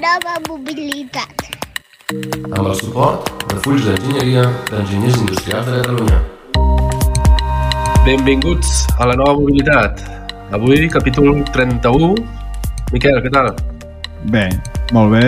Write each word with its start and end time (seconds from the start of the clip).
nova 0.00 0.36
mobilitat. 0.48 1.46
Amb 2.54 2.66
el 2.68 2.74
suport 2.78 3.30
de 3.50 3.58
Fulls 3.64 3.86
d'Enginyeria 3.88 4.44
d'Enginyers 4.70 5.18
Industrials 5.22 5.66
de 5.70 5.80
Catalunya. 5.80 6.18
Benvinguts 8.06 8.84
a 9.00 9.08
la 9.10 9.16
nova 9.18 9.34
mobilitat. 9.40 10.02
Avui, 10.54 10.86
capítol 10.92 11.42
31. 11.52 12.14
Miquel, 12.92 13.18
què 13.24 13.32
tal? 13.34 13.50
Bé, 14.30 14.46
molt 14.94 15.16
bé. 15.16 15.24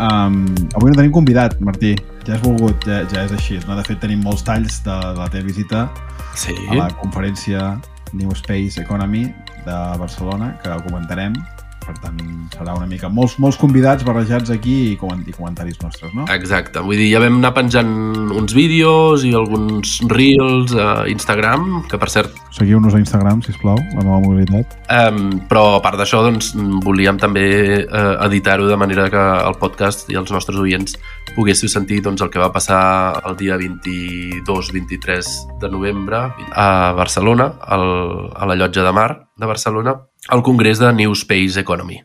Um, 0.00 0.46
avui 0.74 0.90
no 0.90 0.98
tenim 0.98 1.12
convidat, 1.14 1.58
Martí. 1.60 1.92
Ja 2.24 2.38
has 2.38 2.44
volgut, 2.46 2.86
ja, 2.88 3.02
ja 3.12 3.26
és 3.26 3.34
així. 3.36 3.58
No? 3.68 3.76
De 3.76 3.84
fet, 3.84 4.00
tenim 4.00 4.22
molts 4.24 4.46
talls 4.46 4.80
de, 4.86 4.94
de 4.94 5.18
la 5.20 5.28
teva 5.32 5.44
visita 5.50 5.88
Sí. 6.34 6.54
a 6.70 6.74
la 6.74 6.88
conferència 6.98 7.74
New 8.14 8.32
Space 8.34 8.80
Economy 8.80 9.26
de 9.66 9.76
Barcelona, 10.00 10.54
que 10.62 10.72
ho 10.72 10.80
comentarem. 10.88 11.36
Per 11.84 11.94
tant, 12.00 12.16
serà 12.54 12.74
una 12.78 12.88
mica... 12.88 13.10
Molts, 13.12 13.36
molts 13.42 13.58
convidats 13.60 14.06
barrejats 14.06 14.52
aquí 14.54 14.76
i, 14.92 14.94
coment 15.00 15.24
i 15.28 15.34
comentaris 15.36 15.80
nostres, 15.82 16.14
no? 16.16 16.24
Exacte. 16.32 16.80
Vull 16.84 17.00
dir, 17.00 17.10
ja 17.12 17.20
vam 17.22 17.40
anar 17.40 17.52
penjant 17.56 17.92
uns 18.32 18.56
vídeos 18.56 19.26
i 19.28 19.34
alguns 19.36 19.98
reels 20.12 20.74
a 20.78 21.04
Instagram, 21.12 21.84
que 21.90 22.00
per 22.00 22.10
cert 22.12 22.40
Seguiu-nos 22.54 22.94
a 22.94 23.00
Instagram, 23.02 23.40
si 23.42 23.50
plau, 23.58 23.74
la 23.96 24.04
nova 24.06 24.20
mobilitat. 24.22 24.76
Um, 24.86 25.40
però 25.50 25.74
a 25.74 25.80
part 25.82 25.98
d'això 25.98 26.20
doncs, 26.22 26.52
volíem 26.86 27.18
també 27.18 27.42
uh, 27.82 28.22
editar-ho 28.28 28.68
de 28.68 28.76
manera 28.78 29.08
que 29.10 29.18
el 29.18 29.58
podcast 29.58 30.06
i 30.14 30.18
els 30.20 30.30
nostres 30.30 30.60
oients 30.62 30.94
poguéssiu 31.34 31.66
sentir 31.72 31.98
doncs, 32.04 32.22
el 32.22 32.30
que 32.30 32.38
va 32.38 32.52
passar 32.54 32.78
el 33.26 33.34
dia 33.40 33.58
22-23 33.58 35.32
de 35.58 35.72
novembre 35.72 36.28
a 36.54 36.68
Barcelona, 36.94 37.50
al, 37.58 37.88
a 38.30 38.46
la 38.46 38.54
llotja 38.54 38.86
de 38.86 38.94
mar 38.94 39.08
de 39.34 39.50
Barcelona, 39.50 39.96
al 40.28 40.42
Congrés 40.42 40.78
de 40.78 40.92
New 40.92 41.12
Space 41.12 41.60
Economy 41.60 42.02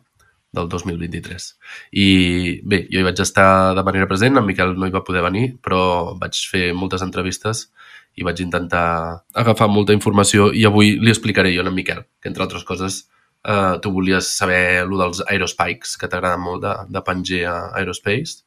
del 0.51 0.67
2023. 0.67 1.59
I 1.91 2.61
bé, 2.65 2.81
jo 2.89 2.99
hi 2.99 3.05
vaig 3.05 3.21
estar 3.21 3.75
de 3.77 3.83
manera 3.85 4.07
present, 4.09 4.37
en 4.37 4.47
Miquel 4.47 4.73
no 4.77 4.87
hi 4.87 4.93
va 4.93 5.03
poder 5.05 5.21
venir, 5.25 5.53
però 5.61 6.15
vaig 6.19 6.37
fer 6.49 6.71
moltes 6.73 7.05
entrevistes 7.05 7.67
i 8.17 8.25
vaig 8.25 8.41
intentar 8.41 9.21
agafar 9.37 9.69
molta 9.69 9.93
informació 9.95 10.49
i 10.51 10.65
avui 10.67 10.97
li 10.99 11.13
explicaré 11.13 11.53
jo 11.53 11.63
a 11.63 11.69
en 11.69 11.75
Miquel, 11.75 12.03
que 12.19 12.29
entre 12.31 12.43
altres 12.43 12.65
coses 12.65 13.03
eh, 13.45 13.77
tu 13.81 13.93
volies 13.93 14.27
saber 14.35 14.85
lo 14.87 14.99
dels 14.99 15.21
aerospikes, 15.27 15.95
que 15.97 16.09
t'agrada 16.09 16.37
molt 16.41 16.63
de, 16.65 16.75
de 16.89 17.03
penjar 17.05 17.45
a 17.53 17.57
Aerospace. 17.79 18.43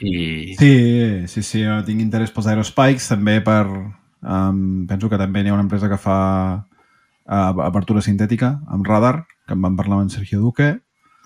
I... 0.00 0.54
Sí, 0.58 0.74
sí, 1.28 1.42
sí, 1.42 1.64
jo 1.66 1.82
tinc 1.86 2.00
interès 2.00 2.32
pels 2.32 2.48
aerospikes, 2.50 3.10
també 3.10 3.40
per... 3.44 3.66
Um, 4.24 4.86
penso 4.88 5.10
que 5.12 5.18
també 5.20 5.42
n'hi 5.42 5.50
ha 5.52 5.56
una 5.58 5.66
empresa 5.66 5.90
que 5.90 5.98
fa 6.00 6.16
apertura 7.24 8.02
sintètica 8.04 8.58
amb 8.68 8.86
radar, 8.86 9.26
que 9.46 9.54
en 9.54 9.62
vam 9.62 9.76
parlar 9.76 10.00
amb 10.00 10.08
en 10.08 10.10
Sergio 10.12 10.40
Duque, 10.40 10.74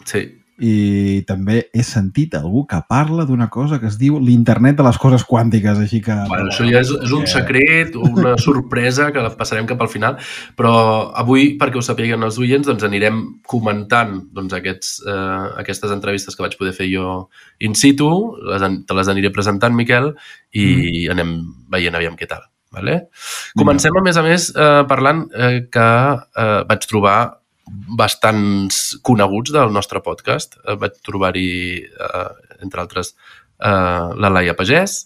sí. 0.06 0.22
i 0.58 1.22
també 1.26 1.60
he 1.74 1.82
sentit 1.86 2.34
algú 2.38 2.64
que 2.70 2.78
parla 2.90 3.24
d'una 3.26 3.48
cosa 3.50 3.78
que 3.78 3.86
es 3.90 3.98
diu 3.98 4.18
l'internet 4.22 4.78
de 4.78 4.86
les 4.86 4.98
coses 4.98 5.24
quàntiques, 5.26 5.78
així 5.78 6.00
que... 6.02 6.16
Bueno, 6.30 6.50
això 6.52 6.66
ja 6.66 6.82
és, 6.82 6.90
és 7.06 7.14
un 7.14 7.26
secret, 7.30 7.98
una 7.98 8.36
sorpresa 8.42 9.10
que 9.14 9.22
la 9.22 9.32
passarem 9.38 9.66
cap 9.70 9.82
al 9.82 9.90
final, 9.90 10.18
però 10.58 10.74
avui, 11.18 11.52
perquè 11.58 11.78
ho 11.78 11.84
sapiguen 11.84 12.26
els 12.26 12.38
oients, 12.42 12.66
doncs 12.66 12.86
anirem 12.86 13.24
comentant 13.46 14.18
doncs, 14.34 14.54
aquests, 14.58 14.98
eh, 15.06 15.48
aquestes 15.64 15.94
entrevistes 15.94 16.38
que 16.38 16.46
vaig 16.46 16.58
poder 16.58 16.74
fer 16.76 16.90
jo 16.90 17.24
in 17.62 17.74
situ, 17.78 18.10
les, 18.50 18.68
te 18.86 18.98
les 18.98 19.10
aniré 19.14 19.34
presentant, 19.34 19.74
Miquel, 19.74 20.14
i 20.54 20.68
mm. 20.68 21.10
anem 21.16 21.34
veient 21.70 21.98
aviam 21.98 22.18
què 22.18 22.30
tal. 22.30 22.46
Vale? 22.74 23.08
Comencem, 23.56 23.96
a 23.96 24.02
més 24.04 24.18
a 24.20 24.24
més, 24.24 24.48
eh, 24.52 24.82
parlant 24.88 25.24
eh, 25.32 25.68
que 25.72 25.88
eh, 25.88 26.62
vaig 26.68 26.88
trobar 26.88 27.18
bastants 27.96 28.98
coneguts 29.04 29.52
del 29.54 29.72
nostre 29.72 30.02
podcast. 30.04 30.58
Eh, 30.64 30.76
vaig 30.80 30.98
trobar-hi, 31.04 31.48
eh, 31.84 32.26
entre 32.64 32.84
altres, 32.84 33.14
eh, 33.60 34.08
la 34.20 34.32
Laia 34.32 34.56
Pagès, 34.56 34.98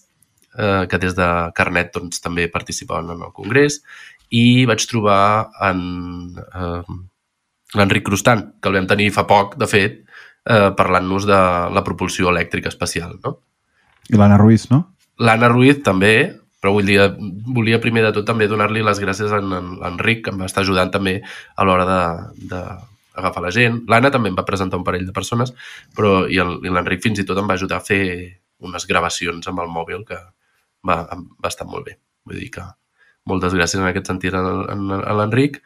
eh, 0.57 0.85
que 0.89 0.99
des 0.99 1.15
de 1.15 1.29
Carnet 1.55 1.93
doncs, 1.95 2.21
també 2.21 2.49
participaven 2.51 3.15
en 3.15 3.23
el 3.27 3.33
Congrés, 3.35 3.81
i 4.33 4.65
vaig 4.65 4.83
trobar 4.89 5.49
en 5.69 5.81
eh, 6.43 6.93
l'Enric 7.77 8.05
Crustant, 8.07 8.45
que 8.59 8.69
el 8.69 8.79
vam 8.79 8.89
tenir 8.89 9.11
fa 9.13 9.25
poc, 9.29 9.57
de 9.61 9.69
fet, 9.69 10.01
eh, 10.49 10.69
parlant-nos 10.77 11.27
de 11.29 11.41
la 11.73 11.83
propulsió 11.85 12.31
elèctrica 12.33 12.71
espacial. 12.73 13.17
No? 13.23 13.37
I 14.09 14.19
l'Anna 14.19 14.37
Ruiz, 14.41 14.69
no? 14.71 14.83
L'Anna 15.23 15.49
Ruiz 15.51 15.83
també, 15.85 16.15
però 16.63 16.71
vull 16.77 16.87
dir, 16.87 16.95
volia 17.51 17.81
primer 17.83 18.05
de 18.05 18.13
tot 18.15 18.25
també 18.29 18.47
donar-li 18.47 18.79
les 18.87 19.01
gràcies 19.03 19.31
a 19.35 19.41
en- 19.43 19.51
a 19.53 19.61
l'Enric, 19.89 20.21
que 20.23 20.31
em 20.31 20.39
va 20.39 20.47
estar 20.47 20.63
ajudant 20.63 20.89
també 20.93 21.17
a 21.55 21.65
l'hora 21.67 21.83
de, 21.89 22.01
de 22.53 22.61
agafar 23.19 23.43
la 23.43 23.51
gent. 23.51 23.81
L'Anna 23.91 24.09
també 24.09 24.31
em 24.31 24.37
va 24.39 24.45
presentar 24.47 24.79
un 24.79 24.85
parell 24.87 25.05
de 25.05 25.11
persones, 25.13 25.51
però 25.95 26.23
i 26.31 26.39
l'Enric 26.39 27.03
fins 27.03 27.19
i 27.19 27.25
tot 27.27 27.37
em 27.37 27.49
va 27.51 27.57
ajudar 27.59 27.81
a 27.81 27.85
fer 27.85 28.39
unes 28.63 28.87
gravacions 28.87 29.45
amb 29.51 29.59
el 29.59 29.67
mòbil 29.67 30.05
que 30.07 30.15
va, 30.87 31.01
va 31.11 31.51
estar 31.51 31.67
molt 31.67 31.85
bé. 31.91 31.97
Vull 32.25 32.39
dir 32.39 32.49
que 32.55 32.63
moltes 33.27 33.53
gràcies 33.53 33.81
en 33.83 33.89
aquest 33.91 34.07
sentit 34.07 34.33
a 34.33 34.39
a- 34.39 35.03
a 35.03 35.13
l'Enric. 35.19 35.59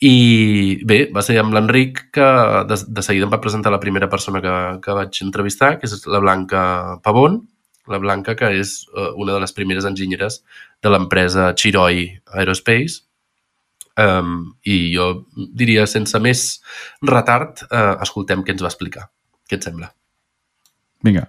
I 0.00 0.80
bé, 0.88 1.10
va 1.12 1.20
ser 1.20 1.36
amb 1.38 1.52
l'Enric 1.52 2.06
que 2.16 2.24
de, 2.68 2.76
de 2.88 3.02
seguida 3.04 3.26
em 3.28 3.32
va 3.34 3.40
presentar 3.44 3.70
la 3.72 3.80
primera 3.80 4.08
persona 4.08 4.40
que, 4.40 4.52
que 4.80 4.94
vaig 4.96 5.18
entrevistar, 5.20 5.74
que 5.78 5.84
és 5.86 6.06
la 6.08 6.18
Blanca 6.24 6.96
Pavón, 7.04 7.42
la 7.88 7.98
Blanca, 7.98 8.36
que 8.36 8.50
és 8.60 8.74
eh, 8.94 9.10
una 9.16 9.34
de 9.34 9.40
les 9.44 9.54
primeres 9.56 9.86
enginyeres 9.88 10.40
de 10.82 10.92
l'empresa 10.92 11.52
Chiroi 11.54 12.06
Aerospace. 12.34 13.04
Um, 14.00 14.54
I 14.64 14.94
jo 14.94 15.26
diria, 15.36 15.84
sense 15.90 16.16
més 16.22 16.44
retard, 17.04 17.66
uh, 17.68 17.98
escoltem 18.00 18.44
què 18.46 18.54
ens 18.54 18.62
va 18.64 18.70
explicar. 18.70 19.10
Què 19.50 19.58
et 19.58 19.66
sembla? 19.66 19.90
Vinga. 21.04 21.26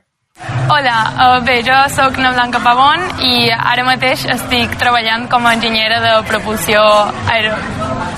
Hola, 0.71 0.95
uh, 1.11 1.39
bé, 1.43 1.57
jo 1.67 1.75
sóc 1.91 2.15
na 2.21 2.31
Blanca 2.31 2.61
Pavón 2.63 3.03
i 3.27 3.49
ara 3.51 3.83
mateix 3.83 4.23
estic 4.35 4.77
treballant 4.79 5.27
com 5.29 5.45
a 5.45 5.55
enginyera 5.57 5.99
de 6.05 6.13
propulsió 6.29 6.81
aero 7.33 7.57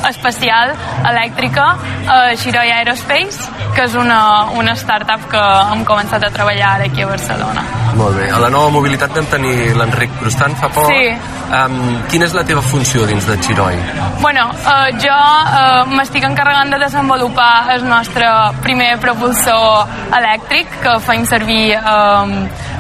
espacial 0.09 0.75
elèctrica 1.09 1.65
a 2.07 2.19
Xiroi 2.37 2.75
Aerospace, 2.75 3.49
que 3.73 3.87
és 3.87 3.97
una, 3.99 4.19
una 4.59 4.77
startup 4.79 5.25
que 5.31 5.47
hem 5.73 5.87
començat 5.87 6.27
a 6.27 6.31
treballar 6.35 6.75
ara 6.75 6.91
aquí 6.91 7.03
a 7.03 7.09
Barcelona. 7.15 7.82
Molt 7.97 8.17
bé. 8.17 8.29
A 8.33 8.39
la 8.41 8.49
nova 8.49 8.71
mobilitat 8.73 9.13
vam 9.15 9.27
tenir 9.29 9.73
l'Enric 9.77 10.15
Crustant 10.19 10.55
fa 10.57 10.69
poc. 10.73 10.89
Sí. 10.89 11.11
Um, 11.53 11.75
quina 12.09 12.25
és 12.25 12.33
la 12.33 12.43
teva 12.47 12.63
funció 12.65 13.05
dins 13.05 13.25
de 13.29 13.37
Xiroi? 13.45 13.77
Bueno, 14.23 14.47
uh, 14.49 14.89
jo 15.01 15.13
uh, 15.13 15.91
m'estic 15.93 16.25
encarregant 16.25 16.73
de 16.73 16.79
desenvolupar 16.81 17.75
el 17.75 17.85
nostre 17.85 18.29
primer 18.65 18.95
propulsor 19.03 19.85
elèctric 20.17 20.79
que 20.81 20.97
feim 21.05 21.27
servir 21.29 21.77
um, 21.77 22.33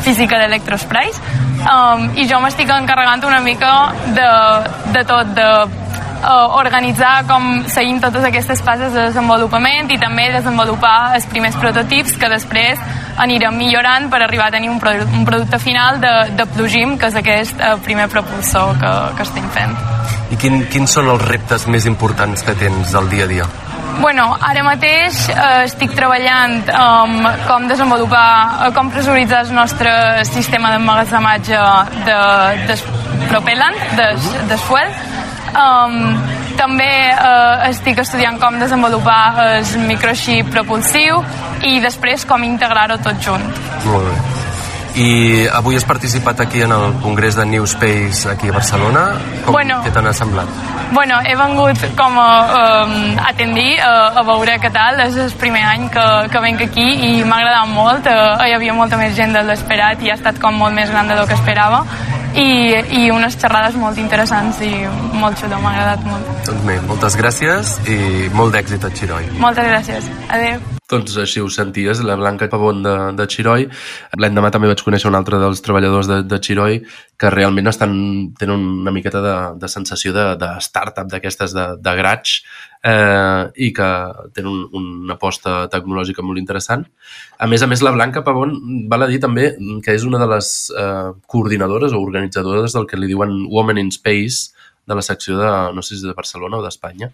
física 0.03 0.41
d'Electrosprays 0.41 1.21
um, 1.61 2.09
i 2.17 2.25
jo 2.29 2.41
m'estic 2.43 2.73
encarregant 2.73 3.29
una 3.29 3.41
mica 3.45 3.73
de, 4.17 4.29
de 4.95 5.05
tot, 5.09 5.35
de 5.37 5.49
organitzar 6.31 7.25
com 7.27 7.63
seguim 7.71 7.99
totes 8.03 8.23
aquestes 8.27 8.61
fases 8.63 8.93
de 8.93 9.07
desenvolupament 9.09 9.91
i 9.91 9.99
també 9.99 10.29
desenvolupar 10.33 11.13
els 11.17 11.27
primers 11.31 11.57
prototips 11.59 12.15
que 12.19 12.29
després 12.31 12.79
anirem 13.17 13.57
millorant 13.57 14.09
per 14.09 14.21
arribar 14.23 14.47
a 14.47 14.55
tenir 14.55 14.71
un, 14.71 14.79
produ 14.81 15.05
un 15.13 15.25
producte 15.27 15.59
final 15.59 15.99
de, 16.01 16.13
de 16.37 16.47
Plugim, 16.55 16.97
que 16.97 17.11
és 17.11 17.19
aquest 17.19 17.59
uh, 17.59 17.75
primer 17.85 18.07
propulsor 18.09 18.79
que, 18.79 18.93
que 19.17 19.27
estem 19.27 19.51
fent. 19.53 19.75
I 20.33 20.39
quin, 20.39 20.63
quins 20.71 20.97
són 20.97 21.11
els 21.13 21.21
reptes 21.27 21.67
més 21.69 21.85
importants 21.89 22.41
que 22.45 22.55
tens 22.57 22.95
al 22.97 23.09
dia 23.11 23.27
a 23.27 23.31
dia? 23.31 23.47
Bueno, 24.01 24.25
ara 24.41 24.63
mateix 24.65 25.27
eh, 25.29 25.65
estic 25.67 25.93
treballant 25.93 26.63
um, 26.73 27.27
com 27.45 27.67
desenvolupar, 27.69 28.65
eh, 28.65 28.71
com 28.73 28.89
pressuritzar 28.89 29.43
el 29.45 29.53
nostre 29.53 29.91
sistema 30.25 30.71
d'emmagatzematge 30.73 31.59
de, 32.07 32.17
de 32.71 32.77
propellant, 33.29 33.77
de, 33.99 34.07
de 34.49 34.57
fuel. 34.65 34.89
Um, 35.53 36.15
també 36.57 36.89
eh, 37.11 37.69
estic 37.69 37.99
estudiant 38.03 38.39
com 38.41 38.57
desenvolupar 38.61 39.21
el 39.45 39.85
microxip 39.87 40.49
propulsiu 40.53 41.21
i 41.69 41.79
després 41.83 42.25
com 42.29 42.45
integrar-ho 42.45 42.99
tot 43.05 43.21
junt. 43.21 43.45
Molt 43.85 44.09
bé. 44.09 44.42
I 44.95 45.47
avui 45.49 45.75
has 45.75 45.85
participat 45.85 46.39
aquí 46.41 46.61
en 46.61 46.71
el 46.71 46.93
Congrés 47.01 47.35
de 47.35 47.45
New 47.45 47.63
Space 47.63 48.29
aquí 48.29 48.49
a 48.49 48.51
Barcelona. 48.51 49.11
Com, 49.45 49.53
Bueno. 49.53 49.81
Què 49.83 49.91
t'ha 49.91 50.13
semblat? 50.13 50.47
Bueno, 50.93 51.19
he 51.25 51.33
vengut 51.35 51.79
com 51.97 52.19
a, 52.19 52.83
um, 52.85 53.17
atendir, 53.25 53.79
a, 53.81 54.19
a 54.19 54.23
veure 54.27 54.59
què 54.61 54.69
tal. 54.71 54.99
És 55.07 55.17
el 55.17 55.31
primer 55.41 55.63
any 55.65 55.87
que, 55.89 56.05
que 56.29 56.41
venc 56.43 56.61
aquí 56.61 56.85
i 57.09 57.23
m'ha 57.23 57.39
agradat 57.41 57.71
molt. 57.73 58.05
Uh, 58.05 58.43
hi 58.45 58.53
havia 58.53 58.75
molta 58.77 58.99
més 59.01 59.15
gent 59.17 59.33
de 59.33 59.41
l'esperat 59.47 60.03
i 60.05 60.11
ha 60.11 60.19
estat 60.19 60.37
com 60.39 60.53
molt 60.61 60.75
més 60.77 60.91
gran 60.93 61.09
del 61.09 61.25
que 61.27 61.33
esperava. 61.39 61.81
I, 62.33 62.73
i 62.97 63.09
unes 63.13 63.37
xerrades 63.37 63.75
molt 63.77 63.97
interessants 64.01 64.61
i 64.65 64.71
molt 65.13 65.37
xulo, 65.41 65.57
m'ha 65.61 65.73
agradat 65.73 66.05
molt. 66.05 66.29
Doncs 66.49 66.69
bé, 66.69 66.79
moltes 66.89 67.17
gràcies 67.17 67.75
i 67.89 68.29
molt 68.33 68.53
d'èxit 68.57 68.85
a 68.85 68.93
Xiroi. 68.93 69.33
Moltes 69.41 69.69
gràcies. 69.69 70.13
Adéu. 70.29 70.72
Doncs 70.91 71.15
així 71.15 71.39
ho 71.39 71.47
senties, 71.47 72.01
la 72.03 72.17
Blanca 72.19 72.49
Pavón 72.51 72.81
de, 72.83 72.93
de 73.15 73.25
Xiroi. 73.31 73.69
L'endemà 74.19 74.49
també 74.51 74.67
vaig 74.67 74.81
conèixer 74.83 75.07
un 75.07 75.15
altre 75.15 75.39
dels 75.39 75.63
treballadors 75.63 76.09
de, 76.11 76.17
de 76.27 76.39
Xiroi 76.43 76.81
que 77.19 77.31
realment 77.31 77.71
estan, 77.71 77.93
tenen 78.39 78.65
una 78.83 78.91
miqueta 78.91 79.21
de, 79.23 79.35
de 79.61 79.69
sensació 79.71 80.11
de, 80.15 80.25
de 80.41 80.49
startup 80.65 81.07
d'aquestes 81.07 81.55
de, 81.55 81.65
de 81.79 81.93
graig 82.01 82.33
eh, 82.83 83.47
i 83.55 83.71
que 83.75 83.89
tenen 84.35 84.51
un, 84.51 84.89
una 85.05 85.15
aposta 85.15 85.69
tecnològica 85.71 86.25
molt 86.25 86.41
interessant. 86.41 86.83
A 87.39 87.47
més 87.47 87.63
a 87.63 87.69
més, 87.71 87.85
la 87.85 87.95
Blanca 87.95 88.25
Pavón 88.27 88.57
val 88.91 89.07
a 89.07 89.11
dir 89.11 89.21
també 89.23 89.53
que 89.85 89.95
és 89.95 90.03
una 90.03 90.19
de 90.19 90.27
les 90.35 90.51
eh, 90.75 91.13
coordinadores 91.31 91.95
o 91.95 92.03
organitzadores 92.03 92.75
del 92.75 92.91
que 92.91 92.99
li 92.99 93.07
diuen 93.13 93.45
Women 93.47 93.85
in 93.85 93.95
Space 93.95 94.51
de 94.83 94.99
la 94.99 95.05
secció 95.05 95.39
de, 95.39 95.51
no 95.71 95.81
sé 95.81 95.95
si 95.95 96.03
de 96.03 96.17
Barcelona 96.17 96.59
o 96.59 96.65
d'Espanya 96.65 97.13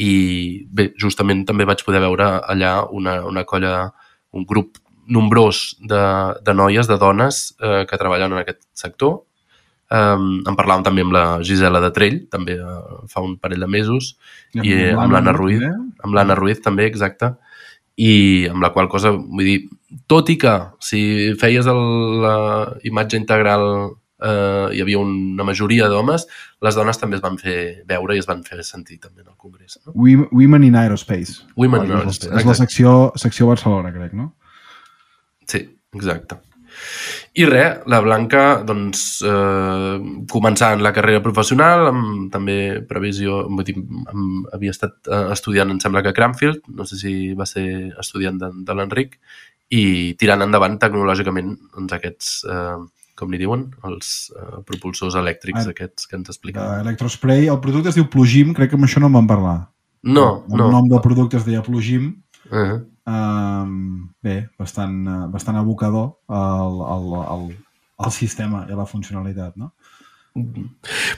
i 0.00 0.12
bé, 0.70 0.90
justament 1.00 1.44
també 1.48 1.66
vaig 1.68 1.82
poder 1.84 2.00
veure 2.04 2.28
allà 2.48 2.78
una, 2.90 3.18
una 3.28 3.44
colla, 3.48 3.90
un 4.32 4.46
grup 4.48 4.78
nombrós 5.12 5.76
de, 5.80 6.00
de 6.42 6.54
noies, 6.54 6.88
de 6.88 6.96
dones 6.98 7.42
eh, 7.60 7.84
que 7.88 7.98
treballen 8.00 8.32
en 8.32 8.42
aquest 8.42 8.62
sector. 8.72 9.22
Um, 9.92 10.38
en 10.48 10.56
parlàvem 10.56 10.86
també 10.86 11.02
amb 11.04 11.12
la 11.12 11.24
Gisela 11.44 11.82
de 11.84 11.90
Trell, 11.92 12.22
també 12.32 12.54
uh, 12.56 13.02
fa 13.12 13.20
un 13.20 13.34
parell 13.36 13.60
de 13.60 13.68
mesos, 13.68 14.14
i, 14.56 14.62
i 14.64 14.76
amb 14.94 15.12
l'Anna 15.12 15.34
Ruiz, 15.36 15.66
amb 15.66 16.16
l'Anna 16.16 16.36
Ruiz 16.38 16.62
també, 16.64 16.86
exacte, 16.88 17.34
i 18.00 18.46
amb 18.48 18.64
la 18.64 18.70
qual 18.72 18.88
cosa, 18.88 19.12
vull 19.12 19.44
dir, 19.44 19.58
tot 20.08 20.30
i 20.32 20.38
que 20.40 20.54
si 20.80 21.02
feies 21.40 21.68
el, 21.68 21.82
la 22.24 22.36
imatge 22.88 23.20
integral 23.20 23.66
eh, 24.22 24.68
hi 24.76 24.82
havia 24.84 25.00
una 25.02 25.46
majoria 25.46 25.88
d'homes, 25.90 26.26
les 26.62 26.78
dones 26.78 27.00
també 27.00 27.18
es 27.18 27.24
van 27.24 27.38
fer 27.40 27.56
veure 27.88 28.16
i 28.16 28.22
es 28.22 28.28
van 28.28 28.44
fer 28.46 28.62
sentir 28.66 29.00
també 29.02 29.24
en 29.24 29.32
el 29.32 29.36
Congrés. 29.36 29.80
No? 29.86 29.96
Women 29.96 30.68
in 30.68 30.78
Aerospace. 30.78 31.42
Women 31.56 31.88
in 31.88 31.98
Aerospace. 31.98 32.32
És 32.38 32.48
la 32.48 32.56
secció, 32.58 32.94
secció 33.20 33.50
Barcelona, 33.50 33.92
crec, 33.94 34.16
no? 34.16 34.32
Sí, 35.50 35.64
exacte. 35.98 36.38
I 37.32 37.46
res, 37.48 37.78
la 37.88 38.00
Blanca, 38.04 38.42
doncs, 38.68 39.22
eh, 39.24 39.94
començant 40.28 40.82
la 40.84 40.92
carrera 40.92 41.22
professional, 41.24 41.86
amb 41.88 42.26
també 42.32 42.56
previsió, 42.88 43.42
vull 43.48 43.64
dir, 43.64 43.76
amb, 44.12 44.50
havia 44.52 44.74
estat 44.74 45.08
eh, 45.08 45.22
estudiant, 45.32 45.72
em 45.72 45.80
sembla 45.80 46.02
que 46.04 46.12
a 46.12 46.16
Cranfield, 46.16 46.66
no 46.76 46.84
sé 46.88 47.00
si 47.00 47.14
va 47.38 47.48
ser 47.48 47.66
estudiant 48.00 48.40
de, 48.40 48.50
de 48.68 48.76
l'Enric, 48.76 49.16
i 49.72 50.12
tirant 50.20 50.44
endavant 50.44 50.76
tecnològicament 50.80 51.54
doncs, 51.72 51.96
aquests, 51.96 52.34
eh, 52.52 52.76
com 53.18 53.32
li 53.32 53.40
diuen, 53.40 53.66
els 53.88 54.30
uh, 54.34 54.60
propulsors 54.68 55.16
elèctrics 55.20 55.66
ah, 55.66 55.72
aquests 55.74 56.08
que 56.08 56.18
ens 56.18 56.32
expliquen. 56.32 56.62
Electrospray, 56.84 57.48
el 57.52 57.60
producte 57.64 57.92
es 57.92 57.98
diu 57.98 58.08
Plugim, 58.12 58.54
crec 58.56 58.72
que 58.72 58.80
amb 58.80 58.88
això 58.88 59.02
no 59.02 59.10
en 59.12 59.18
vam 59.20 59.28
parlar. 59.30 59.58
No, 60.02 60.44
el 60.48 60.56
no. 60.58 60.66
El 60.66 60.76
nom 60.76 60.88
del 60.90 61.02
producte 61.04 61.38
es 61.38 61.46
deia 61.48 61.62
Plugim. 61.62 62.14
Uh 62.50 62.58
-huh. 62.58 62.78
um, 63.06 64.08
bé, 64.22 64.48
bastant, 64.58 65.30
bastant 65.30 65.56
abocador 65.56 66.18
al, 66.28 66.80
al, 66.94 67.06
al, 67.34 67.44
al 67.96 68.12
sistema 68.12 68.66
i 68.68 68.72
a 68.72 68.76
la 68.76 68.86
funcionalitat, 68.86 69.56
no? 69.56 69.72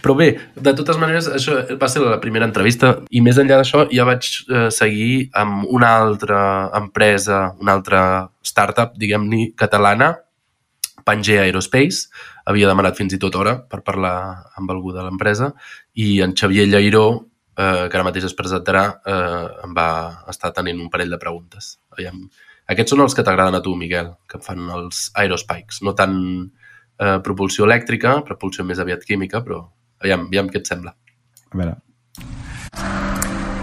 Però 0.02 0.14
bé, 0.18 0.32
de 0.58 0.72
totes 0.74 0.96
maneres, 0.98 1.28
això 1.30 1.60
va 1.78 1.88
ser 1.88 2.02
la 2.02 2.18
primera 2.22 2.48
entrevista 2.48 2.96
i 3.14 3.20
més 3.22 3.38
enllà 3.38 3.60
d'això 3.60 3.84
ja 3.94 4.06
vaig 4.08 4.26
eh, 4.26 4.70
seguir 4.74 5.28
amb 5.38 5.68
una 5.70 5.92
altra 6.00 6.70
empresa, 6.74 7.54
una 7.62 7.76
altra 7.78 8.00
startup, 8.42 8.96
diguem-ne, 8.98 9.52
catalana, 9.54 10.16
Pangea 11.04 11.44
Aerospace, 11.44 12.08
havia 12.48 12.70
demanat 12.70 12.96
fins 12.98 13.14
i 13.16 13.20
tot 13.20 13.36
hora 13.36 13.58
per 13.70 13.82
parlar 13.86 14.16
amb 14.58 14.72
algú 14.72 14.94
de 14.94 15.04
l'empresa 15.04 15.52
i 15.94 16.20
en 16.24 16.34
Xavier 16.36 16.66
Llairó, 16.68 17.04
eh, 17.56 17.86
que 17.88 17.98
ara 17.98 18.06
mateix 18.06 18.28
es 18.30 18.36
presentarà, 18.36 18.84
eh, 19.04 19.46
em 19.66 19.76
va 19.76 19.88
estar 20.32 20.52
tenint 20.56 20.80
un 20.80 20.90
parell 20.90 21.14
de 21.14 21.20
preguntes. 21.20 21.78
Aviam. 21.96 22.24
Aquests 22.72 22.94
són 22.94 23.04
els 23.04 23.14
que 23.14 23.24
t'agraden 23.24 23.58
a 23.58 23.62
tu, 23.62 23.74
Miquel, 23.76 24.14
que 24.28 24.40
fan 24.40 24.70
els 24.72 25.10
Aerospikes. 25.20 25.82
No 25.84 25.92
tant 25.94 26.16
eh, 26.98 27.18
propulsió 27.24 27.68
elèctrica, 27.68 28.22
propulsió 28.24 28.64
més 28.64 28.80
aviat 28.80 29.04
química, 29.04 29.44
però 29.44 29.66
aviam, 30.00 30.28
aviam 30.30 30.48
què 30.48 30.62
et 30.62 30.72
sembla. 30.72 30.96
A 31.52 31.60
veure. 31.60 31.76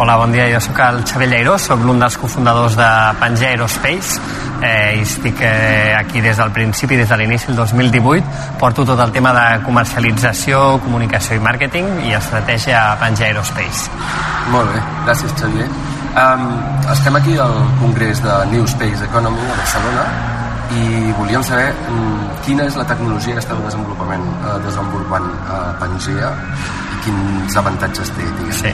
Hola, 0.01 0.15
bon 0.17 0.31
dia. 0.33 0.47
Jo 0.49 0.57
sóc 0.57 0.79
el 0.81 1.03
Xavier 1.05 1.27
Lleiró, 1.29 1.59
sóc 1.61 1.83
l'un 1.85 1.99
dels 2.01 2.15
cofundadors 2.17 2.73
de 2.73 2.85
Pangea 3.19 3.51
Aerospace 3.51 4.15
eh, 4.65 4.95
i 4.97 5.03
estic 5.05 5.43
eh, 5.45 5.93
aquí 5.93 6.23
des 6.25 6.41
del 6.41 6.49
principi, 6.55 6.97
des 6.97 7.05
de 7.11 7.19
l'inici 7.21 7.51
del 7.51 7.59
2018. 7.59 8.57
Porto 8.57 8.81
tot 8.89 8.97
el 9.05 9.13
tema 9.13 9.29
de 9.37 9.45
comercialització, 9.61 10.79
comunicació 10.81 11.37
i 11.37 11.45
màrqueting 11.45 11.93
i 12.09 12.17
estratègia 12.17 12.81
a 12.81 12.97
Pangea 12.97 13.29
Aerospace. 13.29 13.93
Molt 14.49 14.73
bé, 14.73 14.81
gràcies 15.05 15.37
Xavier. 15.37 15.69
Um, 16.17 16.49
estem 16.97 17.21
aquí 17.21 17.37
al 17.37 17.61
Congrés 17.85 18.25
de 18.25 18.41
New 18.57 18.65
Space 18.73 19.05
Economy 19.05 19.45
a 19.53 19.61
Barcelona 19.61 20.11
i 20.81 21.11
volíem 21.21 21.45
saber 21.45 21.75
um, 21.93 22.23
quina 22.41 22.65
és 22.65 22.73
la 22.73 22.89
tecnologia 22.89 23.37
que 23.37 23.45
esteu 23.45 23.61
desenvolupament, 23.69 24.25
uh, 24.41 24.57
desenvolupant 24.65 25.29
a 25.45 25.67
Pangea 25.77 26.33
quins 27.05 27.57
avantatges 27.59 28.13
té, 28.15 28.25
diguem. 28.39 28.55
Sí. 28.61 28.73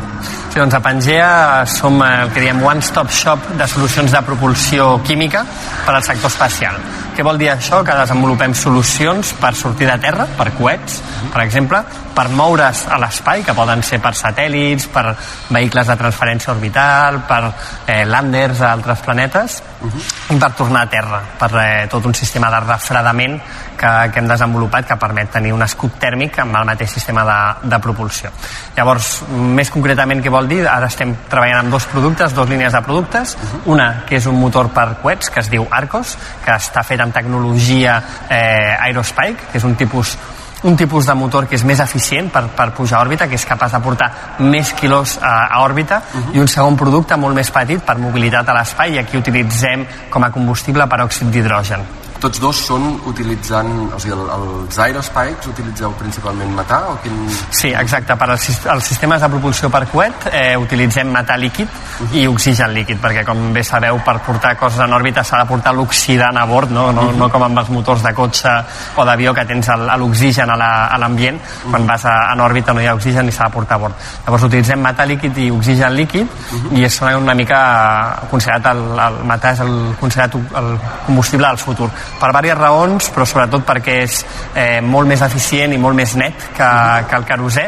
sí, 0.52 0.60
doncs 0.60 0.78
a 0.78 0.82
Pangea 0.84 1.32
som 1.72 2.00
el 2.06 2.32
que 2.36 2.44
diem 2.44 2.64
one-stop 2.66 3.12
shop 3.14 3.52
de 3.60 3.68
solucions 3.72 4.14
de 4.14 4.24
propulsió 4.28 4.96
química 5.08 5.46
per 5.86 5.96
al 5.96 6.04
sector 6.06 6.32
espacial. 6.34 6.80
Què 7.18 7.24
vol 7.26 7.40
dir 7.42 7.48
això? 7.50 7.80
Que 7.82 7.96
desenvolupem 7.98 8.52
solucions 8.54 9.32
per 9.42 9.50
sortir 9.58 9.88
de 9.90 9.96
terra, 10.04 10.28
per 10.38 10.52
coets, 10.54 11.00
per 11.34 11.42
exemple, 11.42 11.80
per 12.14 12.28
moure's 12.30 12.84
a 12.94 13.00
l'espai, 13.02 13.42
que 13.42 13.56
poden 13.58 13.82
ser 13.82 13.98
per 14.04 14.12
satèl·lits, 14.14 14.86
per 14.94 15.16
vehicles 15.50 15.90
de 15.90 15.96
transferència 15.98 16.54
orbital, 16.54 17.24
per 17.26 17.40
eh, 17.50 18.04
landers 18.06 18.62
a 18.62 18.72
altres 18.76 19.02
planetes, 19.02 19.64
uh 19.82 19.90
-huh. 19.90 20.36
i 20.36 20.38
per 20.38 20.52
tornar 20.54 20.84
a 20.84 20.90
terra, 20.90 21.22
per 21.40 21.52
eh, 21.56 21.88
tot 21.90 22.06
un 22.06 22.14
sistema 22.14 22.52
de 22.52 22.60
refredament 22.60 23.42
que, 23.78 24.12
que 24.12 24.20
hem 24.20 24.28
desenvolupat 24.28 24.88
que 24.88 24.96
permet 24.96 25.30
tenir 25.32 25.54
un 25.54 25.62
escut 25.62 26.00
tèrmic 26.00 26.40
amb 26.40 26.56
el 26.56 26.66
mateix 26.66 26.92
sistema 26.92 27.24
de, 27.24 27.70
de 27.70 27.80
propulsió. 27.80 28.32
Llavors, 28.76 29.24
més 29.30 29.70
concretament 29.70 30.24
què 30.24 30.30
vol 30.30 30.48
dir? 30.48 30.68
Ara 30.68 30.88
estem 30.88 31.16
treballant 31.30 31.60
amb 31.60 31.72
dos 31.72 31.86
productes, 31.86 32.34
dos 32.34 32.50
línies 32.50 32.74
de 32.74 32.82
productes, 32.82 33.38
una 33.66 34.04
que 34.08 34.18
és 34.18 34.26
un 34.26 34.40
motor 34.40 34.70
per 34.70 34.98
coets 35.02 35.30
que 35.30 35.40
es 35.40 35.50
diu 35.50 35.68
Arcos, 35.72 36.18
que 36.44 36.52
està 36.52 36.84
fet 36.84 37.00
amb 37.00 37.07
tecnologia 37.12 38.02
eh, 38.30 38.76
Aerospike, 38.88 39.52
que 39.52 39.58
és 39.58 39.64
un 39.64 39.76
tipus 39.76 40.18
un 40.64 40.76
tipus 40.76 41.06
de 41.06 41.14
motor 41.14 41.46
que 41.48 41.54
és 41.56 41.64
més 41.64 41.80
eficient 41.80 42.32
per, 42.34 42.48
per 42.58 42.72
pujar 42.74 42.98
a 42.98 43.04
òrbita, 43.06 43.28
que 43.30 43.38
és 43.38 43.46
capaç 43.46 43.76
de 43.76 43.82
portar 43.84 44.08
més 44.40 44.74
quilos 44.74 45.20
a, 45.22 45.54
a 45.54 45.62
òrbita, 45.62 46.02
uh 46.02 46.18
-huh. 46.18 46.36
i 46.36 46.40
un 46.40 46.48
segon 46.48 46.76
producte 46.76 47.16
molt 47.16 47.36
més 47.36 47.52
petit 47.52 47.84
per 47.84 47.98
mobilitat 47.98 48.50
a 48.50 48.54
l'espai, 48.54 48.94
i 48.94 49.00
aquí 49.00 49.18
utilitzem 49.18 49.86
com 50.10 50.24
a 50.24 50.32
combustible 50.32 50.88
per 50.88 51.00
òxid 51.02 51.30
d'hidrogen. 51.30 52.07
Tots 52.18 52.40
dos 52.42 52.60
són 52.66 52.86
utilitzant, 53.06 53.70
o 53.94 54.00
sigui, 54.02 54.16
el, 54.16 54.30
els 54.34 54.78
aerospikes 54.82 55.50
utilitzeu 55.52 55.92
principalment 56.00 56.54
metà 56.58 56.80
o 56.90 56.96
quin... 57.04 57.14
Sí, 57.54 57.70
exacte. 57.78 58.16
Per 58.18 58.28
als, 58.34 58.48
als 58.66 58.90
sistemes 58.90 59.22
de 59.22 59.30
propulsió 59.30 59.70
per 59.74 59.84
coet 59.92 60.26
eh, 60.32 60.56
utilitzem 60.58 61.12
metà 61.14 61.38
líquid 61.38 61.68
uh 61.70 62.08
-huh. 62.08 62.18
i 62.18 62.28
oxigen 62.28 62.74
líquid, 62.74 62.98
perquè 63.02 63.24
com 63.26 63.54
bé 63.54 63.64
sabeu, 63.64 64.00
per 64.04 64.18
portar 64.26 64.56
coses 64.58 64.80
en 64.80 64.94
òrbita 64.94 65.24
s'ha 65.24 65.44
de 65.44 65.46
portar 65.46 65.74
l'oxidant 65.76 66.38
a 66.38 66.46
bord, 66.46 66.72
no, 66.72 66.92
no, 66.92 67.02
uh 67.02 67.12
-huh. 67.12 67.18
no 67.18 67.30
com 67.30 67.44
amb 67.44 67.60
els 67.60 67.70
motors 67.70 68.02
de 68.02 68.14
cotxe 68.14 68.50
o 68.96 69.06
d'avió 69.06 69.34
que 69.34 69.46
tens 69.46 69.68
l'oxigen 69.98 70.50
a 70.50 70.98
l'ambient, 70.98 71.38
uh 71.38 71.42
-huh. 71.42 71.72
quan 71.72 71.88
vas 71.88 72.06
a, 72.06 72.34
en 72.34 72.40
òrbita 72.40 72.74
no 72.74 72.82
hi 72.82 72.88
ha 72.88 72.96
oxigen 72.96 73.28
i 73.28 73.32
s'ha 73.32 73.44
de 73.46 73.52
portar 73.52 73.76
a 73.76 73.80
bord. 73.80 73.96
Llavors 74.26 74.44
utilitzem 74.44 74.82
metà 74.82 75.06
líquid 75.06 75.38
i 75.38 75.52
oxigen 75.52 75.94
líquid 75.94 76.26
uh 76.26 76.58
-huh. 76.72 76.78
i 76.78 76.84
és 76.84 77.02
una 77.02 77.34
mica 77.36 78.20
considerat 78.30 78.66
el, 78.74 79.00
el 79.00 79.16
metà 79.24 79.54
és 79.54 79.60
el, 79.60 79.96
considerat 80.00 80.34
el 80.36 80.80
combustible 81.06 81.48
del 81.48 81.58
futur 81.58 81.90
per 82.20 82.32
diverses 82.32 82.60
raons, 82.60 83.10
però 83.14 83.26
sobretot 83.26 83.66
perquè 83.68 83.98
és 84.04 84.22
eh, 84.54 84.80
molt 84.82 85.10
més 85.10 85.24
eficient 85.26 85.74
i 85.74 85.82
molt 85.82 85.98
més 85.98 86.16
net 86.20 86.50
que, 86.58 86.70
que 87.10 87.20
el 87.20 87.28
querosè 87.28 87.68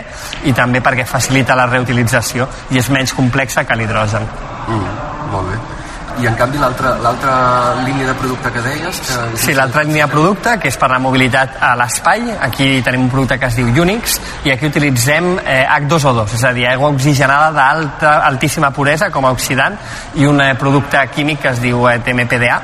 i 0.50 0.54
també 0.54 0.84
perquè 0.86 1.08
facilita 1.10 1.58
la 1.58 1.68
reutilització 1.70 2.48
i 2.72 2.80
és 2.80 2.94
menys 2.94 3.14
complexa 3.18 3.66
que 3.66 3.78
l'hidrogen. 3.78 4.26
Mm, 4.70 4.96
molt 5.34 5.54
bé 5.54 5.79
i 6.22 6.28
en 6.28 6.36
canvi 6.36 6.60
l'altra 6.60 7.76
línia 7.86 8.08
de 8.08 8.16
producte 8.20 8.52
que 8.52 8.62
deies 8.62 9.00
que... 9.06 9.18
Sí, 9.40 9.54
l'altra 9.56 9.84
línia 9.84 10.08
de 10.08 10.12
producte 10.12 10.56
que 10.60 10.68
és 10.72 10.78
per 10.80 10.90
la 10.92 11.00
mobilitat 11.00 11.58
a 11.64 11.74
l'espai 11.80 12.34
aquí 12.50 12.70
tenim 12.86 13.06
un 13.08 13.12
producte 13.14 13.40
que 13.40 13.48
es 13.48 13.60
diu 13.60 13.70
Unix 13.84 14.20
i 14.48 14.52
aquí 14.52 14.68
utilitzem 14.68 15.32
eh, 15.40 15.64
H2O2 15.80 16.36
és 16.36 16.44
a 16.44 16.54
dir, 16.56 16.66
aigua 16.68 16.92
oxigenada 16.92 17.52
d'alta 17.56 18.18
altíssima 18.28 18.72
puresa 18.76 19.10
com 19.14 19.26
a 19.26 19.34
oxidant 19.36 19.78
i 20.20 20.28
un 20.28 20.42
eh, 20.44 20.54
producte 20.60 21.06
químic 21.16 21.44
que 21.46 21.54
es 21.54 21.62
diu 21.64 21.88
eh, 21.88 22.00
TMPDA 22.04 22.60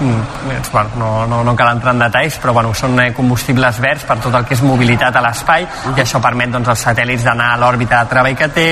mm, 0.00 0.70
bueno, 0.72 0.90
no, 0.98 1.26
no, 1.26 1.42
no 1.44 1.56
cal 1.56 1.72
entrar 1.76 1.94
en 1.96 2.04
detalls 2.04 2.38
però 2.42 2.52
bueno, 2.58 2.74
són 2.74 2.98
eh, 3.00 3.10
combustibles 3.16 3.80
verds 3.80 4.04
per 4.08 4.18
tot 4.24 4.34
el 4.34 4.44
que 4.44 4.56
és 4.58 4.64
mobilitat 4.66 5.16
a 5.16 5.24
l'espai 5.24 5.64
uh 5.64 5.68
-huh. 5.68 5.96
i 5.96 6.02
això 6.02 6.20
permet 6.20 6.50
doncs, 6.50 6.68
als 6.68 6.86
satèl·lits 6.86 7.24
d'anar 7.24 7.54
a 7.54 7.56
l'òrbita 7.56 8.02
de 8.02 8.10
treball 8.10 8.36
que 8.36 8.48
té 8.48 8.68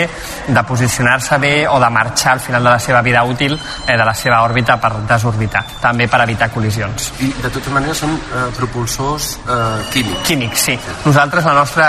de 0.47 0.63
posicionar-se 0.63 1.39
bé 1.39 1.67
o 1.69 1.81
de 1.81 1.91
marxar 1.91 2.33
al 2.33 2.41
final 2.41 2.63
de 2.63 2.71
la 2.71 2.79
seva 2.79 3.03
vida 3.03 3.25
útil 3.25 3.59
eh, 3.87 3.97
de 3.97 4.05
la 4.05 4.15
seva 4.15 4.26
seva 4.27 4.43
òrbita 4.47 4.77
per 4.83 4.93
desorbitar, 5.07 5.63
també 5.83 6.09
per 6.11 6.21
evitar 6.27 6.51
col·lisions. 6.55 7.13
I 7.23 7.31
de 7.39 7.51
totes 7.51 7.73
maneres 7.75 8.03
són 8.03 8.15
eh, 8.19 8.47
propulsors 8.59 9.33
eh, 9.47 9.81
químics. 9.95 10.23
Químics, 10.27 10.69
sí. 10.71 10.77
Nosaltres, 11.07 11.47
la 11.47 11.57
nostra 11.61 11.89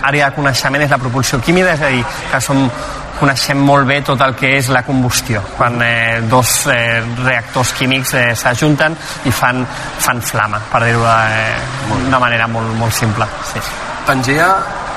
àrea 0.00 0.30
de 0.30 0.36
coneixement 0.38 0.84
és 0.86 0.92
la 0.92 1.00
propulsió 1.02 1.40
química, 1.44 1.74
és 1.76 1.84
a 1.84 1.92
dir, 1.92 2.04
que 2.32 2.40
som 2.44 2.64
coneixem 3.14 3.60
molt 3.62 3.86
bé 3.86 4.00
tot 4.02 4.20
el 4.26 4.34
que 4.38 4.56
és 4.58 4.68
la 4.74 4.82
combustió, 4.86 5.42
quan 5.58 5.78
eh, 5.84 6.20
dos 6.30 6.64
eh, 6.72 7.02
reactors 7.22 7.74
químics 7.78 8.14
eh, 8.18 8.24
s'ajunten 8.38 8.96
i 9.28 9.34
fan, 9.34 9.62
fan 10.02 10.22
flama, 10.24 10.60
per 10.72 10.82
dir-ho 10.88 11.04
eh, 11.06 12.00
de 12.08 12.18
manera 12.18 12.48
molt, 12.50 12.74
molt 12.80 12.96
simple. 12.96 13.28
Sí. 13.52 13.62
Pangea 14.04 14.50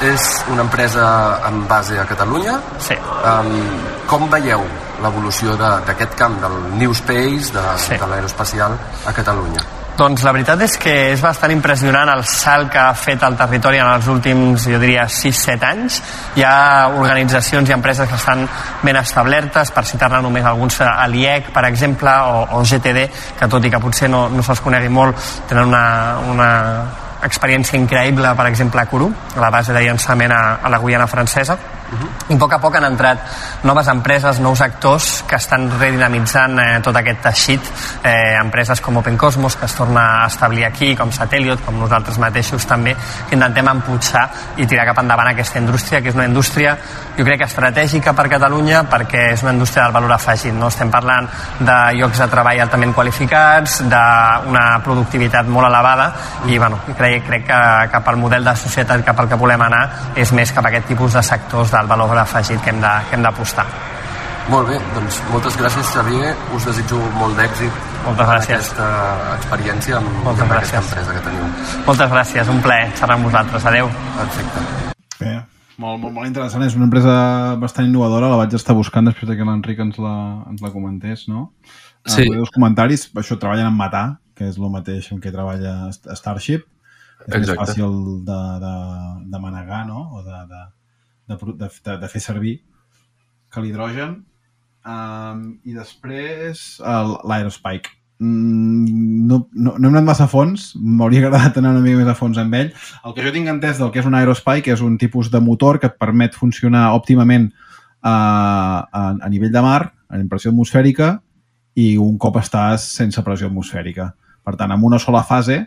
és 0.08 0.26
una 0.54 0.66
empresa 0.66 1.06
amb 1.48 1.68
base 1.70 1.98
a 2.00 2.06
Catalunya. 2.10 2.58
Sí. 2.84 2.98
Um, 3.22 3.56
com 4.10 4.28
veieu 4.30 4.66
l'evolució 5.02 5.56
de- 5.58 5.82
d'aquest 5.86 6.16
camp 6.16 6.40
del 6.42 6.78
New 6.78 6.92
Space, 6.94 7.52
de, 7.54 7.64
Sí. 7.78 7.98
de 7.98 8.08
l'aeroespacial 8.08 8.78
a 9.06 9.14
Catalunya? 9.14 9.62
Doncs 9.98 10.22
la 10.24 10.32
veritat 10.32 10.62
és 10.62 10.76
que 10.78 11.12
és 11.12 11.22
bastant 11.22 11.50
impressionant 11.52 12.08
el 12.14 12.24
salt 12.24 12.70
que 12.72 12.78
ha 12.78 12.94
fet 12.94 13.24
el 13.24 13.36
territori 13.36 13.80
en 13.80 13.88
els 13.88 14.06
últims, 14.08 14.68
jo 14.70 14.78
diria, 14.78 15.08
6-7 15.10 15.64
anys. 15.66 16.04
Hi 16.36 16.44
ha 16.44 16.88
organitzacions 16.94 17.68
i 17.68 17.74
empreses 17.74 18.08
que 18.08 18.14
estan 18.14 18.48
ben 18.84 18.96
establertes, 18.96 19.72
per 19.72 19.84
citar-ne 19.86 20.22
només 20.22 20.46
alguns, 20.46 20.82
a 20.82 21.08
l'IEC, 21.08 21.50
per 21.52 21.66
exemple, 21.66 22.12
o, 22.12 22.46
o 22.60 22.64
GTD, 22.64 23.10
que 23.40 23.48
tot 23.48 23.66
i 23.66 23.72
que 23.72 23.80
potser 23.80 24.08
no, 24.08 24.28
no 24.30 24.44
se'ls 24.44 24.62
conegui 24.62 24.90
molt, 24.90 25.18
tenen 25.50 25.66
una, 25.66 26.20
una 26.30 26.52
experiència 27.24 27.80
increïble, 27.80 28.36
per 28.38 28.46
exemple, 28.46 28.80
a 28.82 28.86
Kourou, 28.86 29.12
a 29.36 29.40
la 29.40 29.50
base 29.50 29.74
de 29.74 29.82
llançament 29.82 30.32
a, 30.32 30.60
a 30.62 30.70
la 30.70 30.78
Guyana 30.78 31.08
francesa, 31.08 31.58
i 31.88 32.36
a 32.36 32.38
poc 32.40 32.54
a 32.54 32.60
poc 32.60 32.76
han 32.76 32.84
entrat 32.84 33.22
noves 33.64 33.88
empreses, 33.88 34.42
nous 34.44 34.60
actors 34.62 35.24
que 35.28 35.38
estan 35.40 35.70
redinamitzant 35.72 36.60
eh, 36.60 36.66
tot 36.84 36.96
aquest 37.00 37.22
teixit, 37.24 37.70
eh, 38.04 38.36
empreses 38.42 38.82
com 38.84 38.98
Open 39.00 39.18
Cosmos, 39.18 39.56
que 39.56 39.66
es 39.66 39.76
torna 39.76 40.24
a 40.24 40.28
establir 40.28 40.66
aquí, 40.66 40.94
com 40.96 41.12
Satelliot, 41.12 41.64
com 41.64 41.80
nosaltres 41.80 42.20
mateixos 42.20 42.68
també, 42.68 42.96
que 43.30 43.38
intentem 43.38 43.70
empujar 43.72 44.26
i 44.58 44.68
tirar 44.68 44.88
cap 44.90 45.00
endavant 45.00 45.32
aquesta 45.32 45.62
indústria, 45.64 46.02
que 46.02 46.12
és 46.12 46.18
una 46.20 46.28
indústria, 46.28 46.76
jo 47.18 47.24
crec 47.24 47.40
que 47.42 47.48
estratègica 47.48 48.14
per 48.14 48.28
Catalunya, 48.36 48.84
perquè 48.92 49.30
és 49.38 49.46
una 49.46 49.56
indústria 49.56 49.86
del 49.86 49.96
valor 49.96 50.12
afegit. 50.18 50.54
No? 50.54 50.68
Estem 50.68 50.92
parlant 50.92 51.30
de 51.60 51.78
llocs 52.02 52.20
de 52.20 52.28
treball 52.28 52.60
altament 52.66 52.94
qualificats, 52.94 53.80
d'una 53.88 54.66
productivitat 54.84 55.48
molt 55.48 55.72
elevada, 55.72 56.12
i 56.52 56.60
bueno, 56.60 56.82
crec, 56.98 57.24
crec 57.32 57.48
que 57.48 57.64
cap 57.96 58.12
al 58.12 58.20
model 58.20 58.44
de 58.44 58.56
societat 58.60 59.06
cap 59.08 59.24
al 59.24 59.32
que 59.32 59.40
volem 59.40 59.64
anar 59.64 59.84
és 60.20 60.36
més 60.36 60.52
cap 60.52 60.66
a 60.66 60.74
aquest 60.74 60.92
tipus 60.92 61.16
de 61.16 61.24
sectors 61.24 61.72
del 61.78 61.88
valor 61.88 62.18
afegit 62.18 62.62
que 62.64 62.70
hem 62.72 62.82
de- 62.82 62.96
que 63.10 63.16
hem 63.16 63.24
d'apostar. 63.24 63.66
Molt 64.50 64.70
bé, 64.70 64.78
doncs 64.96 65.22
moltes 65.30 65.58
gràcies 65.60 65.90
Xavier, 65.92 66.34
us 66.56 66.66
desitjo 66.66 66.96
molt 67.20 67.36
d'èxit 67.38 67.72
Moltes 68.06 68.24
en 68.28 68.32
gràcies. 68.34 68.70
aquesta 68.72 69.36
experiència 69.36 69.98
amb, 69.98 70.08
Moltes 70.24 70.44
amb 70.44 70.52
aquesta 70.54 70.78
gràcies. 70.78 70.88
empresa 70.88 71.14
que 71.14 71.20
teniu. 71.26 71.84
Moltes 71.86 72.12
gràcies, 72.12 72.50
un 72.50 72.62
plaer 72.62 72.92
xerrar 72.96 73.16
amb 73.18 73.26
vosaltres. 73.26 73.66
Adeu. 73.66 73.90
Perfecte. 74.16 74.60
Bé, 75.20 75.34
molt, 75.78 76.00
molt, 76.00 76.14
molt 76.14 76.28
interessant. 76.28 76.64
És 76.64 76.76
una 76.76 76.86
empresa 76.86 77.56
bastant 77.60 77.88
innovadora. 77.88 78.30
La 78.30 78.38
vaig 78.38 78.54
estar 78.54 78.74
buscant 78.76 79.06
després 79.06 79.28
de 79.28 79.36
que 79.36 79.44
l'Enric 79.44 79.80
ens, 79.80 79.98
la, 80.00 80.16
ens 80.50 80.62
la 80.62 80.72
comentés, 80.72 81.28
no? 81.28 81.52
Sí. 82.06 82.30
Uh, 82.30 82.38
dos 82.38 82.50
comentaris. 82.56 83.12
Això, 83.16 83.38
treballen 83.38 83.68
en 83.68 83.76
matar, 83.76 84.20
que 84.34 84.48
és 84.48 84.56
el 84.58 84.70
mateix 84.72 85.12
en 85.12 85.20
què 85.20 85.30
treballa 85.34 85.92
Starship. 85.92 86.64
És 87.28 87.36
Exacte. 87.36 87.60
més 87.60 87.70
fàcil 87.70 88.24
de, 88.24 88.40
de, 88.64 88.74
de 89.28 89.40
manegar, 89.40 89.86
no? 89.88 90.08
O 90.14 90.24
de, 90.24 90.32
de, 90.48 90.62
de, 91.28 91.38
de, 91.38 91.70
de, 91.70 91.98
de 92.02 92.10
fer 92.12 92.24
servir 92.24 92.56
que 93.54 93.64
l'hidrogen. 93.64 94.22
Um, 94.88 95.46
I 95.68 95.76
després 95.76 96.78
l'Aerospike. 96.80 97.92
Mm, 98.18 99.28
no, 99.30 99.44
no, 99.54 99.76
no 99.78 99.90
hem 99.90 99.94
anat 99.94 100.08
massa 100.08 100.26
a 100.26 100.32
fons, 100.32 100.72
m'hauria 100.80 101.28
agradat 101.28 101.60
anar 101.60 101.76
una 101.76 101.84
mica 101.84 102.00
més 102.00 102.10
a 102.10 102.18
fons 102.18 102.40
amb 102.42 102.56
ell. 102.58 102.72
El 103.06 103.14
que 103.14 103.26
jo 103.26 103.34
tinc 103.36 103.52
entès 103.52 103.82
del 103.82 103.92
que 103.94 104.02
és 104.02 104.10
un 104.10 104.18
Aerospike 104.18 104.74
és 104.74 104.84
un 104.86 104.98
tipus 104.98 105.30
de 105.34 105.42
motor 105.44 105.82
que 105.82 105.92
et 105.92 106.00
permet 106.00 106.38
funcionar 106.38 106.88
òptimament 106.98 107.52
a, 108.02 108.16
a, 108.16 109.02
a 109.22 109.30
nivell 109.30 109.54
de 109.54 109.64
mar, 109.64 109.82
a 110.08 110.22
pressió 110.32 110.54
atmosfèrica, 110.54 111.18
i 111.78 111.92
un 112.02 112.16
cop 112.18 112.40
estàs 112.42 112.88
sense 112.98 113.22
pressió 113.22 113.52
atmosfèrica. 113.52 114.12
Per 114.48 114.56
tant, 114.58 114.72
amb 114.74 114.88
una 114.88 114.98
sola 115.04 115.22
fase, 115.28 115.60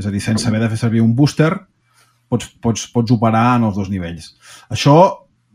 és 0.00 0.08
a 0.08 0.10
dir, 0.10 0.22
sense 0.24 0.48
haver 0.48 0.64
de 0.64 0.70
fer 0.72 0.80
servir 0.80 1.04
un 1.04 1.14
booster, 1.14 1.52
pots, 2.30 2.48
pots, 2.62 2.86
pots 2.94 3.12
operar 3.16 3.58
en 3.58 3.66
els 3.68 3.76
dos 3.76 3.90
nivells. 3.92 4.32
Això 4.70 4.96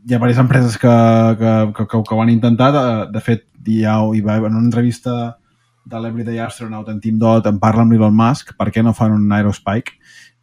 hi 0.06 0.14
ha 0.14 0.20
diverses 0.20 0.44
empreses 0.44 0.78
que, 0.78 0.94
que, 1.40 1.56
que, 1.74 1.88
que, 1.88 2.04
que 2.06 2.16
ho 2.16 2.22
han 2.22 2.34
intentat. 2.34 2.78
Eh, 2.78 3.08
De 3.16 3.24
fet, 3.24 3.48
hi 3.66 3.82
ha, 3.88 3.98
hi 4.14 4.22
va, 4.22 4.38
en 4.38 4.52
una 4.52 4.68
entrevista 4.68 5.38
de 5.86 6.02
l'Everyday 6.02 6.40
Astronaut 6.42 6.90
en 6.90 7.00
Team 7.00 7.20
Dot 7.22 7.46
en 7.46 7.60
parla 7.62 7.86
amb 7.86 7.94
l'Elon 7.94 8.16
Musk 8.18 8.56
per 8.58 8.72
què 8.74 8.84
no 8.84 8.96
fan 8.98 9.14
un 9.14 9.32
Aerospike 9.32 9.94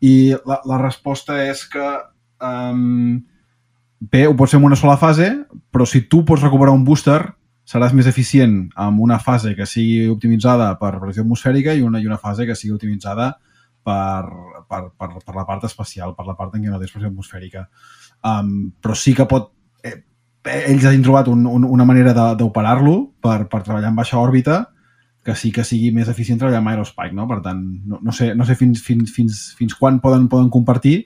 i 0.02 0.32
la, 0.46 0.60
la 0.66 0.78
resposta 0.78 1.38
és 1.42 1.64
que 1.70 1.86
um, 2.46 3.18
bé, 3.98 4.26
ho 4.28 4.36
pots 4.38 4.54
fer 4.54 4.60
en 4.60 4.68
una 4.70 4.78
sola 4.78 4.96
fase 5.00 5.32
però 5.74 5.86
si 5.88 6.04
tu 6.06 6.22
pots 6.26 6.44
recuperar 6.46 6.74
un 6.74 6.86
booster 6.86 7.20
seràs 7.66 7.94
més 7.94 8.08
eficient 8.10 8.68
amb 8.78 9.02
una 9.02 9.18
fase 9.22 9.56
que 9.58 9.66
sigui 9.66 10.06
optimitzada 10.10 10.72
per 10.78 10.96
pressió 11.00 11.26
atmosfèrica 11.26 11.74
i 11.74 11.82
una, 11.82 12.00
i 12.02 12.06
una 12.06 12.20
fase 12.22 12.46
que 12.46 12.58
sigui 12.58 12.76
optimitzada 12.78 13.32
per, 13.32 13.51
per, 13.84 14.82
per, 14.98 15.10
per 15.24 15.36
la 15.36 15.46
part 15.48 15.66
espacial, 15.68 16.14
per 16.16 16.26
la 16.28 16.36
part 16.38 16.54
en 16.56 16.64
què 16.64 16.70
no 16.70 16.80
tens 16.80 16.94
pressió 16.94 17.10
atmosfèrica. 17.10 17.66
Um, 18.22 18.72
però 18.80 18.96
sí 18.98 19.14
que 19.18 19.28
pot... 19.30 19.52
Eh, 19.82 19.98
ells 20.42 20.86
han 20.88 21.04
trobat 21.06 21.28
un, 21.30 21.44
un, 21.46 21.64
una 21.64 21.86
manera 21.86 22.14
d'operar-lo 22.38 22.96
per, 23.22 23.44
per 23.50 23.62
treballar 23.62 23.92
en 23.92 23.98
baixa 23.98 24.18
òrbita 24.18 24.64
que 25.22 25.36
sí 25.38 25.52
que 25.54 25.62
sigui 25.62 25.92
més 25.94 26.08
eficient 26.10 26.40
treballar 26.40 26.58
amb 26.58 26.72
Aerospike, 26.72 27.14
no? 27.14 27.28
Per 27.30 27.38
tant, 27.44 27.60
no, 27.86 28.00
no 28.02 28.14
sé, 28.14 28.32
no 28.34 28.46
sé 28.46 28.56
fins, 28.58 28.82
fins, 28.82 29.12
fins, 29.14 29.42
fins 29.58 29.76
quan 29.78 30.00
poden, 30.02 30.26
poden 30.30 30.48
compartir, 30.50 30.96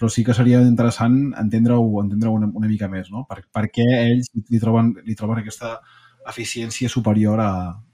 però 0.00 0.08
sí 0.08 0.24
que 0.24 0.32
seria 0.32 0.62
interessant 0.64 1.18
entendre-ho 1.36 2.00
entendre 2.00 2.32
una, 2.32 2.48
una 2.56 2.70
mica 2.70 2.88
més, 2.88 3.10
no? 3.12 3.26
Per, 3.28 3.42
per 3.52 3.66
què 3.68 3.84
ells 3.98 4.32
li 4.48 4.60
troben, 4.62 4.94
li 5.04 5.16
troben 5.18 5.42
aquesta 5.42 5.74
eficiència 6.30 6.88
superior 6.88 7.40
a, 7.44 7.50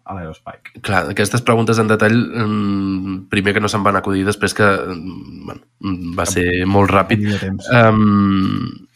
a 0.07 0.15
l'Aerospike. 0.15 0.81
Clar, 0.87 1.03
aquestes 1.11 1.43
preguntes 1.43 1.79
en 1.83 1.91
detall, 1.91 2.17
mm, 2.17 3.15
primer 3.33 3.55
que 3.55 3.61
no 3.61 3.69
se'n 3.69 3.83
van 3.83 3.99
acudir, 3.99 4.25
després 4.27 4.55
que 4.55 4.65
mm, 4.65 5.47
bueno, 5.47 5.63
mm, 5.83 6.13
va 6.19 6.27
ser 6.31 6.47
molt 6.71 6.93
ràpid. 6.95 7.27
Um, 7.75 8.87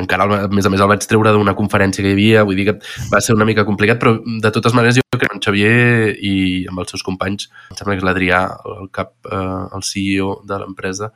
encara, 0.00 0.24
a 0.46 0.48
més 0.48 0.66
a 0.66 0.72
més, 0.72 0.80
el 0.80 0.88
vaig 0.88 1.04
treure 1.04 1.32
d'una 1.36 1.54
conferència 1.58 2.02
que 2.02 2.12
hi 2.12 2.16
havia, 2.16 2.44
vull 2.48 2.56
dir 2.56 2.70
que 2.70 2.76
va 3.12 3.20
ser 3.20 3.36
una 3.36 3.44
mica 3.48 3.66
complicat, 3.68 4.00
però 4.00 4.16
de 4.24 4.52
totes 4.54 4.76
maneres 4.76 4.96
jo 4.96 5.04
crec 5.12 5.26
que 5.26 5.34
en 5.36 5.42
Xavier 5.44 6.14
i 6.16 6.34
amb 6.70 6.80
els 6.80 6.94
seus 6.94 7.04
companys, 7.04 7.50
em 7.70 7.76
sembla 7.76 7.96
que 7.96 8.00
és 8.00 8.06
l'Adrià, 8.08 8.44
el 8.80 8.88
cap, 8.96 9.12
eh, 9.28 9.64
el 9.76 9.84
CEO 9.84 10.38
de 10.48 10.60
l'empresa, 10.62 11.12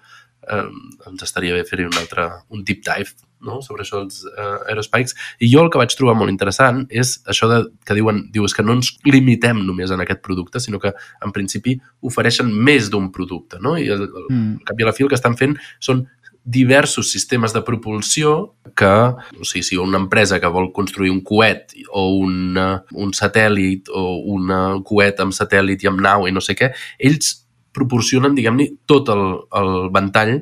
eh, 0.51 0.67
ens 1.09 1.25
estaria 1.25 1.55
bé 1.57 1.65
fer 1.65 1.87
un 1.87 1.97
altre, 2.01 2.29
un 2.51 2.65
deep 2.67 2.85
dive 2.85 3.15
no? 3.45 3.61
sobre 3.63 3.85
això 3.85 4.01
dels 4.03 4.25
eh, 4.31 4.71
aerospikes. 4.73 5.15
I 5.41 5.51
jo 5.53 5.65
el 5.65 5.71
que 5.73 5.81
vaig 5.81 5.95
trobar 5.97 6.17
molt 6.19 6.33
interessant 6.33 6.85
és 6.91 7.17
això 7.31 7.49
de, 7.51 7.61
que 7.85 7.97
diuen, 7.99 8.25
diu, 8.33 8.47
és 8.49 8.55
que 8.57 8.65
no 8.65 8.77
ens 8.79 8.95
limitem 9.05 9.65
només 9.67 9.93
en 9.95 10.01
aquest 10.05 10.23
producte, 10.25 10.61
sinó 10.61 10.81
que 10.81 10.95
en 10.95 11.33
principi 11.33 11.79
ofereixen 12.03 12.51
més 12.53 12.91
d'un 12.91 13.11
producte, 13.13 13.61
no? 13.61 13.77
I 13.79 13.89
el, 13.89 14.07
el, 14.09 14.29
Mm. 14.35 14.53
al 14.61 14.69
cap 14.69 14.81
i 14.81 14.83
a 14.85 14.87
la 14.87 14.93
fi 14.97 15.05
el 15.05 15.11
que 15.13 15.19
estan 15.19 15.37
fent 15.37 15.59
són 15.81 16.07
diversos 16.45 17.11
sistemes 17.11 17.55
de 17.55 17.63
propulsió 17.65 18.57
que, 18.77 18.93
o 19.41 19.45
sigui, 19.49 19.63
si 19.65 19.79
una 19.81 19.97
empresa 19.99 20.41
que 20.41 20.51
vol 20.53 20.73
construir 20.77 21.11
un 21.11 21.23
coet 21.25 21.73
o 21.91 22.19
un, 22.21 22.59
un 22.93 23.15
satèl·lit 23.17 23.89
o 23.89 24.03
un 24.35 24.53
coet 24.85 25.21
amb 25.25 25.33
satèl·lit 25.33 25.85
i 25.85 25.89
amb 25.89 26.05
nau 26.05 26.29
i 26.29 26.35
no 26.37 26.45
sé 26.45 26.57
què, 26.59 26.75
ells 26.99 27.47
proporcionen, 27.75 28.37
diguem-ne, 28.37 28.69
tot 28.87 29.09
el, 29.11 29.25
el 29.57 29.73
ventall 29.95 30.37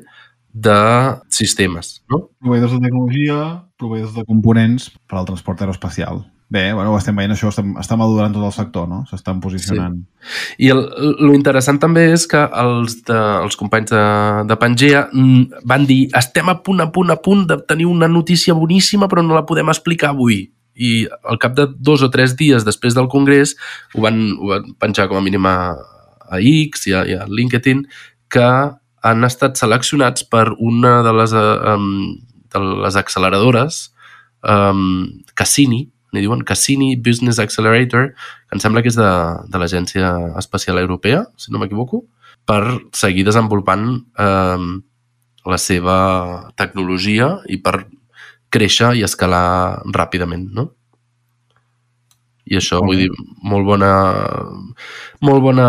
de 0.53 0.79
sistemes, 1.33 2.03
no? 2.13 2.27
proveïdors 2.37 2.75
de 2.75 2.83
tecnologia, 2.85 3.39
proveïdors 3.81 4.13
de 4.13 4.23
components 4.29 4.91
per 5.09 5.17
al 5.19 5.25
transport 5.25 5.65
aeroespacial. 5.65 6.21
Bé, 6.53 6.67
bueno, 6.71 6.91
ho 6.93 6.97
estem 6.99 7.17
veient, 7.17 7.31
això 7.33 7.49
està, 7.49 7.63
està 7.81 7.95
madurant 7.97 8.33
tot 8.35 8.43
el 8.45 8.51
sector, 8.53 8.83
no? 8.85 8.99
S'estan 9.09 9.39
posicionant. 9.41 9.95
I 10.61 10.67
el, 10.69 10.83
el 11.15 11.31
interessant 11.33 11.79
també 11.81 12.03
és 12.13 12.27
que 12.29 12.43
els, 12.61 12.99
de, 13.07 13.17
els 13.41 13.57
companys 13.57 13.89
de, 13.89 14.03
de 14.51 14.57
Pangea 14.61 15.07
van 15.71 15.87
dir 15.89 16.03
estem 16.19 16.51
a 16.53 16.59
punt, 16.61 16.83
a 16.83 16.91
punt, 16.93 17.09
a 17.09 17.17
punt 17.25 17.47
de 17.49 17.57
tenir 17.65 17.87
una 17.89 18.11
notícia 18.11 18.53
boníssima 18.53 19.09
però 19.09 19.25
no 19.25 19.33
la 19.33 19.47
podem 19.49 19.73
explicar 19.73 20.11
avui. 20.13 20.43
I 20.77 21.07
al 21.25 21.41
cap 21.41 21.57
de 21.57 21.65
dos 21.73 22.05
o 22.05 22.11
tres 22.13 22.37
dies 22.37 22.67
després 22.67 22.93
del 22.93 23.09
congrés 23.09 23.55
ho 23.97 24.05
van, 24.05 24.21
ho 24.37 24.53
van 24.53 24.69
penjar 24.77 25.09
com 25.09 25.17
a 25.17 25.25
mínim 25.25 25.49
a, 25.49 25.57
a 26.29 26.37
X 26.37 26.85
i 26.91 26.93
a, 26.93 27.01
i 27.09 27.17
a 27.17 27.25
LinkedIn 27.29 27.87
que 28.29 28.49
han 29.03 29.27
estat 29.27 29.59
seleccionats 29.59 30.23
per 30.23 30.47
una 30.59 31.01
de 31.05 31.13
les, 31.19 31.33
um, 31.35 31.89
de 32.53 32.61
les 32.85 32.97
acceleradores 32.99 33.89
um, 34.47 35.05
Cassini, 35.35 35.83
n'hi 36.13 36.23
diuen 36.23 36.43
Cassini 36.47 36.93
Business 36.95 37.41
Accelerator, 37.41 38.11
que 38.13 38.57
em 38.57 38.61
sembla 38.63 38.83
que 38.85 38.91
és 38.93 38.97
de, 38.99 39.11
de 39.49 39.61
l'Agència 39.61 40.13
Espacial 40.39 40.79
Europea, 40.79 41.25
si 41.41 41.51
no 41.51 41.61
m'equivoco, 41.61 42.03
per 42.45 42.61
seguir 42.93 43.25
desenvolupant 43.25 43.87
eh, 44.19 44.65
la 45.49 45.59
seva 45.59 45.97
tecnologia 46.59 47.37
i 47.49 47.57
per 47.63 47.87
créixer 48.53 48.93
i 48.99 49.03
escalar 49.07 49.81
ràpidament, 49.95 50.51
no? 50.53 50.69
I 52.49 52.57
això, 52.59 52.81
Molt 52.81 52.89
vull 52.91 52.99
dir, 52.99 53.09
molt 53.47 53.65
bona 53.65 53.89
molt 55.23 55.39
bona, 55.45 55.67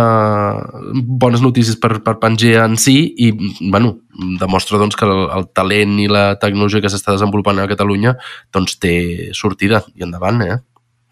bones 1.23 1.43
notícies 1.45 1.77
per, 1.79 2.01
per 2.03 2.17
Pangea 2.19 2.65
en 2.67 2.75
si 2.81 2.97
i, 3.23 3.31
bueno, 3.71 3.93
demostra 4.41 4.81
doncs, 4.83 4.97
que 4.99 5.07
el, 5.07 5.29
el 5.37 5.47
talent 5.55 6.01
i 6.03 6.09
la 6.11 6.25
tecnologia 6.43 6.83
que 6.83 6.91
s'està 6.91 7.15
desenvolupant 7.15 7.63
a 7.63 7.69
Catalunya 7.71 8.17
doncs 8.55 8.79
té 8.83 8.95
sortida 9.39 9.85
i 9.95 10.03
endavant, 10.07 10.43
eh? 10.43 10.59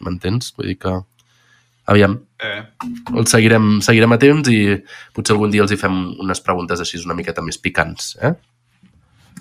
M'entens? 0.02 0.50
Vull 0.58 0.72
dir 0.72 0.78
que, 0.82 0.96
aviam, 1.86 2.18
Eh. 2.42 2.62
el 3.14 3.26
seguirem, 3.30 3.76
seguirem 3.86 4.16
a 4.16 4.18
temps 4.18 4.48
i 4.50 4.74
potser 5.14 5.36
algun 5.36 5.52
dia 5.52 5.62
els 5.62 5.70
hi 5.70 5.78
fem 5.78 5.94
unes 6.18 6.42
preguntes 6.42 6.80
així 6.82 6.98
una 7.06 7.14
miqueta 7.14 7.44
més 7.46 7.60
picants, 7.62 8.16
eh? 8.18 8.32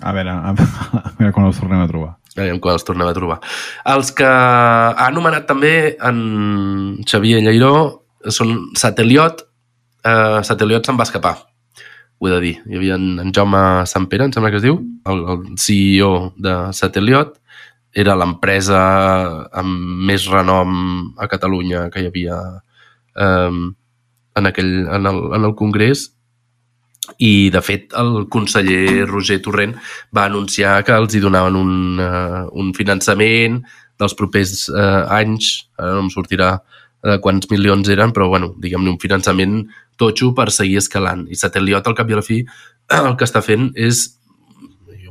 A 0.02 0.12
veure, 0.14 0.30
a, 0.30 0.52
a 0.54 1.10
veure 1.18 1.32
quan 1.34 1.48
els 1.48 1.58
tornem 1.58 1.82
a 1.82 1.88
trobar. 1.90 2.12
Aviam 2.38 2.60
quan 2.64 2.78
els 2.78 2.86
tornem 2.88 3.08
a 3.08 3.14
trobar. 3.16 3.38
Els 3.92 4.12
que 4.16 4.28
ha 4.28 5.06
anomenat 5.08 5.44
també 5.48 5.96
en 6.00 7.02
Xavier 7.08 7.42
Lleiró 7.44 7.72
són 8.32 8.70
Sateliot. 8.78 9.44
Uh, 10.02 10.40
Sateliot 10.46 10.86
se'n 10.86 10.98
va 10.98 11.06
escapar, 11.06 11.34
ho 12.18 12.28
he 12.28 12.32
de 12.32 12.40
dir. 12.42 12.54
Hi 12.66 12.78
havia 12.78 12.96
en, 12.96 13.20
en 13.22 13.34
Jaume 13.36 13.62
Sampere, 13.90 14.26
em 14.26 14.32
sembla 14.34 14.50
que 14.54 14.58
es 14.62 14.64
diu, 14.64 14.80
el, 15.12 15.22
el 15.34 15.44
CEO 15.60 16.32
de 16.40 16.56
Sateliot. 16.78 17.36
Era 17.92 18.16
l'empresa 18.16 18.80
amb 19.60 20.02
més 20.08 20.24
renom 20.32 21.12
a 21.20 21.28
Catalunya 21.28 21.90
que 21.92 22.00
hi 22.00 22.08
havia 22.08 22.38
um, 23.20 23.66
en, 24.40 24.48
aquell, 24.48 24.72
en, 24.86 25.08
el, 25.10 25.18
en 25.36 25.44
el 25.50 25.54
Congrés 25.58 26.08
i 27.18 27.50
de 27.52 27.62
fet 27.64 27.92
el 27.98 28.26
conseller 28.32 29.06
Roger 29.08 29.40
Torrent 29.44 29.74
va 30.14 30.26
anunciar 30.28 30.80
que 30.86 30.94
els 30.96 31.14
hi 31.14 31.22
donaven 31.22 31.58
un, 31.58 31.74
uh, 32.00 32.46
un 32.58 32.72
finançament 32.76 33.60
dels 34.00 34.16
propers 34.18 34.68
uh, 34.72 35.04
anys, 35.12 35.68
ara 35.78 35.96
no 35.96 36.06
em 36.06 36.10
sortirà 36.12 36.56
de 37.02 37.18
quants 37.22 37.48
milions 37.50 37.88
eren, 37.90 38.12
però 38.14 38.28
bueno, 38.30 38.52
diguem-ne 38.62 38.92
un 38.94 39.00
finançament 39.02 39.62
totxo 39.98 40.32
per 40.34 40.50
seguir 40.54 40.78
escalant. 40.78 41.26
I 41.30 41.38
Sateliot, 41.38 41.86
al 41.86 41.96
cap 41.98 42.10
i 42.10 42.14
a 42.14 42.20
la 42.20 42.26
fi, 42.26 42.42
el 43.02 43.16
que 43.18 43.28
està 43.28 43.42
fent 43.44 43.72
és 43.74 44.06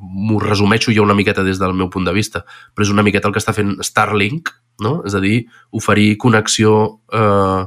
m'ho 0.01 0.39
resumeixo 0.41 0.91
jo 0.91 1.03
una 1.05 1.15
miqueta 1.15 1.43
des 1.43 1.59
del 1.59 1.75
meu 1.77 1.89
punt 1.89 2.07
de 2.07 2.13
vista, 2.15 2.43
però 2.73 2.87
és 2.87 2.91
una 2.91 3.03
miqueta 3.05 3.29
el 3.29 3.35
que 3.35 3.39
està 3.39 3.53
fent 3.55 3.77
Starlink, 3.85 4.49
no? 4.83 4.99
és 5.07 5.15
a 5.15 5.21
dir, 5.23 5.45
oferir 5.77 6.17
connexió 6.19 6.73
eh, 7.13 7.61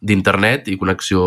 d'internet 0.00 0.70
i 0.70 0.78
connexió 0.80 1.20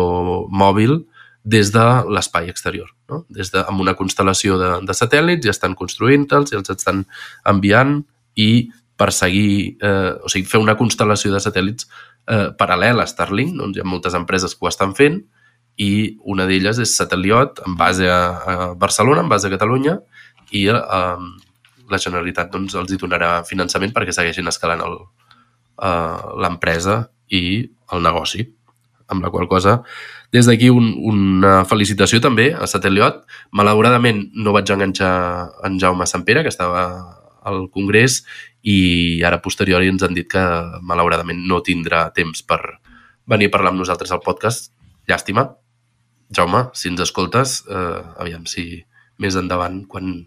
mòbil 0.50 1.04
des 1.44 1.70
de 1.72 1.84
l'espai 2.08 2.48
exterior. 2.48 2.88
No? 3.12 3.24
Des 3.28 3.52
de, 3.52 3.60
amb 3.68 3.84
una 3.84 3.94
constel·lació 3.98 4.56
de, 4.60 4.70
de 4.88 4.96
satèl·lits, 4.96 5.44
ja 5.44 5.52
estan 5.52 5.76
construint-los 5.76 6.52
i 6.52 6.58
els 6.58 6.72
estan 6.72 7.04
enviant 7.50 7.98
i 8.40 8.70
per 8.96 9.10
seguir, 9.12 9.76
eh, 9.82 10.12
o 10.24 10.30
sigui, 10.32 10.48
fer 10.48 10.62
una 10.62 10.76
constel·lació 10.78 11.34
de 11.34 11.42
satèl·lits 11.42 11.88
eh, 12.30 12.48
paral·lel 12.58 13.02
a 13.02 13.06
Starlink, 13.10 13.56
doncs 13.58 13.76
hi 13.76 13.82
ha 13.82 13.88
moltes 13.88 14.16
empreses 14.16 14.54
que 14.54 14.64
ho 14.64 14.70
estan 14.70 14.94
fent 14.96 15.20
i 15.76 16.16
una 16.30 16.46
d'elles 16.46 16.78
és 16.78 16.94
Sateliot, 16.96 17.60
en 17.66 17.74
base 17.76 18.06
a, 18.08 18.20
a 18.20 18.68
Barcelona, 18.78 19.24
en 19.24 19.32
base 19.32 19.48
a 19.48 19.52
Catalunya, 19.54 19.98
i 20.54 20.68
eh, 20.70 21.28
la 21.90 22.00
Generalitat 22.00 22.52
doncs, 22.52 22.76
els 22.78 22.92
hi 22.94 23.00
donarà 23.00 23.36
finançament 23.48 23.92
perquè 23.94 24.14
segueixin 24.14 24.48
escalant 24.50 24.84
eh, 24.84 26.18
l'empresa 26.40 27.02
i 27.28 27.44
el 27.92 28.04
negoci. 28.06 28.46
Amb 29.12 29.26
la 29.26 29.28
qual 29.28 29.50
cosa, 29.50 29.82
des 30.32 30.46
d'aquí 30.48 30.70
un, 30.72 30.92
una 31.10 31.64
felicitació 31.68 32.20
també 32.22 32.52
a 32.54 32.66
Sateliot. 32.70 33.22
Malauradament 33.52 34.24
no 34.34 34.54
vaig 34.56 34.70
enganxar 34.72 35.12
en 35.66 35.78
Jaume 35.82 36.06
Sampere, 36.06 36.42
que 36.42 36.52
estava 36.52 36.84
al 37.44 37.68
Congrés, 37.70 38.22
i 38.64 39.20
ara 39.26 39.42
posteriori 39.44 39.90
ens 39.92 40.02
han 40.02 40.16
dit 40.16 40.28
que 40.30 40.42
malauradament 40.82 41.44
no 41.48 41.60
tindrà 41.62 42.06
temps 42.16 42.40
per 42.42 42.60
venir 43.28 43.50
a 43.50 43.54
parlar 43.54 43.74
amb 43.74 43.82
nosaltres 43.82 44.12
al 44.14 44.24
podcast. 44.24 44.72
Llàstima. 45.08 45.50
Jaume, 46.34 46.68
si 46.72 46.88
ens 46.88 47.04
escoltes, 47.04 47.62
eh, 47.68 48.00
aviam 48.24 48.46
si 48.48 48.82
més 49.20 49.36
endavant, 49.36 49.84
quan 49.86 50.24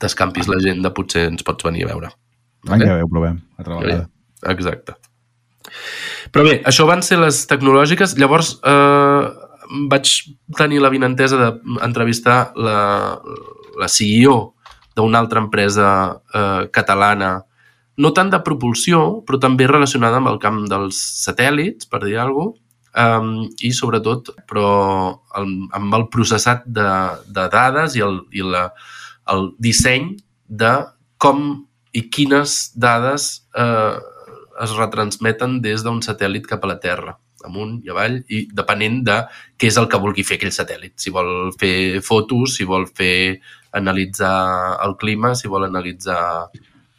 t'escampis 0.00 0.48
l'agenda, 0.48 0.94
potser 0.94 1.26
ens 1.30 1.44
pots 1.46 1.66
venir 1.66 1.84
a 1.84 1.92
veure. 1.92 2.12
L'any 2.70 2.86
que 2.86 2.94
ve 2.94 3.02
ho 3.02 3.10
provem, 3.10 3.40
altra 3.58 3.80
vegada. 3.82 4.08
Exacte. 4.54 4.94
Però 6.32 6.44
bé, 6.46 6.58
això 6.68 6.86
van 6.88 7.04
ser 7.04 7.20
les 7.22 7.42
tecnològiques. 7.50 8.16
Llavors, 8.20 8.56
eh, 8.64 9.28
vaig 9.92 10.10
tenir 10.58 10.82
la 10.82 10.90
vinentesa 10.92 11.38
d'entrevistar 11.38 12.40
la, 12.56 12.80
la 13.80 13.88
CEO 13.88 14.36
d'una 14.96 15.22
altra 15.22 15.40
empresa 15.40 15.88
eh, 16.34 16.68
catalana, 16.72 17.38
no 18.02 18.10
tant 18.16 18.30
de 18.32 18.40
propulsió, 18.44 19.22
però 19.26 19.38
també 19.40 19.68
relacionada 19.68 20.18
amb 20.20 20.30
el 20.32 20.40
camp 20.40 20.64
dels 20.68 20.98
satèl·lits, 21.24 21.88
per 21.88 22.02
dir 22.04 22.18
alguna 22.20 22.52
cosa, 22.52 22.62
um, 22.92 23.48
i 23.64 23.72
sobretot 23.72 24.32
però 24.48 24.68
el, 25.38 25.50
amb 25.76 25.96
el 25.96 26.06
processat 26.12 26.64
de, 26.66 26.88
de 27.28 27.46
dades 27.52 27.96
i, 27.96 28.02
el, 28.04 28.22
i 28.36 28.44
la, 28.44 28.66
el 29.32 29.50
disseny 29.62 30.12
de 30.48 30.72
com 31.22 31.44
i 31.92 32.06
quines 32.12 32.72
dades 32.80 33.28
eh, 33.56 33.96
es 34.62 34.72
retransmeten 34.78 35.60
des 35.64 35.82
d'un 35.84 36.00
satèl·lit 36.04 36.46
cap 36.48 36.64
a 36.64 36.70
la 36.70 36.78
Terra, 36.82 37.16
amunt 37.46 37.80
i 37.82 37.90
avall, 37.90 38.20
i 38.30 38.46
depenent 38.54 39.02
de 39.06 39.18
què 39.58 39.70
és 39.72 39.78
el 39.80 39.88
que 39.90 40.00
vulgui 40.02 40.24
fer 40.26 40.38
aquell 40.38 40.54
satèl·lit. 40.54 40.94
Si 41.02 41.12
vol 41.14 41.52
fer 41.58 42.00
fotos, 42.06 42.56
si 42.58 42.68
vol 42.68 42.86
fer 42.86 43.40
analitzar 43.72 44.78
el 44.84 44.96
clima, 45.00 45.34
si 45.38 45.50
vol 45.50 45.66
analitzar 45.68 46.20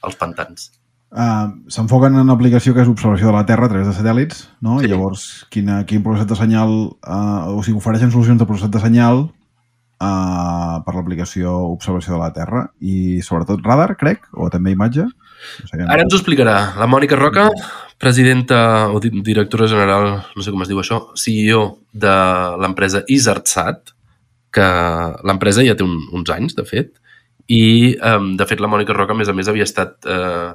els 0.04 0.18
pantans. 0.20 0.72
Uh, 1.14 1.54
S'enfoquen 1.70 2.16
en 2.16 2.26
una 2.26 2.34
aplicació 2.34 2.74
que 2.74 2.82
és 2.82 2.90
observació 2.90 3.30
de 3.30 3.36
la 3.36 3.46
Terra 3.46 3.68
a 3.68 3.72
través 3.72 3.86
de 3.86 3.94
satèl·lits, 3.94 4.48
no? 4.66 4.80
Sí. 4.80 4.88
I 4.88 4.90
llavors, 4.90 5.26
quina, 5.54 5.84
quin 5.90 6.02
procesat 6.06 6.32
de 6.32 6.38
senyal... 6.40 6.74
Uh, 7.06 7.54
o 7.54 7.62
sigui, 7.62 7.78
ofereixen 7.78 8.12
solucions 8.12 8.42
de 8.42 8.48
processat 8.50 8.74
de 8.74 8.82
senyal 8.82 9.28
uh, 9.28 10.82
per 10.82 10.96
l'aplicació 10.98 11.54
observació 11.70 12.16
de 12.16 12.22
la 12.24 12.32
Terra 12.34 12.64
i 12.82 13.22
sobretot 13.22 13.62
radar, 13.62 13.94
crec, 14.00 14.26
o 14.34 14.50
també 14.54 14.74
imatge. 14.74 15.06
Què. 15.72 15.82
Ara 15.86 16.04
ens 16.06 16.14
ho 16.14 16.18
explicarà 16.20 16.56
la 16.80 16.88
Mònica 16.90 17.18
Roca, 17.20 17.50
presidenta 18.00 18.90
o 18.92 19.00
di- 19.00 19.12
directora 19.24 19.68
general, 19.68 20.24
no 20.36 20.44
sé 20.44 20.52
com 20.52 20.62
es 20.66 20.72
diu 20.72 20.80
això, 20.82 21.00
CEO 21.20 21.64
de 21.94 22.14
l'empresa 22.62 23.04
Isartsat, 23.08 23.94
que 24.54 24.66
l'empresa 25.26 25.64
ja 25.66 25.76
té 25.76 25.86
un, 25.86 25.96
uns 26.14 26.30
anys, 26.34 26.56
de 26.56 26.66
fet, 26.68 26.92
i, 27.48 27.96
um, 28.00 28.34
de 28.40 28.46
fet, 28.48 28.62
la 28.64 28.70
Mònica 28.72 28.94
Roca, 28.96 29.14
a 29.14 29.18
més 29.20 29.30
a 29.30 29.34
més, 29.36 29.48
havia 29.52 29.66
estat 29.68 30.06
eh, 30.08 30.54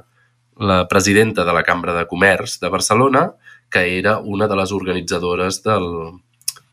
la 0.59 0.79
presidenta 0.91 1.45
de 1.45 1.53
la 1.53 1.63
Cambra 1.63 1.93
de 1.97 2.05
Comerç 2.09 2.57
de 2.63 2.69
Barcelona, 2.71 3.27
que 3.69 3.83
era 3.99 4.17
una 4.19 4.47
de 4.49 4.55
les 4.57 4.71
organitzadores 4.73 5.61
del, 5.63 5.85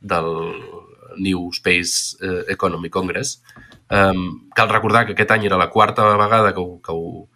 del 0.00 0.31
New 1.18 1.50
Space 1.52 2.16
eh, 2.22 2.44
Economy 2.55 2.88
Congress. 2.90 3.42
Um, 3.90 4.48
cal 4.57 4.68
recordar 4.72 5.05
que 5.07 5.12
aquest 5.14 5.31
any 5.37 5.44
era 5.46 5.59
la 5.61 5.68
quarta 5.70 6.07
vegada 6.16 6.52
que 6.55 6.61
ho, 6.64 6.81
que 6.83 6.92
ho 6.94 7.29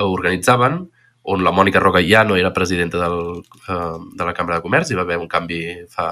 organitzaven, 0.00 0.82
on 1.22 1.44
la 1.44 1.52
Mònica 1.54 1.80
Roca 1.80 2.02
ja 2.02 2.24
no 2.26 2.36
era 2.36 2.52
presidenta 2.52 2.98
del, 2.98 3.42
eh, 3.68 3.98
de 4.18 4.24
la 4.24 4.34
Cambra 4.34 4.58
de 4.58 4.64
Comerç, 4.64 4.90
hi 4.90 4.98
va 4.98 5.06
haver 5.06 5.20
un 5.20 5.28
canvi 5.30 5.62
fa, 5.90 6.06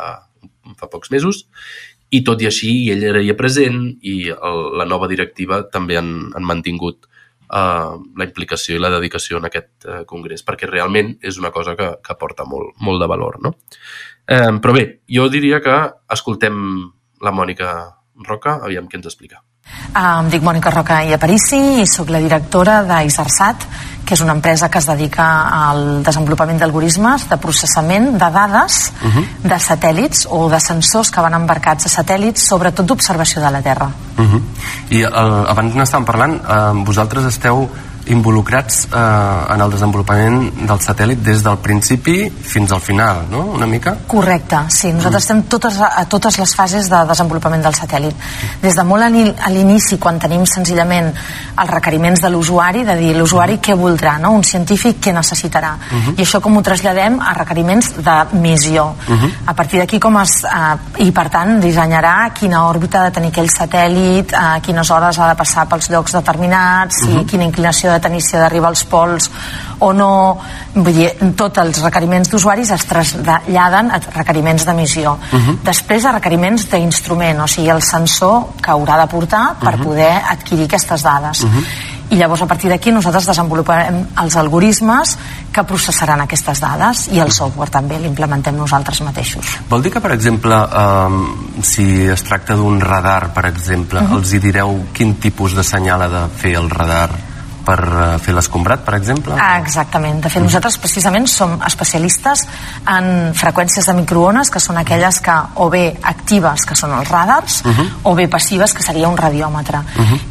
fa 0.79 0.91
pocs 0.91 1.11
mesos, 1.11 1.47
i 2.11 2.23
tot 2.27 2.43
i 2.43 2.49
així 2.51 2.73
ell 2.93 3.05
era 3.07 3.23
ja 3.23 3.37
present 3.39 3.83
i 4.03 4.17
el, 4.35 4.61
la 4.79 4.87
nova 4.87 5.09
directiva 5.11 5.63
també 5.71 5.99
han, 5.99 6.13
han 6.35 6.47
mantingut 6.47 7.07
uh, 7.07 7.99
la 8.19 8.27
implicació 8.27 8.77
i 8.77 8.83
la 8.83 8.91
dedicació 8.97 9.39
en 9.39 9.47
aquest 9.47 9.87
uh, 9.87 10.01
congrés, 10.11 10.43
perquè 10.47 10.67
realment 10.71 11.15
és 11.23 11.39
una 11.39 11.53
cosa 11.55 11.77
que, 11.79 11.93
que 12.03 12.15
aporta 12.15 12.47
molt, 12.51 12.75
molt 12.83 13.03
de 13.03 13.11
valor. 13.11 13.39
No? 13.45 13.55
Eh, 14.31 14.51
però 14.63 14.75
bé, 14.75 14.85
jo 15.11 15.29
diria 15.31 15.63
que 15.63 15.77
escoltem 16.15 16.59
la 17.23 17.35
Mònica 17.35 17.71
Roca, 18.27 18.59
aviam 18.67 18.91
què 18.91 18.99
ens 18.99 19.11
explica. 19.11 19.43
Em 19.91 20.29
dic 20.31 20.43
Mònica 20.47 20.71
Roca 20.71 21.01
i 21.03 21.15
Aparici 21.15 21.59
i 21.83 21.87
sóc 21.91 22.13
la 22.15 22.21
directora 22.23 22.81
d'Isarsat, 22.87 23.65
que 24.07 24.15
és 24.15 24.23
una 24.23 24.35
empresa 24.37 24.69
que 24.71 24.79
es 24.79 24.87
dedica 24.87 25.27
al 25.55 26.03
desenvolupament 26.07 26.59
d'algoritmes 26.63 27.27
de 27.31 27.39
processament 27.43 28.13
de 28.19 28.31
dades 28.35 28.93
uh 29.03 29.09
-huh. 29.09 29.25
de 29.43 29.59
satèl·lits 29.59 30.27
o 30.31 30.49
de 30.49 30.61
sensors 30.61 31.11
que 31.11 31.21
van 31.21 31.35
embarcats 31.35 31.87
a 31.87 32.03
satèl·lits, 32.03 32.39
sobretot 32.39 32.87
d'observació 32.87 33.43
de 33.43 33.51
la 33.51 33.63
Terra. 33.63 33.87
Uh 34.19 34.25
-huh. 34.25 34.43
I 34.91 35.03
el, 35.03 35.47
abans 35.49 35.75
n'estàvem 35.75 36.05
parlant, 36.05 36.35
eh, 36.35 36.85
vosaltres 36.85 37.25
esteu 37.25 37.69
involucrats 38.11 38.85
eh, 38.91 39.55
en 39.55 39.61
el 39.65 39.71
desenvolupament 39.73 40.41
del 40.67 40.81
satèl·lit 40.83 41.23
des 41.25 41.43
del 41.45 41.59
principi 41.63 42.17
fins 42.31 42.73
al 42.73 42.81
final, 42.81 43.25
no? 43.31 43.45
Una 43.57 43.67
mica? 43.67 43.95
Correcte, 44.11 44.59
sí. 44.69 44.93
Nosaltres 44.93 45.23
estem 45.25 45.43
totes, 45.51 45.79
a 45.81 46.05
totes 46.11 46.39
les 46.39 46.55
fases 46.57 46.89
de 46.91 47.03
desenvolupament 47.09 47.63
del 47.65 47.75
satèl·lit. 47.79 48.15
Des 48.63 48.77
de 48.77 48.85
molt 48.85 49.03
a 49.07 49.09
l'ini- 49.09 49.35
a 49.39 49.51
l'inici, 49.51 49.99
quan 49.99 50.19
tenim 50.19 50.45
senzillament 50.47 51.13
els 51.61 51.71
requeriments 51.71 52.21
de 52.23 52.31
l'usuari, 52.31 52.85
de 52.85 52.97
dir 52.97 53.15
l'usuari 53.17 53.59
què 53.59 53.75
voldrà, 53.77 54.19
no? 54.19 54.33
un 54.33 54.45
científic 54.45 55.01
què 55.01 55.13
necessitarà. 55.15 55.75
I 56.17 56.23
això 56.23 56.41
com 56.41 56.57
ho 56.57 56.63
traslladem 56.63 57.21
a 57.21 57.33
requeriments 57.35 57.93
de 58.03 58.17
missió. 58.41 58.95
A 59.47 59.55
partir 59.55 59.79
d'aquí, 59.81 59.99
com 60.01 60.19
es... 60.21 60.43
Eh, 60.45 61.05
I 61.07 61.11
per 61.13 61.29
tant, 61.31 61.59
dissenyarà 61.61 62.31
quina 62.35 62.65
òrbita 62.69 63.01
ha 63.01 63.05
de 63.09 63.15
tenir 63.17 63.31
aquell 63.31 63.49
satèl·lit, 63.49 64.35
a 64.37 64.59
quines 64.61 64.91
hores 64.91 65.19
ha 65.19 65.29
de 65.31 65.37
passar 65.39 65.67
pels 65.69 65.89
llocs 65.91 66.13
determinats, 66.19 67.03
i 67.07 67.25
quina 67.25 67.45
inclinació 67.45 67.93
ha 67.93 68.00
de 68.01 68.09
tenir 68.09 68.25
si 68.25 68.37
ha 68.37 68.47
d'arribar 68.47 68.73
als 68.73 68.87
pols 68.89 69.31
o 69.81 69.93
no 69.97 70.11
vull 70.75 70.95
dir, 70.95 71.09
tots 71.37 71.61
els 71.63 71.83
requeriments 71.83 72.31
d'usuaris 72.31 72.73
es 72.75 72.87
traslladen 72.89 73.91
a 73.91 74.01
requeriments 74.15 74.67
d'emissió. 74.69 75.17
Després 75.67 76.07
a 76.07 76.17
requeriments 76.17 76.69
d'instrument 76.71 77.45
o 77.45 77.49
sigui 77.51 77.71
el 77.73 77.83
sensor 77.83 78.57
que 78.63 78.75
haurà 78.75 78.99
de 79.01 79.09
portar 79.11 79.47
per 79.61 79.79
poder 79.81 80.13
adquirir 80.35 80.69
aquestes 80.69 81.03
dades. 81.07 81.47
I 82.11 82.17
llavors 82.19 82.43
a 82.43 82.47
partir 82.51 82.67
d'aquí 82.73 82.91
nosaltres 82.91 83.29
desenvoluparem 83.31 84.01
els 84.19 84.37
algoritmes 84.37 85.13
que 85.55 85.63
processaran 85.63 86.25
aquestes 86.25 86.59
dades 86.59 87.05
i 87.15 87.21
el 87.23 87.31
software 87.31 87.71
també 87.71 88.01
l'implementem 88.03 88.57
nosaltres 88.59 89.01
mateixos. 89.07 89.47
Vol 89.71 89.83
dir 89.83 89.93
que, 89.95 90.03
per 90.03 90.11
exemple, 90.17 90.59
um, 90.59 91.21
si 91.63 91.87
es 92.11 92.27
tracta 92.27 92.59
d'un 92.59 92.83
radar, 92.83 93.31
per 93.35 93.47
exemple, 93.47 94.03
els 94.19 94.35
hi 94.35 94.43
direu 94.43 94.89
quin 94.93 95.21
tipus 95.23 95.55
de 95.55 95.63
senyal 95.63 96.03
ha 96.03 96.11
de 96.11 96.29
fer 96.35 96.57
el 96.59 96.71
radar 96.71 97.30
per 97.71 97.79
uh, 97.87 98.19
fer 98.23 98.35
l'escombrat, 98.35 98.83
per 98.87 98.97
exemple? 98.99 99.37
Ah, 99.39 99.59
exactament. 99.63 100.21
De 100.25 100.33
fet, 100.33 100.43
nosaltres 100.43 100.79
precisament 100.83 101.29
som 101.31 101.57
especialistes 101.67 102.45
en 102.91 103.31
freqüències 103.39 103.87
de 103.87 103.95
microones, 104.01 104.51
que 104.51 104.63
són 104.63 104.81
aquelles 104.81 105.21
que 105.23 105.37
o 105.63 105.69
bé 105.73 105.85
actives, 106.13 106.67
que 106.67 106.79
són 106.79 106.97
els 106.99 107.11
radars, 107.11 107.61
o 108.05 108.15
bé 108.19 108.27
passives, 108.33 108.75
que 108.75 108.83
seria 108.83 109.09
un 109.09 109.19
radiòmetre. 109.19 109.83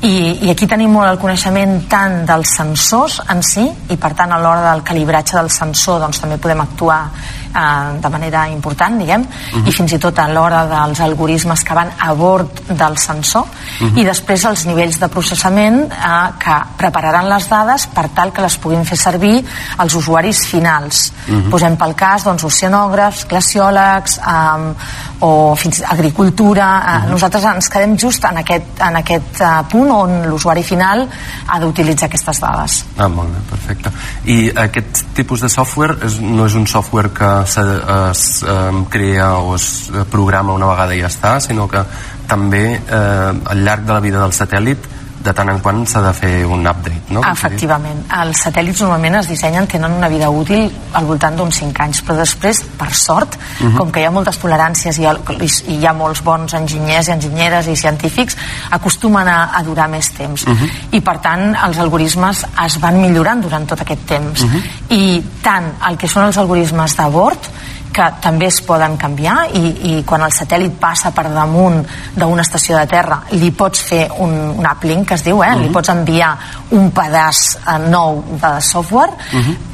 I, 0.07 0.15
I 0.45 0.51
aquí 0.51 0.67
tenim 0.67 0.91
molt 0.93 1.09
el 1.11 1.19
coneixement 1.21 1.85
tant 1.91 2.23
dels 2.27 2.55
sensors 2.59 3.19
en 3.29 3.43
si, 3.45 3.65
i 3.89 3.97
per 3.97 4.13
tant 4.17 4.33
a 4.35 4.39
l'hora 4.41 4.65
del 4.71 4.83
calibratge 4.83 5.37
del 5.39 5.51
sensor 5.53 6.01
doncs, 6.03 6.21
també 6.23 6.39
podem 6.41 6.65
actuar 6.65 7.03
eh, 7.49 7.99
de 8.01 8.09
manera 8.09 8.47
important, 8.49 8.97
diguem, 8.99 9.25
i 9.65 9.71
fins 9.71 9.93
i 9.95 9.99
tot 10.01 10.19
a 10.19 10.27
l'hora 10.31 10.65
dels 10.69 11.01
algoritmes 11.05 11.63
que 11.63 11.77
van 11.77 11.91
a 11.99 12.13
bord 12.13 12.63
del 12.69 12.97
sensor, 12.97 13.47
i 13.95 14.05
després 14.05 14.45
els 14.49 14.65
nivells 14.69 14.99
de 14.99 15.09
processament 15.11 15.81
eh, 15.89 16.15
que 16.39 16.57
prepararan 16.79 17.29
les 17.29 17.49
dades 17.49 17.87
per 17.93 18.07
tal 18.15 18.33
que 18.33 18.45
les 18.45 18.57
puguin 18.61 18.85
fer 18.85 18.97
servir 18.97 19.35
els 19.79 19.95
usuaris 19.95 20.45
finals. 20.49 21.09
Posem 21.49 21.75
pel 21.79 21.95
cas 21.97 22.25
doncs, 22.25 22.43
oceanògrafs, 22.47 23.25
glaciòlegs, 23.29 24.19
eh, 24.19 25.09
o 25.19 25.55
fins 25.55 25.81
agricultura. 25.83 26.67
Eh, 27.03 27.09
Nosaltres 27.11 27.43
ens 27.45 27.69
quedem 27.69 27.97
just 27.97 28.23
en 28.25 28.39
aquest, 28.41 28.79
en 28.85 28.99
aquest 29.01 29.41
eh, 29.41 29.51
punt 29.71 29.91
on 29.91 30.15
l'usuari 30.29 30.63
final 30.63 31.05
ha 31.47 31.59
d'utilitzar 31.59 32.07
aquestes 32.07 32.39
dades. 32.39 32.79
Ah, 32.97 33.09
molt 33.11 33.33
bé, 33.33 33.43
perfecte. 33.49 33.91
I 34.31 34.39
aquest 34.55 35.03
tipus 35.17 35.43
de 35.43 35.49
software 35.51 35.97
és, 36.07 36.19
no 36.23 36.47
és 36.47 36.55
un 36.55 36.67
software 36.67 37.11
que 37.15 37.31
es 37.43 38.43
eh, 38.43 38.83
crea 38.89 39.33
o 39.37 39.55
es 39.55 39.89
programa 40.11 40.53
una 40.53 40.69
vegada 40.71 40.95
i 40.95 41.01
ja 41.03 41.09
està, 41.11 41.37
sinó 41.43 41.67
que 41.71 41.83
també 42.29 42.63
eh, 42.77 43.51
al 43.53 43.65
llarg 43.65 43.85
de 43.87 43.93
la 43.93 44.03
vida 44.03 44.21
del 44.21 44.35
satèl·lit 44.35 44.98
de 45.19 45.33
tant 45.35 45.49
en 45.51 45.59
quant 45.59 45.81
s'ha 45.87 46.01
de 46.03 46.11
fer 46.15 46.31
un 46.47 46.63
update, 46.63 47.11
no? 47.13 47.23
Efectivament. 47.27 48.05
Els 48.21 48.43
satèl·lits 48.45 48.83
normalment 48.85 49.19
es 49.19 49.27
dissenyen, 49.31 49.67
tenen 49.67 49.97
una 49.97 50.07
vida 50.11 50.29
útil 50.31 50.69
al 50.95 51.07
voltant 51.09 51.35
d'uns 51.35 51.59
5 51.59 51.83
anys, 51.83 52.01
però 52.07 52.15
després, 52.21 52.61
per 52.79 52.89
sort, 52.95 53.35
com 53.77 53.91
que 53.91 54.03
hi 54.03 54.07
ha 54.07 54.13
moltes 54.15 54.39
toleràncies 54.39 54.99
i 55.01 55.07
hi 55.07 55.49
i 55.73 55.79
hi 55.79 55.87
ha 55.87 55.93
molts 55.93 56.23
bons 56.23 56.53
enginyers 56.55 57.09
i 57.09 57.15
enginyeres 57.17 57.67
i 57.67 57.75
científics, 57.75 58.37
acostumen 58.71 59.27
a, 59.27 59.39
a 59.55 59.63
durar 59.63 59.89
més 59.91 60.11
temps. 60.15 60.45
I, 60.91 61.01
per 61.01 61.17
tant, 61.23 61.49
els 61.67 61.81
algoritmes 61.83 62.45
es 62.65 62.79
van 62.79 63.01
millorant 63.01 63.41
durant 63.43 63.67
tot 63.67 63.81
aquest 63.83 64.07
temps. 64.07 64.45
I 64.89 65.19
tant 65.43 65.73
el 65.89 65.99
que 65.99 66.07
són 66.07 66.29
els 66.29 66.37
algoritmes 66.37 66.95
de 66.95 67.09
bord 67.11 67.51
que 67.93 68.05
també 68.21 68.45
es 68.47 68.59
poden 68.61 68.97
canviar 69.01 69.47
i, 69.57 69.61
i 69.89 70.03
quan 70.05 70.21
el 70.21 70.31
satèl·lit 70.35 70.75
passa 70.79 71.11
per 71.15 71.25
damunt 71.33 71.79
d'una 72.15 72.41
estació 72.45 72.77
de 72.77 72.85
terra 72.87 73.21
li 73.31 73.49
pots 73.51 73.81
fer 73.81 74.03
un, 74.19 74.33
un 74.59 74.67
uplink 74.69 75.07
que 75.09 75.15
es 75.17 75.23
diu, 75.25 75.41
eh? 75.43 75.55
li 75.57 75.69
pots 75.73 75.89
enviar 75.89 76.35
un 76.77 76.91
pedaç 76.91 77.57
eh, 77.65 77.77
nou 77.89 78.21
de 78.41 78.53
software 78.61 79.13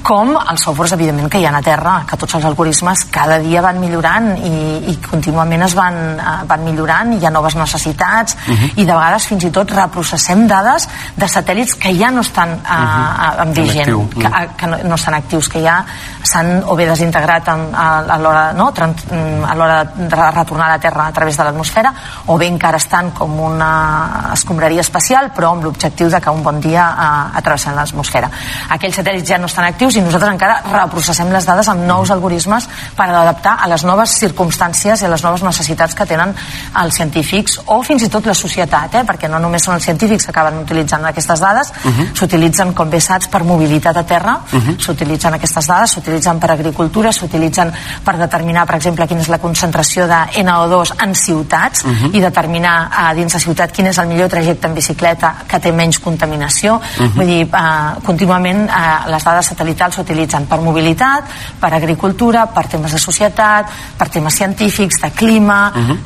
com 0.05 0.35
els 0.37 0.61
softwares 0.61 0.93
evidentment 0.93 1.29
que 1.33 1.39
hi 1.41 1.45
ha 1.45 1.51
a 1.57 1.61
terra 1.65 1.95
que 2.07 2.15
tots 2.17 2.35
els 2.37 2.45
algoritmes 2.45 3.05
cada 3.11 3.39
dia 3.41 3.61
van 3.61 3.79
millorant 3.81 4.31
i, 4.37 4.91
i 4.91 4.95
contínuament 5.01 5.63
es 5.65 5.73
van, 5.75 5.95
eh, 6.19 6.35
van 6.47 6.63
millorant 6.63 7.13
i 7.13 7.19
hi 7.19 7.25
ha 7.25 7.31
noves 7.33 7.55
necessitats 7.55 8.37
i 8.75 8.85
de 8.85 8.91
vegades 8.93 9.25
fins 9.27 9.43
i 9.43 9.51
tot 9.51 9.71
reprocessem 9.71 10.47
dades 10.47 10.87
de 11.17 11.25
satèl·lits 11.27 11.75
que 11.81 11.91
ja 11.97 12.11
no 12.11 12.21
estan 12.21 12.55
uh 12.63 13.41
en 13.41 13.53
vigent 13.53 13.81
actiu. 13.81 14.07
que, 14.21 14.27
a- 14.27 14.47
que 14.57 14.67
no, 14.67 14.77
no 14.83 14.95
estan 14.95 15.13
actius 15.15 15.49
que 15.49 15.61
ja 15.61 15.83
s'han 16.23 16.63
o 16.65 16.75
bé 16.75 16.85
desintegrat 16.87 17.47
en, 17.49 17.65
a, 17.75 17.87
a 18.09 18.17
l'hora 18.19 18.53
no? 18.53 18.71
Mm, 18.71 19.43
a 19.45 19.55
l'hora 19.55 19.83
de 19.83 20.31
retornar 20.31 20.67
a 20.69 20.75
la 20.75 20.79
Terra 20.79 21.07
a 21.07 21.13
través 21.13 21.37
de 21.37 21.43
l'atmosfera 21.43 21.93
o 22.27 22.37
bé 22.37 22.47
encara 22.47 22.77
estan 22.77 23.11
com 23.11 23.39
una 23.39 24.31
escombraria 24.33 24.81
espacial 24.81 25.31
però 25.35 25.51
amb 25.53 25.63
l'objectiu 25.63 26.09
de 26.09 26.21
que 26.21 26.29
un 26.29 26.43
bon 26.43 26.59
dia 26.59 26.85
eh, 26.89 27.37
atravessin 27.39 27.75
l'atmosfera 27.75 28.29
aquells 28.69 28.99
satèl·lits 28.99 29.29
ja 29.29 29.37
no 29.37 29.49
estan 29.51 29.65
actius 29.65 29.95
i 29.95 30.05
nosaltres 30.05 30.33
encara 30.33 30.61
reprocessem 30.71 31.31
les 31.31 31.45
dades 31.45 31.67
amb 31.69 31.85
nous 31.85 32.11
algoritmes 32.11 32.69
per 32.95 33.09
adaptar 33.09 33.57
a 33.61 33.69
les 33.71 33.83
noves 33.83 34.15
circumstàncies 34.19 35.01
i 35.01 35.05
a 35.05 35.11
les 35.11 35.23
noves 35.23 35.43
necessitats 35.43 35.95
que 35.95 36.05
tenen 36.05 36.33
els 36.81 36.95
científics 36.95 37.59
o 37.65 37.81
fins 37.83 38.05
i 38.05 38.09
tot 38.11 38.27
la 38.29 38.35
societat, 38.37 38.99
eh? 38.99 39.03
perquè 39.07 39.29
no 39.31 39.39
només 39.41 39.65
són 39.65 39.77
els 39.77 39.85
científics 39.87 40.27
que 40.27 40.33
acaben 40.33 40.59
utilitzant 40.61 41.05
aquestes 41.09 41.41
dades, 41.43 41.71
s'utilitzen, 42.17 42.73
com 42.77 42.89
bé 42.91 43.01
saps, 43.03 43.29
per 43.31 43.43
mobilitat 43.47 43.97
a 43.97 44.05
terra, 44.07 44.37
s'utilitzen 44.81 45.37
aquestes 45.37 45.69
dades, 45.71 45.95
s'utilitzen 45.95 46.39
per 46.41 46.51
agricultura, 46.55 47.13
s'utilitzen 47.15 47.73
per 48.03 48.17
determinar, 48.19 48.65
per 48.65 48.75
exemple, 48.79 49.07
quina 49.07 49.21
és 49.21 49.29
la 49.31 49.39
concentració 49.39 50.07
de 50.09 50.19
NO2 50.43 50.95
en 51.05 51.15
ciutats 51.15 51.85
i 52.11 52.21
determinar 52.23 52.75
eh, 52.89 53.15
dins 53.19 53.33
la 53.33 53.39
ciutat 53.39 53.71
quin 53.71 53.87
és 53.91 53.99
el 54.01 54.09
millor 54.11 54.29
trajecte 54.29 54.67
en 54.67 54.75
bicicleta 54.75 55.33
que 55.47 55.59
té 55.59 55.71
menys 55.71 55.99
contaminació. 55.99 56.79
Vull 57.15 57.27
dir, 57.27 57.41
eh, 57.47 58.03
contínuament 58.05 58.65
eh, 58.67 58.83
les 59.11 59.23
dades 59.23 59.51
satèl·litals 59.53 59.95
s'utilitzen 59.99 60.45
per 60.49 60.61
mobilitat, 60.61 61.33
per 61.59 61.73
agricultura, 61.73 62.47
per 62.47 62.67
temes 62.67 62.91
de 62.91 62.99
societat, 62.99 63.71
per 63.97 64.09
temes 64.09 64.33
científics, 64.35 65.01
de 65.01 65.11
clima, 65.11 65.59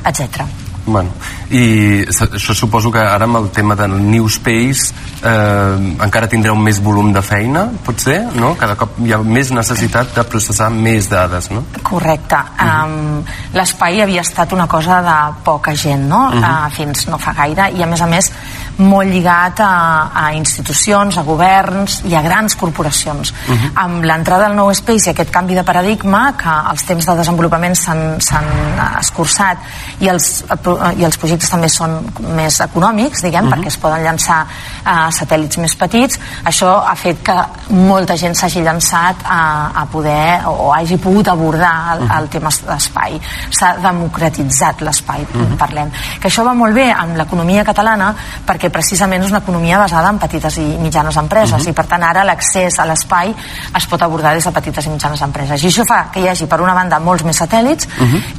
etc. 0.04 0.44
Bueno, 0.86 1.10
i 1.50 2.04
això 2.06 2.54
suposo 2.54 2.92
que 2.94 3.02
ara 3.02 3.26
amb 3.26 3.40
el 3.40 3.48
tema 3.50 3.74
del 3.74 3.96
New 3.98 4.28
Space 4.30 4.92
eh, 5.26 6.04
encara 6.06 6.28
tindreu 6.30 6.54
més 6.54 6.78
volum 6.82 7.10
de 7.12 7.22
feina, 7.26 7.64
pot 7.84 7.98
ser? 7.98 8.20
No? 8.38 8.52
Cada 8.60 8.76
cop 8.78 9.00
hi 9.02 9.12
ha 9.14 9.18
més 9.18 9.50
necessitat 9.54 10.14
de 10.14 10.24
processar 10.30 10.70
més 10.70 11.10
dades, 11.10 11.50
no? 11.50 11.64
Correcte. 11.82 12.38
Um, 12.62 13.20
L'espai 13.56 13.98
havia 14.04 14.22
estat 14.22 14.54
una 14.54 14.68
cosa 14.70 15.00
de 15.02 15.18
poca 15.44 15.74
gent, 15.74 16.06
no? 16.10 16.28
uh, 16.38 16.68
fins 16.74 17.08
no 17.10 17.18
fa 17.18 17.34
gaire, 17.42 17.70
i 17.74 17.82
a 17.82 17.90
més 17.90 18.00
a 18.00 18.08
més 18.10 18.30
molt 18.80 19.10
lligat 19.12 19.60
a, 19.60 19.72
a 20.14 20.24
institucions, 20.38 21.18
a 21.18 21.24
governs 21.26 21.98
i 22.08 22.14
a 22.16 22.22
grans 22.24 22.54
corporacions. 22.56 23.34
Amb 23.74 24.06
l'entrada 24.06 24.46
del 24.46 24.56
nou 24.56 24.70
space 24.76 25.10
i 25.10 25.12
aquest 25.12 25.34
canvi 25.34 25.58
de 25.58 25.66
paradigma, 25.66 26.22
que 26.38 26.54
els 26.70 26.86
temps 26.88 27.10
de 27.10 27.18
desenvolupament 27.18 27.76
s'han 27.76 28.22
s'han 28.24 28.48
escurçat 29.02 30.00
i 30.00 30.08
els, 30.08 30.30
i 30.96 31.04
els 31.04 31.18
projectes 31.20 31.39
també 31.48 31.68
són 31.72 31.96
més 32.36 32.60
econòmics, 32.60 33.22
diguem, 33.24 33.48
perquè 33.52 33.70
es 33.70 33.78
poden 33.80 34.04
llançar 34.04 34.40
a 34.84 34.96
satèl·lits 35.14 35.60
més 35.62 35.74
petits, 35.78 36.18
això 36.44 36.72
ha 36.84 36.94
fet 36.98 37.22
que 37.24 37.36
molta 37.76 38.16
gent 38.20 38.34
s'hagi 38.36 38.62
llançat 38.66 39.24
a, 39.24 39.40
a 39.82 39.86
poder 39.90 40.42
o 40.50 40.70
hagi 40.74 40.98
pogut 41.00 41.28
abordar 41.28 41.96
el, 41.96 42.04
el 42.18 42.28
tema 42.32 42.50
d'espai. 42.50 43.18
S'ha 43.50 43.74
democratitzat 43.82 44.82
l'espai, 44.84 45.26
parlem. 45.60 45.92
Que 46.20 46.28
això 46.28 46.44
va 46.46 46.54
molt 46.56 46.74
bé 46.76 46.88
amb 46.92 47.16
l'economia 47.18 47.64
catalana 47.66 48.12
perquè 48.46 48.70
precisament 48.72 49.24
és 49.24 49.32
una 49.32 49.42
economia 49.44 49.78
basada 49.80 50.10
en 50.10 50.18
petites 50.20 50.58
i 50.60 50.66
mitjanes 50.82 51.16
empreses 51.20 51.66
i 51.66 51.74
per 51.76 51.86
tant 51.90 52.04
ara 52.06 52.24
l'accés 52.26 52.78
a 52.80 52.86
l'espai 52.88 53.32
es 53.76 53.86
pot 53.90 54.02
abordar 54.02 54.34
des 54.34 54.44
de 54.44 54.52
petites 54.54 54.86
i 54.86 54.92
mitjanes 54.92 55.22
empreses. 55.26 55.62
I 55.62 55.70
això 55.70 55.86
fa 55.88 56.02
que 56.12 56.24
hi 56.24 56.28
hagi 56.28 56.48
per 56.50 56.60
una 56.60 56.74
banda 56.74 57.00
molts 57.00 57.24
més 57.24 57.40
satèl·lits 57.40 57.88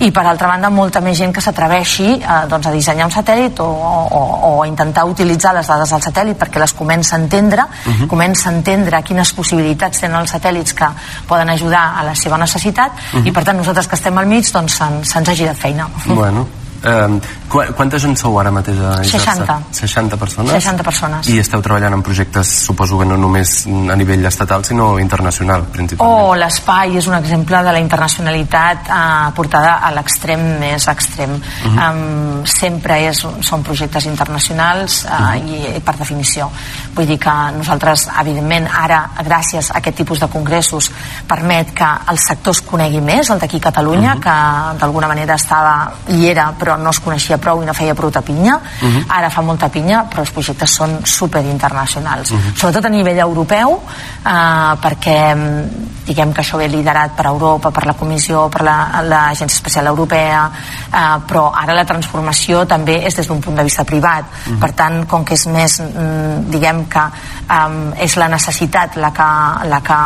i 0.01 0.11
per 0.11 0.25
altra 0.25 0.51
banda 0.51 0.69
molta 0.69 1.01
més 1.01 1.17
gent 1.17 1.33
que 1.33 1.41
s'atreveixi 1.41 2.09
eh, 2.19 2.41
doncs, 2.49 2.67
a 2.67 2.71
dissenyar 2.71 2.90
un 3.05 3.11
satèl·lit 3.11 3.59
o, 3.59 3.65
o, 3.65 4.21
o 4.59 4.65
intentar 4.65 5.05
utilitzar 5.05 5.53
les 5.55 5.67
dades 5.67 5.89
del 5.89 6.01
satèl·lit 6.01 6.37
perquè 6.37 6.59
les 6.59 6.73
comença 6.73 7.15
a 7.15 7.19
entendre, 7.19 7.63
comença 8.07 8.49
a 8.49 8.53
entendre 8.53 9.01
quines 9.03 9.31
possibilitats 9.33 9.99
tenen 10.01 10.19
els 10.21 10.31
satèl·lits 10.33 10.73
que 10.75 10.87
poden 11.27 11.49
ajudar 11.49 11.93
a 11.99 12.03
la 12.03 12.15
seva 12.15 12.37
necessitat 12.37 12.91
i 13.25 13.31
per 13.31 13.43
tant 13.43 13.57
nosaltres 13.57 13.87
que 13.87 13.95
estem 13.95 14.17
al 14.17 14.25
mig 14.27 14.51
doncs 14.51 14.75
se'n- 14.77 15.03
se'ns 15.05 15.29
ha 15.29 15.33
girat 15.35 15.55
feina. 15.57 15.87
Bueno, 16.05 16.47
eh, 16.83 17.19
qu 17.51 17.63
quanta 17.75 17.99
gent 17.99 18.17
sou 18.19 18.37
ara 18.39 18.51
mateix 18.51 18.79
a 18.79 18.93
Igersat? 19.03 19.43
60. 19.43 19.57
60 19.81 20.17
persones? 20.17 20.53
60 20.55 20.87
persones. 20.87 21.29
I 21.31 21.39
esteu 21.43 21.61
treballant 21.61 21.97
en 21.97 22.03
projectes, 22.05 22.51
suposo 22.67 22.99
que 22.99 23.07
no 23.09 23.17
només 23.19 23.65
a 23.67 23.97
nivell 23.99 24.25
estatal, 24.25 24.65
sinó 24.65 24.93
internacional, 24.99 25.65
principalment. 25.73 26.31
O 26.31 26.35
l'espai 26.35 26.97
és 26.97 27.07
un 27.07 27.17
exemple 27.19 27.61
de 27.63 27.75
la 27.75 27.83
internacionalitat 27.83 28.89
eh, 28.89 29.31
portada 29.35 29.77
a 29.81 29.91
l'extrem 29.95 30.47
més 30.61 30.87
extrem. 30.91 31.39
um, 31.71 32.45
sempre 32.45 32.97
és, 33.07 33.21
són 33.45 33.63
projectes 33.65 34.05
internacionals 34.09 35.01
uh, 35.05 35.35
i, 35.37 35.77
i 35.77 35.81
per 35.83 35.95
definició. 35.99 36.49
Vull 36.95 37.07
dir 37.09 37.17
que 37.21 37.33
nosaltres, 37.55 38.07
evidentment, 38.21 38.67
ara, 38.67 39.01
gràcies 39.25 39.71
a 39.71 39.79
aquest 39.79 40.01
tipus 40.01 40.21
de 40.23 40.29
congressos, 40.31 40.89
permet 41.27 41.73
que 41.77 41.89
el 42.11 42.19
sector 42.21 42.55
es 42.55 42.63
conegui 42.67 43.01
més, 43.03 43.29
el 43.33 43.41
d'aquí 43.41 43.61
a 43.61 43.67
Catalunya, 43.69 44.17
que 44.23 44.37
d'alguna 44.81 45.09
manera 45.11 45.37
estava, 45.39 45.75
hi 46.11 46.27
era, 46.31 46.49
però 46.57 46.70
però 46.71 46.79
no 46.79 46.93
es 46.95 47.01
coneixia 47.03 47.37
prou 47.41 47.61
i 47.63 47.67
no 47.67 47.75
feia 47.75 47.95
prou 47.95 48.11
pinya. 48.23 48.55
Uh 48.81 48.87
-huh. 48.87 49.05
Ara 49.09 49.29
fa 49.29 49.41
molta 49.41 49.69
pinya, 49.69 50.05
però 50.09 50.19
els 50.21 50.31
projectes 50.31 50.71
són 50.71 51.01
super 51.03 51.43
internacionals. 51.43 52.31
Uh 52.31 52.37
-huh. 52.37 52.55
Sobretot 52.55 52.85
a 52.85 52.89
nivell 52.89 53.19
europeu, 53.19 53.81
eh, 54.25 54.29
perquè 54.81 55.35
diguem 56.05 56.33
que 56.33 56.41
això 56.41 56.57
ve 56.57 56.67
liderat 56.67 57.11
per 57.15 57.25
Europa, 57.25 57.71
per 57.71 57.85
la 57.85 57.93
Comissió, 57.93 58.49
per 58.49 58.61
l'Agència 58.63 59.45
la, 59.45 59.53
Espacial 59.53 59.85
Europea, 59.87 60.51
eh, 60.91 61.19
però 61.27 61.51
ara 61.53 61.73
la 61.73 61.85
transformació 61.85 62.65
també 62.65 63.05
és 63.05 63.15
des 63.15 63.27
d'un 63.27 63.39
punt 63.39 63.55
de 63.55 63.63
vista 63.63 63.83
privat. 63.83 64.23
Uh 64.23 64.53
-huh. 64.53 64.59
Per 64.59 64.71
tant, 64.71 65.07
com 65.07 65.23
que 65.23 65.33
és 65.33 65.45
més, 65.45 65.79
mm, 65.79 66.49
diguem 66.49 66.85
que 66.85 67.03
um, 67.51 67.93
és 67.99 68.15
la 68.17 68.27
necessitat 68.31 68.95
la 69.01 69.11
que, 69.11 69.29
la 69.69 69.81
que 69.81 69.99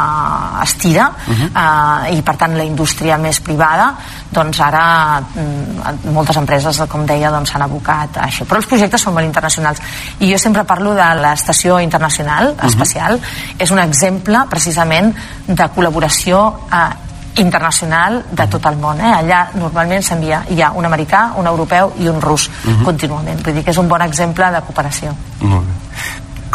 estira 0.63 1.09
uh 1.09 1.33
-huh. 1.33 1.49
uh, 1.53 2.17
i 2.17 2.21
per 2.21 2.35
tant 2.35 2.57
la 2.57 2.63
indústria 2.63 3.17
més 3.17 3.39
privada 3.39 3.93
doncs 4.35 4.59
ara 4.59 5.21
mm, 5.21 6.11
moltes 6.13 6.37
empreses, 6.37 6.81
com 6.91 7.05
deia, 7.05 7.31
doncs, 7.31 7.51
s'han 7.51 7.61
doncs, 7.61 7.71
abocat 7.71 8.17
a 8.17 8.27
això. 8.27 8.45
Però 8.45 8.59
els 8.59 8.67
projectes 8.67 9.01
són 9.01 9.13
molt 9.13 9.25
internacionals. 9.25 9.79
I 10.19 10.31
jo 10.31 10.37
sempre 10.41 10.65
parlo 10.67 10.93
de 10.97 11.07
l'Estació 11.21 11.79
Internacional 11.79 12.49
uh 12.49 12.57
-huh. 12.57 12.67
Espacial. 12.67 13.19
És 13.57 13.71
un 13.71 13.79
exemple, 13.79 14.45
precisament, 14.49 15.15
de 15.47 15.63
col·laboració 15.75 16.53
eh, 16.71 17.41
internacional 17.41 18.23
de 18.31 18.47
tot 18.47 18.65
el 18.65 18.77
món. 18.77 18.99
Eh? 18.99 19.11
Allà 19.11 19.47
normalment 19.53 20.03
s'envia, 20.03 20.43
hi 20.49 20.61
ha 20.61 20.71
un 20.71 20.85
americà, 20.85 21.31
un 21.35 21.47
europeu 21.47 21.93
i 21.99 22.07
un 22.07 22.21
rus 22.21 22.47
uh 22.47 22.71
-huh. 22.71 22.83
contínuament. 22.83 23.43
Vull 23.43 23.53
dir 23.53 23.63
que 23.63 23.71
és 23.71 23.77
un 23.77 23.87
bon 23.87 24.01
exemple 24.01 24.51
de 24.51 24.61
cooperació. 24.61 25.15
Molt 25.41 25.65
bé. 25.65 25.84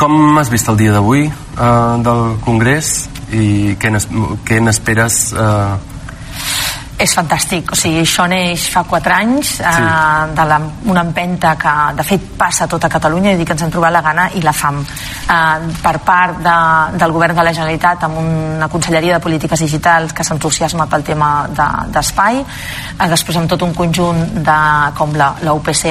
Com 0.01 0.39
has 0.41 0.49
vist 0.49 0.69
el 0.73 0.79
dia 0.81 0.95
d'avui 0.95 1.27
eh, 1.29 1.97
del 2.01 2.23
Congrés? 2.41 3.05
I 3.37 3.77
què 3.77 4.61
n'esperes 4.65 5.19
eh, 5.37 6.00
és 7.01 7.15
fantàstic, 7.17 7.73
o 7.73 7.77
sigui, 7.79 8.03
això 8.05 8.27
neix 8.29 8.67
fa 8.73 8.83
4 8.89 9.15
anys 9.17 9.55
eh, 9.61 9.71
sí. 9.73 9.85
de 10.37 10.45
la, 10.51 10.59
una 10.93 11.05
empenta 11.07 11.55
que 11.61 11.73
de 11.97 12.05
fet 12.05 12.27
passa 12.37 12.67
a 12.67 12.69
tota 12.71 12.91
Catalunya 12.93 13.33
i 13.33 13.39
dir 13.39 13.47
que 13.49 13.57
ens 13.57 13.65
hem 13.65 13.73
trobat 13.73 13.95
la 13.95 14.03
gana 14.05 14.27
i 14.37 14.43
la 14.45 14.53
fam 14.53 14.83
eh, 14.83 15.71
per 15.81 15.95
part 16.05 16.43
de, 16.45 16.57
del 17.01 17.15
govern 17.17 17.39
de 17.39 17.47
la 17.47 17.55
Generalitat 17.57 18.05
amb 18.05 18.21
una 18.21 18.69
conselleria 18.69 19.17
de 19.17 19.25
polítiques 19.25 19.65
digitals 19.65 20.13
que 20.13 20.27
s'entusiasma 20.27 20.87
pel 20.93 21.07
tema 21.07 21.31
d'espai 21.49 22.43
de, 22.43 22.45
eh, 22.99 23.09
després 23.15 23.41
amb 23.41 23.49
tot 23.55 23.65
un 23.65 23.73
conjunt 23.77 24.21
de, 24.45 24.59
com 24.99 25.17
la, 25.17 25.33
la 25.47 25.57
UPC 25.57 25.87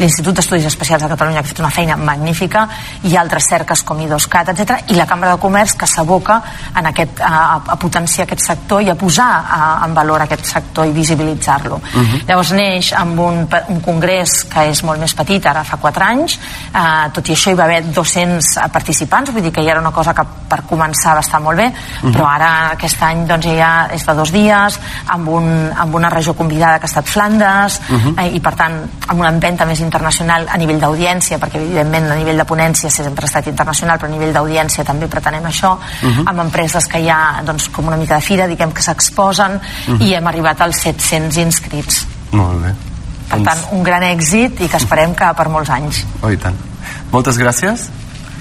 l'Institut 0.00 0.36
d'Estudis 0.36 0.68
Especials 0.68 1.06
de 1.06 1.12
Catalunya 1.14 1.40
que 1.40 1.48
ha 1.48 1.52
fet 1.54 1.64
una 1.64 1.72
feina 1.72 1.96
magnífica 1.96 2.66
i 3.08 3.16
altres 3.16 3.48
cerques 3.48 3.84
com 3.86 4.04
I2CAT, 4.04 4.52
etc 4.52 4.92
i 4.92 5.00
la 5.00 5.08
Cambra 5.08 5.32
de 5.32 5.40
Comerç 5.40 5.78
que 5.80 5.88
s'aboca 5.88 6.40
en 6.76 6.92
aquest, 6.92 7.24
a, 7.24 7.62
a 7.64 7.80
potenciar 7.80 8.28
aquest 8.28 8.44
sector 8.44 8.84
i 8.84 8.92
a 8.92 8.98
posar 8.98 9.32
a, 9.40 9.60
en 9.88 9.96
valor 9.96 10.28
aquest 10.28 10.49
sector 10.50 10.86
i 10.86 10.92
visibilitzar-lo. 10.92 11.76
Uh 11.76 12.00
mhm. 12.00 12.06
-huh. 12.06 12.26
Llavors 12.28 12.52
neix 12.52 12.92
amb 12.92 13.18
un, 13.20 13.48
un 13.68 13.80
congrés 13.80 14.44
que 14.44 14.68
és 14.70 14.82
molt 14.82 15.00
més 15.00 15.14
petit, 15.14 15.46
ara 15.46 15.64
fa 15.64 15.76
4 15.76 16.04
anys, 16.04 16.38
eh, 16.74 17.10
tot 17.12 17.28
i 17.28 17.32
això 17.32 17.50
hi 17.50 17.54
va 17.54 17.64
haver 17.64 17.82
200 17.92 18.70
participants, 18.72 19.32
vull 19.32 19.42
dir 19.42 19.52
que 19.52 19.62
ja 19.62 19.70
era 19.70 19.80
una 19.80 19.92
cosa 19.92 20.14
que 20.14 20.24
per 20.48 20.62
començar 20.66 21.14
va 21.14 21.20
estar 21.20 21.40
molt 21.40 21.56
bé, 21.56 21.66
uh 21.66 21.70
mhm. 21.70 22.10
-huh. 22.10 22.12
però 22.14 22.26
ara 22.26 22.70
aquest 22.72 23.02
any 23.02 23.26
doncs, 23.26 23.46
ja 23.46 23.88
és 23.92 24.06
de 24.06 24.14
dos 24.14 24.32
dies, 24.32 24.80
amb, 25.06 25.28
un, 25.28 25.70
amb 25.76 25.94
una 25.94 26.10
regió 26.10 26.34
convidada 26.34 26.78
que 26.78 26.84
ha 26.84 26.92
estat 26.92 27.06
Flandes, 27.06 27.80
uh 27.88 27.94
mhm. 27.94 28.00
-huh. 28.00 28.24
eh, 28.24 28.36
i 28.36 28.40
per 28.40 28.54
tant 28.54 28.74
amb 29.08 29.20
una 29.20 29.28
empenta 29.28 29.64
més 29.64 29.80
internacional 29.80 30.46
a 30.48 30.56
nivell 30.56 30.80
d'audiència, 30.80 31.38
perquè 31.38 31.56
evidentment 31.56 32.10
a 32.10 32.14
nivell 32.14 32.36
de 32.36 32.44
ponència 32.44 32.90
sempre 32.90 33.24
ha 33.24 33.26
estat 33.26 33.46
internacional, 33.46 33.98
però 33.98 34.06
a 34.06 34.10
nivell 34.10 34.32
d'audiència 34.32 34.84
també 34.84 35.06
pretenem 35.06 35.44
això, 35.44 35.72
uh 35.72 36.08
-huh. 36.08 36.22
amb 36.26 36.40
empreses 36.40 36.86
que 36.86 36.98
hi 36.98 37.08
ha 37.08 37.42
doncs, 37.44 37.68
com 37.68 37.86
una 37.86 37.96
mica 37.96 38.14
de 38.14 38.20
fira, 38.20 38.46
diguem 38.46 38.72
que 38.72 38.82
s'exposen, 38.82 39.52
uh 39.52 39.60
-huh. 39.94 40.02
i 40.02 40.14
hem 40.14 40.26
arribat 40.26 40.39
arribat 40.40 40.60
als 40.64 40.80
700 40.80 41.36
inscrits. 41.36 42.06
Molt 42.32 42.62
bé. 42.64 42.72
Per 43.28 43.38
doncs... 43.38 43.46
tant, 43.46 43.64
un 43.76 43.84
gran 43.84 44.02
èxit 44.02 44.62
i 44.64 44.68
que 44.68 44.80
esperem 44.80 45.12
que 45.14 45.28
per 45.36 45.48
molts 45.52 45.70
anys. 45.70 46.04
Oh, 46.22 46.30
i 46.32 46.38
tant. 46.40 46.56
Moltes 47.12 47.36
gràcies 47.38 47.90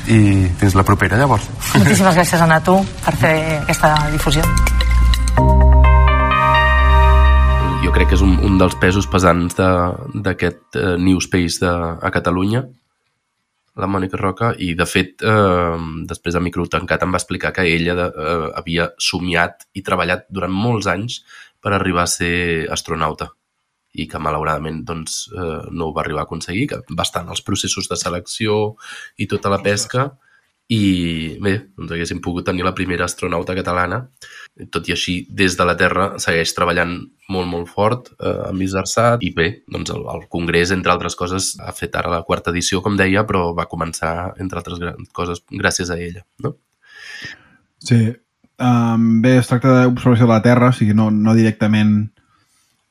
i 0.07 0.47
fins 0.62 0.77
la 0.79 0.85
propera, 0.88 1.19
llavors. 1.19 1.49
Moltíssimes 1.75 2.15
gràcies, 2.19 2.39
a 2.39 2.59
tu, 2.63 2.79
per 3.03 3.15
fer 3.19 3.35
aquesta 3.65 3.91
difusió. 4.13 4.45
Jo 7.83 7.91
crec 7.95 8.12
que 8.12 8.15
és 8.15 8.23
un, 8.23 8.38
un 8.45 8.57
dels 8.62 8.75
pesos 8.79 9.07
pesants 9.12 9.59
d'aquest 9.59 10.79
uh, 10.79 10.95
New 11.01 11.19
Space 11.19 11.59
de, 11.59 11.71
a 11.99 12.12
Catalunya, 12.13 12.63
la 13.79 13.88
Mònica 13.88 14.19
Roca, 14.19 14.53
i 14.59 14.73
de 14.75 14.85
fet, 14.89 15.23
eh, 15.23 15.77
després 16.09 16.35
de 16.35 16.41
micro 16.43 16.65
tancat 16.67 17.05
em 17.05 17.13
va 17.15 17.21
explicar 17.21 17.53
que 17.55 17.63
ella 17.63 17.95
de, 17.95 18.07
eh, 18.12 18.49
havia 18.59 18.89
somiat 18.99 19.69
i 19.73 19.83
treballat 19.85 20.25
durant 20.29 20.51
molts 20.51 20.89
anys 20.91 21.21
per 21.62 21.74
arribar 21.76 22.06
a 22.06 22.12
ser 22.12 22.67
astronauta 22.72 23.30
i 24.00 24.06
que 24.08 24.22
malauradament 24.22 24.84
doncs, 24.86 25.28
eh, 25.34 25.69
no 25.74 25.89
ho 25.89 25.93
va 25.95 26.04
arribar 26.04 26.24
a 26.24 26.30
aconseguir, 26.30 26.67
que 26.69 26.82
va 26.93 27.06
estar 27.08 27.24
en 27.26 27.32
els 27.34 27.41
processos 27.41 27.89
de 27.89 27.98
selecció 27.98 28.76
i 29.17 29.28
tota 29.28 29.50
la 29.50 29.62
pesca 29.65 30.12
i 30.69 31.38
bé, 31.41 31.56
doncs 31.74 31.95
haguéssim 31.95 32.19
pogut 32.22 32.45
tenir 32.45 32.62
la 32.62 32.76
primera 32.78 33.08
astronauta 33.10 33.56
catalana. 33.58 34.04
Tot 34.69 34.86
i 34.86 34.93
així, 34.93 35.15
des 35.34 35.56
de 35.58 35.65
la 35.65 35.74
Terra 35.80 36.12
segueix 36.22 36.54
treballant 36.54 36.93
molt, 37.34 37.50
molt 37.50 37.72
fort 37.74 38.12
eh, 38.19 38.36
amb 38.52 38.62
ISARSAT 38.62 39.26
i 39.26 39.32
bé, 39.34 39.48
doncs 39.65 39.89
el, 39.95 40.06
el 40.13 40.28
Congrés, 40.30 40.69
entre 40.76 40.93
altres 40.93 41.17
coses, 41.17 41.56
ha 41.65 41.74
fet 41.74 41.98
ara 41.98 42.13
la 42.13 42.22
quarta 42.28 42.54
edició, 42.54 42.84
com 42.86 43.00
deia, 43.02 43.26
però 43.26 43.48
va 43.58 43.65
començar, 43.72 44.36
entre 44.38 44.62
altres 44.62 45.10
coses, 45.17 45.41
gràcies 45.50 45.89
a 45.89 45.98
ella. 45.98 46.22
No? 46.45 46.54
Sí, 47.82 48.04
Um, 48.60 49.22
bé, 49.24 49.38
es 49.39 49.48
tracta 49.48 49.86
d'observació 49.86 50.28
de 50.28 50.34
la 50.34 50.43
Terra, 50.43 50.74
o 50.74 50.76
sigui, 50.76 50.95
no, 50.98 51.08
no 51.15 51.36
directament 51.38 52.10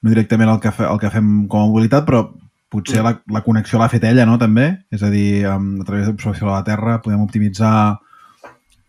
no 0.00 0.12
directament 0.12 0.50
el 0.52 0.60
que, 0.62 0.70
fe, 0.72 0.86
el 0.86 1.00
que 1.02 1.10
fem 1.10 1.30
com 1.50 1.64
a 1.64 1.68
mobilitat, 1.68 2.06
però 2.06 2.22
potser 2.70 3.02
la, 3.04 3.14
la 3.32 3.42
connexió 3.44 3.80
l'ha 3.80 3.90
fet 3.90 4.04
ella, 4.06 4.26
no?, 4.28 4.38
també. 4.40 4.68
És 4.94 5.02
a 5.02 5.10
dir, 5.12 5.44
um, 5.50 5.78
a 5.82 5.86
través 5.88 6.06
d'observació 6.06 6.46
de 6.46 6.52
la 6.52 6.64
Terra 6.66 6.98
podem 7.04 7.24
optimitzar 7.24 7.74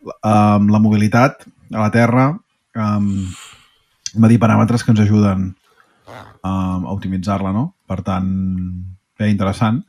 um, 0.06 0.70
la 0.70 0.82
mobilitat 0.82 1.48
a 1.74 1.80
la 1.80 1.90
Terra, 1.94 2.30
um, 2.78 3.10
medir 4.20 4.40
paràmetres 4.42 4.84
que 4.84 4.94
ens 4.94 5.04
ajuden 5.06 5.50
um, 5.50 6.86
a 6.86 6.94
optimitzar-la, 6.94 7.54
no? 7.56 7.72
Per 7.90 8.02
tant, 8.06 8.30
bé, 9.20 9.32
interessant. 9.32 9.82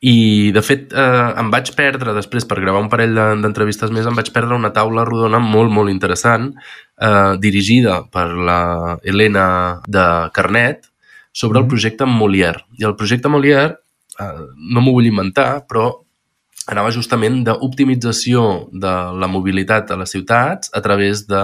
I, 0.00 0.50
de 0.54 0.62
fet, 0.62 0.92
eh, 0.94 1.30
em 1.40 1.48
vaig 1.50 1.72
perdre, 1.74 2.12
després, 2.14 2.46
per 2.46 2.60
gravar 2.62 2.82
un 2.84 2.90
parell 2.92 3.16
d'entrevistes 3.42 3.90
més, 3.90 4.06
em 4.06 4.14
vaig 4.14 4.30
perdre 4.34 4.54
una 4.54 4.70
taula 4.74 5.04
rodona 5.08 5.40
molt, 5.42 5.72
molt 5.74 5.90
interessant, 5.90 6.52
eh, 7.02 7.34
dirigida 7.42 8.04
per 8.12 8.28
la 8.30 8.60
Helena 9.02 9.46
de 9.88 10.06
Carnet, 10.34 10.86
sobre 11.32 11.58
el 11.58 11.64
mm-hmm. 11.64 11.70
projecte 11.70 12.06
Molière. 12.06 12.64
I 12.78 12.86
el 12.86 12.94
projecte 12.98 13.30
Molière, 13.30 13.80
eh, 14.20 14.44
no 14.70 14.84
m'ho 14.84 14.94
vull 14.94 15.10
inventar, 15.10 15.64
però 15.66 15.90
anava 16.68 16.92
justament 16.94 17.42
d'optimització 17.46 18.68
de 18.72 18.94
la 19.18 19.28
mobilitat 19.30 19.90
a 19.90 19.98
les 19.98 20.12
ciutats 20.14 20.70
a 20.76 20.82
través 20.84 21.26
de 21.26 21.42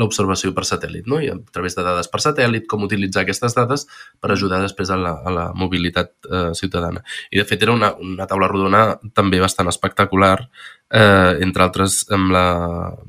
l'observació 0.00 0.52
per 0.56 0.64
satèl·lit, 0.68 1.06
no? 1.10 1.20
i 1.22 1.30
a 1.32 1.36
través 1.52 1.76
de 1.76 1.84
dades 1.86 2.08
per 2.12 2.20
satèl·lit, 2.22 2.66
com 2.70 2.84
utilitzar 2.86 3.24
aquestes 3.24 3.56
dades 3.56 3.86
per 4.20 4.32
ajudar 4.32 4.60
després 4.62 4.92
a 4.92 4.98
la, 5.00 5.14
a 5.24 5.32
la 5.32 5.46
mobilitat 5.56 6.12
eh, 6.28 6.50
ciutadana. 6.58 7.02
I, 7.30 7.40
de 7.40 7.46
fet, 7.48 7.64
era 7.66 7.74
una, 7.74 7.92
una 8.02 8.28
taula 8.30 8.50
rodona 8.52 8.84
també 9.16 9.40
bastant 9.42 9.70
espectacular, 9.72 10.36
eh, 10.92 11.32
entre 11.44 11.66
altres 11.66 12.04
amb 12.14 12.32
la 12.34 12.46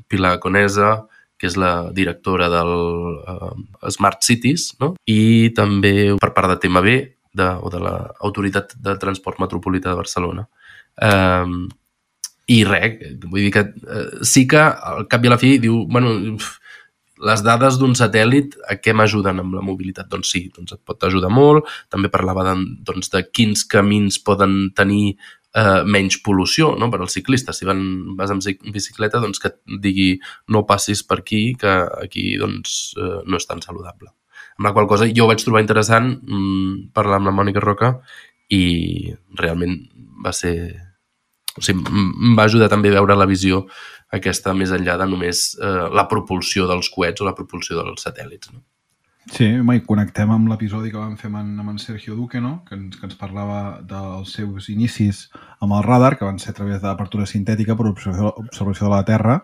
Pilar 0.08 0.38
Conesa, 0.42 0.96
que 1.38 1.46
és 1.46 1.56
la 1.60 1.90
directora 1.94 2.48
del 2.50 2.72
eh, 3.22 3.90
Smart 3.94 4.24
Cities, 4.26 4.72
no? 4.82 4.94
i 5.06 5.52
també 5.56 6.14
per 6.18 6.32
part 6.36 6.54
de 6.54 6.60
TMB, 6.64 6.94
de, 7.38 7.50
o 7.62 7.70
de 7.70 7.78
l'Autoritat 7.82 8.72
de 8.82 8.96
Transport 8.98 9.38
Metropolità 9.42 9.92
de 9.92 10.00
Barcelona. 10.00 10.48
Eh, 10.98 11.68
i 12.48 12.62
res, 12.64 12.96
vull 13.26 13.44
dir 13.44 13.52
que 13.52 13.64
eh, 13.68 14.24
sí 14.24 14.46
que 14.48 14.60
al 14.60 15.04
cap 15.12 15.24
i 15.24 15.28
a 15.28 15.34
la 15.34 15.40
fi 15.40 15.56
diu, 15.60 15.82
bueno, 15.92 16.14
les 17.24 17.42
dades 17.42 17.78
d'un 17.80 17.94
satèl·lit 17.98 18.54
a 18.70 18.76
què 18.78 18.94
m'ajuden 18.94 19.42
amb 19.42 19.56
la 19.58 19.64
mobilitat? 19.64 20.08
Doncs 20.10 20.30
sí, 20.34 20.44
doncs 20.54 20.76
et 20.76 20.82
pot 20.86 21.02
ajudar 21.08 21.30
molt. 21.32 21.68
També 21.92 22.10
parlava 22.12 22.44
de, 22.50 22.54
doncs, 22.86 23.10
de 23.14 23.24
quins 23.30 23.64
camins 23.68 24.20
poden 24.24 24.70
tenir 24.76 25.16
eh, 25.54 25.82
menys 25.84 26.20
pol·lució 26.24 26.74
no? 26.78 26.90
per 26.92 27.00
als 27.02 27.16
ciclistes. 27.18 27.58
Si 27.58 27.68
van, 27.68 27.82
vas 28.18 28.32
amb 28.34 28.44
bicicleta, 28.74 29.22
doncs 29.22 29.42
que 29.42 29.52
et 29.52 29.80
digui 29.82 30.10
no 30.54 30.66
passis 30.68 31.02
per 31.06 31.20
aquí, 31.22 31.42
que 31.58 31.74
aquí 32.02 32.30
doncs, 32.40 32.78
eh, 32.98 33.20
no 33.26 33.40
és 33.40 33.48
tan 33.48 33.62
saludable. 33.64 34.12
Amb 34.58 34.66
la 34.66 34.74
qual 34.74 34.88
cosa 34.90 35.06
jo 35.14 35.28
vaig 35.30 35.42
trobar 35.44 35.62
interessant 35.62 36.10
mmm, 36.18 36.90
parlar 36.94 37.20
amb 37.20 37.30
la 37.30 37.36
Mònica 37.36 37.62
Roca 37.62 37.96
i 38.50 39.14
realment 39.38 39.80
va 40.24 40.34
ser... 40.34 40.56
O 41.58 41.62
sigui, 41.64 41.82
em 41.90 42.36
va 42.38 42.44
ajudar 42.46 42.68
també 42.70 42.92
a 42.92 43.00
veure 43.00 43.16
la 43.18 43.26
visió 43.26 43.64
aquesta 44.14 44.54
més 44.56 44.72
enllà 44.72 44.96
de 45.00 45.06
només 45.08 45.52
eh, 45.60 45.86
la 45.92 46.06
propulsió 46.08 46.66
dels 46.70 46.88
coets 46.94 47.20
o 47.20 47.28
la 47.28 47.36
propulsió 47.36 47.76
dels 47.80 48.06
satèl·lits. 48.06 48.52
No? 48.54 48.62
Sí, 49.28 49.48
mai 49.60 49.82
connectem 49.84 50.30
amb 50.32 50.48
l'episodi 50.48 50.90
que 50.92 50.96
vam 50.96 51.18
fer 51.20 51.28
amb, 51.28 51.60
amb 51.60 51.74
en 51.74 51.78
Sergio 51.82 52.16
Duque, 52.16 52.40
no? 52.40 52.62
que, 52.68 52.76
ens, 52.78 52.96
que 52.96 53.04
ens 53.10 53.18
parlava 53.20 53.82
dels 53.84 54.32
seus 54.38 54.70
inicis 54.72 55.26
amb 55.60 55.76
el 55.76 55.84
radar, 55.84 56.14
que 56.16 56.24
van 56.24 56.40
ser 56.40 56.54
a 56.54 56.56
través 56.56 56.80
d'apertura 56.80 57.28
sintètica 57.28 57.76
per 57.76 57.90
observació, 57.90 58.32
observació 58.40 58.88
de 58.88 58.94
la 58.94 59.04
Terra. 59.04 59.36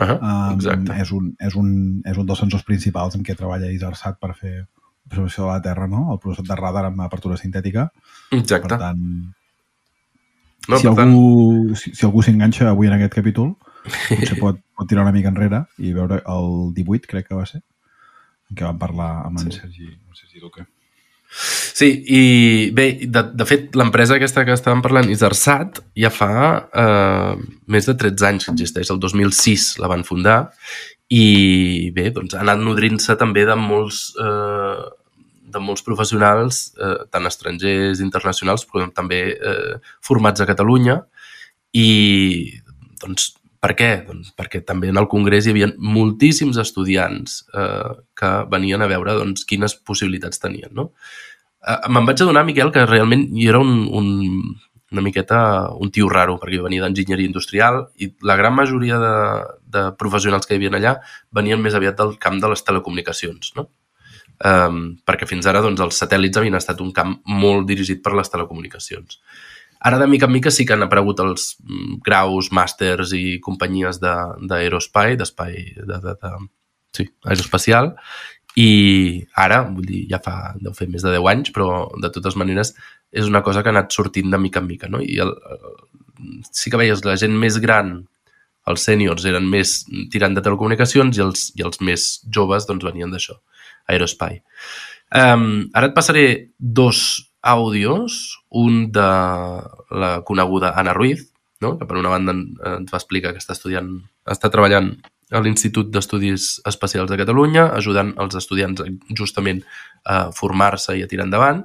Uh 0.00 0.06
-huh, 0.06 0.54
exacte. 0.54 0.90
Um, 0.90 0.98
és, 0.98 1.10
un, 1.12 1.34
és, 1.38 1.54
un, 1.54 2.02
és 2.04 2.16
un 2.16 2.26
dels 2.26 2.38
sensors 2.38 2.64
principals 2.64 3.14
en 3.14 3.22
què 3.22 3.36
treballa 3.36 3.70
ISARSAT 3.70 4.18
per 4.18 4.34
fer 4.34 4.66
observació 5.06 5.44
de 5.44 5.50
la 5.50 5.62
Terra, 5.62 5.86
no? 5.86 6.12
El 6.12 6.18
processat 6.18 6.48
de 6.48 6.56
radar 6.56 6.84
amb 6.86 7.00
apertura 7.00 7.36
sintètica. 7.36 7.90
Exacte. 8.30 8.68
Per 8.68 8.78
tant, 8.78 8.98
no, 10.68 10.78
si, 10.78 10.86
per 10.86 10.94
tant, 10.96 11.08
algú, 11.08 11.74
si, 11.74 11.94
si 11.94 12.06
algú 12.06 12.22
s'enganxa 12.22 12.68
avui 12.70 12.86
en 12.86 12.94
aquest 12.94 13.14
capítol, 13.14 13.54
potser 13.84 14.38
pot, 14.44 14.60
pot 14.76 14.90
tirar 14.90 15.06
una 15.06 15.14
mica 15.14 15.32
enrere 15.32 15.64
i 15.78 15.94
veure 15.96 16.20
el 16.26 16.50
18, 16.76 17.08
crec 17.10 17.30
que 17.30 17.38
va 17.38 17.46
ser, 17.48 17.62
en 18.50 18.58
què 18.58 18.66
vam 18.66 18.78
parlar 18.82 19.12
amb 19.24 19.40
en 19.40 19.48
Sí. 19.48 19.58
Sergi, 19.62 19.88
amb 19.94 20.18
Sergi 20.18 20.42
Duque. 20.42 20.66
Sí, 21.30 21.86
i 22.10 22.22
bé, 22.74 22.86
de, 23.06 23.22
de 23.38 23.46
fet, 23.46 23.76
l'empresa 23.78 24.16
aquesta 24.18 24.42
que 24.44 24.56
estàvem 24.56 24.82
parlant, 24.82 25.08
Isersat, 25.12 25.78
ja 25.96 26.10
fa 26.10 26.30
eh, 26.82 27.34
més 27.70 27.86
de 27.86 27.94
13 27.94 28.26
anys 28.26 28.48
que 28.48 28.54
existeix. 28.56 28.90
El 28.90 28.98
2006 29.00 29.76
la 29.80 29.90
van 29.92 30.02
fundar 30.04 30.40
i 31.10 31.90
bé, 31.94 32.08
doncs 32.14 32.34
ha 32.34 32.42
anat 32.42 32.60
nodrint-se 32.62 33.14
també 33.18 33.46
de 33.46 33.56
molts, 33.58 34.10
eh, 34.18 34.82
de 35.54 35.62
molts 35.62 35.86
professionals, 35.86 36.60
eh, 36.78 36.96
tant 37.14 37.26
estrangers, 37.30 38.02
internacionals, 38.02 38.66
però 38.66 38.90
també 38.94 39.22
eh, 39.34 39.78
formats 40.06 40.42
a 40.42 40.50
Catalunya 40.50 41.00
i 41.78 41.88
doncs 43.00 43.30
per 43.60 43.74
què? 43.76 43.90
Doncs 44.06 44.32
perquè 44.36 44.62
també 44.66 44.88
en 44.90 45.00
el 45.00 45.08
Congrés 45.12 45.46
hi 45.46 45.52
havia 45.54 45.68
moltíssims 45.76 46.58
estudiants 46.62 47.42
eh, 47.52 47.90
que 48.16 48.30
venien 48.52 48.80
a 48.80 48.88
veure 48.88 49.18
doncs, 49.18 49.44
quines 49.48 49.76
possibilitats 49.86 50.40
tenien. 50.40 50.72
No? 50.76 50.90
Eh, 51.60 51.76
me'n 51.92 52.08
vaig 52.08 52.22
adonar, 52.24 52.46
Miquel, 52.48 52.72
que 52.72 52.86
realment 52.88 53.26
jo 53.34 53.50
era 53.52 53.60
un, 53.60 53.84
un, 54.00 54.08
una 54.90 55.04
miqueta 55.04 55.42
un 55.76 55.92
tio 55.92 56.08
raro, 56.08 56.38
perquè 56.40 56.56
jo 56.56 56.64
venia 56.66 56.86
d'enginyeria 56.86 57.28
industrial 57.28 57.82
i 58.00 58.10
la 58.26 58.38
gran 58.40 58.56
majoria 58.56 58.98
de, 59.02 59.12
de 59.76 59.84
professionals 60.00 60.48
que 60.48 60.56
hi 60.56 60.62
havia 60.62 60.72
allà 60.80 60.96
venien 61.36 61.60
més 61.62 61.76
aviat 61.76 62.00
del 62.00 62.16
camp 62.22 62.40
de 62.40 62.50
les 62.54 62.64
telecomunicacions, 62.66 63.54
no? 63.60 63.68
Um, 64.40 64.96
perquè 65.04 65.26
fins 65.28 65.44
ara 65.44 65.60
doncs, 65.60 65.82
els 65.84 65.98
satèl·lits 66.00 66.40
havien 66.40 66.56
estat 66.56 66.78
un 66.80 66.94
camp 66.96 67.18
molt 67.28 67.66
dirigit 67.68 68.00
per 68.00 68.14
les 68.16 68.32
telecomunicacions. 68.32 69.20
Ara, 69.80 69.98
de 69.98 70.06
mica 70.10 70.26
en 70.28 70.32
mica, 70.34 70.50
sí 70.52 70.66
que 70.68 70.74
han 70.76 70.84
aparegut 70.84 71.20
els 71.24 71.54
mm, 71.64 72.00
graus, 72.04 72.50
màsters 72.52 73.14
i 73.16 73.38
companyies 73.40 74.00
de- 74.02 74.48
d'aerospai, 74.50 75.16
d'espai 75.16 75.56
de, 75.78 76.00
de, 76.04 76.14
de, 76.20 76.32
sí, 76.96 77.06
aeroespacial, 77.24 77.94
i 78.60 78.68
ara, 79.38 79.62
vull 79.70 79.86
dir, 79.86 80.02
ja 80.10 80.18
fa, 80.22 80.52
deu 80.60 80.74
fer 80.76 80.88
més 80.90 81.04
de 81.06 81.12
10 81.14 81.28
anys, 81.32 81.52
però 81.54 81.86
de 82.02 82.10
totes 82.12 82.36
maneres 82.36 82.74
és 83.10 83.26
una 83.30 83.42
cosa 83.46 83.62
que 83.62 83.70
ha 83.70 83.74
anat 83.76 83.94
sortint 83.94 84.30
de 84.30 84.38
mica 84.42 84.60
en 84.60 84.66
mica, 84.66 84.88
no? 84.90 85.00
I 85.00 85.20
el, 85.22 85.30
el, 85.54 86.42
sí 86.52 86.70
que 86.70 86.80
veies 86.80 87.04
la 87.06 87.16
gent 87.20 87.36
més 87.38 87.56
gran, 87.62 88.00
els 88.70 88.84
sèniors 88.84 89.24
eren 89.26 89.46
més 89.50 89.78
tirant 90.12 90.34
de 90.36 90.42
telecomunicacions 90.44 91.16
i 91.16 91.22
els, 91.24 91.46
i 91.56 91.64
els 91.66 91.80
més 91.80 92.10
joves 92.28 92.66
doncs 92.68 92.84
venien 92.84 93.10
d'això, 93.10 93.38
aerospai. 93.88 94.42
Um, 95.16 95.70
ara 95.74 95.88
et 95.88 95.96
passaré 95.96 96.24
dos 96.58 97.29
àudios, 97.42 98.38
un 98.50 98.90
de 98.92 99.00
la 99.00 100.22
coneguda 100.24 100.74
Anna 100.76 100.92
Ruiz, 100.94 101.32
no? 101.60 101.78
que 101.78 101.86
per 101.86 101.96
una 101.98 102.08
banda 102.12 102.32
en- 102.32 102.54
ens 102.64 102.92
va 102.92 102.98
explicar 102.98 103.32
que 103.32 103.38
està 103.40 103.52
estudiant, 103.56 103.88
està 104.26 104.50
treballant 104.50 104.94
a 105.30 105.40
l'Institut 105.40 105.90
d'Estudis 105.92 106.60
Especials 106.66 107.10
de 107.10 107.16
Catalunya, 107.20 107.68
ajudant 107.76 108.14
els 108.18 108.34
estudiants 108.34 108.82
justament 109.14 109.62
a 110.04 110.30
formar-se 110.32 110.96
i 110.98 111.02
a 111.04 111.08
tirar 111.08 111.24
endavant, 111.28 111.64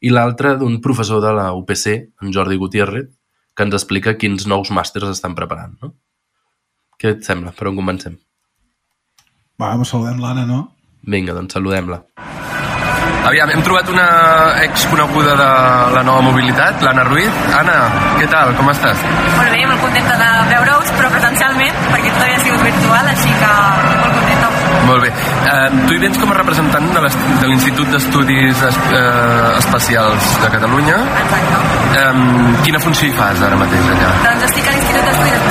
i 0.00 0.10
l'altre 0.10 0.56
d'un 0.58 0.80
professor 0.80 1.20
de 1.22 1.32
la 1.32 1.52
UPC, 1.52 1.86
en 2.22 2.32
Jordi 2.32 2.56
Gutiérrez, 2.56 3.08
que 3.54 3.62
ens 3.66 3.74
explica 3.74 4.16
quins 4.18 4.46
nous 4.46 4.70
màsters 4.70 5.08
estan 5.10 5.34
preparant. 5.34 5.74
No? 5.82 5.94
Què 6.98 7.16
et 7.16 7.24
sembla? 7.26 7.52
Per 7.52 7.68
on 7.70 7.76
comencem? 7.78 8.18
Va, 9.58 9.72
saludem 9.84 10.20
l'Anna, 10.22 10.46
no? 10.46 10.60
Vinga, 11.02 11.34
doncs 11.34 11.54
saludem-la. 11.58 12.04
Aviam, 13.28 13.50
hem 13.52 13.62
trobat 13.66 13.90
una 13.92 14.06
exconeguda 14.64 15.34
de 15.36 15.48
la 15.96 16.02
nova 16.06 16.22
mobilitat, 16.28 16.82
l'Anna 16.86 17.04
Ruiz. 17.08 17.42
Anna, 17.58 17.76
què 18.18 18.28
tal? 18.32 18.54
Com 18.58 18.70
estàs? 18.72 19.02
Molt 19.36 19.52
bé, 19.52 19.64
molt 19.68 19.82
contenta 19.84 20.16
de 20.22 20.30
veure-us, 20.54 20.94
però 20.96 21.10
presencialment, 21.12 21.82
perquè 21.92 22.14
tot 22.14 22.24
havia 22.24 22.40
sigut 22.46 22.64
virtual, 22.70 23.12
així 23.12 23.34
que 23.42 23.52
molt 23.98 24.16
contenta. 24.16 24.48
Molt 24.88 25.04
bé. 25.04 25.10
Eh, 25.48 25.68
tu 25.86 25.94
hi 25.94 26.00
vens 26.00 26.18
com 26.20 26.30
a 26.32 26.36
representant 26.38 26.86
de 26.94 27.48
l'Institut 27.50 27.90
d'Estudis 27.92 28.62
es, 28.70 28.78
eh, 28.96 29.58
Especials 29.58 30.30
de 30.42 30.50
Catalunya. 30.54 30.96
Exacte. 31.24 31.60
Eh, 31.98 32.54
quina 32.64 32.80
funció 32.80 33.08
hi 33.08 33.14
fas 33.18 33.42
ara 33.42 33.60
mateix 33.60 33.92
allà? 33.96 34.12
Doncs 34.24 34.48
estic 34.48 34.68
a 34.68 34.76
l'Institut 34.76 35.04
d'Estudis 35.10 35.47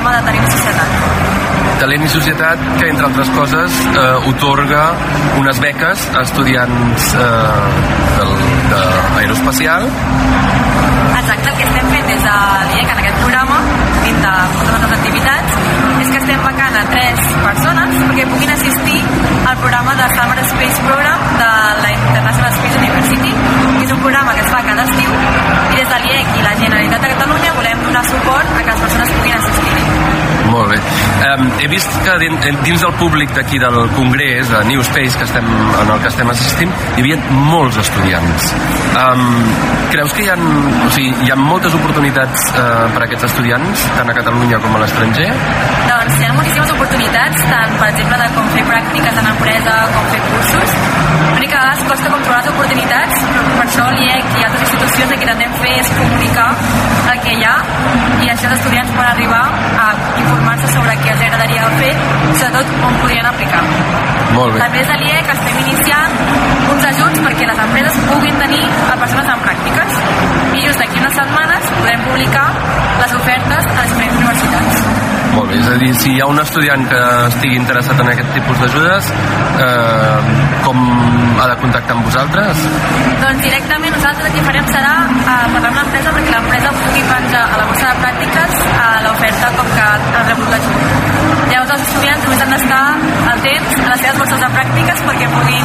programa 0.00 0.30
de 0.30 0.36
i 0.36 0.50
Societat. 0.50 0.88
Talent 1.80 2.04
i 2.04 2.08
Societat, 2.12 2.62
que 2.78 2.88
entre 2.88 3.06
altres 3.08 3.30
coses 3.36 3.76
eh, 3.90 4.30
otorga 4.30 4.84
unes 5.40 5.60
beques 5.60 6.06
a 6.16 6.24
estudiants 6.24 7.12
eh, 7.16 7.26
del, 8.16 8.34
de 8.72 8.82
aeroespacial 9.20 9.88
Exacte, 11.20 11.50
el 11.50 11.56
que 11.58 11.66
estem 11.68 11.90
fent 11.92 12.06
des 12.08 12.22
de 12.24 12.36
l'IEC 12.70 12.92
en 12.94 13.00
aquest 13.02 13.18
programa, 13.20 13.58
dins 14.06 14.22
de 14.24 14.30
moltes 14.54 14.72
altres 14.76 14.94
activitats, 14.96 15.58
és 16.00 16.08
que 16.08 16.20
estem 16.22 16.40
becant 16.46 16.78
a 16.80 16.84
tres 16.94 17.26
persones 17.44 17.98
perquè 18.06 18.24
puguin 18.30 18.54
assistir 18.56 18.98
al 19.50 19.60
programa 19.60 19.96
de 20.00 20.08
Summer 20.16 20.38
Space 20.54 20.86
Program 20.88 21.26
de 21.42 21.50
la 21.84 21.92
International 21.98 22.56
Space 22.56 22.80
University, 22.80 23.34
un 24.00 24.06
programa 24.06 24.32
que 24.34 24.40
es 24.40 24.48
fa 24.50 24.62
cada 24.64 24.82
estiu, 24.88 25.10
i 25.70 25.76
des 25.76 25.88
de 25.92 25.98
l'IEC 26.04 26.36
i 26.38 26.42
la 26.46 26.54
Generalitat 26.56 27.02
de 27.04 27.08
Catalunya 27.12 27.52
volem 27.58 27.82
donar 27.84 28.04
suport 28.08 28.56
a 28.56 28.62
que 28.64 28.70
les 28.72 28.80
persones 28.86 29.10
puguin 29.18 29.34
assistir-hi. 29.36 29.88
Molt 30.50 30.70
bé. 30.72 30.78
Um, 31.30 31.44
he 31.60 31.66
vist 31.70 31.90
que 32.02 32.14
din- 32.18 32.38
dins 32.64 32.80
del 32.80 32.92
públic 32.98 33.30
d'aquí 33.36 33.58
del 33.60 33.76
Congrés, 33.94 34.48
de 34.50 34.64
New 34.64 34.80
Space, 34.80 35.18
que 35.18 35.24
estem, 35.28 35.44
en 35.82 35.90
el 35.94 36.00
que 36.00 36.08
estem 36.08 36.30
assistint, 36.32 36.72
hi 36.96 37.04
havia 37.04 37.18
molts 37.30 37.76
estudiants. 37.78 38.48
Um, 38.98 39.22
creus 39.92 40.12
que 40.16 40.24
hi 40.24 40.30
ha, 40.32 40.34
o 40.34 40.90
sigui, 40.96 41.12
hi 41.26 41.30
ha 41.30 41.36
moltes 41.36 41.76
oportunitats 41.76 42.48
uh, 42.56 42.88
per 42.94 43.04
a 43.04 43.06
aquests 43.06 43.28
estudiants, 43.28 43.84
tant 43.98 44.10
a 44.10 44.16
Catalunya 44.16 44.58
com 44.64 44.74
a 44.74 44.82
l'estranger? 44.82 45.28
Doncs 45.92 46.18
hi 46.18 46.26
ha 46.26 46.32
moltíssimes 46.34 46.72
oportunitats, 46.78 47.44
tant 47.52 47.76
per 47.78 47.92
exemple 47.92 48.18
de 48.24 48.28
com 48.34 48.50
fer 48.56 48.64
pràctiques 48.72 49.22
en 49.22 49.30
empresa, 49.36 49.76
com 49.94 50.10
fer 50.16 50.22
cursos. 50.32 50.74
L'únic 51.36 51.50
que 51.52 51.56
a 51.60 51.62
vegades 51.62 51.86
costa 51.92 52.10
com 52.10 52.26
trobar 52.26 52.42
les 52.42 52.50
oportunitats, 52.56 53.22
això 53.70 53.86
l'IEC 53.94 54.30
i 54.34 54.44
altres 54.44 54.62
institucions 54.66 55.12
el 55.14 55.18
que 55.20 55.26
intentem 55.26 55.52
fer 55.62 55.74
és 55.78 55.90
comunicar 55.94 56.48
el 57.12 57.20
que 57.26 57.34
hi 57.36 57.44
ha 57.46 57.54
i 58.24 58.30
així 58.32 58.48
els 58.48 58.56
estudiants 58.56 58.90
poden 58.96 59.10
arribar 59.12 59.42
a 59.84 59.86
informar-se 60.22 60.72
sobre 60.74 60.96
què 61.04 61.12
els 61.14 61.22
agradaria 61.28 61.68
fer, 61.78 61.92
sobretot 62.40 62.74
on 62.88 62.98
podrien 63.04 63.30
aplicar. 63.30 63.62
Molt 64.34 64.56
bé. 64.56 64.64
També 64.64 64.82
des 64.82 64.90
de 64.90 64.98
l'IEC 65.04 65.32
estem 65.36 65.62
iniciant 65.62 66.18
uns 66.74 66.88
ajuts 66.90 67.24
perquè 67.28 67.50
les 67.52 67.64
empreses 67.66 68.02
puguin 68.10 68.42
tenir 68.42 68.62
a 68.90 68.98
persones 69.04 69.34
en 69.36 69.46
pràctiques 69.46 70.02
i 70.58 70.66
just 70.66 70.82
d'aquí 70.82 71.02
unes 71.04 71.18
setmanes 71.22 71.74
podrem 71.78 72.06
publicar 72.10 72.48
les 73.04 73.18
ofertes 73.22 73.74
a 73.76 73.82
les. 73.84 74.09
Molt 75.34 75.48
bé, 75.50 75.56
és 75.60 75.68
a 75.70 75.76
dir, 75.78 75.90
si 75.94 76.10
hi 76.16 76.20
ha 76.20 76.26
un 76.26 76.38
estudiant 76.42 76.82
que 76.90 77.00
estigui 77.28 77.56
interessat 77.60 78.00
en 78.02 78.08
aquest 78.12 78.32
tipus 78.34 78.58
d'ajudes, 78.60 79.10
eh, 79.62 80.32
com 80.64 80.80
ha 81.40 81.46
de 81.50 81.56
contactar 81.62 81.94
amb 81.96 82.04
vosaltres? 82.08 82.64
Doncs 83.22 83.42
directament 83.44 83.94
nosaltres 83.94 84.26
el 84.28 84.34
que 84.36 84.42
farem 84.48 84.66
serà 84.74 84.94
eh, 85.06 85.46
parlar 85.54 85.70
amb 85.70 85.78
l'empresa 85.80 86.12
perquè 86.16 86.34
l'empresa 86.34 86.72
pugui 86.80 87.04
penjar 87.12 87.44
a 87.46 87.60
la 87.62 87.68
borsa 87.70 87.92
de 87.92 88.02
pràctiques 88.02 88.58
a 88.86 88.88
l'oferta 89.06 89.52
com 89.60 89.70
que 89.76 89.86
han 89.86 90.26
rebut 90.32 90.50
l'ajut. 90.54 90.98
Llavors 91.52 91.72
els 91.76 91.86
estudiants 91.86 92.26
només 92.26 92.42
han 92.46 92.52
d'estar 92.56 92.82
al 93.32 93.40
temps 93.46 93.78
a 93.86 93.88
les 93.94 94.00
seves 94.04 94.18
borses 94.24 94.40
de 94.44 94.50
pràctiques 94.58 95.04
perquè 95.08 95.30
puguin 95.36 95.64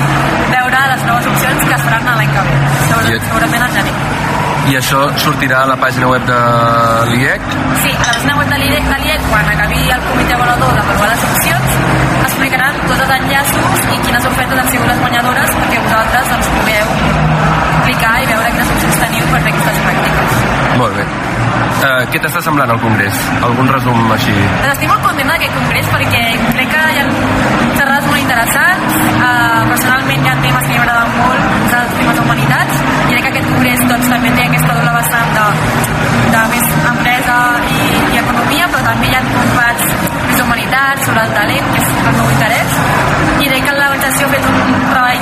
veure 0.53 0.85
les 0.93 1.03
noves 1.09 1.27
opcions 1.33 1.65
que 1.67 1.75
es 1.79 1.83
faran 1.89 2.07
a 2.13 2.15
l'any 2.21 2.31
que 2.37 2.45
ve, 2.49 2.55
Segur- 2.85 3.11
I- 3.17 3.19
segurament 3.27 3.67
al 3.67 3.75
gener. 3.79 3.97
I 4.65 4.75
això 4.79 5.01
sortirà 5.21 5.59
a 5.61 5.67
la 5.69 5.75
pàgina 5.77 6.07
web 6.09 6.23
de 6.25 6.37
l'IEC? 7.11 7.43
Sí, 7.83 7.91
a 7.91 8.05
la 8.07 8.13
pàgina 8.15 8.37
web 8.39 8.49
de 8.49 8.57
l'IEC, 8.63 8.87
de 8.89 8.97
l'IEC, 9.03 9.27
quan 9.29 9.51
acabi 9.51 9.81
el 9.93 10.01
comitè 10.07 10.33
avaluador 10.37 10.73
d'avaluar 10.79 11.09
les 11.11 11.25
opcions, 11.27 11.75
explicaran 12.23 12.79
tots 12.87 13.03
els 13.05 13.13
enllaços 13.19 13.85
i 13.93 13.99
quines 14.07 14.25
ofertes 14.31 14.63
han 14.63 14.71
sigut 14.73 14.89
les 14.89 15.03
guanyadores 15.03 15.53
perquè 15.59 15.83
vosaltres 15.85 16.31
doncs, 16.33 16.49
pugueu 16.55 16.95
clicar 17.85 18.15
i 18.23 18.27
veure 18.31 18.51
quines 18.55 18.73
opcions 18.77 18.99
teniu 19.03 19.29
per 19.33 19.43
fer 19.45 19.53
aquestes 19.53 19.81
pràctiques. 19.85 20.41
Molt 20.81 20.97
bé. 20.97 21.05
Eh, 21.85 22.03
què 22.09 22.19
t'està 22.23 22.41
semblant 22.41 22.71
el 22.73 22.81
Congrés? 22.81 23.21
Algun 23.45 23.69
resum 23.69 24.11
així? 24.15 24.33
Doncs 24.33 24.71
estic 24.73 24.89
molt 24.89 25.05
contenta 25.05 25.35
d'aquest 25.35 25.53
congrés 25.59 25.91
perquè 25.93 26.23
crec 26.55 26.73
que 26.73 26.83
hi 26.95 27.03
ha 27.03 27.05
xerrades 27.77 28.07
molt 28.09 28.21
interessants. 28.23 28.97
Uh, 29.19 29.61
personalment 29.69 30.25
hi 30.25 30.31
ha 30.31 30.35
temes 30.41 30.67
que 30.71 30.79
m'agraden 30.79 31.13
molt, 31.19 31.54
primes 31.99 32.19
Humanitats 32.25 32.81
i 32.81 33.13
crec 33.13 33.23
que 33.25 33.31
aquest 33.33 33.49
congrés 33.53 33.85
doncs, 33.91 34.11
també 34.11 34.33
té 34.37 34.47
aquesta 34.49 34.77
doble 34.77 34.93
vessant 34.97 35.33
de, 35.37 35.47
de 36.35 36.43
més 36.53 36.69
empresa 36.93 37.39
i, 37.71 37.81
i 38.15 38.21
economia 38.23 38.69
però 38.73 38.83
també 38.89 39.11
hi 39.11 39.17
ha 39.17 39.23
combats 39.31 40.13
més 40.25 40.41
humanitats, 40.43 41.05
sobre 41.05 41.21
el 41.23 41.33
talent, 41.35 41.67
que 41.73 41.81
és 41.81 41.91
el 42.09 42.15
meu 42.17 42.31
interès. 42.33 42.79
I 43.39 43.49
crec 43.51 43.67
que 43.67 43.75
l'organització 43.77 44.27
ha 44.27 44.31
fet 44.33 44.47
un 44.49 44.73
treball 44.89 45.21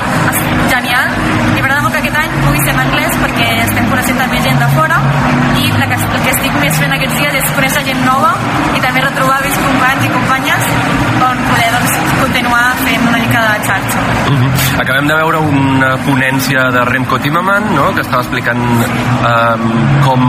genial. 0.72 1.12
I 1.54 1.62
m'agrada 1.62 1.82
molt 1.84 1.94
que 1.94 2.02
aquest 2.02 2.20
any 2.24 2.34
pugui 2.40 2.64
ser 2.64 2.74
en 2.74 2.82
anglès 2.86 3.20
perquè 3.22 3.50
estem 3.68 3.92
coneixent 3.92 4.24
també 4.24 4.42
gent 4.48 4.64
de 4.64 4.72
fora 4.74 5.02
i 5.60 5.70
el 5.70 5.86
que, 5.92 6.00
el 6.00 6.26
que 6.26 6.34
estic 6.34 6.58
més 6.64 6.82
fent 6.82 6.98
aquests 6.98 7.20
dies 7.20 7.40
és 7.42 7.54
conèixer 7.60 7.86
gent 7.92 8.04
nova 8.08 8.34
i 8.74 8.84
també 8.88 9.06
retrobar 9.06 9.42
vells 9.46 9.62
companys 9.68 10.10
i 10.10 10.14
companyes 10.18 10.74
on 11.30 11.46
poder 11.52 11.73
continuar 12.24 12.66
fent 12.84 13.08
una 13.10 13.20
mica 13.20 13.42
de 13.48 13.56
xarxa. 13.68 14.00
Uh 14.32 14.38
-huh. 14.40 14.82
Acabem 14.82 15.08
de 15.08 15.16
veure 15.22 15.38
una 15.40 15.92
ponència 16.08 16.72
de 16.72 16.86
Remco 16.86 17.20
Timmerman, 17.20 17.76
no?, 17.76 17.94
que 17.96 18.02
estava 18.02 18.22
explicant 18.24 18.64
eh, 19.32 19.56
com 20.06 20.20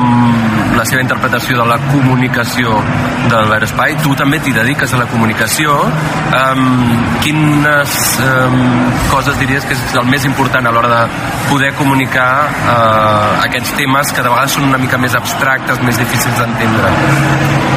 la 0.76 0.84
seva 0.84 1.02
interpretació 1.02 1.56
de 1.60 1.66
la 1.70 1.78
comunicació 1.92 2.82
de 3.30 3.40
l'espai. 3.50 3.94
Tu 4.02 4.14
també 4.18 4.40
t'hi 4.40 4.52
dediques 4.52 4.92
a 4.94 4.96
la 4.96 5.06
comunicació. 5.06 5.76
Um, 6.34 6.62
quines 7.22 8.18
um, 8.24 8.56
coses 9.12 9.38
diries 9.38 9.64
que 9.64 9.76
és 9.76 9.94
el 9.94 10.06
més 10.10 10.24
important 10.24 10.66
a 10.66 10.72
l'hora 10.74 10.88
de 10.88 11.02
poder 11.48 11.72
comunicar 11.78 12.48
uh, 12.50 13.44
aquests 13.46 13.76
temes 13.78 14.12
que 14.12 14.22
de 14.22 14.28
vegades 14.28 14.56
són 14.58 14.68
una 14.72 14.78
mica 14.82 14.98
més 14.98 15.14
abstractes, 15.14 15.80
més 15.86 16.00
difícils 16.00 16.36
d'entendre? 16.38 16.90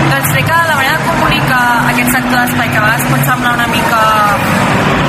Doncs 0.09 0.31
crec 0.33 0.49
que 0.49 0.66
comunicar 1.07 1.63
aquest 1.91 2.11
sector 2.15 2.39
d'espai 2.41 2.69
que 2.73 2.77
a 2.79 2.83
vegades 2.85 3.07
pot 3.11 3.25
semblar 3.29 3.53
una 3.57 3.67
mica 3.73 4.01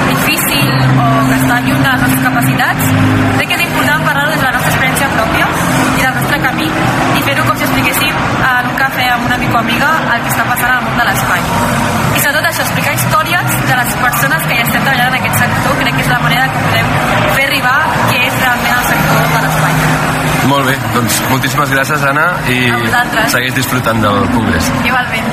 difícil 0.08 0.68
o 1.04 1.06
que 1.28 1.36
està 1.36 1.58
lluny 1.66 1.82
de 1.84 1.90
les 1.92 2.02
nostres 2.04 2.24
capacitats, 2.24 2.90
crec 3.36 3.50
que 3.50 3.58
és 3.58 3.64
important 3.66 4.06
parlar 4.08 4.26
des 4.30 4.40
de 4.40 4.46
la 4.46 4.52
nostra 4.56 4.72
experiència 4.72 5.10
pròpia 5.14 5.48
i 5.98 6.00
del 6.00 6.14
nostre 6.18 6.40
camí 6.46 6.68
i 6.68 7.24
fer-ho 7.28 7.46
com 7.48 7.60
si 7.60 7.66
expliquéssim 7.68 8.18
en 8.52 8.70
un 8.72 8.80
cafè 8.82 9.08
amb 9.14 9.28
un 9.28 9.36
amic 9.38 9.54
o 9.54 9.60
amiga 9.60 9.92
el 10.14 10.24
que 10.24 10.32
està 10.34 10.46
passant 10.50 10.74
al 10.74 10.82
món 10.86 10.98
de 11.00 11.06
l'espai. 11.10 11.46
I 12.16 12.24
sobretot 12.24 12.50
això, 12.50 12.66
explicar 12.66 12.96
històries 12.98 13.60
de 13.68 13.78
les 13.82 13.94
persones 14.06 14.48
que 14.48 14.58
ja 14.60 14.66
estem 14.66 14.82
treballant 14.88 15.14
en 15.14 15.20
aquest 15.20 15.40
sector, 15.44 15.78
crec 15.84 16.00
que 16.00 16.06
és 16.06 16.12
la 16.14 16.20
manera 16.26 16.50
que 16.54 16.66
podem 16.66 16.92
fer 17.36 17.46
arribar 17.50 17.78
què 18.10 18.26
és 18.26 18.42
realment 18.42 18.76
el 18.80 18.92
sector 18.92 19.32
de 19.36 19.46
l'espai. 19.46 20.37
Molt 20.48 20.64
bé, 20.68 20.74
doncs 20.94 21.18
moltíssimes 21.28 21.70
gràcies, 21.74 22.02
Anna, 22.08 22.24
i 22.48 22.56
segueix 23.32 23.54
disfrutant 23.56 24.00
del 24.00 24.22
congrés. 24.32 24.68
Igualment. 24.86 25.28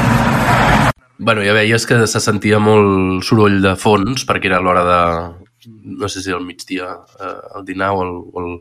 Bueno, 1.17 1.43
ja 1.45 1.53
veies 1.55 1.85
que 1.87 2.01
se 2.11 2.19
sentia 2.19 2.59
molt 2.59 3.23
soroll 3.23 3.61
de 3.63 3.75
fons, 3.79 4.25
perquè 4.27 4.49
era 4.51 4.59
l'hora 4.63 4.83
de, 4.85 4.99
no 6.01 6.09
sé 6.11 6.21
si 6.25 6.33
al 6.35 6.43
migdia, 6.43 6.89
eh, 7.19 7.35
el 7.59 7.63
dinar 7.65 7.93
o 7.95 8.01
el- 8.03 8.23
o 8.33 8.43
el- 8.43 8.59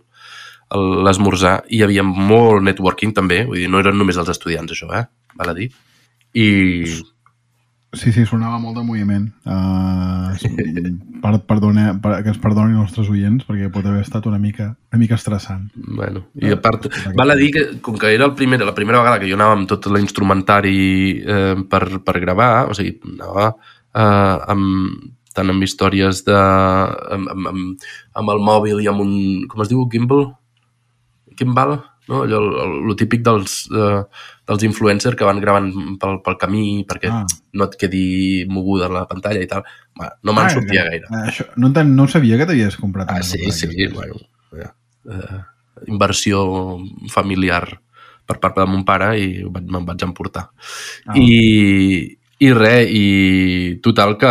el- 0.79 1.05
l'esmorzar, 1.05 1.65
i 1.69 1.79
hi 1.79 1.83
havia 1.83 2.03
molt 2.07 2.63
networking 2.63 3.13
també, 3.13 3.45
vull 3.45 3.59
dir, 3.59 3.69
no 3.69 3.81
eren 3.83 3.99
només 3.99 4.17
els 4.17 4.29
estudiants, 4.31 4.71
això, 4.73 4.89
eh? 4.95 5.05
Val 5.35 5.51
a 5.51 5.55
dir. 5.55 5.71
I 6.35 6.85
Sí, 7.95 8.13
sí, 8.13 8.25
sonava 8.27 8.59
molt 8.59 8.77
de 8.79 8.83
moviment. 8.87 9.27
Uh, 9.47 10.35
per, 11.23 11.33
perdone, 11.49 11.87
per, 12.03 12.17
que 12.25 12.33
es 12.35 12.41
perdonin 12.43 12.77
els 12.77 12.91
nostres 12.91 13.11
oients, 13.13 13.47
perquè 13.47 13.71
pot 13.73 13.87
haver 13.87 14.03
estat 14.05 14.27
una 14.31 14.41
mica, 14.43 14.71
una 14.93 15.01
mica 15.01 15.19
estressant. 15.19 15.69
Bueno, 15.75 16.27
i 16.43 16.53
a 16.55 16.59
part, 16.61 16.89
val 17.17 17.35
a 17.35 17.39
dir 17.39 17.51
que 17.55 17.65
com 17.85 17.99
que 18.01 18.13
era 18.15 18.29
el 18.29 18.35
primer, 18.39 18.61
la 18.65 18.77
primera 18.77 19.03
vegada 19.03 19.23
que 19.23 19.31
jo 19.31 19.39
anava 19.39 19.57
amb 19.59 19.71
tot 19.71 19.89
l'instrumentari 19.95 20.79
eh, 21.23 21.55
per, 21.71 21.83
per 22.05 22.17
gravar, 22.23 22.53
o 22.71 22.77
sigui, 22.77 22.97
anava 23.15 23.51
eh, 23.53 24.37
amb, 24.55 25.11
tant 25.35 25.55
amb 25.55 25.67
històries 25.67 26.25
de... 26.29 26.39
amb, 27.17 27.31
amb, 27.35 27.51
amb, 27.53 27.89
amb 28.23 28.37
el 28.37 28.45
mòbil 28.51 28.85
i 28.85 28.91
amb 28.91 29.05
un... 29.05 29.15
com 29.51 29.65
es 29.65 29.73
diu? 29.73 29.87
Gimbal? 29.93 30.29
Gimbal? 31.39 31.79
No? 32.09 32.23
Allò, 32.27 32.39
el, 32.43 32.49
el, 32.65 32.73
el 32.91 32.97
típic 33.01 33.23
dels, 33.25 33.55
eh, 33.73 34.03
dels 34.47 34.65
influencers 34.69 35.17
que 35.17 35.25
van 35.25 35.41
gravant 35.41 35.71
pel, 36.01 36.19
pel 36.25 36.37
camí 36.37 36.85
perquè 36.89 37.09
Ah. 37.11 37.23
no 37.55 37.65
et 37.65 37.77
quedi 37.81 38.45
moguda 38.49 38.91
la 38.93 39.07
pantalla 39.09 39.41
i 39.41 39.47
tal. 39.49 39.63
Va, 39.99 40.11
no 40.23 40.33
me'n 40.37 40.45
Ah, 40.47 40.51
sortia 40.53 40.83
eh, 40.85 40.91
gaire. 40.91 41.07
eh, 41.09 41.31
Això, 41.31 41.47
no, 41.57 41.71
no 41.73 42.07
sabia 42.09 42.37
que 42.37 42.47
t'havies 42.47 42.77
comprat. 42.77 43.09
Ah, 43.11 43.23
sí, 43.23 43.39
cosa 43.45 43.57
sí, 43.59 43.67
d'aquestes. 43.69 43.95
bueno, 43.95 44.15
ja. 44.53 44.75
eh, 45.11 45.41
inversió 45.89 46.79
familiar 47.09 47.81
per 48.27 48.39
part 48.41 48.57
de 48.57 48.67
mon 48.67 48.85
pare 48.85 49.19
i 49.21 49.43
me'n 49.45 49.85
vaig 49.89 50.03
emportar. 50.05 50.51
Ah. 51.07 51.17
I, 51.17 52.19
I 52.41 52.53
res, 52.53 52.89
i 52.91 53.81
total 53.83 54.17
que 54.21 54.31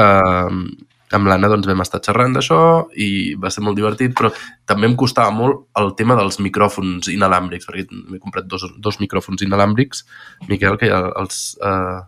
amb 1.17 1.29
l'Anna 1.29 1.49
doncs, 1.51 1.67
vam 1.69 1.83
estar 1.83 2.01
xerrant 2.05 2.35
d'això 2.35 2.59
i 2.99 3.09
va 3.39 3.51
ser 3.53 3.63
molt 3.65 3.77
divertit, 3.79 4.13
però 4.17 4.31
també 4.69 4.89
em 4.89 4.95
costava 4.99 5.33
molt 5.35 5.67
el 5.79 5.93
tema 5.99 6.17
dels 6.19 6.39
micròfons 6.43 7.09
inalàmbrics, 7.13 7.67
perquè 7.69 7.85
m'he 7.91 8.21
comprat 8.23 8.47
dos, 8.49 8.65
dos 8.77 8.99
micròfons 9.03 9.45
inalàmbrics, 9.45 10.05
Miquel, 10.49 10.77
que 10.81 10.89
ja 10.91 11.01
els, 11.19 11.41
eh, 11.63 12.01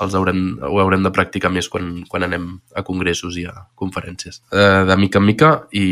els 0.00 0.16
haurem, 0.16 0.44
ho 0.66 0.80
haurem 0.82 1.04
de 1.04 1.12
practicar 1.14 1.52
més 1.52 1.68
quan, 1.68 2.00
quan 2.08 2.24
anem 2.26 2.52
a 2.76 2.84
congressos 2.86 3.36
i 3.40 3.46
a 3.48 3.54
conferències. 3.78 4.42
Eh, 4.52 4.84
de 4.88 4.96
mica 5.00 5.20
en 5.20 5.26
mica 5.26 5.52
i 5.76 5.86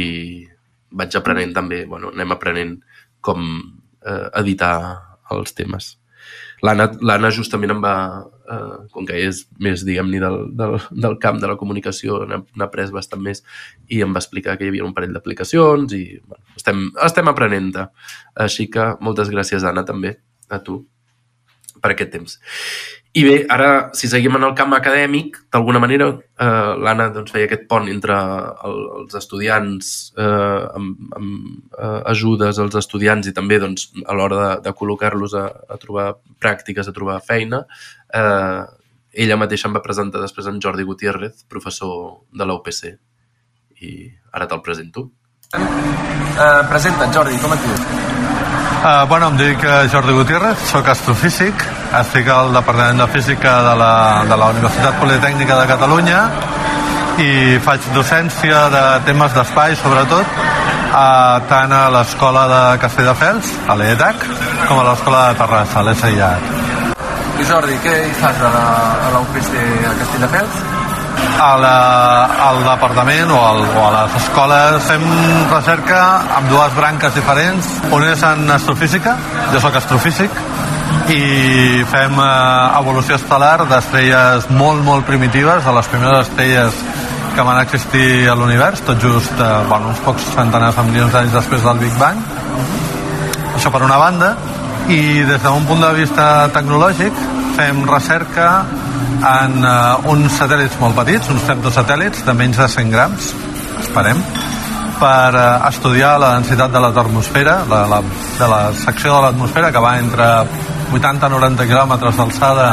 vaig 0.99 1.17
aprenent 1.19 1.53
també, 1.57 1.85
bueno, 1.87 2.15
anem 2.15 2.33
aprenent 2.33 2.79
com 3.21 3.45
eh, 4.07 4.27
editar 4.41 4.75
els 5.35 5.53
temes. 5.53 5.98
L'Anna 6.65 7.31
justament 7.35 7.71
em 7.71 7.81
va, 7.83 7.95
eh, 8.51 8.77
com 8.95 9.07
que 9.07 9.17
és 9.29 9.45
més, 9.63 9.85
diguem-ne, 9.87 10.21
del, 10.25 10.39
del, 10.59 10.77
del 10.91 11.17
camp 11.23 11.39
de 11.43 11.51
la 11.51 11.57
comunicació, 11.61 12.25
n'ha 12.27 12.67
après 12.67 12.91
bastant 12.95 13.23
més, 13.23 13.45
i 13.89 14.03
em 14.03 14.15
va 14.15 14.23
explicar 14.23 14.57
que 14.59 14.67
hi 14.67 14.73
havia 14.73 14.87
un 14.87 14.95
parell 14.97 15.15
d'aplicacions 15.15 15.95
i 15.95 16.03
bueno, 16.25 16.43
estem, 16.59 16.89
estem 17.07 17.31
aprenent-te. 17.31 17.89
Així 18.47 18.69
que 18.75 18.93
moltes 19.05 19.31
gràcies, 19.35 19.67
Anna, 19.67 19.87
també, 19.87 20.17
a 20.51 20.59
tu, 20.65 20.81
per 21.79 21.95
aquest 21.95 22.15
temps. 22.17 22.39
I 23.17 23.23
bé, 23.25 23.37
ara, 23.51 23.69
si 23.97 24.09
seguim 24.11 24.37
en 24.37 24.45
el 24.45 24.53
camp 24.55 24.75
acadèmic, 24.77 25.39
d'alguna 25.53 25.81
manera, 25.81 26.11
eh, 26.13 26.73
l'Anna 26.85 27.09
doncs, 27.15 27.33
feia 27.33 27.49
aquest 27.49 27.65
pont 27.71 27.89
entre 27.89 28.15
el, 28.69 28.83
els 29.01 29.17
estudiants, 29.17 29.93
eh, 30.13 30.65
amb, 30.77 31.15
amb 31.17 31.79
eh, 31.79 32.03
ajudes 32.13 32.61
als 32.61 32.77
estudiants 32.79 33.31
i 33.31 33.33
també 33.35 33.59
doncs, 33.63 33.89
a 34.05 34.17
l'hora 34.19 34.43
de, 34.43 34.51
de 34.69 34.75
col·locar-los 34.77 35.35
a, 35.41 35.47
a 35.49 35.81
trobar 35.81 36.11
pràctiques, 36.39 36.87
a 36.87 36.95
trobar 36.95 37.23
feina. 37.25 37.65
Eh, 38.13 38.61
ella 39.25 39.41
mateixa 39.41 39.71
em 39.71 39.75
va 39.79 39.83
presentar 39.83 40.21
després 40.23 40.47
en 40.47 40.61
Jordi 40.63 40.85
Gutiérrez, 40.87 41.47
professor 41.49 42.29
de 42.31 42.45
la 42.45 42.59
UPC. 42.61 42.93
I 43.89 43.95
ara 44.37 44.47
te'l 44.51 44.63
presento. 44.63 45.09
Eh, 45.57 46.63
presenta't, 46.69 47.11
Jordi, 47.17 47.41
com 47.41 47.57
et 47.57 47.65
dius? 47.65 47.89
Uh, 48.79 49.09
bueno, 49.11 49.33
em 49.33 49.39
dic 49.41 49.65
eh, 49.65 49.89
Jordi 49.91 50.13
Gutiérrez, 50.15 50.61
sóc 50.71 50.87
astrofísic, 50.93 51.65
estic 51.97 52.29
al 52.29 52.53
Departament 52.53 53.01
de 53.01 53.07
Física 53.09 53.55
de 53.65 53.75
la, 53.81 53.93
de 54.29 54.37
la 54.37 54.49
Universitat 54.53 54.99
Politècnica 55.01 55.57
de 55.61 55.67
Catalunya 55.71 56.21
i 57.19 57.59
faig 57.65 57.89
docència 57.95 58.67
de 58.73 58.83
temes 59.09 59.35
d'espai, 59.35 59.75
sobretot, 59.81 60.37
uh, 60.93 61.39
tant 61.51 61.73
a 61.75 61.87
l'Escola 61.95 62.45
de 62.53 62.63
Castelldefels, 62.85 63.53
a 63.67 63.79
l'EDAC, 63.81 64.27
com 64.69 64.79
a 64.79 64.87
l'Escola 64.91 65.25
de 65.31 65.41
Terrassa, 65.41 65.81
a 65.81 65.87
l'SIAC. 65.89 66.51
I 67.39 67.47
Jordi, 67.49 67.79
què 67.83 67.97
hi 68.07 68.15
fas 68.21 68.39
a 68.43 68.53
la, 68.55 68.67
a 69.09 69.15
la 69.15 69.25
UPC 69.27 69.55
a 69.57 69.97
Castelldefels? 70.03 70.63
a 71.39 71.55
la, 71.59 72.25
al 72.49 72.61
departament 72.65 73.31
o, 73.31 73.39
al, 73.39 73.61
o 73.63 73.83
a 73.87 73.91
les 73.95 74.15
escoles 74.19 74.87
fem 74.89 75.05
recerca 75.53 76.01
amb 76.39 76.51
dues 76.51 76.75
branques 76.75 77.15
diferents. 77.15 77.69
Un 77.95 78.07
és 78.09 78.23
en 78.27 78.51
astrofísica, 78.55 79.15
jo 79.53 79.63
sóc 79.63 79.79
astrofísic, 79.79 80.35
i 81.13 81.85
fem 81.89 82.19
eh, 82.21 82.79
evolució 82.79 83.17
estel·lar 83.17 83.65
d'estrelles 83.69 84.49
molt, 84.53 84.83
molt 84.85 85.07
primitives, 85.09 85.65
de 85.65 85.73
les 85.73 85.89
primeres 85.89 86.27
estrelles 86.27 86.83
que 87.37 87.47
van 87.47 87.61
existir 87.63 88.29
a 88.29 88.35
l'univers, 88.37 88.83
tot 88.85 89.01
just 89.01 89.41
eh, 89.41 89.49
bueno, 89.71 89.93
uns 89.95 90.03
pocs 90.05 90.27
centenars 90.35 90.77
de 90.77 90.85
milions 90.89 91.15
d'anys 91.15 91.33
després 91.33 91.65
del 91.65 91.81
Big 91.81 91.97
Bang. 92.01 92.21
Això 93.57 93.73
per 93.73 93.83
una 93.87 93.99
banda. 94.01 94.35
I 94.89 95.25
des 95.29 95.43
d'un 95.45 95.67
punt 95.69 95.83
de 95.85 95.93
vista 95.97 96.49
tecnològic 96.53 97.17
fem 97.57 97.83
recerca 97.89 98.49
en 99.19 99.59
uh, 99.67 100.13
uns 100.13 100.39
satèl·lits 100.39 100.79
molt 100.81 100.97
petits, 100.97 101.29
uns 101.33 101.45
femtosatèl·lits 101.45 102.23
de 102.25 102.35
menys 102.39 102.61
de 102.61 102.69
100 102.71 102.93
grams, 102.95 103.33
esperem, 103.83 104.23
per 105.01 105.35
uh, 105.35 105.67
estudiar 105.69 106.15
la 106.23 106.37
densitat 106.39 106.73
de 106.73 106.81
la, 106.81 106.93
la, 107.93 108.01
de 108.39 108.49
la 108.49 108.63
secció 108.79 109.17
de 109.17 109.25
l'atmosfera 109.27 109.73
que 109.75 109.83
va 109.83 109.99
entre 109.99 110.29
80-90 110.93 111.67
quilòmetres 111.69 112.17
d'alçada 112.19 112.69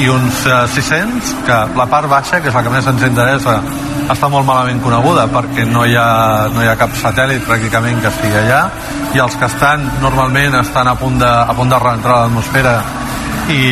i 0.00 0.08
uns 0.08 0.44
uh, 0.48 0.64
600, 0.70 1.34
que 1.46 1.58
la 1.76 1.86
part 1.90 2.08
baixa, 2.10 2.40
que 2.40 2.48
és 2.50 2.56
la 2.56 2.62
que 2.64 2.72
més 2.72 2.86
ens 2.88 3.04
interessa, 3.06 3.58
està 4.10 4.30
molt 4.32 4.46
malament 4.46 4.80
coneguda 4.82 5.26
perquè 5.30 5.66
no 5.68 5.84
hi 5.86 5.94
ha, 5.98 6.48
no 6.50 6.64
hi 6.64 6.70
ha 6.70 6.78
cap 6.80 6.94
satèl·lit 6.98 7.44
pràcticament 7.46 8.00
que 8.02 8.10
estigui 8.10 8.40
allà 8.40 8.62
i 9.14 9.22
els 9.22 9.36
que 9.38 9.46
estan 9.46 9.86
normalment 10.02 10.56
estan 10.60 10.90
a 10.90 10.96
punt 10.98 11.20
de, 11.20 11.28
a 11.30 11.54
punt 11.54 11.70
de 11.70 11.78
reentrar 11.78 12.16
a 12.16 12.24
l'atmosfera 12.24 12.74
i 13.50 13.62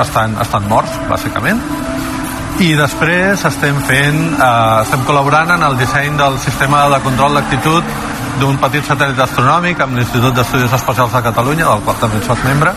estan, 0.00 0.36
estan 0.42 0.66
morts, 0.68 0.96
bàsicament. 1.08 1.60
I 2.58 2.72
després 2.74 3.44
estem 3.46 3.76
fent, 3.86 4.18
eh, 4.34 4.82
estem 4.82 5.04
col·laborant 5.06 5.54
en 5.54 5.62
el 5.62 5.76
disseny 5.78 6.16
del 6.18 6.38
sistema 6.42 6.86
de 6.92 6.98
control 7.04 7.38
d'actitud 7.38 7.92
d'un 8.40 8.56
petit 8.62 8.84
satèl·lit 8.86 9.18
astronòmic 9.24 9.80
amb 9.82 9.98
l'Institut 9.98 10.34
d'Estudis 10.36 10.72
Espacials 10.76 11.12
de 11.16 11.22
Catalunya, 11.26 11.64
del 11.66 11.82
qual 11.86 11.96
també 12.00 12.20
soc 12.26 12.42
membre. 12.46 12.72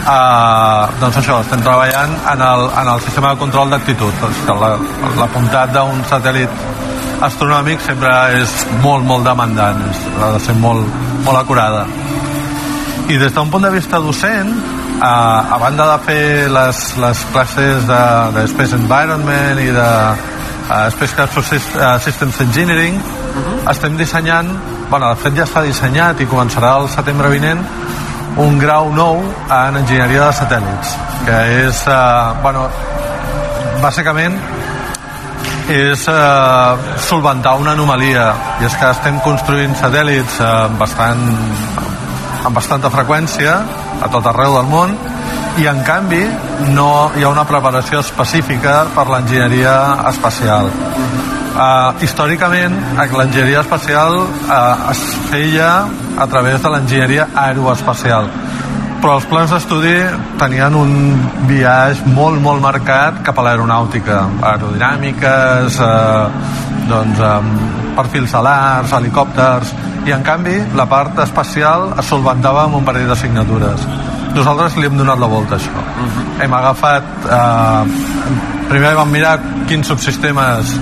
Eh, 0.00 0.84
doncs 1.00 1.18
això, 1.20 1.40
estem 1.44 1.60
treballant 1.62 2.16
en 2.32 2.42
el, 2.46 2.64
en 2.82 2.88
el 2.94 3.00
sistema 3.04 3.34
de 3.34 3.40
control 3.42 3.70
d'actitud. 3.70 4.24
Que 4.46 4.56
la, 4.62 4.72
l'apuntat 5.20 5.74
d'un 5.76 6.02
satèl·lit 6.10 6.50
astronòmic 7.26 7.82
sempre 7.84 8.10
és 8.40 8.54
molt, 8.82 9.04
molt 9.04 9.26
demandant, 9.28 9.82
és, 9.90 10.02
ha 10.18 10.32
de 10.36 10.42
ser 10.46 10.56
molt, 10.58 10.88
molt 11.26 11.38
acurada. 11.42 11.84
I 13.10 13.18
des 13.18 13.32
d'un 13.34 13.50
punt 13.52 13.62
de 13.66 13.70
vista 13.74 14.00
docent, 14.00 14.50
eh, 14.50 15.04
a 15.04 15.58
banda 15.60 15.86
de 15.92 15.98
fer 16.08 16.50
les, 16.50 16.82
les 17.04 17.24
classes 17.32 17.86
de, 17.86 18.02
de 18.38 18.46
Space 18.54 18.74
Environment 18.78 19.60
i 19.60 19.70
de 19.76 19.88
uh, 20.70 20.90
Spacecraft 20.96 21.40
Sys- 21.44 21.72
eh, 21.76 21.96
Systems 22.04 22.40
Engineering, 22.48 23.00
estem 23.70 23.96
dissenyant, 23.98 24.48
bueno, 24.90 25.08
de 25.08 25.16
fet 25.22 25.36
ja 25.38 25.46
està 25.46 25.62
dissenyat 25.62 26.20
i 26.20 26.26
començarà 26.28 26.74
el 26.80 26.88
setembre 26.90 27.30
vinent, 27.30 27.62
un 28.42 28.58
grau 28.58 28.90
nou 28.94 29.20
en 29.22 29.78
enginyeria 29.78 30.26
de 30.26 30.36
satèl·lits, 30.40 30.96
que 31.26 31.38
és, 31.66 31.84
eh, 31.86 32.42
bueno, 32.42 32.66
bàsicament 33.82 34.38
és 35.70 36.06
eh, 36.10 36.92
solventar 37.06 37.54
una 37.62 37.72
anomalia. 37.78 38.32
I 38.60 38.66
és 38.66 38.76
que 38.76 38.90
estem 38.90 39.20
construint 39.22 39.76
satèl·lits 39.78 40.40
eh, 40.42 40.52
bastant, 40.80 41.24
amb 42.44 42.54
bastanta 42.56 42.90
freqüència 42.90 43.56
a 44.02 44.08
tot 44.10 44.26
arreu 44.26 44.58
del 44.58 44.70
món 44.70 44.96
i 45.60 45.66
en 45.70 45.82
canvi 45.86 46.22
no 46.74 47.10
hi 47.16 47.26
ha 47.26 47.30
una 47.30 47.44
preparació 47.44 48.00
específica 48.00 48.86
per 48.94 49.06
l'enginyeria 49.10 49.74
espacial 50.08 50.70
Uh, 51.50 51.96
històricament, 52.04 52.76
l'enginyeria 52.96 53.64
espacial 53.64 54.20
uh, 54.22 54.90
es 54.92 55.00
feia 55.32 55.70
a 56.16 56.26
través 56.30 56.62
de 56.62 56.70
l'enginyeria 56.70 57.26
aeroespacial 57.34 58.30
però 59.00 59.16
els 59.16 59.26
plans 59.30 59.48
d'estudi 59.48 59.94
tenien 60.40 60.74
un 60.76 60.90
viatge 61.48 62.04
molt, 62.12 62.36
molt 62.44 62.60
marcat 62.60 63.22
cap 63.24 63.38
a 63.40 63.44
l'aeronàutica, 63.46 64.18
aerodinàmiques, 64.50 65.78
eh, 65.80 66.50
doncs, 66.90 67.20
eh, 67.24 67.94
perfils 67.96 68.34
alars, 68.34 68.92
helicòpters, 68.92 69.72
i 70.04 70.12
en 70.12 70.22
canvi 70.22 70.58
la 70.76 70.86
part 70.86 71.18
espacial 71.24 71.94
es 71.98 72.12
solventava 72.12 72.64
amb 72.64 72.76
un 72.76 72.84
parell 72.84 73.08
de 73.08 73.16
signatures. 73.16 73.86
Nosaltres 74.34 74.76
li 74.76 74.86
hem 74.86 74.96
donat 75.00 75.18
la 75.18 75.26
volta 75.26 75.56
això. 75.56 75.72
Uh 75.72 76.04
-huh. 76.04 76.42
Hem 76.42 76.54
agafat... 76.54 77.04
Eh, 77.30 77.84
primer 78.68 78.94
vam 78.94 79.10
mirar 79.10 79.40
quins 79.66 79.86
subsistemes 79.86 80.76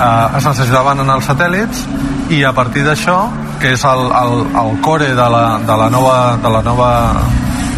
eh, 0.00 0.38
es 0.38 0.48
necessitaven 0.48 1.04
en 1.04 1.14
els 1.16 1.28
satèl·lits 1.28 1.84
i 2.32 2.42
a 2.46 2.52
partir 2.56 2.84
d'això, 2.86 3.20
que 3.60 3.74
és 3.76 3.84
el, 3.84 4.06
el, 4.22 4.34
el 4.62 4.76
core 4.84 5.12
de 5.14 5.28
la, 5.34 5.44
de 5.66 5.76
la 5.76 5.90
nova, 5.92 6.16
de 6.40 6.52
la 6.56 6.62
nova 6.64 6.90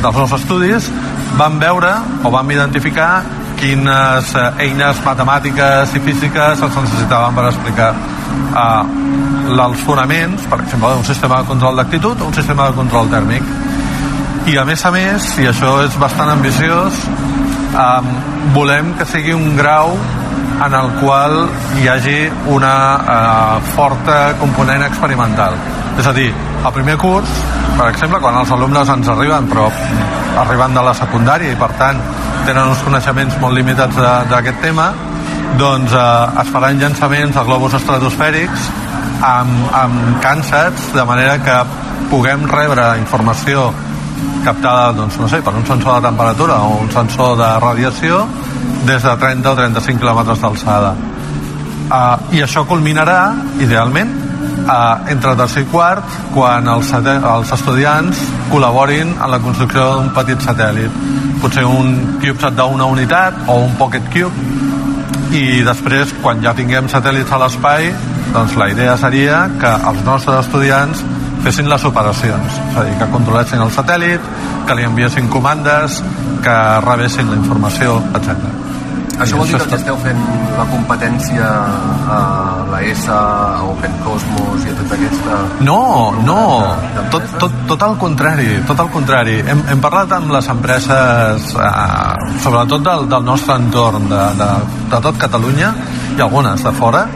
dels 0.03 0.19
nous 0.19 0.35
estudis 0.35 0.89
vam 1.39 1.59
veure 1.63 1.93
o 2.27 2.31
vam 2.31 2.51
identificar 2.51 3.23
quines 3.61 4.33
eines 4.59 4.99
matemàtiques 5.05 5.95
i 5.95 6.03
físiques 6.03 6.63
es 6.67 6.79
necessitaven 6.79 7.37
per 7.37 7.47
explicar 7.53 7.93
eh, 7.95 8.83
els 9.53 9.85
fonaments, 9.87 10.49
per 10.51 10.59
exemple, 10.65 10.91
d'un 10.97 11.07
sistema 11.07 11.41
de 11.41 11.51
control 11.53 11.79
d'actitud 11.79 12.21
o 12.21 12.31
un 12.31 12.35
sistema 12.35 12.71
de 12.71 12.77
control 12.79 13.11
tèrmic. 13.13 13.47
I 14.51 14.57
a 14.59 14.65
més 14.67 14.83
a 14.85 14.91
més, 14.91 15.29
i 15.39 15.47
això 15.47 15.77
és 15.85 15.95
bastant 16.03 16.33
ambiciós, 16.33 16.99
eh, 17.71 18.11
volem 18.57 18.93
que 18.99 19.07
sigui 19.07 19.37
un 19.39 19.55
grau 19.57 19.95
en 20.65 20.75
el 20.79 20.91
qual 21.01 21.37
hi 21.81 21.89
hagi 21.89 22.19
una 22.55 22.75
eh, 22.97 23.71
forta 23.75 24.35
component 24.41 24.85
experimental. 24.87 25.57
És 25.99 26.07
a 26.07 26.13
dir, 26.17 26.31
al 26.65 26.73
primer 26.73 26.97
curs, 27.01 27.31
per 27.77 27.89
exemple, 27.91 28.21
quan 28.23 28.39
els 28.41 28.53
alumnes 28.55 28.89
ens 28.95 29.09
arriben, 29.13 29.49
però 29.51 29.69
arriben 30.43 30.75
de 30.77 30.85
la 30.87 30.95
secundària 30.97 31.53
i 31.53 31.59
per 31.59 31.73
tant 31.81 31.99
tenen 32.47 32.71
uns 32.73 32.83
coneixements 32.87 33.37
molt 33.43 33.59
limitats 33.59 33.99
d'aquest 34.31 34.63
tema, 34.65 34.91
doncs 35.61 35.93
eh, 35.93 36.43
es 36.43 36.53
faran 36.55 36.81
llançaments 36.81 37.37
de 37.37 37.47
globus 37.49 37.77
estratosfèrics 37.81 38.69
amb, 39.23 39.71
amb 39.77 40.21
cànsets, 40.25 40.93
de 40.97 41.07
manera 41.09 41.39
que 41.43 41.59
puguem 42.11 42.47
rebre 42.51 42.93
informació 43.01 43.71
captada, 44.45 44.91
doncs, 44.97 45.19
no 45.23 45.29
sé, 45.31 45.41
per 45.43 45.55
un 45.55 45.67
sensor 45.67 45.99
de 45.99 46.09
temperatura 46.09 46.59
o 46.67 46.81
un 46.83 46.91
sensor 46.91 47.37
de 47.39 47.51
radiació 47.63 48.25
des 48.87 49.03
de 49.03 49.17
30 49.17 49.51
o 49.51 49.55
35 49.59 50.01
quilòmetres 50.01 50.41
d'alçada. 50.43 50.93
Uh, 51.93 52.35
I 52.35 52.43
això 52.45 52.65
culminarà, 52.67 53.35
idealment, 53.61 54.13
uh, 54.65 55.03
entre 55.13 55.35
tercer 55.37 55.65
i 55.67 55.69
quart, 55.71 56.17
quan 56.35 56.69
els, 56.73 56.93
els 56.95 57.53
estudiants 57.53 58.23
col·laborin 58.53 59.15
en 59.19 59.31
la 59.31 59.41
construcció 59.43 59.89
d'un 59.99 60.13
petit 60.17 60.41
satèl·lit. 60.41 61.03
Potser 61.43 61.67
un 61.67 62.19
CubeSat 62.23 62.57
d'una 62.57 62.89
unitat 62.89 63.45
o 63.51 63.59
un 63.67 63.77
Pocket 63.79 64.09
Cube, 64.15 64.61
i 65.33 65.63
després, 65.65 66.13
quan 66.23 66.43
ja 66.45 66.53
tinguem 66.57 66.91
satèl·lits 66.93 67.33
a 67.33 67.41
l'espai, 67.41 67.93
doncs 68.33 68.57
la 68.61 68.69
idea 68.73 68.97
seria 69.01 69.47
que 69.61 69.71
els 69.91 70.03
nostres 70.05 70.47
estudiants 70.47 71.05
fessin 71.43 71.69
les 71.69 71.85
operacions, 71.89 72.59
és 72.71 72.77
a 72.79 72.85
dir, 72.87 72.97
que 73.01 73.11
controlessin 73.13 73.65
el 73.65 73.73
satèl·lit, 73.75 74.33
que 74.69 74.77
li 74.79 74.87
enviessin 74.87 75.29
comandes, 75.33 76.03
que 76.45 76.59
rebessin 76.87 77.33
la 77.33 77.41
informació, 77.41 77.99
etc. 78.15 78.62
Això 79.23 79.39
vol 79.39 79.47
dir 79.47 79.59
que 79.61 79.77
esteu 79.79 79.97
fent 80.03 80.21
la 80.57 80.65
competència 80.67 81.47
a 82.11 82.19
la 82.73 82.81
ESA, 82.83 83.19
a 83.61 83.63
Open 83.71 83.95
Cosmos 84.03 84.67
i 84.67 84.73
a 84.73 84.77
tota 84.81 84.99
aquesta... 84.99 85.39
No, 85.69 85.79
no, 86.27 86.39
tot, 87.15 87.29
tot, 87.39 87.55
tot 87.71 87.87
el 87.87 87.97
contrari, 88.03 88.49
tot 88.67 88.83
el 88.83 88.91
contrari. 88.95 89.39
Hem, 89.47 89.63
hem 89.71 89.83
parlat 89.85 90.17
amb 90.19 90.35
les 90.35 90.49
empreses, 90.51 91.51
eh, 91.55 92.31
sobretot 92.43 92.83
del, 92.89 93.07
del 93.13 93.29
nostre 93.29 93.61
entorn, 93.63 94.09
de, 94.11 94.23
de, 94.43 94.51
de 94.91 95.03
tot 95.07 95.21
Catalunya 95.23 95.71
i 96.17 96.25
algunes 96.25 96.67
de 96.67 96.75
fora, 96.77 97.07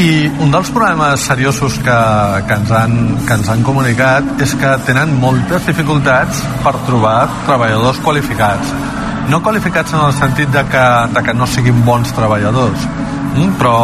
i 0.00 0.10
un 0.42 0.50
dels 0.50 0.70
problemes 0.74 1.26
seriosos 1.30 1.78
que, 1.84 1.98
que, 2.48 2.56
ens 2.56 2.70
han, 2.74 2.94
que 3.26 3.36
ens 3.38 3.50
han 3.52 3.62
comunicat 3.66 4.42
és 4.42 4.54
que 4.58 4.76
tenen 4.86 5.12
moltes 5.22 5.66
dificultats 5.68 6.42
per 6.64 6.74
trobar 6.86 7.18
treballadors 7.46 8.00
qualificats 8.04 8.74
no 9.30 9.38
qualificats 9.42 9.94
en 9.94 10.00
el 10.02 10.12
sentit 10.12 10.50
de 10.50 10.64
que, 10.66 10.84
de 11.14 11.22
que 11.22 11.34
no 11.34 11.46
siguin 11.46 11.84
bons 11.86 12.10
treballadors, 12.16 12.86
mm? 13.36 13.52
però 13.60 13.74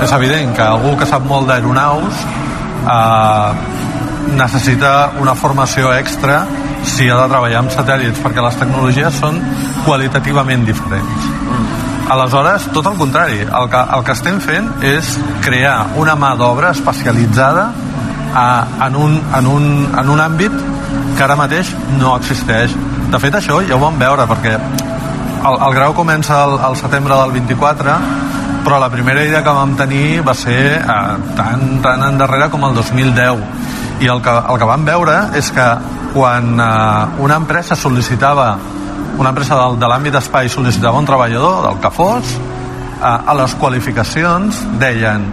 és 0.00 0.12
evident 0.16 0.54
que 0.56 0.64
algú 0.64 0.94
que 0.96 1.08
sap 1.08 1.26
molt 1.28 1.50
d'aeronaus 1.50 2.22
eh, 2.88 3.50
necessita 4.40 4.92
una 5.20 5.34
formació 5.36 5.92
extra 5.92 6.40
si 6.88 7.10
ha 7.10 7.18
de 7.18 7.28
treballar 7.28 7.60
amb 7.60 7.74
satèl·lits, 7.74 8.22
perquè 8.24 8.40
les 8.44 8.56
tecnologies 8.56 9.20
són 9.20 9.36
qualitativament 9.84 10.64
diferents. 10.64 11.28
Aleshores, 12.10 12.70
tot 12.74 12.88
el 12.88 12.96
contrari, 12.98 13.44
el 13.44 13.68
que, 13.70 13.82
el 13.96 14.04
que 14.06 14.16
estem 14.16 14.40
fent 14.42 14.70
és 14.86 15.12
crear 15.44 15.76
una 16.00 16.16
mà 16.18 16.32
d'obra 16.40 16.72
especialitzada 16.74 17.68
a, 17.68 18.46
eh, 18.46 18.86
en, 18.86 18.96
un, 18.96 19.20
en, 19.36 19.50
un, 19.58 19.68
en 19.92 20.14
un 20.16 20.24
àmbit 20.24 20.56
que 21.18 21.26
ara 21.26 21.36
mateix 21.36 21.68
no 22.00 22.16
existeix 22.16 22.72
de 23.10 23.18
fet, 23.18 23.34
això 23.34 23.58
ja 23.66 23.74
ho 23.74 23.82
vam 23.82 23.98
veure, 23.98 24.26
perquè 24.30 24.54
el, 24.54 25.54
el 25.54 25.74
grau 25.74 25.94
comença 25.96 26.42
al, 26.44 26.58
al 26.62 26.76
setembre 26.78 27.16
del 27.18 27.32
24, 27.34 27.94
però 28.64 28.78
la 28.78 28.90
primera 28.92 29.24
idea 29.24 29.42
que 29.42 29.54
vam 29.56 29.72
tenir 29.78 30.20
va 30.26 30.34
ser 30.36 30.60
eh, 30.78 31.14
tan, 31.36 31.80
tan 31.82 32.04
endarrere 32.12 32.50
com 32.52 32.66
el 32.68 32.76
2010. 32.76 33.42
I 34.00 34.08
el 34.08 34.22
que, 34.24 34.32
el 34.32 34.60
que 34.60 34.68
vam 34.68 34.84
veure 34.86 35.16
és 35.36 35.50
que 35.52 35.66
quan 36.14 36.54
eh, 36.54 37.22
una 37.24 37.40
empresa 37.42 37.76
sol·licitava 37.76 38.52
una 39.20 39.34
empresa 39.34 39.56
de, 39.58 39.64
de 39.80 39.88
l'àmbit 39.90 40.14
d'espai 40.14 40.48
sol·licitava 40.48 41.00
un 41.00 41.08
treballador, 41.08 41.64
del 41.66 41.80
que 41.82 41.90
fos, 41.92 42.36
eh, 42.36 43.02
a 43.04 43.34
les 43.36 43.56
qualificacions 43.60 44.62
deien 44.80 45.26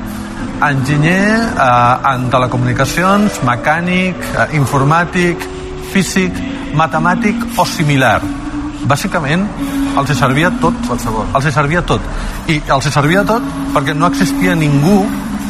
enginyer 0.65 1.29
eh, 1.37 2.11
en 2.13 2.25
telecomunicacions, 2.33 3.41
mecànic, 3.47 4.25
eh, 4.33 4.49
informàtic, 4.57 5.45
físic, 5.93 6.35
matemàtic 6.77 7.59
o 7.59 7.65
similar. 7.65 8.19
Bàsicament, 8.87 9.47
els 9.97 10.11
hi 10.11 10.15
servia 10.17 10.51
tot. 10.61 10.75
Qualsevol. 10.87 11.27
Els 11.35 11.47
hi 11.47 11.53
servia 11.55 11.81
tot. 11.81 12.03
I 12.47 12.59
els 12.75 12.87
hi 12.87 12.93
servia 12.93 13.23
tot 13.27 13.45
perquè 13.75 13.95
no 13.97 14.09
existia 14.11 14.55
ningú 14.55 14.99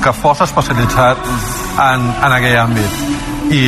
que 0.03 0.13
fos 0.13 0.41
especialitzat 0.45 1.29
en, 1.83 2.05
en 2.11 2.35
aquell 2.37 2.59
àmbit. 2.61 3.01
I 3.53 3.61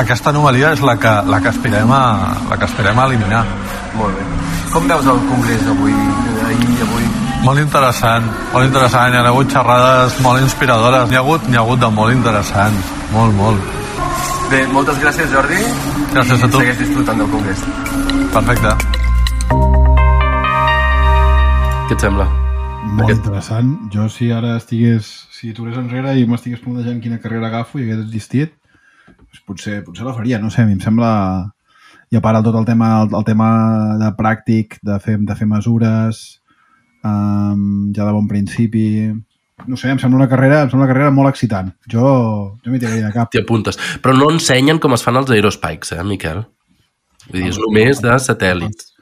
aquesta 0.00 0.32
anomalia 0.32 0.72
és 0.76 0.82
la 0.84 0.96
que, 1.00 1.12
la 1.28 1.40
que, 1.44 1.52
aspirem, 1.52 1.92
a, 1.92 2.02
la 2.50 2.58
que 2.58 2.68
aspirem 2.68 2.98
a 2.98 3.06
eliminar. 3.08 3.44
Molt 3.96 4.16
bé. 4.16 4.26
Com 4.72 4.88
veus 4.90 5.06
el 5.08 5.22
congrés 5.30 5.64
avui, 5.72 5.94
ahir 6.48 6.68
i 6.72 6.82
avui? 6.84 7.08
Molt 7.46 7.62
interessant, 7.62 8.26
molt 8.52 8.66
interessant. 8.66 9.14
Hi 9.14 9.20
ha 9.20 9.26
hagut 9.30 9.52
xerrades 9.52 10.20
molt 10.24 10.42
inspiradores. 10.42 11.08
N'hi 11.10 11.20
ha 11.20 11.24
hagut, 11.24 11.48
n'hi 11.48 11.60
ha 11.60 11.64
hagut 11.64 11.84
de 11.84 11.92
molt 12.00 12.16
interessant. 12.16 12.80
Molt, 13.12 13.36
molt. 13.38 13.85
Bé, 14.50 14.60
moltes 14.72 14.98
gràcies, 15.02 15.28
Jordi. 15.32 15.56
Gràcies 16.14 16.42
a 16.44 16.48
tu. 16.50 16.60
Segueix 16.60 16.78
disfrutant 16.78 17.18
del 17.20 17.30
congrés. 17.32 17.62
Perfecte. 18.34 18.72
Què 21.88 21.96
et 21.96 22.04
sembla? 22.04 22.26
Molt 22.86 23.08
Aquest- 23.08 23.24
interessant. 23.24 23.72
Jo, 23.92 24.06
si 24.12 24.30
ara 24.32 24.54
estigués... 24.60 25.08
Si 25.36 25.50
tornés 25.56 25.76
enrere 25.80 26.14
i 26.20 26.24
m'estigués 26.30 26.62
plantejant 26.62 27.02
quina 27.02 27.18
carrera 27.22 27.50
agafo 27.50 27.78
i 27.80 27.84
hagués 27.84 28.04
existit, 28.06 28.54
doncs 29.10 29.42
potser, 29.48 29.82
potser 29.84 30.06
la 30.06 30.14
faria. 30.16 30.38
No 30.42 30.50
sé, 30.54 30.62
a 30.62 30.66
mi 30.70 30.76
em 30.78 30.82
sembla... 30.84 31.12
I 32.14 32.16
a 32.16 32.22
part 32.22 32.38
tot 32.46 32.54
el 32.54 32.64
tema, 32.68 32.92
el, 33.02 33.10
el 33.18 33.24
tema 33.26 33.48
de 33.98 34.12
pràctic, 34.14 34.76
de 34.86 35.00
fer, 35.02 35.16
de 35.26 35.34
fer 35.34 35.48
mesures, 35.50 36.20
um, 37.02 37.90
ja 37.96 38.06
de 38.06 38.12
bon 38.14 38.28
principi... 38.30 38.86
No 39.64 39.76
sé, 39.80 39.88
em 39.88 39.98
sembla 39.98 40.20
una 40.20 40.28
carrera, 40.28 40.60
em 40.62 40.68
sembla 40.70 40.84
una 40.84 40.92
carrera 40.92 41.12
molt 41.14 41.30
excitant. 41.32 41.70
Jo, 41.88 42.08
jo 42.60 42.72
m'hi 42.72 42.80
tiraria 42.82 43.08
de 43.08 43.14
cap. 43.14 43.30
T'hi 43.32 43.40
apuntes. 43.40 43.78
Però 44.04 44.12
no 44.16 44.28
ensenyen 44.34 44.78
com 44.82 44.92
es 44.94 45.04
fan 45.06 45.16
els 45.16 45.32
aerospikes, 45.32 45.94
eh, 45.96 46.04
Miquel? 46.04 46.42
Vull 47.30 47.40
dir, 47.40 47.48
és 47.54 47.58
només 47.62 48.02
de 48.04 48.18
satèl·lits. 48.22 48.92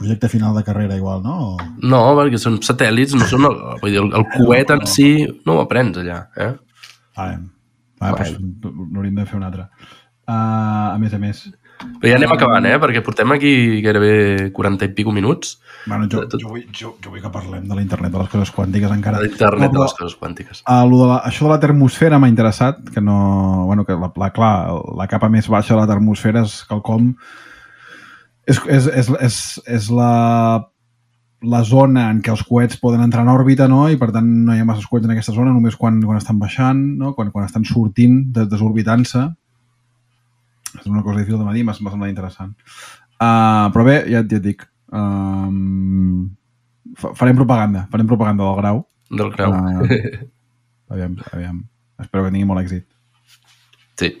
Projecte 0.00 0.28
final 0.32 0.56
de 0.56 0.64
carrera 0.66 0.96
igual, 0.98 1.22
no? 1.22 1.36
O... 1.52 1.68
No, 1.86 2.02
perquè 2.18 2.40
són 2.42 2.58
satèl·lits, 2.64 3.14
no 3.16 3.28
són 3.30 3.46
el, 3.48 3.56
vull 3.80 3.94
dir, 3.94 4.02
el, 4.02 4.10
el 4.18 4.26
coet 4.34 4.74
en 4.74 4.84
si 4.90 5.08
no 5.46 5.56
ho 5.56 5.62
aprens 5.62 6.02
allà, 6.02 6.20
eh? 6.36 6.52
Vale. 7.16 7.40
Vale, 8.00 8.16
Bueno. 8.16 8.52
doncs 8.64 8.92
n'hauríem 8.92 9.16
de 9.20 9.26
fer 9.28 9.36
una 9.38 9.50
altra. 9.50 9.66
Uh, 10.26 10.94
a 10.94 10.98
més 11.00 11.14
a 11.14 11.18
més. 11.22 11.42
Però 12.00 12.10
ja 12.10 12.16
anem 12.18 12.32
acabant, 12.32 12.66
eh? 12.66 12.78
Perquè 12.80 13.02
portem 13.04 13.32
aquí 13.36 13.52
gairebé 13.84 14.50
40 14.56 14.88
i 14.88 14.94
pico 14.96 15.12
minuts 15.12 15.58
Bueno, 15.86 16.06
jo, 16.12 16.26
Tot- 16.28 16.40
jo, 16.42 16.48
vull, 16.52 16.64
jo, 16.76 16.94
jo 17.02 17.10
vull 17.10 17.22
que 17.22 17.30
parlem 17.32 17.68
de 17.68 17.76
l'internet 17.78 18.12
de 18.12 18.18
les 18.20 18.28
coses 18.28 18.50
quàntiques 18.52 18.90
encara. 18.92 19.18
a 19.18 19.24
l'internet 19.24 19.72
de 19.72 19.80
les 19.80 19.94
coses 19.96 20.16
quàntiques. 20.20 20.62
uh, 20.68 20.84
lo 20.88 20.98
de 21.02 21.06
la, 21.08 21.20
això 21.24 21.46
de 21.46 21.52
la 21.54 21.60
termosfera 21.60 22.18
m'ha 22.18 22.28
interessat, 22.28 22.82
que 22.92 23.00
no... 23.00 23.66
Bueno, 23.66 23.86
que 23.88 23.96
la, 23.96 24.12
la, 24.16 24.30
clar, 24.30 24.54
la 24.96 25.06
capa 25.08 25.30
més 25.32 25.48
baixa 25.48 25.74
de 25.74 25.80
la 25.80 25.88
termosfera 25.88 26.44
és 26.44 26.60
quelcom... 26.68 27.14
És, 28.50 28.60
és, 28.66 28.86
és, 28.86 29.08
és, 29.20 29.40
és 29.78 29.88
la, 29.94 30.12
la 31.42 31.62
zona 31.64 32.08
en 32.10 32.20
què 32.20 32.32
els 32.32 32.42
coets 32.44 32.76
poden 32.80 33.00
entrar 33.04 33.22
en 33.24 33.32
òrbita, 33.32 33.68
no? 33.70 33.84
I 33.88 33.96
per 34.00 34.10
tant 34.12 34.26
no 34.26 34.54
hi 34.56 34.60
ha 34.60 34.66
massa 34.68 34.88
coets 34.90 35.06
en 35.06 35.14
aquesta 35.14 35.32
zona, 35.36 35.52
només 35.54 35.76
quan, 35.80 36.00
quan 36.02 36.18
estan 36.18 36.40
baixant, 36.40 36.80
no? 37.00 37.14
Quan, 37.16 37.30
quan 37.32 37.46
estan 37.46 37.64
sortint, 37.68 38.24
des, 38.34 38.48
desorbitant-se. 38.50 39.22
És 40.80 40.86
una 40.86 41.02
cosa 41.02 41.20
difícil 41.20 41.38
de 41.38 41.46
medir, 41.46 41.64
m'ha 41.64 41.76
semblat 41.76 42.10
interessant. 42.10 42.52
Uh, 43.20 43.68
però 43.72 43.84
bé, 43.86 43.96
ja, 44.08 44.20
ja 44.24 44.38
et 44.40 44.44
dic, 44.44 44.66
um, 44.92 46.28
fa- 46.96 47.14
farem 47.18 47.36
propaganda, 47.38 47.86
farem 47.90 48.06
propaganda 48.10 48.44
del 48.46 48.56
grau. 48.60 48.82
Del 49.10 49.30
grau. 49.34 49.52
Uh, 49.52 50.30
aviam, 50.92 51.16
aviam. 51.32 51.62
Espero 52.00 52.24
que 52.24 52.32
tingui 52.34 52.48
molt 52.48 52.62
èxit. 52.64 52.86
Sí. 54.00 54.14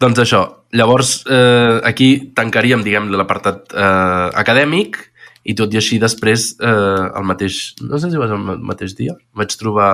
Doncs 0.00 0.22
això, 0.22 0.40
llavors 0.72 1.18
eh, 1.28 1.80
aquí 1.84 2.32
tancaríem, 2.36 2.80
diguem 2.86 3.10
l'apartat 3.12 3.74
eh, 3.76 4.28
acadèmic 4.40 4.96
i 5.44 5.52
tot 5.56 5.72
i 5.74 5.80
així 5.80 5.98
després, 6.00 6.54
eh, 6.56 7.04
el 7.20 7.26
mateix, 7.28 7.58
no 7.84 8.00
sé 8.00 8.08
si 8.08 8.20
va 8.20 8.28
ser 8.30 8.38
el 8.38 8.62
mateix 8.64 8.94
dia, 8.96 9.12
vaig 9.36 9.52
trobar 9.60 9.90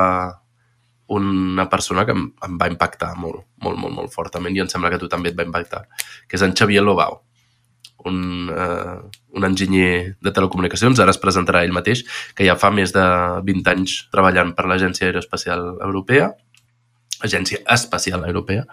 una 1.11 1.67
persona 1.71 2.05
que 2.07 2.15
em, 2.15 2.23
em 2.47 2.55
va 2.59 2.71
impactar 2.71 3.13
molt, 3.19 3.43
molt, 3.63 3.79
molt, 3.79 3.95
molt 3.95 4.15
fortament 4.15 4.55
i 4.55 4.63
em 4.63 4.71
sembla 4.71 4.91
que 4.95 4.99
tu 5.03 5.11
també 5.11 5.31
et 5.33 5.39
va 5.39 5.47
impactar, 5.47 5.85
que 6.27 6.39
és 6.39 6.43
en 6.47 6.55
Xavier 6.55 6.83
Lobau, 6.87 7.21
un, 8.07 8.49
eh, 8.51 8.97
un 9.37 9.47
enginyer 9.49 10.17
de 10.23 10.33
telecomunicacions, 10.33 11.01
ara 11.03 11.15
es 11.15 11.21
presentarà 11.23 11.65
ell 11.67 11.75
mateix, 11.77 12.05
que 12.35 12.47
ja 12.47 12.57
fa 12.61 12.71
més 12.75 12.95
de 12.97 13.05
20 13.47 13.73
anys 13.75 13.99
treballant 14.15 14.55
per 14.57 14.67
l'Agència 14.71 15.11
Aeroespacial 15.11 15.77
Europea, 15.85 16.31
Agència 17.27 17.63
Espacial 17.73 18.27
Europea, 18.29 18.67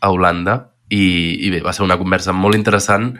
a 0.00 0.10
Holanda, 0.10 0.60
i, 0.90 1.04
i 1.46 1.52
bé, 1.54 1.60
va 1.62 1.74
ser 1.76 1.84
una 1.86 1.98
conversa 2.00 2.34
molt 2.34 2.58
interessant 2.58 3.12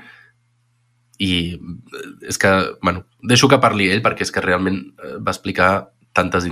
i 1.20 1.32
eh, 1.54 2.10
és 2.28 2.40
que, 2.40 2.50
bueno, 2.82 3.04
deixo 3.22 3.48
que 3.48 3.60
parli 3.62 3.90
ell 3.92 4.02
perquè 4.04 4.26
és 4.26 4.34
que 4.34 4.42
realment 4.44 4.80
eh, 4.80 5.16
va 5.22 5.34
explicar 5.34 5.70
tantes, 6.16 6.46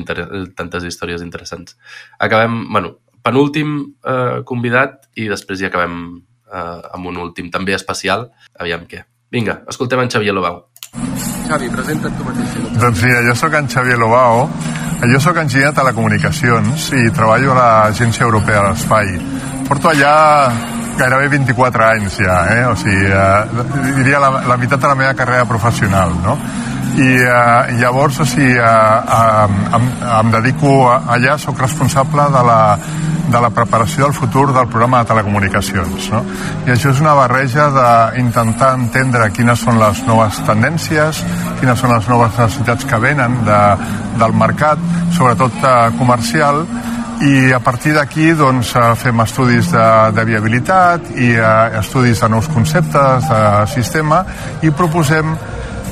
tantes 0.55 0.85
històries 0.87 1.25
interessants. 1.25 1.75
Acabem, 2.23 2.61
bueno, 2.71 2.99
penúltim 3.27 3.79
eh, 4.07 4.41
convidat 4.47 5.09
i 5.19 5.27
després 5.31 5.59
ja 5.63 5.73
acabem 5.73 6.21
eh, 6.49 6.95
amb 6.95 7.13
un 7.13 7.21
últim 7.29 7.53
també 7.55 7.77
especial. 7.77 8.29
Aviam 8.59 8.89
què. 8.91 9.05
Vinga, 9.31 9.63
escoltem 9.69 10.01
en 10.01 10.11
Xavier 10.11 10.35
Lobau. 10.35 10.63
Xavi, 11.49 11.69
presenta't 11.73 12.17
tu 12.17 12.25
mateix. 12.25 12.57
Doncs 12.81 13.03
mira, 13.05 13.21
jo 13.27 13.35
sóc 13.37 13.55
en 13.59 13.69
Xavier 13.69 13.99
Lobao, 14.01 14.49
jo 15.13 15.21
sóc 15.21 15.37
enginyer 15.45 15.71
de 15.71 15.77
telecomunicacions 15.81 16.89
i 16.97 17.05
treballo 17.15 17.53
a 17.53 17.59
l'Agència 17.61 18.25
Europea 18.27 18.65
de 18.65 18.73
l'Espai. 18.73 19.15
Porto 19.69 19.93
allà 19.93 20.15
gairebé 20.99 21.29
24 21.37 21.87
anys 21.89 22.19
ja, 22.21 22.39
eh? 22.55 22.65
o 22.69 22.75
sigui, 22.79 23.07
eh, 23.07 23.93
diria 24.01 24.23
la, 24.23 24.33
la 24.49 24.57
meitat 24.61 24.83
de 24.83 24.91
la 24.91 24.99
meva 24.99 25.15
carrera 25.15 25.47
professional, 25.49 26.15
no? 26.25 26.39
I 26.99 27.11
eh, 27.23 27.77
llavors, 27.79 28.19
o 28.21 28.27
sigui, 28.27 28.57
eh, 28.59 28.65
eh, 28.65 29.77
em, 29.79 29.91
em 30.09 30.33
dedico 30.35 30.89
a, 30.91 31.03
allà, 31.15 31.39
sóc 31.39 31.61
responsable 31.63 32.27
de 32.35 32.43
la, 32.49 32.59
de 33.29 33.41
la 33.41 33.51
preparació 33.51 34.07
del 34.07 34.15
futur 34.17 34.49
del 34.55 34.69
programa 34.69 35.03
de 35.03 35.11
telecomunicacions. 35.13 36.09
No? 36.13 36.23
I 36.67 36.73
això 36.75 36.93
és 36.95 37.03
una 37.05 37.15
barreja 37.19 37.69
d'intentar 37.75 38.73
entendre 38.79 39.31
quines 39.37 39.63
són 39.65 39.81
les 39.81 40.03
noves 40.09 40.41
tendències, 40.49 41.23
quines 41.61 41.81
són 41.81 41.95
les 41.95 42.09
noves 42.09 42.39
necessitats 42.39 42.89
que 42.89 43.03
venen 43.03 43.43
de, 43.47 43.63
del 44.19 44.37
mercat, 44.37 44.83
sobretot 45.17 45.61
eh, 45.63 45.75
comercial, 46.01 46.65
i 47.21 47.53
a 47.53 47.59
partir 47.59 47.95
d'aquí 47.97 48.31
doncs, 48.39 48.75
eh, 48.79 48.95
fem 48.97 49.21
estudis 49.25 49.71
de, 49.73 49.87
de 50.15 50.25
viabilitat 50.25 51.09
i 51.19 51.33
eh, 51.35 51.79
estudis 51.81 52.21
de 52.23 52.29
nous 52.31 52.47
conceptes 52.55 53.27
de 53.29 53.41
sistema 53.75 54.21
i 54.63 54.71
proposem 54.71 55.35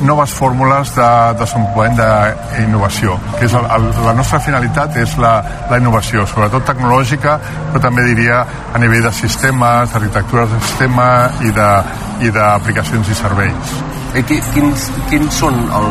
noves 0.07 0.29
fórmules 0.37 0.91
de 0.93 1.07
desenvolupament 1.41 1.97
d'innovació, 1.97 3.15
que 3.39 3.47
és 3.49 3.55
el, 3.57 3.65
el, 3.79 3.87
la 4.05 4.13
nostra 4.13 4.39
finalitat 4.45 4.99
és 5.01 5.15
la, 5.17 5.39
la 5.71 5.79
innovació, 5.81 6.27
sobretot 6.29 6.67
tecnològica, 6.69 7.39
però 7.73 7.81
també 7.87 8.05
diria 8.05 8.43
a 8.75 8.79
nivell 8.83 9.07
de 9.09 9.13
sistemes, 9.17 9.95
d'arquitectures 9.95 10.53
de 10.53 10.61
sistema 10.67 11.07
i 11.49 11.51
de- 11.57 12.05
i 12.27 12.31
d'aplicacions 12.33 13.09
i 13.09 13.15
serveis. 13.17 13.73
Eh, 14.15 14.23
qui- 14.29 14.43
quins, 14.55 14.87
quins 15.09 15.35
són 15.43 15.57
el, 15.81 15.89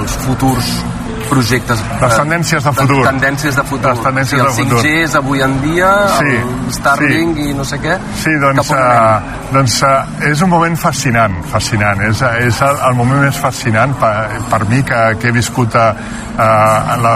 els 0.00 0.12
futurs 0.26 0.68
projectes? 1.30 1.80
Les 2.00 2.16
tendències 2.18 2.64
de 2.64 2.72
futur. 2.76 3.00
Tendències 3.06 3.56
de 3.56 3.64
futur. 3.68 3.90
Les 3.90 4.02
tendències 4.04 4.42
o 4.42 4.46
de 4.46 4.52
sigui, 4.56 4.70
futur. 4.70 4.80
el 4.80 4.84
5G 4.84 5.04
és 5.04 5.16
avui 5.20 5.44
en 5.44 5.56
dia, 5.62 5.92
Sí, 6.18 6.34
el 6.40 6.72
Starlink 6.78 7.40
i 7.44 7.54
no 7.56 7.64
sé 7.68 7.78
què. 7.82 7.96
Sí, 8.22 8.34
doncs, 8.42 8.70
uh, 8.74 9.38
doncs 9.54 9.78
uh, 9.82 9.94
és 10.30 10.44
un 10.44 10.52
moment 10.52 10.76
fascinant, 10.80 11.40
fascinant. 11.52 12.02
És, 12.08 12.22
és 12.44 12.60
el, 12.66 12.82
el 12.90 12.98
moment 12.98 13.24
més 13.24 13.40
fascinant 13.40 13.96
per, 14.00 14.14
per 14.50 14.62
mi 14.70 14.82
que, 14.86 15.02
que 15.20 15.30
he 15.30 15.34
viscut 15.34 15.76
a, 15.80 15.88
a 16.36 16.98
la, 17.00 17.14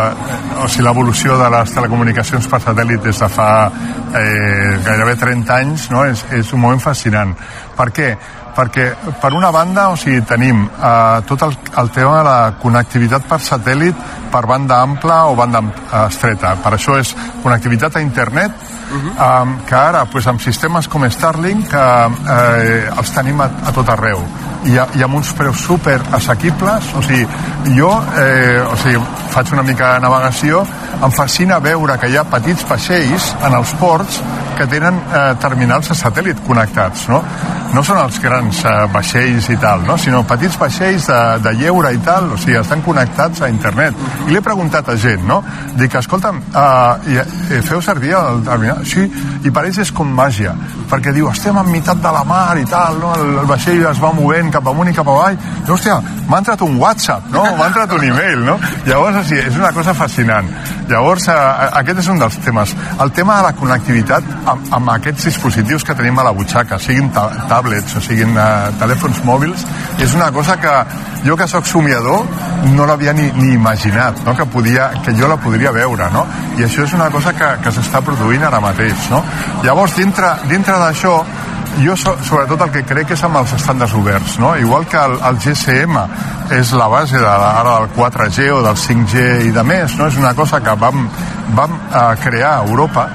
o 0.62 0.68
sigui, 0.68 0.86
l'evolució 0.86 1.38
de 1.40 1.50
les 1.54 1.74
telecomunicacions 1.76 2.48
per 2.50 2.62
satèl·lit 2.64 3.04
des 3.04 3.22
de 3.22 3.30
fa 3.32 3.50
eh, 3.68 4.78
gairebé 4.84 5.16
30 5.20 5.56
anys, 5.56 5.88
no? 5.90 6.04
és, 6.08 6.24
és 6.34 6.52
un 6.52 6.62
moment 6.64 6.82
fascinant. 6.82 7.34
Per 7.78 7.90
què? 7.94 8.12
Perquè 8.58 8.88
per 9.22 9.30
una 9.38 9.52
banda 9.54 9.88
o 9.92 9.96
sigui, 9.96 10.24
tenim 10.26 10.64
eh, 10.66 11.20
tot 11.28 11.44
el, 11.46 11.54
el 11.78 11.92
tema 11.94 12.16
de 12.18 12.24
la 12.26 12.38
connectivitat 12.58 13.28
per 13.30 13.38
satèl·lit 13.44 14.00
per 14.32 14.42
banda 14.50 14.80
ampla 14.82 15.20
o 15.30 15.36
banda 15.38 15.62
eh, 15.62 16.02
estreta. 16.08 16.56
Per 16.64 16.74
això 16.74 16.98
és 16.98 17.14
connectivitat 17.44 17.96
a 17.96 18.02
internet, 18.02 18.66
um, 18.90 19.58
que 19.66 19.74
ara 19.74 20.04
pues, 20.10 20.26
amb 20.26 20.40
sistemes 20.40 20.88
com 20.88 21.04
Starlink 21.10 21.68
que 21.70 21.84
eh, 22.34 22.88
els 22.96 23.12
tenim 23.14 23.40
a, 23.40 23.50
a 23.68 23.74
tot 23.76 23.88
arreu 23.94 24.22
i, 24.66 24.76
a, 24.78 24.88
i 24.98 25.04
amb 25.04 25.18
uns 25.20 25.32
preus 25.38 25.60
super 25.64 25.98
assequibles 26.18 26.92
o 26.98 27.02
sigui, 27.06 27.26
jo 27.76 27.90
eh, 28.18 28.58
o 28.64 28.76
sigui, 28.80 29.02
faig 29.34 29.52
una 29.54 29.66
mica 29.66 29.94
de 29.94 30.06
navegació 30.06 30.64
em 30.98 31.14
fascina 31.14 31.60
veure 31.62 31.98
que 32.00 32.10
hi 32.10 32.18
ha 32.18 32.26
petits 32.30 32.66
vaixells 32.68 33.32
en 33.46 33.54
els 33.60 33.74
ports 33.80 34.20
que 34.58 34.66
tenen 34.66 34.98
eh, 34.98 35.30
terminals 35.42 35.92
a 35.92 35.98
satèl·lit 35.98 36.42
connectats 36.46 37.08
no? 37.12 37.22
no 37.74 37.82
són 37.84 38.00
els 38.00 38.18
grans 38.22 38.62
eh, 38.64 38.74
vaixells 38.92 39.48
i 39.52 39.56
tal, 39.60 39.84
no? 39.86 39.98
sinó 40.00 40.22
petits 40.28 40.56
vaixells 40.60 41.08
de, 41.10 41.20
de 41.44 41.52
lleure 41.60 41.92
i 41.94 42.00
tal, 42.04 42.30
o 42.32 42.38
sigui, 42.40 42.56
estan 42.60 42.82
connectats 42.84 43.42
a 43.44 43.50
internet. 43.52 43.96
I 44.26 44.32
li 44.32 44.38
he 44.40 44.44
preguntat 44.44 44.88
a 44.88 44.96
gent, 45.00 45.24
no? 45.28 45.40
Dic, 45.78 45.98
escolta'm, 46.00 46.40
uh, 46.48 47.10
i, 47.10 47.18
eh, 47.20 47.60
feu 47.66 47.82
servir 47.84 48.14
el 48.18 48.42
terminal? 48.46 48.77
Sí, 48.86 49.04
i 49.44 49.50
per 49.54 49.64
ells 49.68 49.80
és 49.84 49.92
com 49.94 50.08
màgia, 50.14 50.54
perquè 50.90 51.12
diu, 51.14 51.30
estem 51.32 51.56
enmig 51.58 51.86
de 51.88 52.12
la 52.12 52.24
mar 52.26 52.56
i 52.60 52.64
tal, 52.68 52.98
no? 53.00 53.14
el, 53.16 53.38
el 53.42 53.48
vaixell 53.48 53.84
es 53.90 54.00
va 54.02 54.12
movent 54.12 54.52
cap 54.52 54.66
amunt 54.68 54.90
i 54.90 54.94
cap 54.96 55.08
avall, 55.08 55.38
i 55.38 55.70
hòstia, 55.70 55.98
m'ha 56.28 56.40
entrat 56.42 56.62
un 56.66 56.76
WhatsApp, 56.80 57.30
no? 57.32 57.44
M'ha 57.56 57.68
entrat 57.70 57.92
un 57.96 58.04
email, 58.04 58.44
no? 58.44 58.58
Llavors, 58.86 59.22
sigui, 59.28 59.40
és 59.48 59.56
una 59.56 59.72
cosa 59.72 59.94
fascinant. 59.96 60.50
Llavors, 60.88 61.28
uh, 61.28 61.68
aquest 61.80 62.02
és 62.04 62.08
un 62.12 62.20
dels 62.20 62.38
temes. 62.44 62.74
El 63.04 63.12
tema 63.16 63.38
de 63.38 63.48
la 63.48 63.54
connectivitat 63.56 64.28
amb, 64.38 64.72
amb 64.78 64.94
aquests 64.96 65.28
dispositius 65.30 65.84
que 65.84 65.96
tenim 65.98 66.18
a 66.18 66.28
la 66.28 66.34
butxaca, 66.36 66.78
siguin 66.80 67.10
ta 67.14 67.28
tablets 67.50 67.98
o 67.98 68.04
siguin 68.04 68.36
uh, 68.36 68.70
telèfons 68.80 69.22
mòbils, 69.28 69.66
és 69.98 70.16
una 70.16 70.30
cosa 70.32 70.56
que 70.60 70.74
jo 71.24 71.36
que 71.36 71.48
sóc 71.48 71.66
somiador 71.66 72.24
no 72.74 72.86
l'havia 72.86 73.12
ni, 73.12 73.28
ni 73.34 73.52
imaginat, 73.54 74.22
no? 74.24 74.34
que, 74.36 74.46
podia, 74.46 74.90
que 75.04 75.14
jo 75.18 75.28
la 75.28 75.36
podria 75.40 75.72
veure, 75.74 76.08
no? 76.14 76.24
I 76.58 76.64
això 76.66 76.84
és 76.84 76.94
una 76.94 77.08
cosa 77.10 77.32
que, 77.36 77.48
que 77.62 77.72
s'està 77.74 78.02
produint 78.04 78.44
ara 78.46 78.60
mateix, 78.62 78.67
no? 79.12 79.22
Llavors, 79.64 79.96
dintre, 79.96 80.32
dintre 80.50 80.78
d'això, 80.80 81.14
jo 81.78 81.94
so, 81.96 82.16
sobretot 82.26 82.64
el 82.66 82.72
que 82.74 82.82
crec 82.88 83.12
és 83.14 83.22
amb 83.26 83.38
els 83.40 83.52
estàndards 83.54 83.94
oberts, 83.98 84.38
no? 84.42 84.54
Igual 84.58 84.86
que 84.90 84.98
el, 84.98 85.16
el 85.28 85.38
GSM 85.42 86.00
és 86.56 86.72
la 86.74 86.88
base 86.90 87.18
de, 87.18 87.28
ara 87.28 87.78
del 87.78 87.90
4G 87.96 88.50
o 88.56 88.62
del 88.64 88.78
5G 88.80 89.26
i 89.48 89.54
de 89.54 89.64
més, 89.66 89.96
no? 89.98 90.08
És 90.08 90.18
una 90.18 90.34
cosa 90.34 90.62
que 90.64 90.74
vam, 90.80 91.06
vam 91.54 91.78
uh, 91.78 92.12
crear 92.22 92.56
a 92.56 92.66
Europa, 92.66 93.08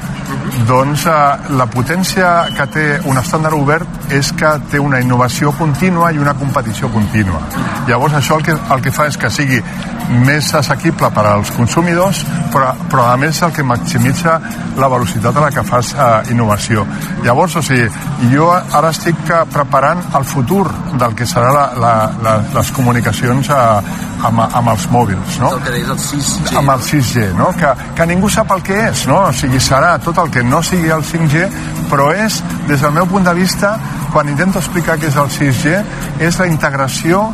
doncs 0.68 1.06
eh, 1.10 1.16
la 1.58 1.66
potència 1.72 2.30
que 2.56 2.68
té 2.72 2.86
un 3.10 3.18
estàndard 3.20 3.58
obert 3.58 4.03
és 4.10 4.32
que 4.34 4.50
té 4.72 4.80
una 4.80 5.00
innovació 5.04 5.52
contínua 5.58 6.12
i 6.12 6.20
una 6.20 6.34
competició 6.34 6.90
contínua. 6.92 7.42
Llavors 7.88 8.18
això 8.18 8.40
el 8.40 8.48
que, 8.48 8.56
el 8.56 8.82
que 8.82 8.92
fa 8.92 9.08
és 9.12 9.18
que 9.20 9.30
sigui 9.30 9.62
més 10.24 10.50
assequible 10.56 11.10
per 11.16 11.26
als 11.30 11.52
consumidors, 11.56 12.24
però, 12.52 12.74
però 12.92 13.08
a 13.12 13.18
més 13.18 13.40
el 13.46 13.54
que 13.56 13.64
maximitza 13.64 14.40
la 14.80 14.90
velocitat 14.92 15.38
a 15.38 15.46
la 15.46 15.52
que 15.54 15.64
fas 15.68 15.94
eh, 15.94 16.34
innovació. 16.34 16.86
Llavors, 17.24 17.56
o 17.60 17.64
sigui, 17.64 17.88
jo 18.34 18.50
ara 18.52 18.92
estic 18.92 19.22
eh, 19.30 19.44
preparant 19.54 20.04
el 20.18 20.26
futur 20.28 20.66
del 21.00 21.16
que 21.16 21.28
serà 21.30 21.54
la, 21.56 21.68
la, 21.80 21.94
la, 22.24 22.36
les 22.54 22.74
comunicacions 22.76 23.50
eh, 23.50 23.94
amb, 24.24 24.44
amb 24.44 24.74
els 24.74 24.90
mòbils, 24.92 25.40
no? 25.42 25.54
És 25.54 25.58
el 25.60 25.64
que 25.64 25.76
deies, 25.78 25.94
el 25.94 26.04
6G. 26.04 26.58
amb 26.60 26.76
el 26.76 26.86
6G, 26.90 27.26
no? 27.40 27.50
que, 27.60 27.74
que 27.98 28.10
ningú 28.10 28.30
sap 28.32 28.52
el 28.56 28.64
que 28.66 28.78
és, 28.90 29.08
no? 29.10 29.22
o 29.30 29.34
sigui, 29.36 29.62
serà 29.64 29.96
tot 30.04 30.24
qualsevol 30.24 30.32
que 30.32 30.44
no 30.44 30.62
sigui 30.64 30.90
el 30.90 31.04
5G, 31.04 31.50
però 31.90 32.12
és, 32.14 32.42
des 32.68 32.82
del 32.82 32.92
meu 32.94 33.06
punt 33.08 33.26
de 33.26 33.34
vista, 33.34 33.78
quan 34.14 34.30
intento 34.30 34.62
explicar 34.62 35.00
què 35.02 35.10
és 35.10 35.18
el 35.18 35.32
6G, 35.34 35.82
és 36.22 36.38
la 36.40 36.48
integració 36.48 37.26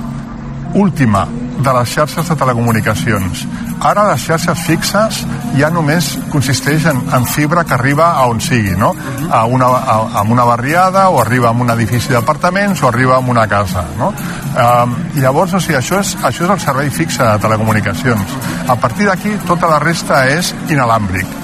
última 0.79 1.25
de 1.59 1.73
les 1.75 1.89
xarxes 1.91 2.29
de 2.29 2.35
telecomunicacions. 2.39 3.41
Ara 3.83 4.05
les 4.07 4.23
xarxes 4.23 4.61
fixes 4.63 5.19
ja 5.57 5.69
només 5.73 6.13
consisteix 6.31 6.85
en, 6.87 7.01
en 7.15 7.25
fibra 7.27 7.65
que 7.67 7.75
arriba 7.75 8.13
a 8.15 8.27
on 8.31 8.39
sigui, 8.43 8.77
no? 8.79 8.93
A 9.31 9.43
una, 9.45 9.67
a, 9.67 9.97
a 10.21 10.23
una 10.23 10.45
barriada, 10.47 11.09
o 11.09 11.19
arriba 11.19 11.49
a 11.49 11.51
un 11.51 11.71
edifici 11.75 12.15
d'apartaments, 12.15 12.83
o 12.83 12.87
arriba 12.87 13.17
a 13.17 13.19
una 13.19 13.47
casa, 13.51 13.83
no? 13.99 14.13
Um, 14.13 14.95
llavors, 15.19 15.57
o 15.57 15.59
sigui, 15.63 15.77
això 15.81 15.99
és, 15.99 16.15
això 16.23 16.47
és 16.47 16.55
el 16.55 16.63
servei 16.63 16.93
fixe 16.95 17.23
de 17.23 17.43
telecomunicacions. 17.43 18.37
A 18.67 18.79
partir 18.79 19.09
d'aquí, 19.09 19.35
tota 19.47 19.67
la 19.71 19.81
resta 19.83 20.25
és 20.31 20.53
inalàmbric. 20.69 21.37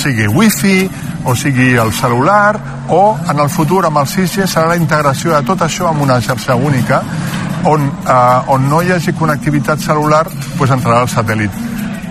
Sigui 0.00 0.26
wifi, 0.30 0.88
o 1.24 1.34
sigui 1.36 1.74
el 1.76 1.92
celular, 1.92 2.58
o 2.88 3.18
en 3.28 3.38
el 3.38 3.50
futur 3.50 3.84
amb 3.86 4.00
el 4.02 4.08
6G 4.08 4.46
serà 4.46 4.68
la 4.72 4.78
integració 4.80 5.34
de 5.34 5.42
tot 5.46 5.66
això 5.66 5.90
amb 5.90 6.02
una 6.02 6.20
xarxa 6.20 6.56
única 6.56 7.02
on, 7.64 7.84
eh, 8.06 8.52
on 8.54 8.68
no 8.68 8.80
hi 8.82 8.92
hagi 8.92 9.12
connectivitat 9.12 9.80
celular 9.84 10.24
doncs 10.30 10.70
entrarà 10.70 11.02
el 11.04 11.12
satèl·lit. 11.12 11.60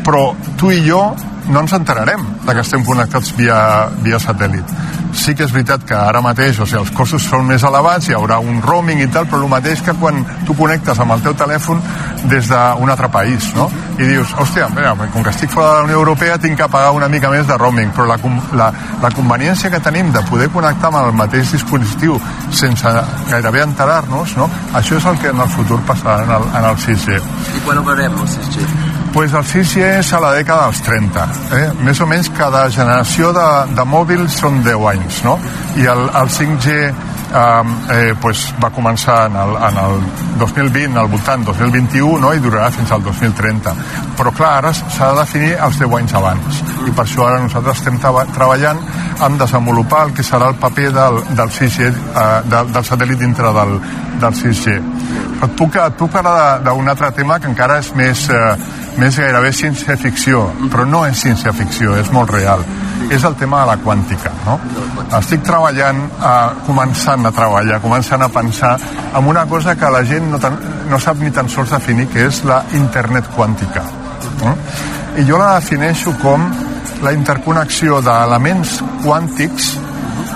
Però 0.06 0.34
tu 0.58 0.72
i 0.72 0.84
jo 0.86 1.02
no 1.50 1.66
ens 1.66 1.74
enterarem 1.74 2.26
de 2.46 2.54
que 2.54 2.62
estem 2.62 2.86
connectats 2.86 3.34
via, 3.38 3.90
via 4.04 4.22
satèl·lit 4.22 4.78
sí 5.14 5.36
que 5.36 5.46
és 5.46 5.54
veritat 5.54 5.84
que 5.88 5.96
ara 5.98 6.22
mateix 6.22 6.60
o 6.60 6.68
sigui, 6.68 6.82
els 6.84 6.92
costos 6.96 7.26
són 7.30 7.48
més 7.48 7.64
elevats, 7.66 8.10
hi 8.10 8.16
haurà 8.18 8.40
un 8.44 8.62
roaming 8.62 9.02
i 9.04 9.08
tal, 9.12 9.28
però 9.30 9.42
el 9.44 9.52
mateix 9.52 9.82
que 9.86 9.96
quan 10.00 10.22
tu 10.48 10.56
connectes 10.58 11.00
amb 11.00 11.16
el 11.16 11.24
teu 11.26 11.36
telèfon 11.38 11.82
des 12.32 12.50
d'un 12.52 12.90
altre 12.90 13.10
país, 13.10 13.50
no? 13.56 13.70
I 14.00 14.08
dius, 14.08 14.34
hòstia, 14.38 14.70
mira, 14.76 14.94
com 15.14 15.24
que 15.24 15.34
estic 15.34 15.52
fora 15.52 15.70
de 15.70 15.80
la 15.80 15.88
Unió 15.90 16.00
Europea 16.00 16.38
tinc 16.40 16.58
que 16.60 16.70
pagar 16.72 16.92
una 16.96 17.10
mica 17.12 17.32
més 17.32 17.48
de 17.48 17.58
roaming, 17.58 17.92
però 17.96 18.08
la, 18.08 18.20
la, 18.56 18.70
la 19.02 19.12
conveniència 19.16 19.72
que 19.74 19.82
tenim 19.84 20.14
de 20.16 20.24
poder 20.30 20.50
connectar 20.54 20.92
amb 20.92 21.02
el 21.04 21.12
mateix 21.18 21.52
dispositiu 21.56 22.20
sense 22.52 22.96
gairebé 23.32 23.66
enterar-nos, 23.66 24.38
no? 24.40 24.50
Això 24.74 25.00
és 25.00 25.10
el 25.10 25.20
que 25.20 25.34
en 25.34 25.44
el 25.44 25.52
futur 25.56 25.82
passarà 25.88 26.24
en 26.24 26.38
el, 26.38 26.48
en 26.54 26.72
el 26.72 26.80
6G. 26.86 27.20
I 27.60 27.66
quan 27.66 27.82
ho 27.82 27.86
veurem, 27.92 28.16
el 28.24 28.34
6G? 28.38 28.90
pues 29.14 29.34
el 29.34 29.44
6G 29.44 29.86
és 30.00 30.12
a 30.14 30.20
la 30.22 30.32
dècada 30.36 30.68
dels 30.68 30.82
30. 30.86 31.24
Eh? 31.58 31.66
Més 31.86 32.00
o 32.02 32.08
menys 32.10 32.30
cada 32.38 32.66
generació 32.74 33.32
de, 33.34 33.48
de 33.76 33.86
mòbils 33.88 34.38
són 34.42 34.62
10 34.66 34.86
anys, 34.92 34.99
no? 35.26 35.38
I 35.78 35.88
el, 35.88 36.06
el 36.22 36.30
5G 36.36 36.76
eh, 37.34 38.16
pues 38.22 38.48
va 38.64 38.72
començar 38.74 39.28
en 39.28 39.36
el, 39.36 39.56
en 39.70 39.78
el 39.78 40.00
2020, 40.40 40.98
al 40.98 41.08
voltant 41.08 41.46
2021, 41.46 42.18
no? 42.20 42.34
i 42.34 42.42
durarà 42.42 42.70
fins 42.74 42.92
al 42.92 43.04
2030. 43.04 43.76
Però 44.18 44.34
clar, 44.36 44.56
ara 44.64 44.74
s'ha 44.74 45.12
de 45.12 45.20
definir 45.20 45.54
els 45.58 45.80
10 45.80 45.98
anys 46.00 46.16
abans. 46.20 46.64
I 46.88 46.92
per 46.92 47.06
això 47.06 47.28
ara 47.28 47.42
nosaltres 47.44 47.82
estem 47.82 48.00
treballant 48.02 48.82
en 49.26 49.38
desenvolupar 49.38 50.08
el 50.08 50.14
que 50.18 50.26
serà 50.26 50.50
el 50.50 50.60
paper 50.60 50.92
del, 50.96 51.22
del 51.36 51.54
6G, 51.60 51.90
eh, 51.90 52.28
del, 52.50 52.74
del 52.74 52.88
satèl·lit 52.88 53.22
dintre 53.22 53.54
del, 53.56 53.78
del 54.20 54.38
6G. 54.44 54.78
Però 55.40 55.48
et 55.48 55.56
puc, 55.56 55.80
et 55.80 55.96
puc 56.00 56.12
parlar 56.12 56.60
d'un 56.66 56.92
altre 56.92 57.12
tema 57.16 57.40
que 57.40 57.48
encara 57.52 57.80
és 57.80 57.94
més, 57.96 58.26
eh, 58.34 58.56
més 59.00 59.16
gairebé 59.16 59.54
ciència-ficció, 59.56 60.50
però 60.68 60.88
no 60.88 61.06
és 61.08 61.22
ciència-ficció, 61.24 61.96
és 62.00 62.12
molt 62.16 62.34
real. 62.36 62.66
És 63.10 63.24
el 63.26 63.36
tema 63.36 63.62
de 63.64 63.70
la 63.72 63.78
quàntica. 63.82 64.32
No? 64.46 64.60
Estic 65.18 65.42
treballant, 65.46 66.04
eh, 66.06 66.34
començant 66.68 67.26
a 67.26 67.32
treballar, 67.34 67.80
començant 67.82 68.22
a 68.22 68.30
pensar 68.30 68.78
en 69.16 69.28
una 69.28 69.46
cosa 69.50 69.76
que 69.76 69.90
la 69.90 70.04
gent 70.06 70.30
no, 70.32 70.40
tan, 70.40 70.58
no 70.90 71.00
sap 71.00 71.18
ni 71.18 71.32
tan 71.32 71.50
sols 71.50 71.72
definir, 71.74 72.08
que 72.10 72.28
és 72.28 72.44
la 72.46 72.64
internet 72.74 73.32
quàntica. 73.36 73.84
No? 74.44 74.56
I 75.18 75.26
jo 75.26 75.38
la 75.42 75.56
defineixo 75.60 76.14
com 76.22 76.46
la 77.02 77.14
interconnexió 77.16 78.02
d'elements 78.04 78.80
quàntics 79.04 79.74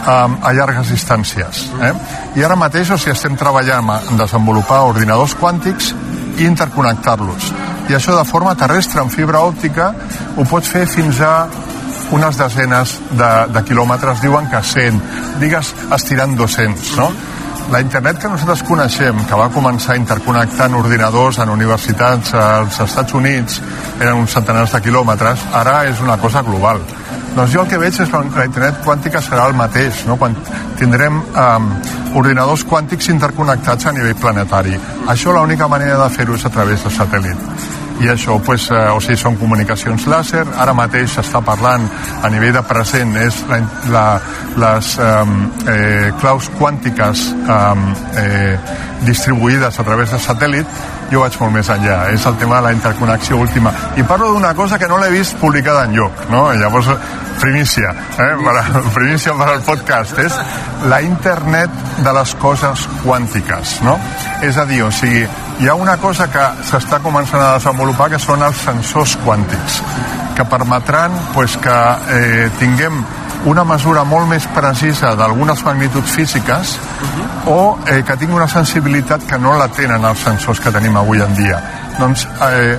um, 0.08 0.38
a 0.42 0.54
llargues 0.56 0.90
distàncies. 0.92 1.68
Eh? 1.82 1.92
I 2.40 2.46
ara 2.46 2.58
mateix 2.60 2.92
o 2.92 2.98
sigui, 2.98 3.14
estem 3.14 3.38
treballant 3.40 3.92
en 4.00 4.18
desenvolupar 4.20 4.84
ordinadors 4.90 5.36
quàntics 5.40 5.94
i 6.40 6.48
interconnectar-los. 6.48 7.52
I 7.92 7.98
això 7.98 8.16
de 8.18 8.26
forma 8.26 8.56
terrestre, 8.56 9.02
amb 9.02 9.12
fibra 9.12 9.44
òptica, 9.44 9.92
ho 10.38 10.46
pots 10.50 10.72
fer 10.72 10.86
fins 10.90 11.20
a 11.22 11.34
unes 12.14 12.38
desenes 12.38 12.98
de, 13.18 13.32
de 13.54 13.62
quilòmetres, 13.66 14.22
diuen 14.22 14.46
que 14.52 14.62
100, 14.62 15.00
digues 15.42 15.74
estirant 15.98 16.36
200, 16.38 16.92
no? 17.00 17.10
La 17.72 17.80
internet 17.82 18.20
que 18.20 18.30
nosaltres 18.30 18.62
coneixem, 18.68 19.24
que 19.26 19.40
va 19.40 19.48
començar 19.50 19.96
interconnectant 19.98 20.76
ordinadors 20.78 21.40
en 21.42 21.50
universitats 21.50 22.34
als 22.38 22.80
Estats 22.86 23.16
Units, 23.18 23.62
eren 24.00 24.20
uns 24.20 24.36
centenars 24.36 24.76
de 24.76 24.84
quilòmetres, 24.84 25.48
ara 25.58 25.80
és 25.90 26.04
una 26.04 26.20
cosa 26.22 26.44
global. 26.46 26.84
Doncs 27.34 27.54
jo 27.56 27.64
el 27.64 27.72
que 27.72 27.82
veig 27.82 27.98
és 27.98 28.12
que 28.12 28.24
la 28.38 28.46
internet 28.46 28.84
quàntica 28.86 29.24
serà 29.24 29.48
el 29.50 29.58
mateix, 29.58 30.04
no? 30.06 30.20
quan 30.22 30.36
tindrem 30.78 31.18
um, 31.18 31.70
ordinadors 32.20 32.68
quàntics 32.70 33.10
interconnectats 33.16 33.90
a 33.90 33.96
nivell 33.96 34.20
planetari. 34.22 34.78
Això 35.10 35.34
l'única 35.34 35.72
manera 35.72 35.98
de 36.04 36.12
fer-ho 36.14 36.38
és 36.38 36.46
a 36.46 36.54
través 36.54 36.84
de 36.86 36.94
satèl·lit 36.94 37.73
i 38.02 38.10
això 38.10 38.40
pues, 38.44 38.70
eh, 38.72 38.90
o 38.92 39.02
sigui, 39.04 39.18
són 39.20 39.38
comunicacions 39.38 40.08
làser 40.10 40.44
ara 40.58 40.74
mateix 40.78 41.14
s'està 41.14 41.44
parlant 41.46 41.86
a 42.24 42.32
nivell 42.34 42.56
de 42.56 42.64
present 42.68 43.16
és 43.22 43.44
la, 43.50 43.60
la, 43.94 44.08
les 44.64 44.96
um, 45.04 45.38
eh, 45.70 46.10
claus 46.22 46.50
quàntiques 46.58 47.30
um, 47.44 47.86
eh, 48.20 48.58
distribuïdes 49.06 49.80
a 49.80 49.86
través 49.86 50.12
de 50.12 50.20
satèl·lit 50.22 50.84
jo 51.14 51.22
vaig 51.22 51.36
molt 51.40 51.54
més 51.54 51.70
enllà, 51.70 51.98
és 52.14 52.26
el 52.26 52.38
tema 52.42 52.58
de 52.58 52.68
la 52.68 52.72
interconnexió 52.74 53.38
última. 53.38 53.74
I 54.00 54.06
parlo 54.08 54.32
d'una 54.34 54.54
cosa 54.58 54.80
que 54.82 54.88
no 54.90 54.98
l'he 54.98 55.12
vist 55.14 55.38
publicada 55.38 55.84
en 55.86 55.94
lloc, 55.98 56.24
no? 56.32 56.48
Llavors, 56.58 56.90
primícia, 57.44 57.92
eh? 57.92 58.34
per, 58.40 58.84
primícia 58.96 59.34
per 59.36 59.50
al 59.52 59.64
podcast, 59.68 60.20
és 60.24 60.36
la 60.88 61.02
internet 61.04 61.74
de 62.06 62.14
les 62.16 62.36
coses 62.40 62.86
quàntiques, 63.04 63.80
no? 63.84 63.98
És 64.48 64.58
a 64.58 64.64
dir, 64.70 64.80
o 64.86 64.92
sigui, 64.96 65.26
hi 65.60 65.68
ha 65.68 65.76
una 65.76 65.98
cosa 66.00 66.30
que 66.32 66.46
s'està 66.70 67.02
començant 67.04 67.44
a 67.44 67.58
desenvolupar 67.58 68.10
que 68.14 68.22
són 68.22 68.46
els 68.48 68.64
sensors 68.64 69.18
quàntics, 69.26 69.82
que 70.38 70.48
permetran 70.50 71.20
pues, 71.36 71.60
que 71.62 71.76
eh, 72.16 72.48
tinguem 72.62 73.04
una 73.52 73.66
mesura 73.68 74.06
molt 74.08 74.30
més 74.32 74.46
precisa 74.56 75.12
d'algunes 75.20 75.66
magnituds 75.68 76.16
físiques 76.16 76.78
o 77.52 77.76
eh, 77.92 78.00
que 78.08 78.16
tingui 78.16 78.40
una 78.40 78.48
sensibilitat 78.48 79.28
que 79.28 79.40
no 79.40 79.58
la 79.60 79.68
tenen 79.68 80.06
els 80.08 80.24
sensors 80.24 80.64
que 80.64 80.72
tenim 80.72 80.96
avui 80.98 81.20
en 81.22 81.36
dia. 81.36 81.60
Doncs, 82.00 82.28
eh, 82.50 82.78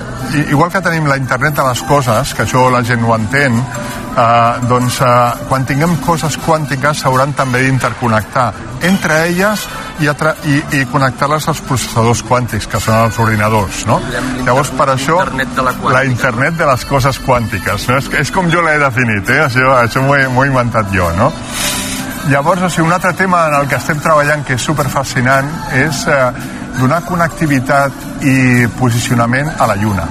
igual 0.49 0.71
que 0.71 0.81
tenim 0.81 1.07
la 1.07 1.17
internet 1.17 1.55
de 1.55 1.63
les 1.69 1.81
coses, 1.87 2.33
que 2.33 2.43
això 2.43 2.67
la 2.71 2.83
gent 2.83 3.03
ho 3.05 3.15
entén, 3.15 3.55
eh, 3.57 4.67
doncs 4.67 4.99
eh, 5.01 5.47
quan 5.49 5.65
tinguem 5.65 5.95
coses 6.03 6.37
quàntiques 6.43 7.03
s'hauran 7.03 7.33
també 7.33 7.63
d'interconnectar 7.63 8.51
entre 8.85 9.21
elles 9.29 9.63
i, 10.03 10.09
i, 10.09 10.57
i 10.79 10.83
connectar-les 10.91 11.47
als 11.47 11.61
processadors 11.65 12.23
quàntics, 12.27 12.67
que 12.67 12.81
són 12.83 12.97
els 13.05 13.19
ordinadors, 13.19 13.85
no? 13.89 14.01
Llavors, 14.45 14.73
per 14.75 14.89
això, 14.93 15.21
la, 15.63 15.75
la 15.95 16.03
internet 16.05 16.59
de 16.59 16.67
les 16.67 16.85
coses 16.85 17.19
quàntiques, 17.23 17.87
no? 17.89 18.01
És, 18.01 18.11
és 18.25 18.33
com 18.35 18.51
jo 18.51 18.63
l'he 18.65 18.77
definit, 18.81 19.31
eh? 19.31 19.45
Això, 19.47 19.71
això 19.79 20.03
m'ho 20.03 20.17
he, 20.17 20.27
he 20.27 20.51
inventat 20.51 20.91
jo, 20.93 21.09
no? 21.15 21.31
Llavors, 22.25 22.63
o 22.65 22.69
sigui, 22.73 22.87
un 22.87 22.93
altre 22.95 23.13
tema 23.13 23.45
en 23.47 23.59
el 23.61 23.67
que 23.69 23.77
estem 23.77 23.99
treballant 24.01 24.43
que 24.45 24.55
és 24.57 24.63
superfascinant 24.65 25.51
és 25.77 26.05
eh, 26.09 26.21
donar 26.79 27.01
connectivitat 27.07 28.23
i 28.25 28.67
posicionament 28.79 29.51
a 29.57 29.67
la 29.69 29.77
Lluna. 29.79 30.07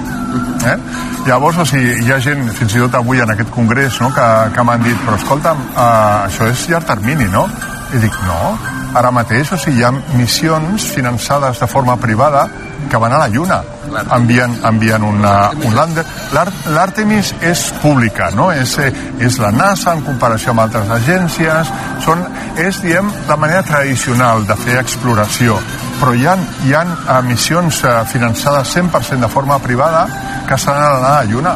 Eh? 0.65 0.77
Llavors, 1.25 1.61
o 1.61 1.65
sigui, 1.65 1.93
hi 2.05 2.11
ha 2.11 2.19
gent, 2.21 2.47
fins 2.57 2.75
i 2.75 2.81
tot 2.83 2.97
avui 2.99 3.21
en 3.23 3.31
aquest 3.33 3.51
congrés, 3.53 3.99
no, 4.01 4.11
que, 4.13 4.25
que 4.55 4.65
m'han 4.65 4.83
dit, 4.85 4.97
però 5.05 5.17
escolta'm, 5.19 5.63
eh, 5.71 5.85
això 6.27 6.49
és 6.51 6.67
llarg 6.71 6.89
termini, 6.89 7.29
no? 7.33 7.47
I 7.95 8.01
dic, 8.01 8.17
no, 8.27 8.55
ara 8.97 9.13
mateix, 9.13 9.53
o 9.53 9.61
sigui, 9.61 9.81
hi 9.81 9.87
ha 9.87 9.93
missions 10.17 10.89
finançades 10.95 11.61
de 11.61 11.69
forma 11.71 11.97
privada 12.01 12.47
que 12.89 13.01
van 13.01 13.13
a 13.15 13.23
la 13.23 13.31
Lluna 13.31 13.63
envien, 14.11 14.59
envien 14.63 15.03
una, 15.03 15.51
un 15.63 15.75
lander. 15.75 16.05
L'Artemis 16.33 17.33
és 17.45 17.65
pública, 17.81 18.29
no? 18.35 18.49
És, 18.51 18.77
és 19.23 19.39
la 19.41 19.51
NASA 19.55 19.95
en 19.95 20.03
comparació 20.05 20.53
amb 20.53 20.65
altres 20.65 20.91
agències. 20.99 21.71
Són, 22.05 22.23
és, 22.61 22.81
diem, 22.83 23.11
la 23.29 23.37
manera 23.39 23.63
tradicional 23.67 24.45
de 24.47 24.57
fer 24.59 24.79
exploració. 24.81 25.59
Però 25.99 26.13
hi 26.13 26.25
ha, 26.27 26.35
hi 26.65 26.73
ha 26.75 27.21
missions 27.25 27.81
eh, 27.83 27.93
finançades 28.11 28.73
100% 28.75 29.23
de 29.23 29.29
forma 29.31 29.57
privada 29.63 30.05
que 30.47 30.57
s'han 30.59 30.77
anat 30.77 30.97
a 30.97 31.01
la 31.03 31.23
Lluna. 31.29 31.55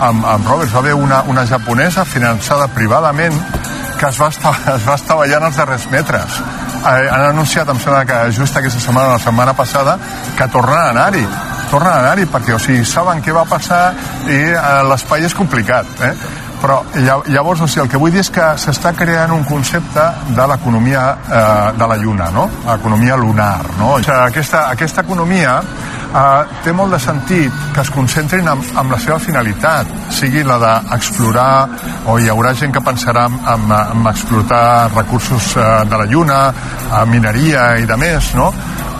Amb, 0.00 0.24
amb 0.24 0.48
Roberts 0.48 0.74
va 0.74 0.80
haver 0.80 0.94
una, 0.98 1.22
una 1.30 1.46
japonesa 1.46 2.04
finançada 2.04 2.68
privadament 2.74 3.36
que 3.98 4.08
es 4.08 4.20
va, 4.20 4.28
estar, 4.32 4.54
es 4.76 4.86
va 4.88 4.98
estar 4.98 5.18
ballant 5.20 5.48
els 5.50 5.58
darrers 5.60 5.88
metres. 5.92 6.40
Eh, 6.84 7.08
han 7.08 7.30
anunciat, 7.30 7.68
em 7.68 7.80
sembla 7.80 8.04
que 8.08 8.22
just 8.36 8.56
aquesta 8.56 8.80
setmana, 8.80 9.16
la 9.18 9.22
setmana 9.22 9.56
passada, 9.56 9.98
que 10.36 10.48
tornen 10.52 10.80
a 10.80 10.88
anar-hi 10.94 11.26
tornen 11.70 11.90
a 11.90 12.00
anar-hi 12.04 12.26
perquè 12.30 12.54
o 12.54 12.58
sigui, 12.60 12.84
saben 12.86 13.22
què 13.24 13.32
va 13.34 13.46
passar 13.48 13.94
i 14.28 14.36
eh, 14.52 14.82
l'espai 14.86 15.24
és 15.26 15.34
complicat 15.34 16.04
eh? 16.06 16.12
Però 16.64 16.80
llavors 17.28 17.60
o 17.60 17.66
sigui, 17.68 17.82
el 17.84 17.90
que 17.92 18.00
vull 18.00 18.12
dir 18.14 18.22
és 18.24 18.30
que 18.32 18.44
s'està 18.60 18.94
creant 18.96 19.34
un 19.34 19.42
concepte 19.44 20.04
de 20.32 20.46
l'economia 20.48 21.02
eh, 21.12 21.72
de 21.76 21.88
la 21.90 21.98
Lluna 22.00 22.30
no? 22.32 22.46
economia 22.72 23.18
lunar 23.20 23.58
no? 23.76 23.98
aquesta, 23.98 24.70
aquesta 24.72 25.04
economia 25.04 25.60
Uh, 26.14 26.44
té 26.62 26.70
molt 26.70 26.94
de 26.94 26.98
sentit 27.02 27.54
que 27.74 27.82
es 27.82 27.88
concentrin 27.90 28.46
en, 28.46 28.60
en 28.62 28.92
la 28.92 28.98
seva 29.02 29.16
finalitat, 29.18 29.88
sigui 30.14 30.44
la 30.46 30.60
d'explorar, 30.62 31.64
o 32.06 32.14
hi 32.22 32.28
haurà 32.30 32.52
gent 32.54 32.70
que 32.70 32.82
pensarà 32.86 33.24
en, 33.26 33.40
en, 33.50 33.74
en 33.74 34.06
explotar 34.12 34.92
recursos 34.92 35.48
uh, 35.56 35.82
de 35.90 35.98
la 35.98 36.06
Lluna, 36.06 36.38
uh, 36.52 37.02
mineria 37.10 37.64
i 37.82 37.90
de 37.90 37.98
més, 37.98 38.30
no? 38.38 38.52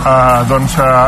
Uh, 0.03 0.43
doncs 0.51 0.75
uh, 0.83 1.07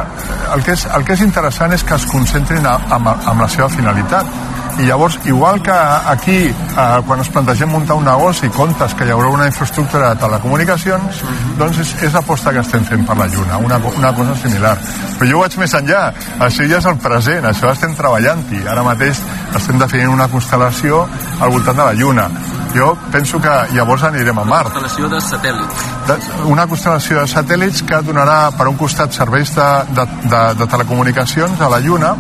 el, 0.55 0.63
que 0.63 0.79
és, 0.79 0.87
el 0.95 1.03
que 1.03 1.19
és 1.19 1.27
interessant 1.27 1.75
és 1.75 1.83
que 1.83 1.99
es 1.99 2.07
concentrin 2.07 2.71
en, 2.71 3.11
en 3.11 3.43
la 3.43 3.51
seva 3.51 3.67
finalitat 3.75 4.31
i 4.79 4.85
llavors, 4.85 5.19
igual 5.25 5.63
que 5.63 5.73
aquí, 5.73 6.37
eh, 6.47 7.03
quan 7.07 7.21
es 7.21 7.29
plantegem 7.29 7.71
muntar 7.71 7.97
un 7.97 8.05
negoci, 8.05 8.49
comptes 8.53 8.95
que 8.95 9.07
hi 9.07 9.13
haurà 9.15 9.31
una 9.33 9.47
infraestructura 9.47 10.11
de 10.11 10.21
telecomunicacions, 10.21 11.23
uh 11.23 11.29
-huh. 11.29 11.57
doncs 11.59 11.79
és, 11.79 11.95
és 12.03 12.13
l'aposta 12.13 12.53
que 12.53 12.61
estem 12.61 12.85
fent 12.85 13.07
per 13.07 13.17
la 13.17 13.27
Lluna, 13.27 13.57
una, 13.57 13.77
una 13.77 14.15
cosa 14.15 14.35
similar. 14.37 14.77
Però 15.19 15.31
jo 15.31 15.39
vaig 15.39 15.57
més 15.57 15.75
enllà, 15.75 16.13
això 16.39 16.69
ja 16.69 16.79
és 16.79 16.85
el 16.85 16.97
present, 16.97 17.45
això 17.45 17.73
estem 17.73 17.95
treballant-hi. 17.95 18.69
Ara 18.69 18.83
mateix 18.83 19.17
estem 19.55 19.79
definint 19.79 20.11
una 20.11 20.29
constel·lació 20.29 21.07
al 21.41 21.51
voltant 21.51 21.77
de 21.77 21.85
la 21.85 21.93
Lluna. 21.95 22.31
Jo 22.75 22.97
penso 23.11 23.41
que 23.41 23.55
llavors 23.73 24.03
anirem 24.03 24.39
a 24.39 24.45
Mart. 24.45 24.67
Una 24.77 24.81
constel·lació 24.81 25.09
de 25.09 25.21
satèl·lits. 25.21 26.45
Una 26.45 26.67
constel·lació 26.67 27.21
de 27.21 27.27
satèl·lits 27.27 27.83
que 27.83 28.03
donarà, 28.03 28.51
per 28.53 28.69
un 28.69 28.77
costat, 28.77 29.13
serveis 29.13 29.55
de, 29.55 29.69
de, 29.97 30.07
de, 30.25 30.55
de 30.55 30.67
telecomunicacions 30.67 31.61
a 31.61 31.69
la 31.69 31.81
Lluna 31.81 32.15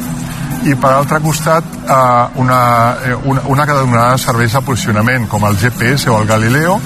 i 0.66 0.74
per 0.74 0.92
altre 0.92 1.20
costat 1.22 1.64
eh, 1.86 2.40
una, 2.42 2.60
eh, 3.04 3.14
una, 3.14 3.42
una 3.52 3.66
que 3.66 3.76
donarà 3.76 4.16
serveis 4.18 4.56
de 4.56 4.62
posicionament 4.66 5.28
com 5.30 5.44
el 5.46 5.58
GPS 5.60 6.10
o 6.10 6.20
el 6.20 6.26
Galileo 6.26 6.78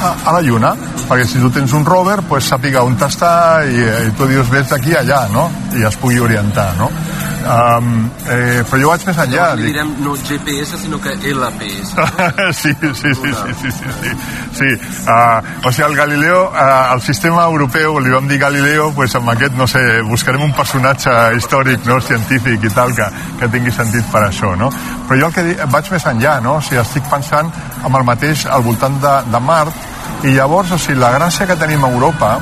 a, 0.00 0.14
a 0.24 0.36
la 0.36 0.42
Lluna 0.44 0.72
perquè 1.06 1.26
si 1.28 1.40
tu 1.42 1.50
tens 1.54 1.72
un 1.76 1.84
rover 1.86 2.22
pues, 2.28 2.48
sàpiga 2.48 2.84
on 2.86 2.96
està 3.06 3.62
i, 3.66 3.82
i 4.08 4.14
tu 4.16 4.28
dius 4.30 4.48
ves 4.50 4.70
d'aquí 4.72 4.96
allà 4.96 5.26
no? 5.32 5.50
i 5.76 5.84
es 5.86 5.98
pugui 6.00 6.18
orientar 6.22 6.72
no? 6.80 6.90
Um, 7.46 8.10
eh, 8.26 8.62
però 8.66 8.80
jo 8.80 8.88
vaig 8.90 9.04
més 9.06 9.18
enllà. 9.22 9.36
Llavors 9.36 9.60
li 9.60 9.70
direm 9.70 9.92
no 10.02 10.14
GPS, 10.18 10.80
sinó 10.82 10.98
que 11.02 11.14
LPS. 11.14 11.92
No? 11.94 12.06
sí, 12.60 12.72
sí, 12.74 12.90
sí, 12.94 13.12
sí, 13.14 13.32
sí, 13.62 13.70
sí, 13.70 13.92
sí. 14.00 14.14
sí. 14.58 14.70
Uh, 15.06 15.38
o 15.62 15.72
sigui, 15.72 15.86
el 15.86 15.96
Galileo, 15.96 16.42
uh, 16.50 16.94
el 16.94 17.02
sistema 17.06 17.44
europeu, 17.46 18.00
li 18.02 18.10
vam 18.10 18.26
dir 18.28 18.40
Galileo, 18.42 18.90
pues 18.96 19.14
amb 19.18 19.30
aquest, 19.36 19.54
no 19.58 19.68
sé, 19.70 19.84
buscarem 20.10 20.42
un 20.42 20.54
personatge 20.58 21.14
històric, 21.38 21.86
no, 21.86 22.00
científic 22.02 22.66
i 22.66 22.72
tal, 22.74 22.94
que, 22.96 23.06
que 23.40 23.50
tingui 23.54 23.74
sentit 23.74 24.08
per 24.12 24.26
això, 24.26 24.56
no? 24.58 24.72
Però 25.06 25.20
jo 25.20 25.30
el 25.30 25.36
que 25.36 25.46
dic, 25.50 25.66
vaig 25.70 25.92
més 25.94 26.08
enllà, 26.10 26.38
no? 26.42 26.58
O 26.58 26.64
sigui, 26.64 26.82
estic 26.82 27.06
pensant 27.12 27.52
amb 27.84 27.94
el 27.94 28.08
mateix 28.08 28.46
al 28.50 28.66
voltant 28.66 28.98
de, 29.02 29.18
de 29.30 29.42
Mart, 29.46 29.86
i 30.26 30.32
llavors, 30.34 30.72
o 30.72 30.78
sigui, 30.80 30.98
la 30.98 31.12
gràcia 31.14 31.46
que 31.46 31.56
tenim 31.60 31.84
a 31.84 31.90
Europa 31.92 32.32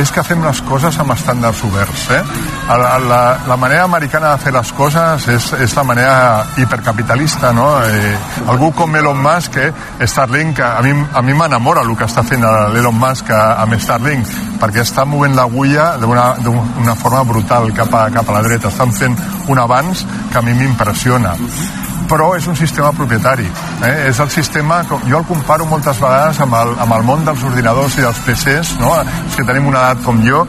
és 0.00 0.10
que 0.12 0.24
fem 0.26 0.42
les 0.44 0.60
coses 0.66 0.98
amb 1.00 1.14
estàndards 1.14 1.62
oberts. 1.64 2.06
Eh? 2.12 2.20
La, 2.68 2.96
la, 3.00 3.20
la 3.48 3.56
manera 3.56 3.84
americana 3.86 4.34
de 4.34 4.42
fer 4.42 4.52
les 4.54 4.72
coses 4.76 5.26
és, 5.32 5.46
és 5.64 5.76
la 5.76 5.84
manera 5.86 6.16
hipercapitalista, 6.60 7.52
no? 7.56 7.68
Eh, 7.86 8.14
algú 8.50 8.72
com 8.76 8.96
Elon 8.96 9.20
Musk, 9.22 9.56
eh? 9.62 9.70
Starlink, 10.06 10.60
a 10.64 10.82
mi, 10.84 10.92
a 10.92 11.22
mi 11.24 11.36
m'enamora 11.36 11.84
el 11.86 11.94
que 11.96 12.08
està 12.08 12.24
fent 12.26 12.44
l'Elon 12.74 12.98
Musk 12.98 13.32
amb 13.34 13.78
Starlink, 13.80 14.34
perquè 14.60 14.84
està 14.84 15.06
movent 15.08 15.38
l'agulla 15.38 15.92
d'una 16.00 16.96
forma 16.98 17.24
brutal 17.28 17.70
cap 17.76 17.94
a, 17.94 18.08
cap 18.14 18.28
a 18.28 18.38
la 18.38 18.44
dreta. 18.46 18.68
Estan 18.74 18.92
fent 18.92 19.16
un 19.48 19.58
avanç 19.58 20.04
que 20.30 20.38
a 20.38 20.44
mi 20.44 20.54
m'impressiona 20.58 21.36
però 22.10 22.32
és 22.34 22.46
un 22.50 22.56
sistema 22.58 22.90
propietari. 22.96 23.46
Eh? 23.86 24.08
És 24.10 24.18
el 24.20 24.30
sistema, 24.34 24.80
jo 24.88 25.18
el 25.20 25.26
comparo 25.28 25.66
moltes 25.70 26.00
vegades 26.02 26.40
amb 26.42 26.56
el, 26.58 26.72
amb 26.82 26.96
el 26.96 27.06
món 27.06 27.22
dels 27.26 27.44
ordinadors 27.46 27.96
i 28.00 28.04
dels 28.04 28.18
PCs, 28.26 28.72
no? 28.82 28.96
els 28.98 29.38
que 29.38 29.46
tenim 29.46 29.68
una 29.70 29.84
edat 29.84 30.02
com 30.06 30.18
jo, 30.26 30.42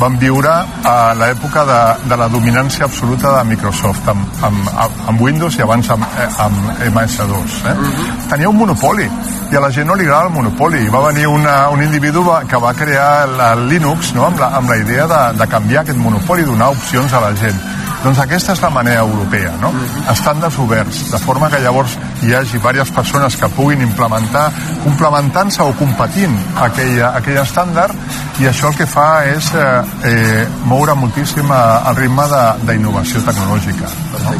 vam 0.00 0.16
viure 0.22 0.54
a 0.88 0.96
l'època 1.18 1.66
de, 1.68 1.80
de 2.08 2.18
la 2.18 2.30
dominància 2.32 2.88
absoluta 2.88 3.36
de 3.36 3.44
Microsoft, 3.50 4.08
amb, 4.08 4.42
amb, 4.48 4.72
amb 5.12 5.20
Windows 5.20 5.60
i 5.60 5.66
abans 5.66 5.92
amb, 5.92 6.08
eh, 6.16 6.30
amb 6.46 6.72
MS2. 6.88 7.60
Eh? 7.68 7.76
-huh. 7.76 8.08
Tenia 8.30 8.48
un 8.48 8.56
monopoli, 8.56 9.10
i 9.52 9.56
a 9.56 9.60
la 9.60 9.70
gent 9.70 9.86
no 9.86 9.94
li 9.94 10.04
agrada 10.06 10.28
el 10.28 10.32
monopoli. 10.32 10.88
Va 10.88 11.06
venir 11.08 11.26
una, 11.26 11.68
un 11.68 11.82
individu 11.82 12.24
que 12.48 12.56
va 12.56 12.72
crear 12.72 13.28
el 13.52 13.68
Linux 13.68 14.14
no? 14.14 14.26
amb, 14.26 14.38
la, 14.38 14.46
amb 14.56 14.70
la 14.70 14.76
idea 14.76 15.06
de, 15.06 15.38
de 15.38 15.46
canviar 15.46 15.82
aquest 15.82 15.98
monopoli, 15.98 16.42
donar 16.42 16.70
opcions 16.70 17.12
a 17.12 17.20
la 17.20 17.34
gent 17.36 17.60
doncs 18.02 18.18
aquesta 18.18 18.56
és 18.56 18.62
la 18.62 18.70
manera 18.74 19.04
europea, 19.06 19.52
no? 19.62 19.70
Estàndards 20.10 20.58
oberts, 20.58 21.04
de 21.12 21.20
forma 21.22 21.50
que 21.52 21.60
llavors 21.62 21.94
hi 22.22 22.34
hagi 22.34 22.58
diverses 22.58 22.90
persones 22.94 23.36
que 23.38 23.48
puguin 23.56 23.82
implementar, 23.84 24.48
complementant-se 24.84 25.62
o 25.62 25.74
competint 25.78 26.34
aquell, 26.66 26.98
aquell 27.12 27.38
estàndard, 27.44 27.94
i 28.42 28.48
això 28.50 28.72
el 28.72 28.78
que 28.80 28.88
fa 28.90 29.06
és 29.30 29.52
eh, 29.54 29.66
eh, 30.10 30.42
moure 30.66 30.96
moltíssim 30.98 31.50
el 31.52 31.96
ritme 32.00 32.26
d'innovació 32.66 33.22
tecnològica. 33.28 33.90
No? 34.24 34.34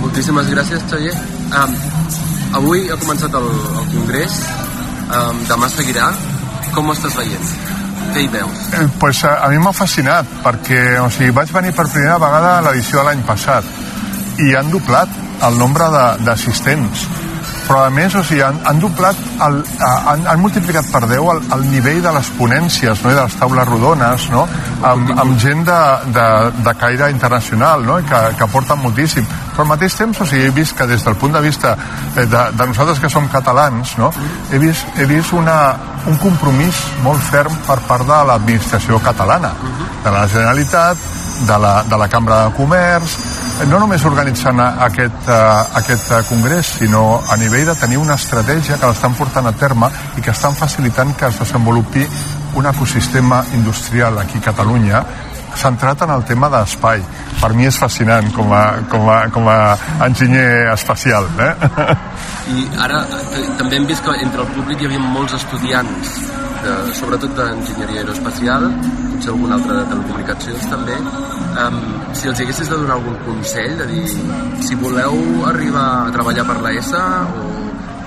Moltíssimes 0.00 0.48
gràcies, 0.48 0.86
Xavier. 0.88 1.12
Um, 1.50 1.76
avui 2.62 2.88
ha 2.88 2.96
començat 3.00 3.36
el, 3.36 3.50
el 3.82 3.92
congrés, 3.92 4.40
um, 5.10 5.44
demà 5.50 5.68
seguirà. 5.68 6.08
Com 6.70 6.88
ho 6.88 6.96
estàs 6.96 7.16
veient? 7.18 7.79
Què 8.10 8.24
hi 8.24 8.30
veus? 8.32 8.66
Eh, 8.74 8.86
pues 9.00 9.22
a, 9.24 9.36
a 9.44 9.48
mi 9.52 9.60
m'ha 9.62 9.72
fascinat, 9.76 10.28
perquè 10.44 10.98
o 11.02 11.08
sigui, 11.14 11.30
vaig 11.36 11.52
venir 11.54 11.74
per 11.76 11.86
primera 11.88 12.18
vegada 12.22 12.56
a 12.58 12.64
l'edició 12.66 13.00
de 13.00 13.08
l'any 13.10 13.24
passat 13.28 13.66
i 14.40 14.54
han 14.56 14.70
doblat 14.72 15.10
el 15.46 15.58
nombre 15.60 15.86
d'assistents 16.24 17.06
però 17.70 17.84
a 17.86 17.90
més 17.94 18.14
o 18.18 18.22
sigui, 18.26 18.40
han, 18.42 18.56
han 18.66 18.80
doblat, 18.82 19.18
el, 19.46 19.60
han, 19.86 20.24
han 20.26 20.40
multiplicat 20.42 20.88
per 20.90 21.04
10 21.06 21.28
el, 21.32 21.42
el 21.54 21.60
nivell 21.70 22.00
de 22.02 22.12
les 22.16 22.30
ponències 22.34 23.04
no? 23.04 23.12
I 23.12 23.14
de 23.14 23.26
les 23.28 23.36
taules 23.38 23.68
rodones, 23.68 24.24
no? 24.32 24.42
amb, 24.88 25.12
amb 25.22 25.36
gent 25.38 25.62
de, 25.68 25.76
de, 26.16 26.24
de 26.66 26.74
caire 26.80 27.12
internacional 27.14 27.86
no? 27.86 28.00
Que, 28.08 28.22
que 28.34 28.46
aporten 28.48 28.80
moltíssim. 28.82 29.28
Però 29.52 29.62
al 29.62 29.70
mateix 29.70 29.94
temps 30.00 30.18
o 30.18 30.26
sigui, 30.26 30.48
he 30.48 30.56
vist 30.56 30.74
que 30.74 30.88
des 30.90 31.04
del 31.06 31.14
punt 31.20 31.36
de 31.36 31.44
vista 31.44 31.76
de, 32.16 32.26
de 32.26 32.66
nosaltres 32.72 32.98
que 32.98 33.12
som 33.12 33.30
catalans, 33.30 33.94
no? 34.02 34.10
he 34.50 34.58
vist, 34.58 34.90
he 34.98 35.06
vist 35.06 35.30
una, 35.38 35.60
un 36.10 36.18
compromís 36.18 36.82
molt 37.04 37.22
ferm 37.30 37.54
per 37.68 37.78
part 37.86 38.08
de 38.08 38.18
l'administració 38.32 38.98
catalana, 39.04 39.54
de 40.02 40.10
la 40.10 40.26
Generalitat, 40.26 41.06
de 41.46 41.62
la, 41.68 41.76
de 41.86 42.02
la 42.02 42.10
Cambra 42.10 42.48
de 42.48 42.58
Comerç, 42.58 43.14
no 43.68 43.78
només 43.82 44.04
organitzant 44.08 44.60
aquest, 44.62 45.26
uh, 45.28 45.78
aquest 45.80 46.12
uh, 46.12 46.20
congrés, 46.28 46.74
sinó 46.80 47.20
a 47.28 47.36
nivell 47.36 47.66
de 47.68 47.74
tenir 47.76 47.98
una 48.00 48.16
estratègia 48.16 48.78
que 48.80 48.88
l'estan 48.88 49.16
portant 49.18 49.50
a 49.50 49.52
terme 49.52 49.90
i 50.16 50.24
que 50.24 50.32
estan 50.32 50.56
facilitant 50.56 51.12
que 51.16 51.28
es 51.28 51.40
desenvolupi 51.42 52.06
un 52.56 52.66
ecosistema 52.66 53.42
industrial 53.54 54.18
aquí 54.18 54.38
a 54.38 54.46
Catalunya 54.48 55.02
centrat 55.56 56.02
en 56.06 56.10
el 56.14 56.24
tema 56.24 56.48
d'espai. 56.48 57.02
Per 57.40 57.50
mi 57.56 57.66
és 57.68 57.76
fascinant 57.78 58.30
com 58.36 58.52
a, 58.54 58.64
com 58.90 59.08
a, 59.10 59.18
com 59.34 59.48
a 59.50 59.58
enginyer 60.06 60.70
espacial. 60.72 61.28
Eh? 61.40 61.52
I 62.54 62.66
ara 62.86 63.04
eh, 63.04 63.46
també 63.58 63.80
hem 63.80 63.88
vist 63.90 64.04
que 64.06 64.16
entre 64.22 64.46
el 64.46 64.52
públic 64.54 64.80
hi 64.80 64.90
havia 64.90 65.02
molts 65.02 65.36
estudiants, 65.40 66.16
de, 66.64 66.76
sobretot 66.96 67.36
d'enginyeria 67.36 68.04
aeroespacial, 68.04 68.68
potser 69.20 69.34
algun 69.34 69.52
altre 69.52 69.74
de 69.76 69.84
telecomunicacions 69.90 70.66
també. 70.70 70.96
Um, 71.60 71.80
si 72.16 72.28
els 72.30 72.40
haguessis 72.40 72.70
de 72.70 72.76
donar 72.76 72.96
algun 72.96 73.18
consell, 73.26 73.76
de 73.76 73.86
dir, 73.90 74.04
si 74.64 74.78
voleu 74.80 75.44
arribar 75.50 75.86
a 76.06 76.14
treballar 76.14 76.46
per 76.48 76.56
l'ESA 76.64 77.02
o 77.36 77.48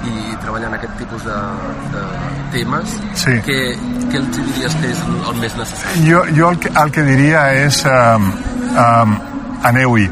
i 0.03 0.33
treballar 0.41 0.71
en 0.71 0.77
aquest 0.79 0.97
tipus 0.99 1.23
de, 1.23 1.37
de 1.93 2.01
temes, 2.55 2.97
sí. 3.21 3.37
què, 3.45 3.59
què 4.09 4.19
els 4.19 4.33
diries 4.39 4.79
que 4.81 4.89
és 4.89 5.05
el 5.13 5.37
més 5.39 5.55
necessari? 5.59 6.03
Jo, 6.09 6.25
jo 6.33 6.49
el, 6.49 6.59
que, 6.65 6.73
el 6.81 6.91
que 6.97 7.05
diria 7.07 7.45
és 7.61 7.83
um, 7.87 8.27
um, 8.73 9.15
aneu-hi 9.69 10.09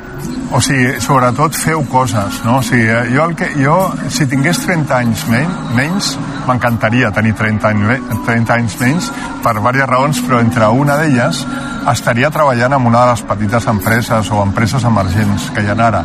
o 0.51 0.59
sigui, 0.61 0.99
sobretot 0.99 1.55
feu 1.55 1.83
coses, 1.87 2.41
no? 2.45 2.57
O 2.59 2.63
sigui, 2.65 2.87
jo, 3.13 3.25
el 3.25 3.35
que, 3.39 3.47
jo 3.55 3.75
si 4.11 4.27
tingués 4.27 4.59
30 4.65 4.97
anys 4.97 5.25
menys, 5.29 6.15
m'encantaria 6.47 7.11
tenir 7.15 7.33
30, 7.39 7.69
any, 7.71 7.85
30 8.27 8.57
anys 8.57 8.77
menys 8.81 9.11
per 9.43 9.55
diverses 9.57 9.87
raons, 9.89 10.23
però 10.27 10.41
entre 10.43 10.67
una 10.75 10.97
d'elles 10.99 11.45
estaria 11.91 12.29
treballant 12.29 12.75
en 12.77 12.89
una 12.91 13.05
de 13.05 13.13
les 13.13 13.23
petites 13.31 13.67
empreses 13.71 14.31
o 14.31 14.41
empreses 14.43 14.83
emergents 14.85 15.49
que 15.55 15.63
hi 15.63 15.71
ha 15.71 15.77
ara, 15.87 16.03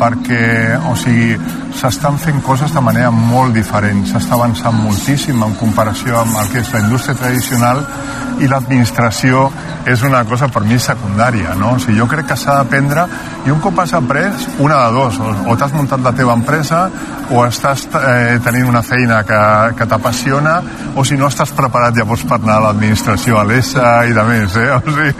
perquè, 0.00 0.78
o 0.88 0.94
sigui, 0.96 1.34
s'estan 1.76 2.18
fent 2.22 2.40
coses 2.46 2.72
de 2.72 2.82
manera 2.84 3.10
molt 3.10 3.54
diferent, 3.56 4.04
s'està 4.08 4.38
avançant 4.38 4.76
moltíssim 4.86 5.42
en 5.44 5.58
comparació 5.60 6.22
amb 6.22 6.38
el 6.40 6.50
que 6.52 6.62
és 6.62 6.72
la 6.72 6.84
indústria 6.86 7.18
tradicional 7.18 7.84
i 8.40 8.48
l'administració 8.48 9.46
és 9.88 10.02
una 10.06 10.22
cosa 10.28 10.48
per 10.52 10.62
mi 10.68 10.78
secundària, 10.80 11.54
no? 11.58 11.74
O 11.76 11.80
sigui, 11.80 11.98
jo 11.98 12.06
crec 12.10 12.30
que 12.30 12.36
s'ha 12.38 12.58
d'aprendre 12.60 13.06
i 13.46 13.52
un 13.52 13.60
cop 13.64 13.78
has 13.80 13.94
après, 13.96 14.46
una 14.60 14.82
de 14.86 14.92
dos, 14.96 15.20
o, 15.20 15.56
t'has 15.56 15.72
muntat 15.76 16.02
la 16.04 16.12
teva 16.16 16.36
empresa 16.36 16.82
o 17.30 17.44
estàs 17.46 17.86
eh, 17.96 18.38
tenint 18.44 18.68
una 18.68 18.82
feina 18.82 19.22
que, 19.24 19.40
que 19.78 19.88
t'apassiona 19.88 20.60
o 20.96 21.04
si 21.06 21.16
no 21.20 21.30
estàs 21.30 21.54
preparat 21.56 21.96
llavors 21.96 22.24
per 22.28 22.40
anar 22.40 22.58
a 22.58 22.64
l'administració, 22.68 23.38
a 23.40 23.44
l'ESA 23.48 23.92
i 24.10 24.16
de 24.16 24.26
més, 24.28 24.56
eh? 24.56 24.70
O 24.80 24.96
sigui, 24.96 25.12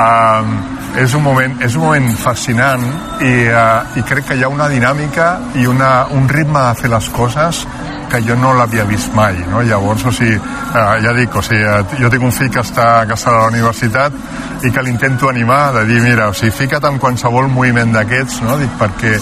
um, 0.00 0.56
és 0.96 1.14
un 1.14 1.22
moment, 1.22 1.58
és 1.60 1.74
un 1.76 1.84
moment 1.84 2.06
fascinant 2.16 2.84
i, 3.20 3.34
uh, 3.52 3.98
i 3.98 4.04
crec 4.08 4.30
que 4.30 4.38
hi 4.38 4.44
ha 4.44 4.48
una 4.52 4.68
dinàmica 4.72 5.28
i 5.60 5.66
una, 5.68 6.06
un 6.16 6.28
ritme 6.28 6.62
de 6.70 6.80
fer 6.80 6.90
les 6.92 7.10
coses 7.12 7.66
que 8.10 8.20
jo 8.24 8.36
no 8.38 8.52
l'havia 8.56 8.84
vist 8.88 9.14
mai, 9.14 9.38
no? 9.50 9.62
Llavors, 9.62 10.04
o 10.06 10.12
sigui, 10.12 10.36
eh, 10.36 10.84
ja 11.04 11.12
dic, 11.16 11.34
o 11.34 11.42
sigui, 11.42 11.62
eh, 11.62 12.00
jo 12.00 12.10
tinc 12.12 12.26
un 12.26 12.34
fill 12.34 12.50
que 12.52 12.62
està, 12.62 13.06
que 13.06 13.16
està 13.16 13.32
a 13.32 13.40
la 13.40 13.50
universitat 13.52 14.64
i 14.64 14.72
que 14.72 14.82
l'intento 14.82 15.28
animar 15.28 15.72
de 15.74 15.84
dir, 15.88 16.00
mira, 16.02 16.28
o 16.28 16.34
sigui, 16.34 16.54
fica't 16.54 16.88
en 16.90 17.00
qualsevol 17.02 17.48
moviment 17.52 17.92
d'aquests, 17.96 18.42
no? 18.46 18.58
Dic, 18.60 18.72
perquè 18.80 19.16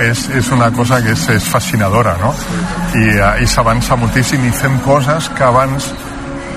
és, 0.00 0.28
és 0.40 0.52
una 0.52 0.70
cosa 0.72 1.00
que 1.04 1.12
és, 1.12 1.26
és 1.36 1.48
fascinadora, 1.48 2.16
no? 2.20 2.32
I, 2.94 3.06
eh, 3.16 3.34
i 3.44 3.50
s'avança 3.50 3.98
moltíssim 4.00 4.44
i 4.48 4.54
fem 4.54 4.78
coses 4.86 5.30
que 5.36 5.44
abans 5.46 5.92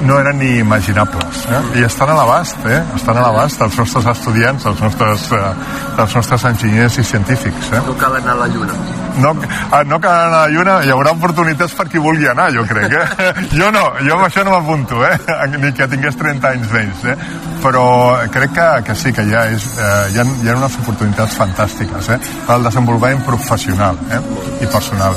no 0.02 0.20
eren 0.20 0.38
ni 0.38 0.58
imaginables. 0.60 1.46
Eh? 1.50 1.62
I 1.80 1.86
estan 1.88 2.10
a 2.10 2.18
l'abast, 2.18 2.58
eh? 2.66 2.82
estan 2.96 3.18
a 3.18 3.28
l'abast 3.28 3.62
dels 3.62 3.78
nostres 3.80 4.10
estudiants, 4.14 4.66
dels 4.66 4.82
nostres, 4.82 5.30
eh, 5.32 5.54
dels 5.98 6.16
nostres 6.18 6.46
enginyers 6.50 6.98
i 6.98 7.06
científics. 7.08 7.72
Eh? 7.72 7.82
No 7.88 7.96
cal 8.00 8.18
anar 8.18 8.36
a 8.36 8.42
la 8.44 8.48
Lluna. 8.48 8.78
No, 9.22 9.36
ah, 9.72 9.84
no 9.86 10.00
cal 10.02 10.12
anar 10.12 10.26
a 10.26 10.46
la 10.46 10.50
Lluna, 10.50 10.80
hi 10.84 10.90
haurà 10.94 11.14
oportunitats 11.14 11.76
per 11.78 11.88
qui 11.92 12.02
vulgui 12.02 12.28
anar, 12.28 12.50
jo 12.56 12.66
crec. 12.70 12.94
Eh? 12.94 13.32
Jo 13.60 13.70
no, 13.72 13.84
jo 14.02 14.16
amb 14.16 14.26
això 14.26 14.44
no 14.44 14.56
m'apunto, 14.56 15.04
eh? 15.06 15.18
ni 15.62 15.72
que 15.78 15.88
tingués 15.88 16.18
30 16.18 16.50
anys 16.50 16.74
menys. 16.74 17.06
Eh? 17.14 17.16
Però 17.64 17.86
crec 18.34 18.56
que, 18.58 18.70
que 18.90 18.96
sí, 18.98 19.14
que 19.14 19.28
ja 19.30 19.46
és, 19.52 19.68
eh, 19.78 19.94
hi, 20.14 20.20
ha, 20.20 20.26
hi 20.26 20.50
ha 20.50 20.58
unes 20.58 20.80
oportunitats 20.82 21.38
fantàstiques 21.38 22.10
eh? 22.16 22.20
per 22.48 22.58
al 22.58 22.68
desenvolupament 22.68 23.24
professional 23.28 24.00
eh? 24.10 24.20
i 24.60 24.68
personal. 24.68 25.16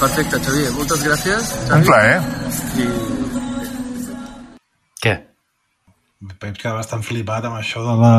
Perfecte, 0.00 0.40
Xavier. 0.44 0.72
Moltes 0.76 1.04
gràcies. 1.06 1.54
Xavi. 1.68 1.78
Un 1.78 1.88
plaer. 1.88 2.20
I? 2.76 3.25
Pep 6.40 6.56
queda 6.56 6.78
bastant 6.78 7.04
flipat 7.04 7.44
amb 7.44 7.58
això 7.58 7.82
de 7.84 7.94
la, 8.00 8.14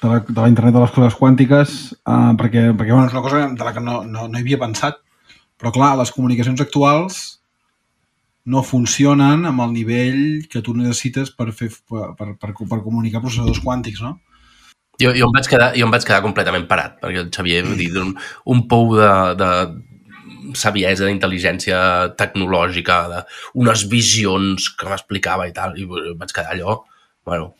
de 0.00 0.08
la, 0.08 0.18
de 0.28 0.38
la 0.40 0.48
internet 0.48 0.74
de 0.76 0.82
les 0.84 0.94
coses 0.94 1.18
quàntiques 1.18 1.76
uh, 2.08 2.32
perquè, 2.40 2.70
perquè 2.72 2.94
bueno, 2.94 3.06
és 3.10 3.16
una 3.16 3.24
cosa 3.24 3.44
de 3.52 3.66
la 3.66 3.74
que 3.76 3.84
no, 3.84 4.00
no, 4.08 4.26
no 4.28 4.38
hi 4.38 4.44
havia 4.46 4.60
pensat 4.62 5.02
però 5.60 5.70
clar, 5.74 5.92
les 6.00 6.10
comunicacions 6.10 6.62
actuals 6.64 7.22
no 8.50 8.64
funcionen 8.66 9.46
amb 9.46 9.62
el 9.62 9.72
nivell 9.76 10.22
que 10.50 10.62
tu 10.66 10.74
necessites 10.74 11.30
per, 11.36 11.52
fer, 11.54 11.68
per, 11.88 12.08
per, 12.18 12.32
per, 12.40 12.52
per 12.58 12.80
comunicar 12.82 13.22
processadors 13.22 13.62
quàntics, 13.62 14.02
no? 14.02 14.16
Jo, 15.00 15.12
jo, 15.14 15.28
em 15.28 15.36
vaig 15.36 15.46
quedar, 15.48 15.70
jo 15.78 15.86
em 15.86 15.94
vaig 15.94 16.04
quedar 16.06 16.22
completament 16.24 16.66
parat, 16.70 16.98
perquè 17.02 17.22
el 17.22 17.30
Xavier, 17.34 17.62
vull 17.68 17.78
dir, 17.78 17.92
un, 18.02 18.12
un 18.50 18.64
pou 18.70 18.96
de, 18.98 19.12
de 19.38 19.50
saviesa, 20.58 21.06
d'intel·ligència 21.06 21.78
tecnològica, 22.18 22.98
de 23.12 23.22
unes 23.62 23.86
visions 23.90 24.68
que 24.78 24.90
m'explicava 24.90 25.46
i 25.48 25.54
tal, 25.56 25.78
i 25.78 25.86
vaig 25.86 26.34
quedar 26.34 26.56
allò, 26.56 26.80
bueno, 27.28 27.52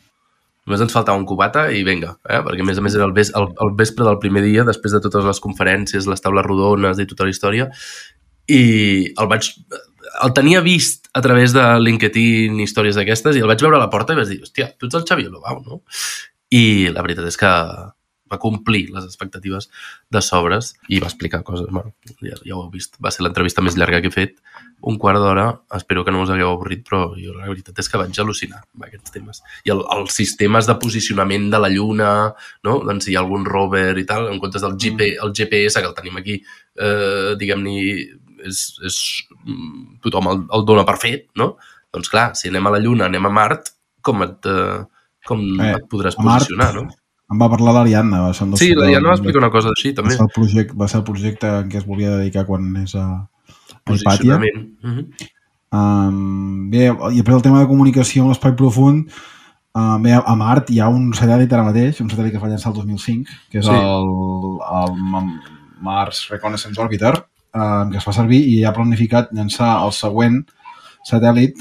només 0.67 0.83
ens 0.85 0.95
faltava 0.95 1.19
un 1.19 1.27
cubata 1.27 1.67
i 1.71 1.83
vinga, 1.87 2.15
eh? 2.29 2.41
perquè 2.45 2.63
a 2.63 2.67
més 2.67 2.79
a 2.79 2.83
més 2.85 2.95
era 2.97 3.07
el, 3.07 3.15
ves, 3.15 3.33
el, 3.39 3.49
el 3.65 3.73
vespre 3.79 4.07
del 4.07 4.19
primer 4.23 4.43
dia, 4.45 4.65
després 4.67 4.95
de 4.95 5.01
totes 5.03 5.25
les 5.27 5.41
conferències, 5.43 6.07
les 6.09 6.23
taules 6.23 6.45
rodones 6.45 6.99
i 6.99 7.07
tota 7.09 7.27
la 7.27 7.33
història, 7.33 7.69
i 8.51 8.63
el 9.19 9.31
vaig 9.31 9.49
el 10.23 10.33
tenia 10.35 10.61
vist 10.61 11.07
a 11.15 11.21
través 11.23 11.53
de 11.55 11.63
LinkedIn 11.79 12.59
i 12.59 12.67
històries 12.67 12.97
d'aquestes 12.99 13.37
i 13.37 13.43
el 13.43 13.49
vaig 13.49 13.61
veure 13.63 13.79
a 13.79 13.83
la 13.83 13.89
porta 13.91 14.13
i 14.13 14.19
vaig 14.19 14.29
dir, 14.29 14.41
hòstia, 14.43 14.69
tu 14.77 14.87
ets 14.87 14.99
el 14.99 15.05
Xavier 15.07 15.31
Lobau, 15.31 15.61
no? 15.63 15.81
I 16.53 16.91
la 16.93 17.03
veritat 17.05 17.27
és 17.31 17.39
que 17.39 17.51
va 18.33 18.41
complir 18.41 18.87
les 18.93 19.05
expectatives 19.07 19.69
de 20.11 20.21
sobres 20.25 20.73
i 20.89 20.99
va 21.03 21.09
explicar 21.11 21.43
coses, 21.47 21.69
bueno, 21.69 21.93
ja, 22.19 22.37
ja 22.41 22.57
ho 22.57 22.65
heu 22.65 22.71
vist. 22.73 22.97
Va 23.03 23.11
ser 23.13 23.25
l'entrevista 23.25 23.63
més 23.65 23.77
llarga 23.79 24.01
que 24.03 24.11
he 24.11 24.15
fet, 24.15 24.39
un 24.83 24.97
quart 24.99 25.21
d'hora, 25.23 25.45
espero 25.77 26.03
que 26.03 26.11
no 26.11 26.23
us 26.25 26.31
hagueu 26.33 26.49
avorrit, 26.51 26.83
però 26.87 27.03
jo 27.15 27.35
la 27.37 27.47
veritat 27.47 27.79
és 27.79 27.89
que 27.89 28.01
vaig 28.01 28.19
al·lucinar 28.19 28.63
amb 28.63 28.87
aquests 28.89 29.15
temes. 29.15 29.43
I 29.63 29.73
el, 29.75 29.83
els 29.95 30.17
sistemes 30.19 30.67
de 30.67 30.75
posicionament 30.81 31.47
de 31.53 31.61
la 31.61 31.71
Lluna, 31.71 32.09
no? 32.67 32.79
doncs 32.83 33.07
si 33.07 33.13
hi 33.13 33.17
ha 33.17 33.23
algun 33.23 33.47
rover 33.47 33.93
i 34.01 34.07
tal, 34.09 34.27
en 34.31 34.41
comptes 34.43 34.65
del 34.65 34.75
GP, 34.75 35.13
el 35.23 35.31
GPS 35.37 35.79
que 35.79 35.89
el 35.91 35.95
tenim 35.95 36.19
aquí, 36.19 36.41
eh, 36.75 37.33
diguem-ne, 37.39 37.77
és, 38.43 38.63
és, 38.83 38.97
tothom 40.03 40.27
el, 40.33 40.43
el 40.57 40.65
dona 40.67 40.83
per 40.87 40.97
fet, 40.99 41.29
no? 41.39 41.53
Doncs 41.93 42.09
clar, 42.11 42.31
si 42.35 42.49
anem 42.49 42.67
a 42.67 42.73
la 42.73 42.81
Lluna, 42.83 43.07
anem 43.07 43.29
a 43.29 43.31
Mart, 43.31 43.71
com 44.03 44.25
et, 44.25 44.49
eh, 44.49 44.81
com 45.27 45.43
Eh, 45.61 45.75
et 45.77 45.87
podràs 45.91 46.17
a 46.17 46.25
Mart, 46.25 46.43
posicionar, 46.43 46.73
no? 46.75 46.89
Em 47.31 47.39
va 47.39 47.49
parlar 47.49 47.73
l'Ariadna. 47.73 48.21
va 48.27 48.33
Sí, 48.33 48.73
l'Ariadna 48.75 49.09
va 49.09 49.15
explicar 49.15 49.39
una 49.39 49.49
cosa 49.51 49.69
així, 49.69 49.91
Va 49.93 50.01
també. 50.01 50.15
ser, 50.15 50.21
el 50.25 50.29
projecte, 50.35 50.73
va 50.77 50.87
ser 50.87 50.97
el 50.99 51.03
projecte 51.07 51.47
en 51.61 51.69
què 51.69 51.77
es 51.77 51.85
volia 51.85 52.17
dedicar 52.17 52.45
quan 52.45 52.75
és 52.83 52.95
a, 52.95 53.05
a 53.85 53.91
Hipàtia. 53.93 54.37
Mm 54.37 54.91
-hmm. 54.91 55.29
Um, 55.73 56.69
bé, 56.69 56.85
i 57.11 57.15
després 57.17 57.35
el 57.35 57.41
tema 57.41 57.59
de 57.59 57.67
comunicació 57.67 58.21
amb 58.21 58.29
l'espai 58.29 58.53
profund, 58.55 59.07
uh, 59.73 59.97
bé, 59.99 60.11
a 60.13 60.35
Mart 60.35 60.69
hi 60.69 60.79
ha 60.79 60.87
un 60.87 61.11
satèl·lit 61.13 61.51
ara 61.53 61.63
mateix, 61.63 61.99
un 62.01 62.09
satèl·lit 62.09 62.29
que 62.29 62.37
es 62.37 62.43
va 62.43 62.47
llançar 62.49 62.69
el 62.71 62.75
2005, 62.77 63.25
que 63.49 63.57
és 63.59 63.65
Sí. 63.65 63.71
el, 63.71 64.07
el 64.79 64.95
Ma- 65.01 65.39
Mars 65.81 66.27
Reconnaissance 66.29 66.79
Orbiter, 66.79 67.13
uh, 67.55 67.89
que 67.89 67.97
es 67.97 68.03
fa 68.03 68.13
servir 68.13 68.41
i 68.47 68.63
ha 68.63 68.71
planificat 68.73 69.31
llançar 69.31 69.83
el 69.83 69.91
següent 69.91 70.45
satèl·lit 71.09 71.55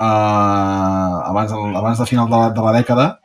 uh, 0.00 1.28
abans, 1.30 1.52
abans 1.52 1.98
de 1.98 2.06
final 2.06 2.26
de 2.30 2.36
la, 2.36 2.50
de 2.50 2.60
la 2.62 2.72
dècada, 2.72 3.20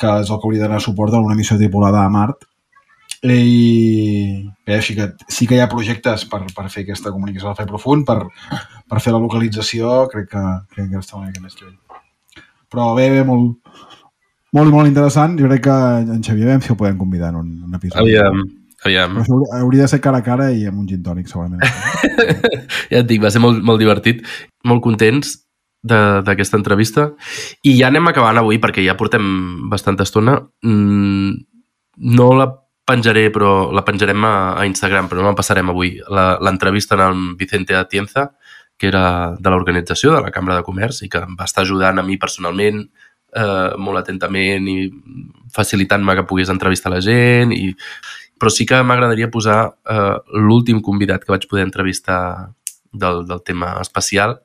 que 0.00 0.10
és 0.24 0.30
el 0.30 0.40
que 0.40 0.48
hauria 0.48 0.62
de 0.62 0.68
donar 0.68 0.82
suport 0.82 1.14
a 1.14 1.22
una 1.22 1.36
missió 1.38 1.56
tripulada 1.56 2.04
a 2.04 2.10
Mart. 2.10 2.46
I 3.24 4.50
bé, 4.66 4.76
així 4.76 4.96
que 4.96 5.08
sí 5.32 5.46
que 5.48 5.56
hi 5.56 5.62
ha 5.64 5.70
projectes 5.70 6.26
per, 6.28 6.42
per 6.52 6.66
fer 6.72 6.84
aquesta 6.84 7.12
comunicació 7.12 7.52
de 7.52 7.60
fer 7.62 7.68
profund, 7.70 8.04
per, 8.08 8.18
per 8.90 9.00
fer 9.00 9.14
la 9.14 9.22
localització, 9.22 10.02
crec 10.12 10.28
que, 10.34 10.42
crec 10.74 10.90
que 10.90 11.00
està 11.00 11.16
una 11.16 11.30
mica 11.30 11.40
més 11.44 11.56
lluny. 11.60 11.78
Però 12.72 12.90
bé, 12.98 13.06
bé, 13.14 13.22
molt, 13.24 13.54
molt 14.52 14.68
i 14.68 14.74
molt 14.74 14.90
interessant. 14.90 15.38
Jo 15.40 15.48
crec 15.48 15.64
que 15.68 15.78
en 16.02 16.20
Xavier 16.26 16.50
veiem 16.50 16.66
si 16.66 16.74
el 16.74 16.80
podem 16.80 17.00
convidar 17.00 17.32
en 17.32 17.40
un, 17.40 17.54
un 17.68 17.78
episodi. 17.78 18.18
Aviam, 18.18 18.42
aviam. 18.84 19.16
Però 19.22 19.40
hauria, 19.60 19.86
de 19.86 19.92
ser 19.94 20.02
cara 20.04 20.20
a 20.20 20.26
cara 20.26 20.50
i 20.52 20.66
amb 20.68 20.82
un 20.82 20.90
gin 20.90 21.00
tònic, 21.06 21.30
segurament. 21.30 21.64
ja 22.92 23.00
et 23.00 23.08
dic, 23.08 23.22
va 23.24 23.32
ser 23.32 23.40
molt, 23.44 23.62
molt 23.64 23.80
divertit, 23.80 24.20
molt 24.68 24.84
contents 24.84 25.38
d'aquesta 25.84 26.58
entrevista. 26.58 27.10
I 27.62 27.76
ja 27.78 27.90
anem 27.92 28.08
acabant 28.10 28.40
avui, 28.40 28.58
perquè 28.62 28.84
ja 28.84 28.96
portem 28.96 29.68
bastanta 29.70 30.06
estona. 30.08 30.38
Mm, 30.64 31.34
no 32.16 32.28
la 32.38 32.48
penjaré, 32.84 33.28
però 33.32 33.70
la 33.72 33.84
penjarem 33.84 34.24
a, 34.24 34.34
a 34.60 34.66
Instagram, 34.68 35.08
però 35.08 35.22
no 35.22 35.30
la 35.32 35.38
passarem 35.38 35.70
avui. 35.72 35.96
L'entrevista 36.08 36.96
en 36.96 37.04
el 37.06 37.22
Vicente 37.40 37.76
Atienza, 37.76 38.30
que 38.76 38.88
era 38.90 39.36
de 39.38 39.50
l'organització 39.50 40.12
de 40.14 40.20
la 40.24 40.32
Cambra 40.34 40.56
de 40.56 40.64
Comerç 40.66 41.04
i 41.04 41.10
que 41.10 41.22
em 41.22 41.36
va 41.38 41.46
estar 41.48 41.62
ajudant 41.62 42.00
a 42.00 42.04
mi 42.06 42.18
personalment 42.18 42.82
eh, 42.82 43.70
molt 43.78 44.00
atentament 44.00 44.66
i 44.70 44.78
facilitant-me 45.54 46.16
que 46.18 46.26
pogués 46.26 46.50
entrevistar 46.50 46.90
la 46.90 47.00
gent 47.04 47.54
i 47.54 47.70
però 48.40 48.50
sí 48.50 48.66
que 48.66 48.80
m'agradaria 48.82 49.30
posar 49.30 49.58
eh, 49.70 50.16
l'últim 50.42 50.80
convidat 50.82 51.22
que 51.22 51.32
vaig 51.32 51.46
poder 51.48 51.68
entrevistar 51.68 52.50
del, 52.92 53.24
del 53.26 53.42
tema 53.46 53.76
espacial, 53.80 54.40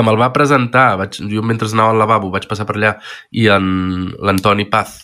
que 0.00 0.06
me'l 0.08 0.20
va 0.20 0.32
presentar, 0.32 0.94
vaig, 0.96 1.20
jo 1.28 1.44
mentre 1.44 1.68
anava 1.68 1.92
al 1.92 2.00
lavabo 2.00 2.32
vaig 2.32 2.48
passar 2.48 2.64
per 2.68 2.78
allà, 2.78 2.94
i 3.36 3.44
l'Antoni 3.50 4.66
Paz, 4.72 4.96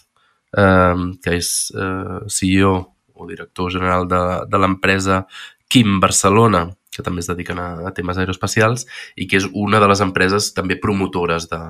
eh, 0.57 1.05
que 1.23 1.37
és 1.37 1.51
eh, 1.77 2.23
CEO 2.33 2.73
o 3.17 3.29
director 3.29 3.71
general 3.73 4.09
de, 4.09 4.23
de 4.49 4.61
l'empresa 4.61 5.27
Kim 5.69 6.01
Barcelona, 6.01 6.67
que 6.97 7.05
també 7.05 7.21
es 7.21 7.29
dediquen 7.29 7.61
a, 7.61 7.69
a 7.89 7.93
temes 7.93 8.17
aeroespacials, 8.17 8.87
i 9.21 9.29
que 9.29 9.41
és 9.41 9.51
una 9.53 9.83
de 9.83 9.91
les 9.91 10.01
empreses 10.05 10.53
també 10.57 10.81
promotores 10.81 11.51
de, 11.53 11.61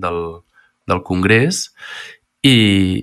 del, 0.00 0.20
del 0.88 1.04
Congrés, 1.04 1.66
i, 2.42 2.54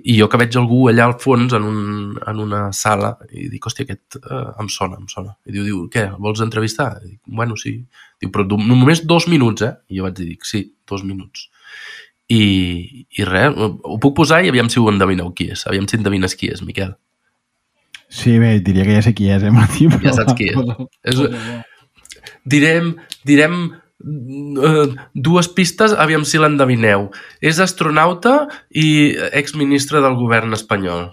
i 0.03 0.17
jo 0.17 0.28
que 0.28 0.39
veig 0.41 0.55
algú 0.59 0.82
allà 0.89 1.05
al 1.07 1.15
fons 1.22 1.53
en, 1.55 1.63
un, 1.63 2.17
en 2.28 2.41
una 2.43 2.65
sala 2.76 3.13
i 3.32 3.47
dic, 3.47 3.70
hòstia, 3.70 3.86
aquest 3.88 4.17
eh, 4.20 4.47
em 4.59 4.67
sona, 4.74 4.99
em 4.99 5.07
sona. 5.07 5.38
I 5.47 5.55
diu, 5.55 5.63
diu, 5.63 5.86
què, 5.93 6.09
vols 6.20 6.43
entrevistar? 6.43 6.89
I 6.99 7.13
dic, 7.13 7.20
bueno, 7.39 7.55
sí. 7.59 7.78
Diu, 8.20 8.32
però 8.36 8.45
només 8.59 9.05
dos 9.07 9.30
minuts, 9.32 9.63
eh? 9.63 9.74
I 9.89 9.99
jo 9.99 10.07
vaig 10.07 10.17
dir, 10.17 10.28
dic, 10.34 10.47
sí, 10.47 10.65
dos 10.89 11.05
minuts. 11.07 11.47
I, 12.30 12.41
i 13.17 13.26
res, 13.26 13.55
ho 13.57 13.97
puc 14.01 14.17
posar 14.20 14.43
i 14.45 14.51
aviam 14.51 14.70
si 14.70 14.82
ho 14.82 14.89
endevineu 14.91 15.32
qui 15.34 15.49
és. 15.55 15.65
Aviam 15.70 15.88
si 15.89 15.97
endevines 15.97 16.36
qui 16.38 16.51
és, 16.53 16.61
Miquel. 16.65 16.93
Sí, 18.09 18.36
bé, 18.41 18.57
diria 18.65 18.86
que 18.86 18.97
ja 18.97 19.05
sé 19.05 19.13
qui 19.17 19.30
és, 19.32 19.43
eh, 19.45 19.53
Martí? 19.53 19.88
Ja 20.03 20.13
saps 20.17 20.36
qui 20.38 20.49
és. 20.51 20.80
és 21.13 21.22
direm, 22.49 22.95
direm 23.26 23.59
eh, 23.99 24.88
dues 25.13 25.49
pistes, 25.55 25.93
aviam 25.93 26.26
si 26.26 26.41
l'endevineu. 26.41 27.09
És 27.41 27.61
astronauta 27.63 28.47
i 28.70 29.15
exministre 29.32 30.03
del 30.05 30.17
govern 30.20 30.57
espanyol. 30.57 31.09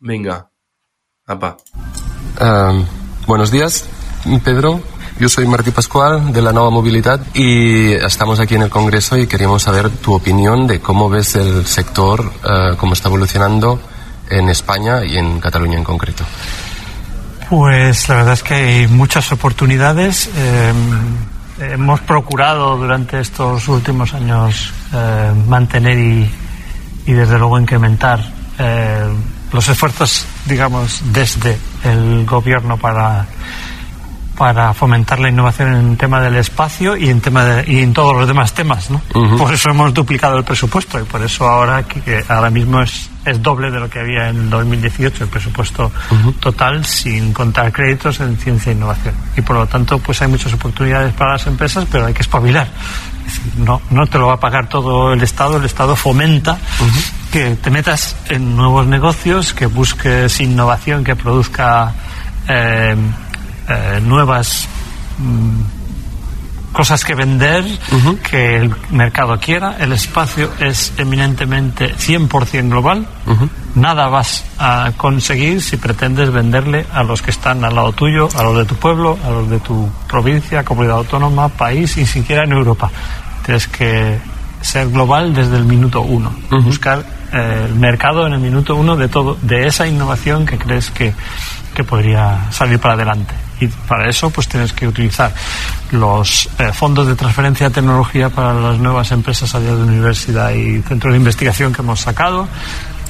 Vinga. 0.00 0.44
Apa. 1.28 1.56
Um, 2.40 2.86
buenos 3.26 3.50
días, 3.50 3.84
Pedro. 4.44 4.78
Yo 5.20 5.28
soy 5.28 5.48
Martí 5.48 5.72
Pascual 5.72 6.32
de 6.32 6.40
la 6.40 6.52
Nueva 6.52 6.70
Movilidad 6.70 7.20
y 7.34 7.90
estamos 7.92 8.38
aquí 8.38 8.54
en 8.54 8.62
el 8.62 8.70
Congreso 8.70 9.18
y 9.18 9.26
queríamos 9.26 9.64
saber 9.64 9.90
tu 9.90 10.14
opinión 10.14 10.68
de 10.68 10.78
cómo 10.78 11.08
ves 11.08 11.34
el 11.34 11.66
sector, 11.66 12.32
eh, 12.44 12.76
cómo 12.76 12.92
está 12.92 13.08
evolucionando 13.08 13.80
en 14.30 14.48
España 14.48 15.04
y 15.04 15.18
en 15.18 15.40
Cataluña 15.40 15.76
en 15.76 15.82
concreto. 15.82 16.24
Pues 17.50 18.08
la 18.08 18.14
verdad 18.14 18.34
es 18.34 18.44
que 18.44 18.54
hay 18.54 18.86
muchas 18.86 19.32
oportunidades. 19.32 20.30
Eh, 20.36 20.72
hemos 21.62 21.98
procurado 22.02 22.76
durante 22.76 23.18
estos 23.18 23.66
últimos 23.66 24.14
años 24.14 24.72
eh, 24.94 25.32
mantener 25.48 25.98
y, 25.98 26.30
y 27.06 27.12
desde 27.12 27.38
luego 27.38 27.58
incrementar 27.58 28.20
los 29.52 29.68
esfuerzos, 29.68 30.26
digamos, 30.46 31.00
desde 31.12 31.56
el 31.84 32.26
gobierno 32.26 32.76
para 32.76 33.26
para 34.38 34.72
fomentar 34.72 35.18
la 35.18 35.30
innovación 35.30 35.74
en 35.74 35.90
el 35.90 35.96
tema 35.96 36.20
del 36.20 36.36
espacio 36.36 36.96
y 36.96 37.08
en 37.10 37.20
tema 37.20 37.44
de, 37.44 37.72
y 37.72 37.82
en 37.82 37.92
todos 37.92 38.14
los 38.14 38.28
demás 38.28 38.54
temas, 38.54 38.88
¿no? 38.88 39.02
Por 39.36 39.52
eso 39.52 39.68
hemos 39.70 39.92
duplicado 39.92 40.38
el 40.38 40.44
presupuesto 40.44 41.00
y 41.00 41.02
por 41.02 41.20
eso 41.22 41.48
ahora 41.48 41.82
que, 41.82 42.00
que 42.00 42.24
ahora 42.28 42.48
mismo 42.48 42.80
es, 42.80 43.10
es 43.24 43.42
doble 43.42 43.68
de 43.72 43.80
lo 43.80 43.90
que 43.90 43.98
había 43.98 44.28
en 44.28 44.36
el 44.36 44.50
2018 44.50 45.24
el 45.24 45.28
presupuesto 45.28 45.90
total 46.38 46.84
sin 46.84 47.32
contar 47.32 47.72
créditos 47.72 48.20
en 48.20 48.36
ciencia 48.36 48.70
e 48.70 48.76
innovación. 48.76 49.16
Y 49.36 49.40
por 49.40 49.56
lo 49.56 49.66
tanto, 49.66 49.98
pues 49.98 50.22
hay 50.22 50.28
muchas 50.28 50.52
oportunidades 50.52 51.12
para 51.14 51.32
las 51.32 51.46
empresas, 51.48 51.84
pero 51.90 52.06
hay 52.06 52.14
que 52.14 52.22
espabilar. 52.22 52.68
Es 53.26 53.34
decir, 53.34 53.52
no, 53.58 53.82
no 53.90 54.06
te 54.06 54.18
lo 54.18 54.28
va 54.28 54.34
a 54.34 54.40
pagar 54.40 54.68
todo 54.68 55.12
el 55.12 55.22
Estado, 55.22 55.56
el 55.56 55.64
Estado 55.64 55.96
fomenta 55.96 56.58
que 57.32 57.56
te 57.56 57.70
metas 57.70 58.14
en 58.28 58.54
nuevos 58.54 58.86
negocios, 58.86 59.52
que 59.52 59.66
busques 59.66 60.40
innovación, 60.40 61.02
que 61.02 61.16
produzca 61.16 61.92
eh, 62.48 62.96
eh, 63.68 64.00
nuevas 64.02 64.66
mm, 65.18 65.78
cosas 66.72 67.04
que 67.04 67.14
vender, 67.14 67.64
que 68.30 68.56
el 68.56 68.72
mercado 68.90 69.38
quiera. 69.40 69.76
El 69.78 69.92
espacio 69.92 70.50
es 70.60 70.92
eminentemente 70.96 71.94
100% 71.94 72.68
global. 72.68 73.06
Nada 73.74 74.08
vas 74.08 74.44
a 74.58 74.92
conseguir 74.96 75.62
si 75.62 75.76
pretendes 75.76 76.30
venderle 76.30 76.86
a 76.92 77.02
los 77.02 77.22
que 77.22 77.30
están 77.30 77.64
al 77.64 77.74
lado 77.74 77.92
tuyo, 77.92 78.28
a 78.36 78.42
los 78.42 78.56
de 78.58 78.64
tu 78.64 78.74
pueblo, 78.76 79.18
a 79.24 79.30
los 79.30 79.50
de 79.50 79.60
tu 79.60 79.88
provincia, 80.08 80.64
comunidad 80.64 80.98
autónoma, 80.98 81.48
país, 81.48 81.96
y 81.96 82.06
siquiera 82.06 82.44
en 82.44 82.52
Europa. 82.52 82.90
Tienes 83.44 83.66
que 83.66 84.18
ser 84.60 84.88
global 84.90 85.34
desde 85.34 85.56
el 85.56 85.64
minuto 85.64 86.02
uno. 86.02 86.32
Buscar 86.62 87.04
eh, 87.32 87.66
el 87.68 87.74
mercado 87.74 88.26
en 88.26 88.34
el 88.34 88.40
minuto 88.40 88.76
uno 88.76 88.96
de 88.96 89.08
todo, 89.08 89.36
de 89.42 89.66
esa 89.66 89.86
innovación 89.86 90.46
que 90.46 90.58
crees 90.58 90.90
que, 90.90 91.12
que 91.74 91.84
podría 91.84 92.50
salir 92.50 92.78
para 92.78 92.94
adelante. 92.94 93.47
Y 93.60 93.66
para 93.66 94.08
eso, 94.08 94.30
pues 94.30 94.46
tienes 94.48 94.72
que 94.72 94.86
utilizar 94.86 95.32
los 95.90 96.48
eh, 96.58 96.70
fondos 96.72 97.06
de 97.06 97.14
transferencia 97.16 97.68
de 97.68 97.74
tecnología 97.74 98.30
para 98.30 98.54
las 98.54 98.78
nuevas 98.78 99.10
empresas 99.12 99.54
allá 99.54 99.74
de 99.74 99.82
universidad 99.82 100.50
y 100.52 100.80
centros 100.82 101.12
de 101.12 101.18
investigación 101.18 101.72
que 101.72 101.82
hemos 101.82 102.00
sacado, 102.00 102.46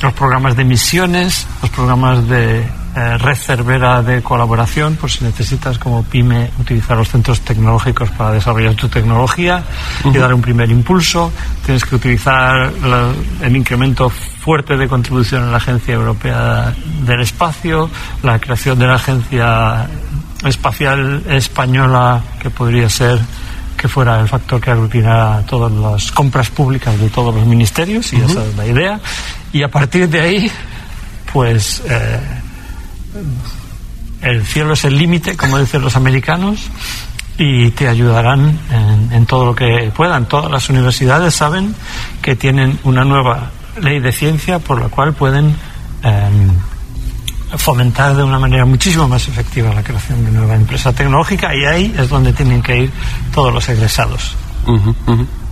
los 0.02 0.12
programas 0.12 0.56
de 0.56 0.64
misiones, 0.64 1.46
los 1.60 1.70
programas 1.70 2.26
de 2.28 2.60
eh, 2.96 3.18
red 3.18 3.34
cervera 3.36 4.00
de 4.02 4.22
colaboración, 4.22 4.96
por 4.96 5.10
si 5.10 5.22
necesitas 5.24 5.78
como 5.78 6.02
pyme 6.04 6.50
utilizar 6.58 6.96
los 6.96 7.08
centros 7.08 7.40
tecnológicos 7.42 8.08
para 8.10 8.32
desarrollar 8.32 8.74
tu 8.74 8.88
tecnología 8.88 9.62
y 10.04 10.16
dar 10.16 10.32
un 10.32 10.40
primer 10.40 10.70
impulso. 10.70 11.30
Tienes 11.64 11.84
que 11.84 11.96
utilizar 11.96 12.72
la- 12.82 13.10
el 13.42 13.56
incremento 13.56 14.08
fuerte 14.08 14.76
de 14.76 14.88
contribución 14.88 15.42
en 15.44 15.50
la 15.50 15.58
Agencia 15.58 15.94
Europea 15.94 16.72
del 17.04 17.20
Espacio, 17.20 17.90
la 18.22 18.38
creación 18.38 18.78
de 18.78 18.86
la 18.86 18.94
Agencia 18.94 19.86
Espacial 20.44 21.22
Española, 21.28 22.22
que 22.40 22.50
podría 22.50 22.88
ser 22.88 23.18
que 23.76 23.88
fuera 23.88 24.20
el 24.20 24.28
factor 24.28 24.60
que 24.60 24.70
aglutinara 24.70 25.42
todas 25.46 25.70
las 25.70 26.10
compras 26.12 26.50
públicas 26.50 26.98
de 26.98 27.08
todos 27.08 27.34
los 27.34 27.46
ministerios, 27.46 28.12
y 28.12 28.16
esa 28.16 28.44
es 28.44 28.56
la 28.56 28.66
idea. 28.66 29.00
Y 29.52 29.62
a 29.62 29.68
partir 29.68 30.08
de 30.08 30.20
ahí, 30.20 30.52
pues 31.32 31.82
eh, 31.88 32.20
el 34.22 34.44
cielo 34.44 34.72
es 34.72 34.84
el 34.84 34.98
límite, 34.98 35.36
como 35.36 35.58
dicen 35.58 35.82
los 35.82 35.94
americanos, 35.94 36.68
y 37.38 37.70
te 37.70 37.86
ayudarán 37.86 38.58
en, 38.70 39.12
en 39.12 39.26
todo 39.26 39.46
lo 39.46 39.54
que 39.54 39.92
puedan. 39.94 40.26
Todas 40.26 40.50
las 40.50 40.68
universidades 40.68 41.34
saben 41.34 41.74
que 42.20 42.34
tienen 42.34 42.80
una 42.82 43.04
nueva 43.04 43.52
ley 43.80 44.00
de 44.00 44.12
ciencia 44.12 44.58
por 44.58 44.80
la 44.80 44.88
cual 44.88 45.14
pueden 45.14 45.54
em, 46.02 46.50
fomentar 47.56 48.14
de 48.14 48.22
una 48.22 48.38
manera 48.38 48.64
muchísimo 48.64 49.08
más 49.08 49.26
efectiva 49.28 49.72
la 49.74 49.82
creación 49.82 50.24
de 50.24 50.30
nueva 50.30 50.54
empresa 50.54 50.92
tecnológica 50.92 51.54
y 51.54 51.64
ahí 51.64 51.94
es 51.98 52.08
donde 52.08 52.32
tienen 52.32 52.62
que 52.62 52.76
ir 52.84 52.92
todos 53.32 53.52
los 53.52 53.68
egresados. 53.68 54.36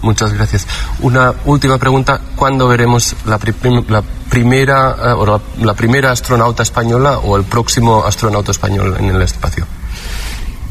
Muchas 0.02 0.32
gracias. 0.34 0.66
Una 1.00 1.32
última 1.46 1.78
pregunta. 1.78 2.20
¿Cuándo 2.36 2.68
veremos 2.68 3.16
la, 3.24 3.38
prim- 3.38 3.84
la 3.88 4.02
primera 4.28 4.90
eh, 4.90 5.12
o 5.16 5.24
la, 5.26 5.40
la 5.64 5.74
primera 5.74 6.12
astronauta 6.12 6.62
española 6.62 7.18
o 7.18 7.36
el 7.36 7.44
próximo 7.44 8.04
astronauta 8.04 8.50
español 8.52 8.94
en 8.98 9.06
el 9.06 9.22
espacio? 9.22 9.66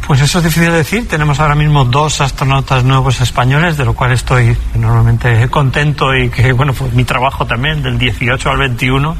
Pues 0.08 0.22
eso 0.22 0.38
es 0.38 0.44
difícil 0.44 0.70
de 0.70 0.78
decir. 0.78 1.08
Tenemos 1.08 1.40
ahora 1.40 1.56
mismo 1.56 1.84
dos 1.86 2.22
astronautas 2.22 2.84
nuevos 2.84 3.20
españoles, 3.20 3.76
de 3.78 3.86
lo 3.86 3.94
cual 3.96 4.12
estoy 4.12 4.56
enormemente 4.76 5.50
contento 5.50 6.16
y 6.16 6.30
que, 6.30 6.52
bueno, 6.54 6.74
fue 6.74 6.90
mi 6.92 7.04
trabajo 7.04 7.48
también, 7.48 7.82
del 7.82 7.98
18 7.98 8.50
al 8.52 8.58
21. 8.60 9.18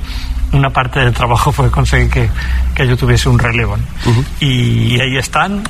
Una 0.54 0.70
parte 0.70 1.00
del 1.02 1.14
trabajo 1.14 1.52
fue 1.52 1.70
conseguir 1.72 2.10
que, 2.10 2.30
que 2.74 2.88
yo 2.88 2.96
tuviese 2.96 3.28
un 3.30 3.40
relevo. 3.40 3.78
¿no? 3.78 3.84
Y 4.40 5.00
ahí 5.00 5.18
están. 5.18 5.64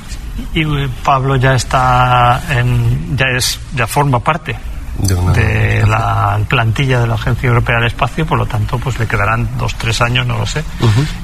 Y 0.53 0.61
eh, 0.63 0.89
Pablo 1.03 1.38
ya 1.38 1.53
está 1.55 2.41
en, 2.49 3.15
ya 3.17 3.26
es, 3.38 3.57
ya 3.73 3.88
forma 3.88 4.19
parte 4.19 4.55
De 4.99 5.13
una- 5.15 5.32
de 5.32 5.86
la 5.88 6.39
plantilla 6.47 6.99
de 6.99 7.07
la 7.07 7.15
Agencia 7.15 7.47
Europea 7.47 7.78
del 7.78 7.88
Espacio, 7.88 8.26
por 8.26 8.38
lo 8.38 8.45
tanto, 8.45 8.78
pues 8.78 8.99
le 8.99 9.07
quedarán 9.07 9.47
dos, 9.57 9.76
tres 9.76 10.01
años, 10.01 10.28
no 10.28 10.38
lo 10.38 10.45
sé. 10.45 10.63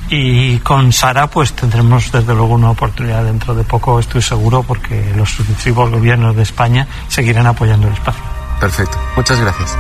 Y 0.10 0.58
con 0.60 0.92
Sara, 0.94 1.28
pues 1.28 1.54
tendremos 1.54 2.10
desde 2.12 2.34
luego 2.34 2.54
una 2.56 2.70
oportunidad 2.72 3.24
dentro 3.26 3.54
de 3.54 3.64
poco, 3.66 4.00
estoy 4.00 4.22
seguro, 4.22 4.64
porque 4.64 5.14
los 5.16 5.30
sucesivos 5.30 5.92
gobiernos 5.92 6.36
de 6.36 6.44
España 6.44 6.88
seguirán 7.10 7.48
apoyando 7.48 7.88
el 7.88 7.94
espacio. 7.94 8.24
Perfecto. 8.62 8.98
Muchas 9.18 9.40
gracias. 9.42 9.76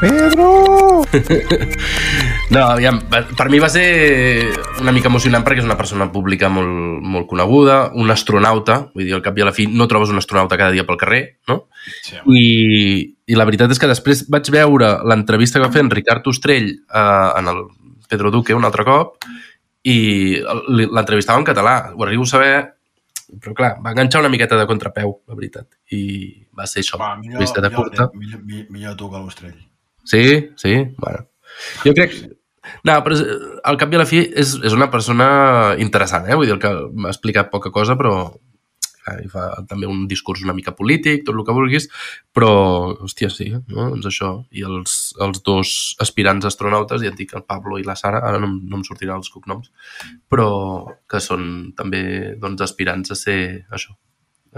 Pedro! 0.00 1.04
No, 2.46 2.60
aviam, 2.70 3.00
per 3.10 3.24
per 3.34 3.48
mi 3.50 3.58
va 3.58 3.66
ser 3.68 3.82
una 4.78 4.92
mica 4.94 5.08
emocionant 5.10 5.42
perquè 5.42 5.58
és 5.58 5.66
una 5.66 5.74
persona 5.78 6.06
pública 6.14 6.46
molt, 6.52 7.02
molt 7.02 7.26
coneguda, 7.26 7.90
un 7.98 8.12
astronauta, 8.14 8.76
vull 8.94 9.02
dir, 9.02 9.16
al 9.16 9.24
cap 9.24 9.36
i 9.36 9.42
a 9.42 9.48
la 9.48 9.54
fi 9.56 9.66
no 9.66 9.88
trobes 9.90 10.12
un 10.14 10.20
astronauta 10.20 10.58
cada 10.60 10.70
dia 10.70 10.84
pel 10.86 11.00
carrer, 11.00 11.20
no? 11.50 11.56
Sí. 12.06 12.14
I, 12.38 12.44
I 13.26 13.38
la 13.38 13.48
veritat 13.50 13.74
és 13.74 13.82
que 13.82 13.90
després 13.90 14.22
vaig 14.30 14.52
veure 14.54 14.92
l'entrevista 15.10 15.58
que 15.58 15.66
va 15.66 15.74
fer 15.74 15.82
en 15.88 15.90
Ricard 15.90 16.30
Ostrell 16.30 16.70
eh, 16.70 17.28
en 17.42 17.50
el 17.50 17.62
Pedro 18.06 18.30
Duque 18.30 18.54
un 18.54 18.64
altre 18.70 18.86
cop 18.86 19.26
i 19.82 19.98
l'entrevistava 20.70 21.42
en 21.42 21.50
català. 21.50 21.76
Ho 21.98 22.06
arribo 22.06 22.30
a 22.30 22.30
saber, 22.30 22.56
però 23.42 23.58
clar, 23.58 23.76
va 23.82 23.90
enganxar 23.90 24.22
una 24.22 24.30
miqueta 24.30 24.58
de 24.58 24.70
contrapeu, 24.70 25.18
la 25.26 25.34
veritat. 25.38 25.66
I 25.90 26.02
va 26.54 26.70
ser 26.70 26.86
això, 26.86 27.02
Va, 27.02 27.16
millor, 27.18 27.42
millor, 27.42 27.72
curta. 27.74 28.12
millor, 28.14 28.46
millor, 28.46 28.70
millor 28.70 28.98
tu 29.02 29.10
que 29.10 29.18
l'Ostrell. 29.22 29.58
Sí, 30.06 30.24
sí, 30.56 30.74
bueno. 30.98 31.26
Jo 31.84 31.94
crec... 31.96 32.16
No, 32.86 32.96
però 33.06 33.14
és- 33.14 33.26
al 33.70 33.76
cap 33.78 33.92
i 33.94 33.96
a 33.98 34.00
la 34.02 34.08
fi 34.10 34.24
és, 34.26 34.56
és 34.66 34.74
una 34.74 34.88
persona 34.90 35.26
interessant, 35.82 36.26
eh? 36.26 36.34
Vull 36.38 36.48
dir, 36.50 36.56
que 36.62 36.72
m'ha 36.98 37.12
explicat 37.14 37.50
poca 37.52 37.70
cosa, 37.74 37.94
però 37.98 38.16
i 39.22 39.28
fa 39.30 39.44
també 39.70 39.86
un 39.86 40.00
discurs 40.10 40.40
una 40.42 40.54
mica 40.56 40.72
polític, 40.74 41.20
tot 41.26 41.36
el 41.38 41.44
que 41.46 41.54
vulguis, 41.54 41.84
però, 42.34 42.48
hòstia, 43.06 43.28
sí, 43.30 43.52
no? 43.54 43.84
doncs 43.92 44.08
això. 44.10 44.30
I 44.50 44.64
els, 44.66 44.96
els 45.22 45.42
dos 45.46 45.74
aspirants 46.02 46.48
astronautes, 46.50 47.04
ja 47.04 47.12
et 47.12 47.20
dic, 47.20 47.36
el 47.38 47.44
Pablo 47.46 47.78
i 47.78 47.86
la 47.86 47.94
Sara, 47.98 48.18
ara 48.26 48.40
no, 48.42 48.50
no 48.50 48.80
em 48.80 48.82
sortiran 48.88 49.22
els 49.22 49.30
cognoms, 49.30 49.70
però 50.32 50.48
que 51.06 51.22
són 51.22 51.46
també 51.78 52.02
doncs, 52.42 52.66
aspirants 52.66 53.14
a 53.14 53.18
ser 53.20 53.38
això, 53.70 53.94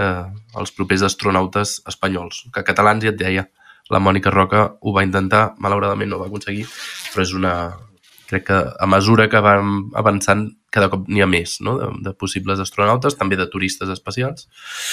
eh, 0.00 0.24
els 0.62 0.72
propers 0.80 1.04
astronautes 1.10 1.82
espanyols, 1.92 2.46
que 2.54 2.64
catalans 2.72 3.04
ja 3.04 3.12
et 3.12 3.20
deia, 3.20 3.44
la 3.90 3.98
Mònica 4.00 4.30
Roca 4.30 4.64
ho 4.80 4.92
va 4.94 5.04
intentar, 5.06 5.54
malauradament 5.58 6.10
no 6.10 6.16
ho 6.16 6.24
va 6.24 6.30
aconseguir, 6.30 6.66
però 7.12 7.22
és 7.26 7.34
una... 7.34 7.52
Crec 8.28 8.42
que 8.44 8.56
a 8.60 8.84
mesura 8.84 9.24
que 9.32 9.40
vam 9.40 9.86
avançant, 9.96 10.42
cada 10.68 10.90
cop 10.92 11.06
n'hi 11.08 11.22
ha 11.24 11.26
més, 11.26 11.54
no?, 11.64 11.78
de, 11.80 11.86
de 12.04 12.10
possibles 12.12 12.60
astronautes, 12.60 13.14
també 13.16 13.38
de 13.40 13.46
turistes 13.48 13.88
espacials. 13.88 14.50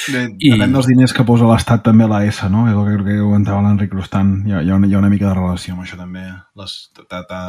Bé, 0.07 0.21
I- 0.39 0.53
Depèn 0.53 0.71
dels 0.71 0.87
diners 0.87 1.11
que 1.11 1.25
posa 1.27 1.43
l'Estat 1.49 1.83
també 1.83 2.05
a 2.05 2.07
l'AS, 2.13 2.39
no? 2.47 2.63
És 2.69 2.77
el 2.77 2.85
que 2.87 2.93
crec 3.01 3.09
que 3.17 3.25
comentava 3.25 3.59
l'Enric 3.65 3.91
Rostant. 3.91 4.31
Hi 4.47 4.55
ha, 4.55 4.61
hi, 4.63 4.71
ha 4.71 4.77
una, 4.79 4.87
hi 4.87 4.95
ha 4.95 5.01
una 5.03 5.11
mica 5.11 5.27
de 5.27 5.33
relació 5.35 5.75
amb 5.75 5.83
això 5.83 5.99
també. 5.99 6.23
Les, 6.61 6.77
ta, 7.09 7.25
ta, 7.27 7.41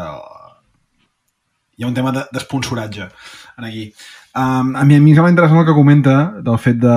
hi 1.79 1.85
ha 1.85 1.91
un 1.93 1.95
tema 1.95 2.11
de- 2.19 2.27
d'esponsoratge 2.35 3.07
en 3.07 3.65
aquí. 3.71 3.87
Um, 4.35 4.75
a 4.77 4.83
mi, 4.85 4.97
a 4.99 5.01
mi 5.01 5.13
em 5.15 5.17
sembla 5.21 5.31
interessant 5.33 5.63
el 5.63 5.67
que 5.71 5.79
comenta 5.79 6.17
del 6.45 6.59
fet 6.59 6.83
de 6.83 6.97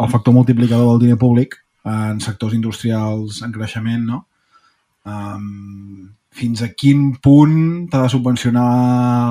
el 0.00 0.08
factor 0.10 0.34
multiplicador 0.34 0.90
del 0.96 1.06
diner 1.06 1.18
públic 1.20 1.54
en 1.84 2.20
sectors 2.20 2.54
industrials 2.54 3.42
en 3.42 3.52
creixement, 3.52 4.04
no? 4.04 4.26
Um, 5.04 6.10
fins 6.30 6.60
a 6.62 6.68
quin 6.76 7.16
punt 7.18 7.88
t'ha 7.90 8.02
de 8.04 8.10
subvencionar 8.12 8.66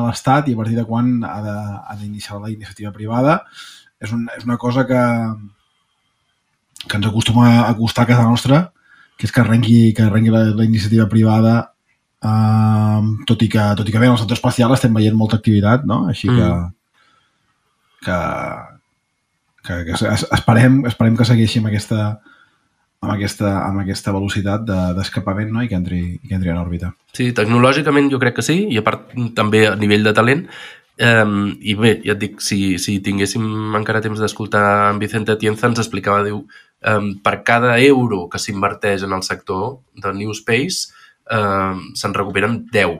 l'Estat 0.07 0.49
i 0.49 0.53
a 0.53 0.57
partir 0.57 0.75
de 0.75 0.83
quan 0.85 1.23
ha 1.23 1.41
de- 1.45 1.79
ha 1.87 1.95
d'iniciar 1.95 2.39
la 2.41 2.49
iniciativa 2.49 2.91
privada 2.91 3.43
és, 4.01 4.11
un, 4.11 4.27
és 4.35 4.43
una 4.45 4.57
cosa 4.57 4.85
que, 4.87 4.99
que 6.87 6.97
ens 6.97 7.07
acostuma 7.07 7.67
a 7.67 7.73
costar 7.77 8.03
a 8.03 8.07
casa 8.07 8.23
nostra, 8.23 8.71
que 9.17 9.27
és 9.27 9.31
que 9.31 9.41
arrenqui, 9.41 9.93
que 9.93 10.03
arrenqui 10.07 10.29
la, 10.33 10.43
la 10.55 10.65
iniciativa 10.65 11.07
privada 11.11 11.71
eh, 12.23 13.01
tot, 13.27 13.41
i 13.43 13.49
que, 13.51 13.63
tot 13.77 13.87
i 13.87 13.91
que 13.93 13.99
bé, 13.99 14.07
en 14.07 14.13
el 14.17 14.19
sector 14.21 14.37
espacial 14.39 14.73
estem 14.75 14.93
veient 14.95 15.15
molta 15.15 15.37
activitat, 15.39 15.85
no? 15.85 16.05
Així 16.07 16.27
que, 16.27 16.49
Mm. 16.49 16.73
que, 18.05 18.17
que, 19.63 19.85
que 19.85 19.91
es- 20.13 20.27
esperem, 20.31 20.85
esperem 20.87 21.17
que 21.17 21.25
segueixi 21.27 21.59
amb 21.59 21.67
aquesta, 21.67 22.19
amb 23.01 23.13
aquesta, 23.13 23.51
amb 23.65 23.79
aquesta 23.83 24.11
velocitat 24.11 24.65
de- 24.67 24.93
d'escapament 24.97 25.51
no? 25.53 25.63
I, 25.63 25.69
que 25.71 25.77
entri, 25.77 26.01
i 26.21 26.27
que 26.27 26.35
entri 26.35 26.51
en 26.51 26.59
òrbita. 26.59 26.91
Sí, 27.15 27.31
tecnològicament 27.35 28.09
jo 28.11 28.19
crec 28.19 28.35
que 28.39 28.45
sí, 28.45 28.65
i 28.69 28.77
a 28.77 28.83
part 28.83 29.13
també 29.35 29.67
a 29.67 29.75
nivell 29.79 30.03
de 30.03 30.13
talent. 30.13 30.45
Um, 30.99 31.53
I 31.63 31.77
bé, 31.79 31.93
ja 32.03 32.11
et 32.11 32.19
dic, 32.19 32.41
si, 32.43 32.75
si 32.77 32.97
tinguéssim 32.99 33.75
encara 33.77 34.01
temps 34.03 34.19
d'escoltar 34.19 34.91
en 34.91 34.99
Vicente 34.99 35.31
Atienza, 35.31 35.69
ens 35.69 35.79
explicava, 35.79 36.25
diu, 36.25 36.41
um, 36.91 37.13
per 37.23 37.37
cada 37.47 37.77
euro 37.79 38.25
que 38.27 38.41
s'inverteix 38.41 39.05
en 39.07 39.15
el 39.15 39.23
sector 39.23 39.77
de 39.95 40.11
New 40.17 40.35
Space, 40.35 40.91
um, 41.31 41.85
se'n 41.95 42.17
recuperen 42.17 42.65
10. 42.73 42.99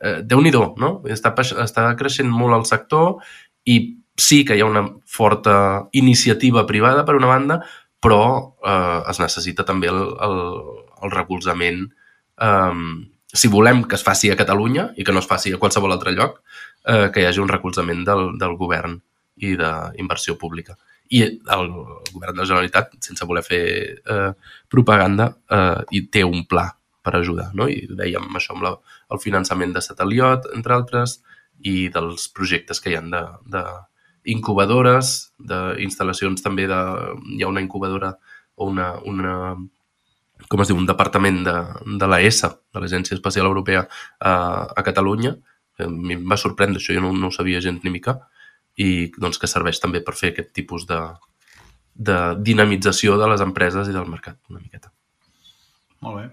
Uh, 0.00 0.22
Déu-n'hi-do, 0.24 0.70
no? 0.80 1.02
Està, 1.04 1.34
està 1.66 1.90
creixent 2.00 2.32
molt 2.32 2.56
el 2.56 2.64
sector 2.64 3.20
i 3.68 3.76
sí 4.16 4.44
que 4.46 4.56
hi 4.56 4.62
ha 4.62 4.70
una 4.70 4.86
forta 5.04 5.90
iniciativa 5.92 6.64
privada, 6.64 7.04
per 7.04 7.16
una 7.18 7.28
banda, 7.28 7.60
però 8.04 8.22
eh, 8.60 9.00
es 9.10 9.20
necessita 9.22 9.64
també 9.64 9.88
el, 9.88 10.00
el, 10.26 10.38
el 11.02 11.12
recolzament 11.14 11.86
um, 12.36 13.04
si 13.34 13.50
volem 13.50 13.82
que 13.84 13.98
es 13.98 14.04
faci 14.06 14.30
a 14.30 14.38
Catalunya 14.38 14.92
i 14.96 15.04
que 15.04 15.12
no 15.12 15.20
es 15.20 15.28
faci 15.28 15.52
a 15.52 15.58
qualsevol 15.58 15.92
altre 15.92 16.14
lloc, 16.14 16.38
eh, 16.86 17.10
que 17.10 17.20
hi 17.20 17.26
hagi 17.26 17.42
un 17.42 17.50
recolzament 17.50 18.04
del, 18.06 18.28
del 18.38 18.54
govern 18.60 18.94
i 19.42 19.56
d'inversió 19.58 20.36
pública. 20.38 20.76
I 21.10 21.24
el 21.26 21.66
govern 22.12 22.36
de 22.36 22.40
la 22.40 22.46
Generalitat, 22.46 22.94
sense 23.04 23.26
voler 23.26 23.42
fer 23.44 23.64
eh, 23.98 24.30
propaganda, 24.70 25.32
eh, 25.50 25.82
i 25.98 26.04
té 26.14 26.22
un 26.24 26.46
pla 26.46 26.68
per 27.04 27.16
ajudar. 27.18 27.50
No? 27.58 27.66
I 27.68 27.88
dèiem 27.90 28.30
això 28.38 28.54
amb 28.54 28.68
la, 28.68 28.76
el 29.12 29.20
finançament 29.20 29.74
de 29.74 29.82
Sateliot, 29.84 30.48
entre 30.54 30.78
altres, 30.78 31.18
i 31.66 31.88
dels 31.92 32.28
projectes 32.34 32.80
que 32.80 32.92
hi 32.92 32.98
han 33.00 33.10
de, 33.12 33.24
de 33.50 33.64
incubadores, 34.24 35.32
d'instal·lacions 35.38 36.42
també 36.44 36.68
de... 36.70 36.80
Hi 37.36 37.44
ha 37.44 37.50
una 37.50 37.62
incubadora 37.64 38.14
o 38.54 38.68
una, 38.70 38.94
una 39.04 39.34
com 40.48 40.62
es 40.62 40.70
diu, 40.70 40.78
un 40.78 40.88
departament 40.88 41.42
de, 41.46 41.56
de 42.00 42.08
la 42.10 42.20
ESA, 42.22 42.54
de 42.74 42.82
l'Agència 42.82 43.16
Espacial 43.16 43.46
Europea, 43.48 43.84
a, 44.20 44.34
a 44.66 44.86
Catalunya. 44.86 45.34
A 45.80 45.88
mi 45.90 46.16
em 46.18 46.24
va 46.30 46.38
sorprendre 46.40 46.80
això, 46.80 46.94
jo 46.94 47.02
no, 47.02 47.12
no 47.16 47.30
ho 47.30 47.34
sabia 47.34 47.62
gens 47.64 47.82
ni 47.84 47.92
mica, 47.94 48.18
i 48.78 49.10
doncs, 49.16 49.38
que 49.38 49.50
serveix 49.50 49.80
també 49.82 50.02
per 50.04 50.16
fer 50.18 50.32
aquest 50.32 50.52
tipus 50.56 50.86
de, 50.90 51.00
de 51.94 52.18
dinamització 52.42 53.18
de 53.20 53.30
les 53.30 53.42
empreses 53.44 53.90
i 53.90 53.94
del 53.94 54.10
mercat, 54.10 54.38
una 54.50 54.62
miqueta. 54.62 54.92
Molt 56.04 56.20
bé. 56.20 56.26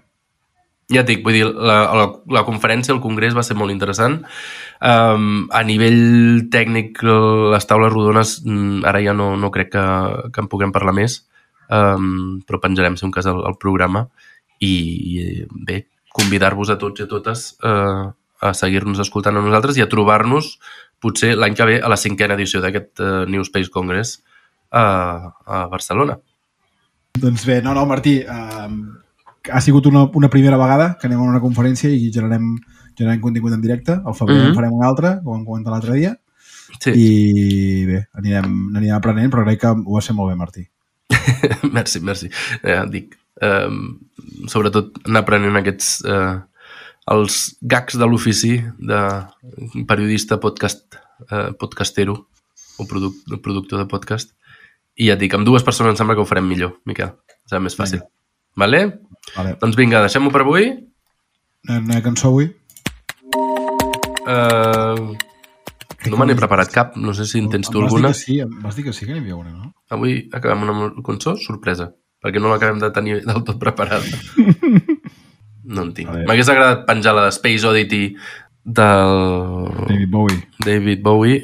Ja 0.92 1.02
et 1.02 1.08
dic, 1.08 1.22
vull 1.24 1.36
dir, 1.36 1.44
la, 1.48 1.76
la, 1.96 2.06
la 2.36 2.44
conferència, 2.46 2.94
el 2.94 3.02
congrés 3.04 3.36
va 3.36 3.44
ser 3.46 3.56
molt 3.58 3.74
interessant. 3.74 4.20
Um, 4.82 5.46
a 5.54 5.62
nivell 5.66 6.48
tècnic, 6.52 7.02
les 7.02 7.68
taules 7.70 7.92
rodones, 7.92 8.38
mm, 8.44 8.82
ara 8.88 9.02
ja 9.04 9.14
no, 9.16 9.32
no 9.40 9.52
crec 9.54 9.72
que, 9.74 9.84
que 10.34 10.44
en 10.44 10.50
puguem 10.52 10.74
parlar 10.74 10.94
més, 10.96 11.22
um, 11.70 12.42
però 12.46 12.60
penjarem, 12.62 12.98
si 12.98 13.06
un 13.08 13.14
cas, 13.14 13.28
el, 13.30 13.40
el 13.48 13.58
programa. 13.62 14.06
I, 14.62 14.72
i 14.72 15.22
bé, 15.66 15.82
convidar-vos 16.14 16.70
a 16.70 16.78
tots 16.78 17.02
i 17.02 17.06
a 17.06 17.10
totes 17.10 17.48
uh, 17.66 18.12
a 18.42 18.52
seguir-nos 18.54 19.00
escoltant 19.02 19.38
a 19.38 19.42
nosaltres 19.42 19.78
i 19.78 19.82
a 19.82 19.88
trobar-nos 19.90 20.52
potser 21.02 21.32
l'any 21.34 21.56
que 21.58 21.66
ve 21.66 21.80
a 21.82 21.90
la 21.90 21.98
cinquena 21.98 22.36
edició 22.38 22.60
d'aquest 22.62 23.02
uh, 23.02 23.24
New 23.30 23.42
Space 23.48 23.72
Congress 23.74 24.20
a, 24.70 24.84
a 25.46 25.64
Barcelona. 25.72 26.18
Doncs 27.18 27.44
bé, 27.44 27.60
no, 27.60 27.74
no, 27.76 27.84
Martí, 27.86 28.20
eh, 28.24 28.68
ha 29.50 29.60
sigut 29.60 29.86
una, 29.86 30.04
una 30.14 30.28
primera 30.30 30.56
vegada 30.56 30.96
que 31.00 31.06
anem 31.08 31.20
a 31.20 31.28
una 31.30 31.40
conferència 31.40 31.90
i 31.90 32.10
generem, 32.12 32.56
generem 32.98 33.20
contingut 33.20 33.52
en 33.52 33.62
directe. 33.62 33.92
Al 34.04 34.14
febrer 34.14 34.36
mm 34.36 34.38
Mhm. 34.38 34.44
-hmm. 34.44 34.48
en 34.50 34.54
farem 34.54 34.72
una 34.72 34.88
altra, 34.88 35.20
com 35.24 35.32
vam 35.36 35.44
comentar 35.44 35.72
l'altre 35.72 35.94
dia. 35.94 36.16
Sí. 36.80 36.90
I 36.90 37.86
bé, 37.86 38.06
anirem, 38.14 38.76
anirem 38.76 38.96
aprenent, 38.96 39.32
però 39.32 39.44
crec 39.44 39.60
que 39.60 39.66
ho 39.68 39.94
va 39.94 40.00
ser 40.00 40.14
molt 40.14 40.30
bé, 40.30 40.36
Martí. 40.36 40.68
merci, 41.72 42.00
merci. 42.00 42.28
Eh, 42.62 42.82
dic, 42.90 43.16
eh, 43.40 43.68
sobretot 44.46 44.98
anar 45.06 45.20
aprenent 45.20 45.56
aquests 45.56 46.04
eh, 46.04 46.40
els 47.12 47.56
gags 47.60 47.98
de 47.98 48.06
l'ofici 48.06 48.62
de 48.78 49.26
periodista 49.86 50.38
podcast, 50.38 50.94
eh, 51.30 51.52
podcastero 51.58 52.28
o 52.78 52.86
produc, 52.86 53.14
productor 53.42 53.78
de 53.80 53.86
podcast 53.86 54.32
i 54.96 55.06
ja 55.08 55.14
et 55.14 55.20
dic, 55.20 55.34
amb 55.34 55.44
dues 55.46 55.62
persones 55.62 55.90
em 55.92 55.96
sembla 55.96 56.14
que 56.14 56.20
ho 56.20 56.28
farem 56.28 56.46
millor, 56.48 56.80
Miquel. 56.86 57.12
Serà 57.48 57.60
més 57.60 57.76
fàcil. 57.76 58.00
Vinga. 58.00 58.21
Vale? 58.56 58.80
Vale. 59.36 59.56
Doncs 59.60 59.78
vinga, 59.78 60.02
deixem-ho 60.04 60.32
per 60.32 60.42
avui. 60.44 60.72
Una, 61.68 62.00
cançó 62.02 62.32
avui? 62.32 62.50
Uh, 64.22 65.14
no 66.10 66.18
me 66.18 66.26
n'he 66.26 66.36
preparat 66.38 66.70
cap, 66.74 66.96
no 66.98 67.14
sé 67.14 67.26
si 67.28 67.40
en 67.42 67.48
tens 67.50 67.70
tu 67.70 67.78
Em 67.78 67.86
vas 67.86 67.92
alguna. 67.92 68.10
Dir 68.10 68.18
que 68.18 68.20
sí, 68.20 68.38
vas 68.62 68.76
dir 68.76 68.84
que 68.84 68.94
sí 68.96 69.06
que 69.06 69.14
n'hi 69.14 69.22
havia 69.22 69.38
una, 69.38 69.52
no? 69.54 69.72
Avui 69.94 70.28
acabem 70.34 70.64
una 70.66 70.90
cançó 71.06 71.36
sorpresa, 71.38 71.92
perquè 72.22 72.42
no 72.42 72.50
l'acabem 72.52 72.82
de 72.82 72.90
tenir 72.94 73.20
del 73.26 73.44
tot 73.46 73.60
preparada. 73.62 74.04
No 75.62 75.84
en 75.86 75.92
tinc. 75.94 76.08
M'hagués 76.26 76.48
agradat 76.50 76.80
penjar 76.88 77.12
la 77.14 77.28
de 77.28 77.34
Space 77.36 77.62
Oddity 77.62 78.16
del 78.64 79.68
David 79.86 80.10
Bowie. 80.10 80.40
David 80.66 81.04
Bowie, 81.06 81.38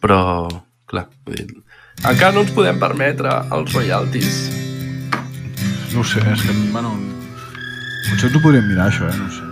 però, 0.00 0.48
clar, 0.88 1.10
encara 1.28 2.32
no 2.32 2.46
ens 2.46 2.56
podem 2.56 2.80
permetre 2.80 3.36
els 3.52 3.76
royalties. 3.76 4.69
No 5.92 6.00
ho 6.00 6.04
sé, 6.04 6.20
és 6.32 6.42
que, 6.46 6.54
bueno... 6.70 6.94
Potser 8.08 8.28
ens 8.30 8.36
ho 8.36 8.42
podríem 8.42 8.68
mirar, 8.70 8.88
això, 8.90 9.08
eh? 9.10 9.16
No 9.18 9.26
ho 9.26 9.32
sé. 9.34 9.44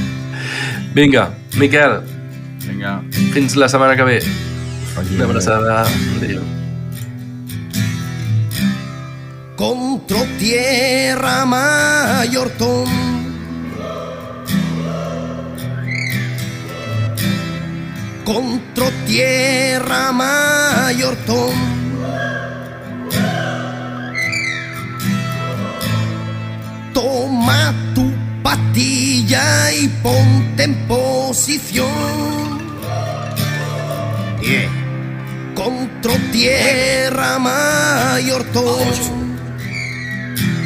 Vinga, 0.96 1.28
Miquel, 1.58 2.00
Vinga. 2.64 2.96
fins 3.34 3.54
la 3.58 3.68
setmana 3.70 3.96
que 3.98 4.06
ve. 4.06 4.18
Vagi 4.96 5.14
Una 5.14 5.24
abraçada. 5.24 5.82
Adéu. 6.16 6.42
Contro 9.60 10.24
tierra 10.38 11.44
mayor 11.44 12.48
tom 12.56 12.88
Contro 18.24 18.90
tierra 19.06 20.12
mayor 20.12 21.14
tom 21.26 21.69
Toma 27.00 27.72
tu 27.94 28.12
patilla 28.42 29.72
y 29.72 29.88
ponte 30.02 30.64
en 30.64 30.74
posición. 30.86 31.88
Contro 35.54 36.12
tierra 36.30 37.38
mayor 37.38 38.44
tom 38.52 39.30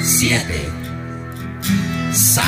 siete, 0.03 0.69
seis. 2.13 2.47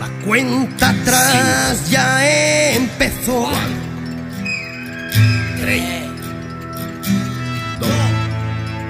La 0.00 0.08
cuenta 0.24 0.88
atrás 0.88 1.90
ya 1.90 2.74
empezó. 2.74 3.50
Tres, 5.60 6.06
dos. 7.78 8.11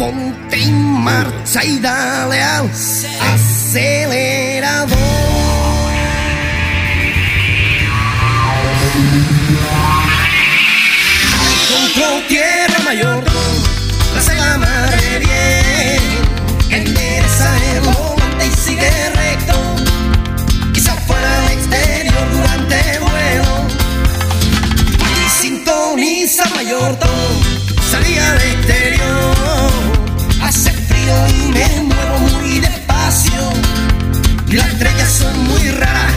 Ponte 0.03 0.59
en 0.61 0.75
marcha 1.05 1.65
y 1.65 1.79
dale 1.79 2.43
al 2.43 2.69
acelerador. 2.69 4.99
Control 11.71 12.27
tierra 12.27 12.81
mayor, 12.85 13.23
la 14.17 14.23
la 14.35 14.59
madre 14.59 15.21
bien. 15.21 16.03
Endereza 16.69 17.57
el 17.73 17.81
volante 17.83 18.45
y 18.45 18.51
sigue 18.51 18.91
recto. 19.11 19.55
Quizá 20.73 20.97
fuera 21.07 21.43
al 21.43 21.49
exterior 21.53 22.29
durante 22.33 22.75
el 22.91 22.99
vuelo. 22.99 23.69
Y 25.25 25.29
sintoniza 25.31 26.45
mayor 26.57 26.99
salía 27.89 28.33
al 28.33 28.39
exterior. 28.39 28.82
Las 34.53 34.67
estrellas 34.69 35.11
son 35.11 35.45
muy 35.45 35.71
raras 35.71 36.13